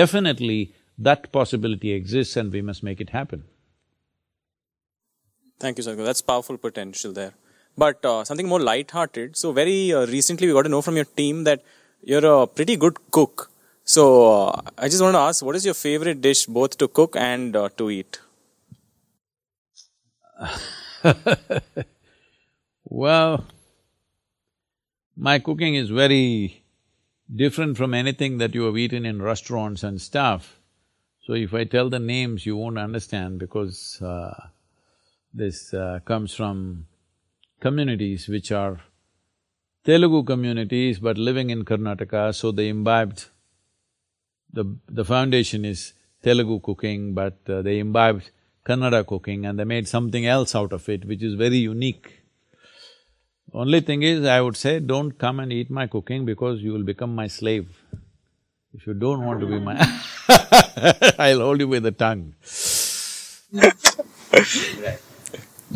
Definitely, 0.00 0.72
that 0.96 1.32
possibility 1.32 1.92
exists 1.92 2.36
and 2.36 2.52
we 2.52 2.62
must 2.62 2.84
make 2.84 3.00
it 3.00 3.10
happen. 3.10 3.42
Thank 5.58 5.78
you, 5.78 5.84
Sadhguru. 5.84 6.04
That's 6.04 6.22
powerful 6.22 6.56
potential 6.56 7.12
there. 7.12 7.32
But 7.76 8.04
uh, 8.04 8.24
something 8.24 8.46
more 8.46 8.60
light-hearted. 8.60 9.36
So 9.36 9.52
very 9.52 9.92
uh, 9.92 10.06
recently 10.06 10.46
we 10.46 10.52
got 10.52 10.62
to 10.62 10.68
know 10.68 10.82
from 10.82 10.96
your 10.96 11.04
team 11.04 11.44
that 11.44 11.62
you're 12.02 12.42
a 12.42 12.46
pretty 12.46 12.76
good 12.76 12.96
cook. 13.10 13.50
So 13.84 14.04
uh, 14.44 14.60
I 14.78 14.88
just 14.88 15.02
want 15.02 15.14
to 15.14 15.18
ask, 15.20 15.44
what 15.44 15.56
is 15.56 15.64
your 15.64 15.74
favorite 15.74 16.20
dish 16.20 16.46
both 16.46 16.78
to 16.78 16.86
cook 16.86 17.16
and 17.16 17.56
uh, 17.56 17.68
to 17.76 17.90
eat? 17.90 18.20
well, 22.90 23.46
my 25.16 25.38
cooking 25.38 25.76
is 25.76 25.90
very 25.90 26.64
different 27.34 27.76
from 27.76 27.94
anything 27.94 28.38
that 28.38 28.54
you 28.54 28.62
have 28.62 28.76
eaten 28.76 29.06
in 29.06 29.22
restaurants 29.22 29.84
and 29.84 30.00
stuff. 30.00 30.60
So 31.22 31.34
if 31.34 31.54
I 31.54 31.64
tell 31.64 31.88
the 31.88 32.00
names, 32.00 32.44
you 32.44 32.56
won't 32.56 32.78
understand 32.78 33.38
because 33.38 34.02
uh, 34.02 34.48
this 35.32 35.72
uh, 35.72 36.00
comes 36.04 36.34
from 36.34 36.86
communities 37.60 38.26
which 38.26 38.50
are 38.50 38.80
Telugu 39.84 40.24
communities 40.24 40.98
but 40.98 41.16
living 41.16 41.50
in 41.50 41.64
Karnataka, 41.64 42.34
so 42.34 42.50
they 42.50 42.68
imbibed 42.68 43.26
the… 44.52 44.64
the 44.88 45.04
foundation 45.04 45.64
is 45.64 45.94
Telugu 46.22 46.60
cooking, 46.60 47.14
but 47.14 47.38
uh, 47.48 47.62
they 47.62 47.78
imbibed 47.78 48.30
Kannada 48.66 49.06
cooking 49.06 49.46
and 49.46 49.58
they 49.58 49.64
made 49.64 49.88
something 49.88 50.26
else 50.26 50.54
out 50.54 50.72
of 50.72 50.88
it, 50.88 51.04
which 51.04 51.22
is 51.22 51.34
very 51.34 51.56
unique. 51.56 52.19
Only 53.52 53.80
thing 53.80 54.02
is, 54.02 54.24
I 54.24 54.40
would 54.40 54.56
say, 54.56 54.78
don't 54.78 55.12
come 55.18 55.40
and 55.40 55.52
eat 55.52 55.70
my 55.70 55.88
cooking 55.88 56.24
because 56.24 56.62
you 56.62 56.72
will 56.72 56.84
become 56.84 57.14
my 57.14 57.26
slave. 57.26 57.68
If 58.72 58.86
you 58.86 58.94
don't 58.94 59.24
want 59.26 59.40
to 59.40 59.46
be 59.46 59.58
my 59.58 59.74
I'll 61.18 61.40
hold 61.40 61.58
you 61.58 61.66
by 61.66 61.80
the 61.80 61.90
tongue. 61.90 62.34
right. 63.52 65.00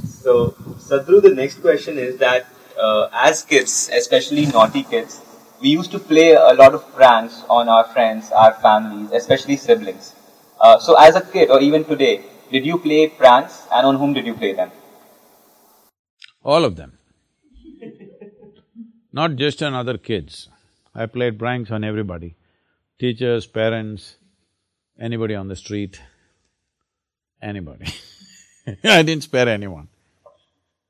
So, 0.05 0.51
Sadhguru, 0.79 1.23
the 1.23 1.35
next 1.35 1.61
question 1.61 1.99
is 1.99 2.17
that 2.19 2.47
uh, 2.79 3.09
as 3.13 3.43
kids, 3.43 3.91
especially 3.93 4.47
naughty 4.47 4.85
kids, 4.85 5.21
we 5.61 5.71
used 5.71 5.91
to 5.91 5.99
play 5.99 6.33
a 6.33 6.55
lot 6.55 6.75
of 6.75 6.95
pranks 6.95 7.43
on 7.49 7.69
our 7.69 7.85
friends, 7.85 8.31
our 8.31 8.55
families, 8.55 9.11
especially 9.11 9.57
siblings. 9.57 10.15
Uh, 10.61 10.79
so 10.79 10.95
as 10.95 11.17
a 11.17 11.21
kid 11.21 11.51
or 11.51 11.61
even 11.61 11.85
today, 11.85 12.23
did 12.53 12.65
you 12.65 12.79
play 12.79 13.09
pranks 13.09 13.67
and 13.73 13.87
on 13.87 13.97
whom 13.97 14.13
did 14.13 14.27
you 14.27 14.35
play 14.35 14.53
them? 14.53 14.71
All 16.45 16.65
of 16.65 16.77
them. 16.77 16.94
Not 19.17 19.37
just 19.37 19.63
on 19.63 19.75
other 19.75 19.97
kids. 19.97 20.49
I 20.93 21.07
played 21.07 21.39
pranks 21.39 21.71
on 21.71 21.85
everybody. 21.85 22.35
Teachers, 22.99 23.47
parents, 23.47 24.17
anybody 24.99 25.37
on 25.37 25.47
the 25.47 25.55
street, 25.55 26.01
anybody. 27.41 27.87
I 28.83 29.03
didn't 29.05 29.23
spare 29.23 29.49
anyone. 29.49 29.87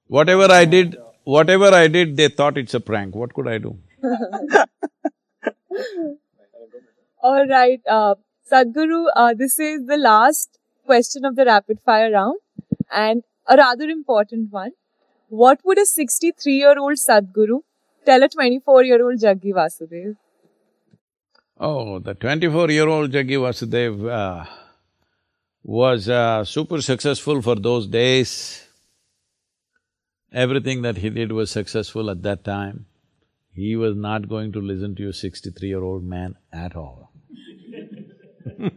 Whatever 0.06 0.50
I 0.50 0.64
did, 0.64 0.96
whatever 1.24 1.66
I 1.66 1.86
did, 1.88 2.16
they 2.16 2.28
thought 2.28 2.56
it's 2.56 2.72
a 2.72 2.80
prank. 2.80 3.14
What 3.14 3.34
could 3.34 3.46
I 3.46 3.58
do? 3.58 3.76
All 7.22 7.46
right, 7.46 7.82
uh, 7.86 8.14
Sadhguru, 8.50 9.08
uh, 9.14 9.34
this 9.34 9.58
is 9.58 9.86
the 9.86 9.98
last 9.98 10.58
question 10.86 11.26
of 11.26 11.36
the 11.36 11.44
rapid 11.44 11.78
fire 11.84 12.10
round 12.10 12.38
and 12.90 13.22
a 13.46 13.56
rather 13.58 13.84
important 13.84 14.50
one. 14.50 14.72
What 15.28 15.60
would 15.62 15.78
a 15.78 15.84
63 15.84 16.54
year 16.54 16.78
old 16.78 16.96
Sadhguru 16.96 17.60
tell 18.04 18.22
a 18.22 18.28
24 18.28 18.84
year 18.84 19.04
old 19.04 19.18
Jaggi 19.20 19.52
Vasudev? 19.52 20.16
Oh, 21.58 21.98
the 21.98 22.14
24 22.14 22.70
year 22.70 22.88
old 22.88 23.10
Jaggi 23.10 23.38
Vasudev, 23.38 24.10
uh, 24.10 24.44
was 25.62 26.08
uh, 26.08 26.44
super 26.44 26.82
successful 26.82 27.40
for 27.40 27.54
those 27.56 27.86
days. 27.86 28.66
Everything 30.32 30.82
that 30.82 30.98
he 30.98 31.10
did 31.10 31.32
was 31.32 31.50
successful 31.50 32.10
at 32.10 32.22
that 32.22 32.44
time. 32.44 32.86
He 33.52 33.76
was 33.76 33.96
not 33.96 34.28
going 34.28 34.52
to 34.52 34.60
listen 34.60 34.96
to 34.96 35.02
your 35.04 35.12
sixty-three-year-old 35.12 36.02
man 36.02 36.36
at 36.52 36.74
all. 36.74 37.12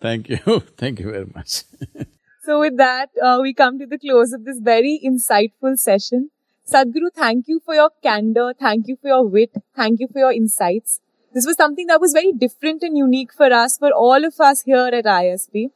Thank 0.00 0.28
you, 0.28 0.36
thank 0.76 1.00
you 1.00 1.10
very 1.10 1.26
much. 1.34 1.64
so 2.44 2.60
with 2.60 2.76
that, 2.76 3.08
uh, 3.22 3.38
we 3.40 3.54
come 3.54 3.78
to 3.78 3.86
the 3.86 3.98
close 3.98 4.32
of 4.32 4.44
this 4.44 4.58
very 4.60 5.00
insightful 5.02 5.78
session. 5.78 6.30
Sadhguru, 6.70 7.08
thank 7.14 7.48
you 7.48 7.60
for 7.64 7.74
your 7.74 7.90
candor, 8.02 8.52
thank 8.58 8.86
you 8.86 8.96
for 9.00 9.08
your 9.08 9.26
wit, 9.26 9.54
thank 9.74 10.00
you 10.00 10.08
for 10.08 10.18
your 10.18 10.32
insights. 10.32 11.00
This 11.32 11.46
was 11.46 11.56
something 11.56 11.86
that 11.86 12.00
was 12.00 12.12
very 12.12 12.32
different 12.32 12.82
and 12.82 12.98
unique 12.98 13.32
for 13.32 13.52
us, 13.52 13.78
for 13.78 13.92
all 13.92 14.24
of 14.24 14.40
us 14.40 14.62
here 14.62 14.90
at 14.92 15.04
ISB. 15.04 15.70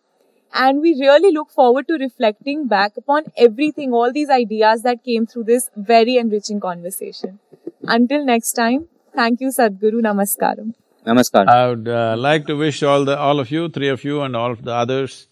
And 0.55 0.81
we 0.81 0.93
really 1.01 1.33
look 1.33 1.51
forward 1.51 1.89
to 1.89 1.95
reflecting 1.95 2.67
back 2.69 2.97
upon 2.97 3.25
everything, 3.37 3.95
all 3.95 4.13
these 4.13 4.29
ideas 4.29 4.83
that 4.83 5.03
came 5.05 5.27
through 5.27 5.45
this 5.45 5.71
very 5.75 6.17
enriching 6.17 6.61
conversation. 6.61 7.39
Until 7.83 8.25
next 8.25 8.53
time, 8.53 8.89
thank 9.15 9.41
you, 9.41 9.49
Sadhguru. 9.49 10.01
Namaskaram. 10.03 10.75
Namaskar. 11.07 11.49
I 11.49 11.69
would 11.69 11.89
uh, 11.89 12.15
like 12.19 12.47
to 12.47 12.57
wish 12.57 12.83
all 12.83 13.05
the… 13.05 13.19
all 13.19 13.41
of 13.41 13.51
you, 13.51 13.69
three 13.69 13.89
of 13.89 14.05
you 14.05 14.23
and 14.23 14.37
all 14.37 14.53
of 14.53 14.65
the 14.65 14.73
others 14.73 15.29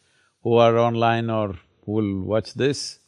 who 0.46 0.58
are 0.58 0.78
online 0.78 1.28
or 1.28 1.48
who 1.84 1.92
will 1.98 2.20
watch 2.32 2.54
this, 2.54 3.00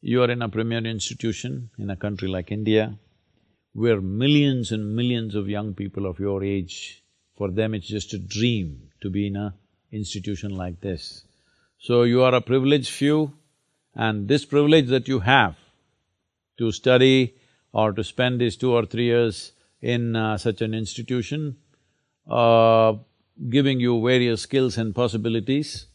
you 0.00 0.22
are 0.22 0.30
in 0.30 0.40
a 0.40 0.48
premier 0.48 0.78
institution 0.78 1.68
in 1.76 1.90
a 1.90 1.96
country 2.04 2.26
like 2.26 2.50
India, 2.50 2.98
where 3.74 4.00
millions 4.00 4.72
and 4.72 4.96
millions 4.96 5.34
of 5.34 5.46
young 5.46 5.74
people 5.74 6.06
of 6.06 6.18
your 6.18 6.42
age, 6.42 7.04
for 7.36 7.50
them 7.50 7.74
it's 7.74 7.86
just 7.86 8.14
a 8.14 8.18
dream 8.18 8.88
to 9.02 9.10
be 9.10 9.26
in 9.26 9.36
a 9.36 9.54
institution 9.92 10.56
like 10.56 10.80
this. 10.80 11.26
So 11.78 12.04
you 12.04 12.22
are 12.22 12.34
a 12.34 12.40
privileged 12.40 12.88
few 12.88 13.34
and 13.94 14.26
this 14.26 14.46
privilege 14.46 14.88
that 14.88 15.06
you 15.06 15.20
have 15.20 15.56
to 16.56 16.72
study 16.72 17.34
or 17.74 17.92
to 17.92 18.02
spend 18.02 18.40
these 18.40 18.56
two 18.56 18.72
or 18.72 18.86
three 18.86 19.04
years 19.04 19.52
in 19.82 20.16
uh, 20.16 20.38
such 20.38 20.62
an 20.62 20.72
institution, 20.72 21.58
uh, 22.26 22.94
giving 23.50 23.80
you 23.80 24.02
various 24.02 24.40
skills 24.40 24.78
and 24.78 24.94
possibilities, 24.94 25.88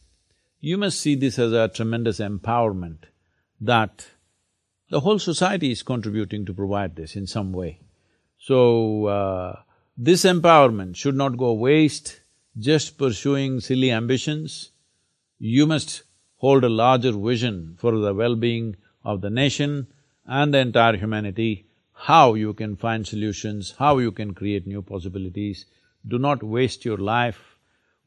you 0.60 0.76
must 0.76 1.00
see 1.00 1.14
this 1.14 1.38
as 1.38 1.52
a 1.52 1.68
tremendous 1.68 2.20
empowerment 2.20 3.04
that 3.60 4.06
the 4.90 5.00
whole 5.00 5.18
society 5.18 5.70
is 5.70 5.82
contributing 5.82 6.44
to 6.44 6.52
provide 6.52 6.96
this 6.96 7.16
in 7.16 7.26
some 7.26 7.52
way. 7.52 7.80
So, 8.38 9.06
uh, 9.06 9.60
this 9.96 10.24
empowerment 10.24 10.96
should 10.96 11.14
not 11.14 11.36
go 11.36 11.52
waste 11.52 12.20
just 12.58 12.98
pursuing 12.98 13.60
silly 13.60 13.90
ambitions. 13.90 14.70
You 15.38 15.66
must 15.66 16.02
hold 16.36 16.64
a 16.64 16.68
larger 16.68 17.12
vision 17.12 17.76
for 17.78 17.96
the 17.96 18.12
well-being 18.12 18.76
of 19.04 19.20
the 19.20 19.30
nation 19.30 19.86
and 20.26 20.52
the 20.52 20.58
entire 20.58 20.96
humanity, 20.96 21.66
how 21.92 22.34
you 22.34 22.52
can 22.54 22.76
find 22.76 23.06
solutions, 23.06 23.74
how 23.78 23.98
you 23.98 24.12
can 24.12 24.34
create 24.34 24.66
new 24.66 24.82
possibilities. 24.82 25.66
Do 26.06 26.18
not 26.18 26.42
waste 26.42 26.84
your 26.84 26.98
life. 26.98 27.56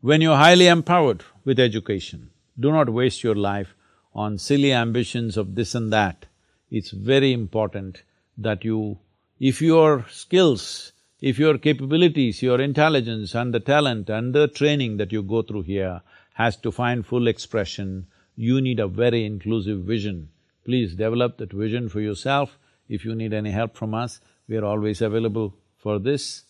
When 0.01 0.21
you're 0.21 0.35
highly 0.35 0.67
empowered 0.67 1.23
with 1.45 1.59
education, 1.59 2.31
do 2.59 2.71
not 2.71 2.89
waste 2.89 3.23
your 3.23 3.35
life 3.35 3.75
on 4.13 4.37
silly 4.37 4.71
ambitions 4.71 5.37
of 5.37 5.55
this 5.55 5.73
and 5.75 5.91
that. 5.91 6.25
It's 6.69 6.91
very 6.91 7.33
important 7.33 8.03
that 8.37 8.63
you… 8.63 8.99
if 9.39 9.61
your 9.61 10.05
skills, 10.09 10.91
if 11.21 11.39
your 11.39 11.57
capabilities, 11.57 12.41
your 12.41 12.59
intelligence 12.61 13.33
and 13.33 13.53
the 13.53 13.59
talent 13.59 14.09
and 14.09 14.33
the 14.33 14.47
training 14.47 14.97
that 14.97 15.11
you 15.11 15.23
go 15.23 15.41
through 15.41 15.63
here 15.63 16.01
has 16.33 16.55
to 16.57 16.71
find 16.71 17.05
full 17.05 17.27
expression, 17.27 18.07
you 18.35 18.61
need 18.61 18.79
a 18.79 18.87
very 18.87 19.25
inclusive 19.25 19.79
vision. 19.81 20.29
Please 20.65 20.95
develop 20.95 21.37
that 21.37 21.51
vision 21.51 21.89
for 21.89 22.01
yourself. 22.01 22.57
If 22.89 23.05
you 23.05 23.15
need 23.15 23.33
any 23.33 23.51
help 23.51 23.75
from 23.75 23.93
us, 23.93 24.19
we 24.47 24.57
are 24.57 24.65
always 24.65 25.01
available 25.01 25.53
for 25.77 25.99
this. 25.99 26.43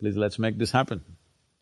Please 0.00 0.16
let's 0.16 0.38
make 0.38 0.58
this 0.58 0.72
happen. 0.72 1.04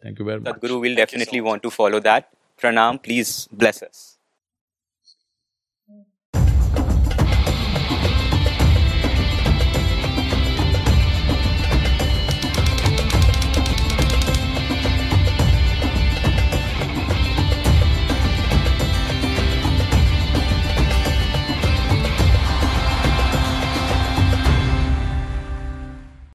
Thank 0.03 0.19
you 0.19 0.25
very 0.25 0.41
much. 0.41 0.55
Sadhguru 0.55 0.81
will 0.81 0.95
definitely 0.95 1.39
so 1.39 1.45
want 1.45 1.63
to 1.63 1.71
follow 1.71 2.01
that. 2.01 2.31
Pranam, 2.59 3.03
please 3.03 3.49
bless 3.53 3.83
us. 3.83 4.16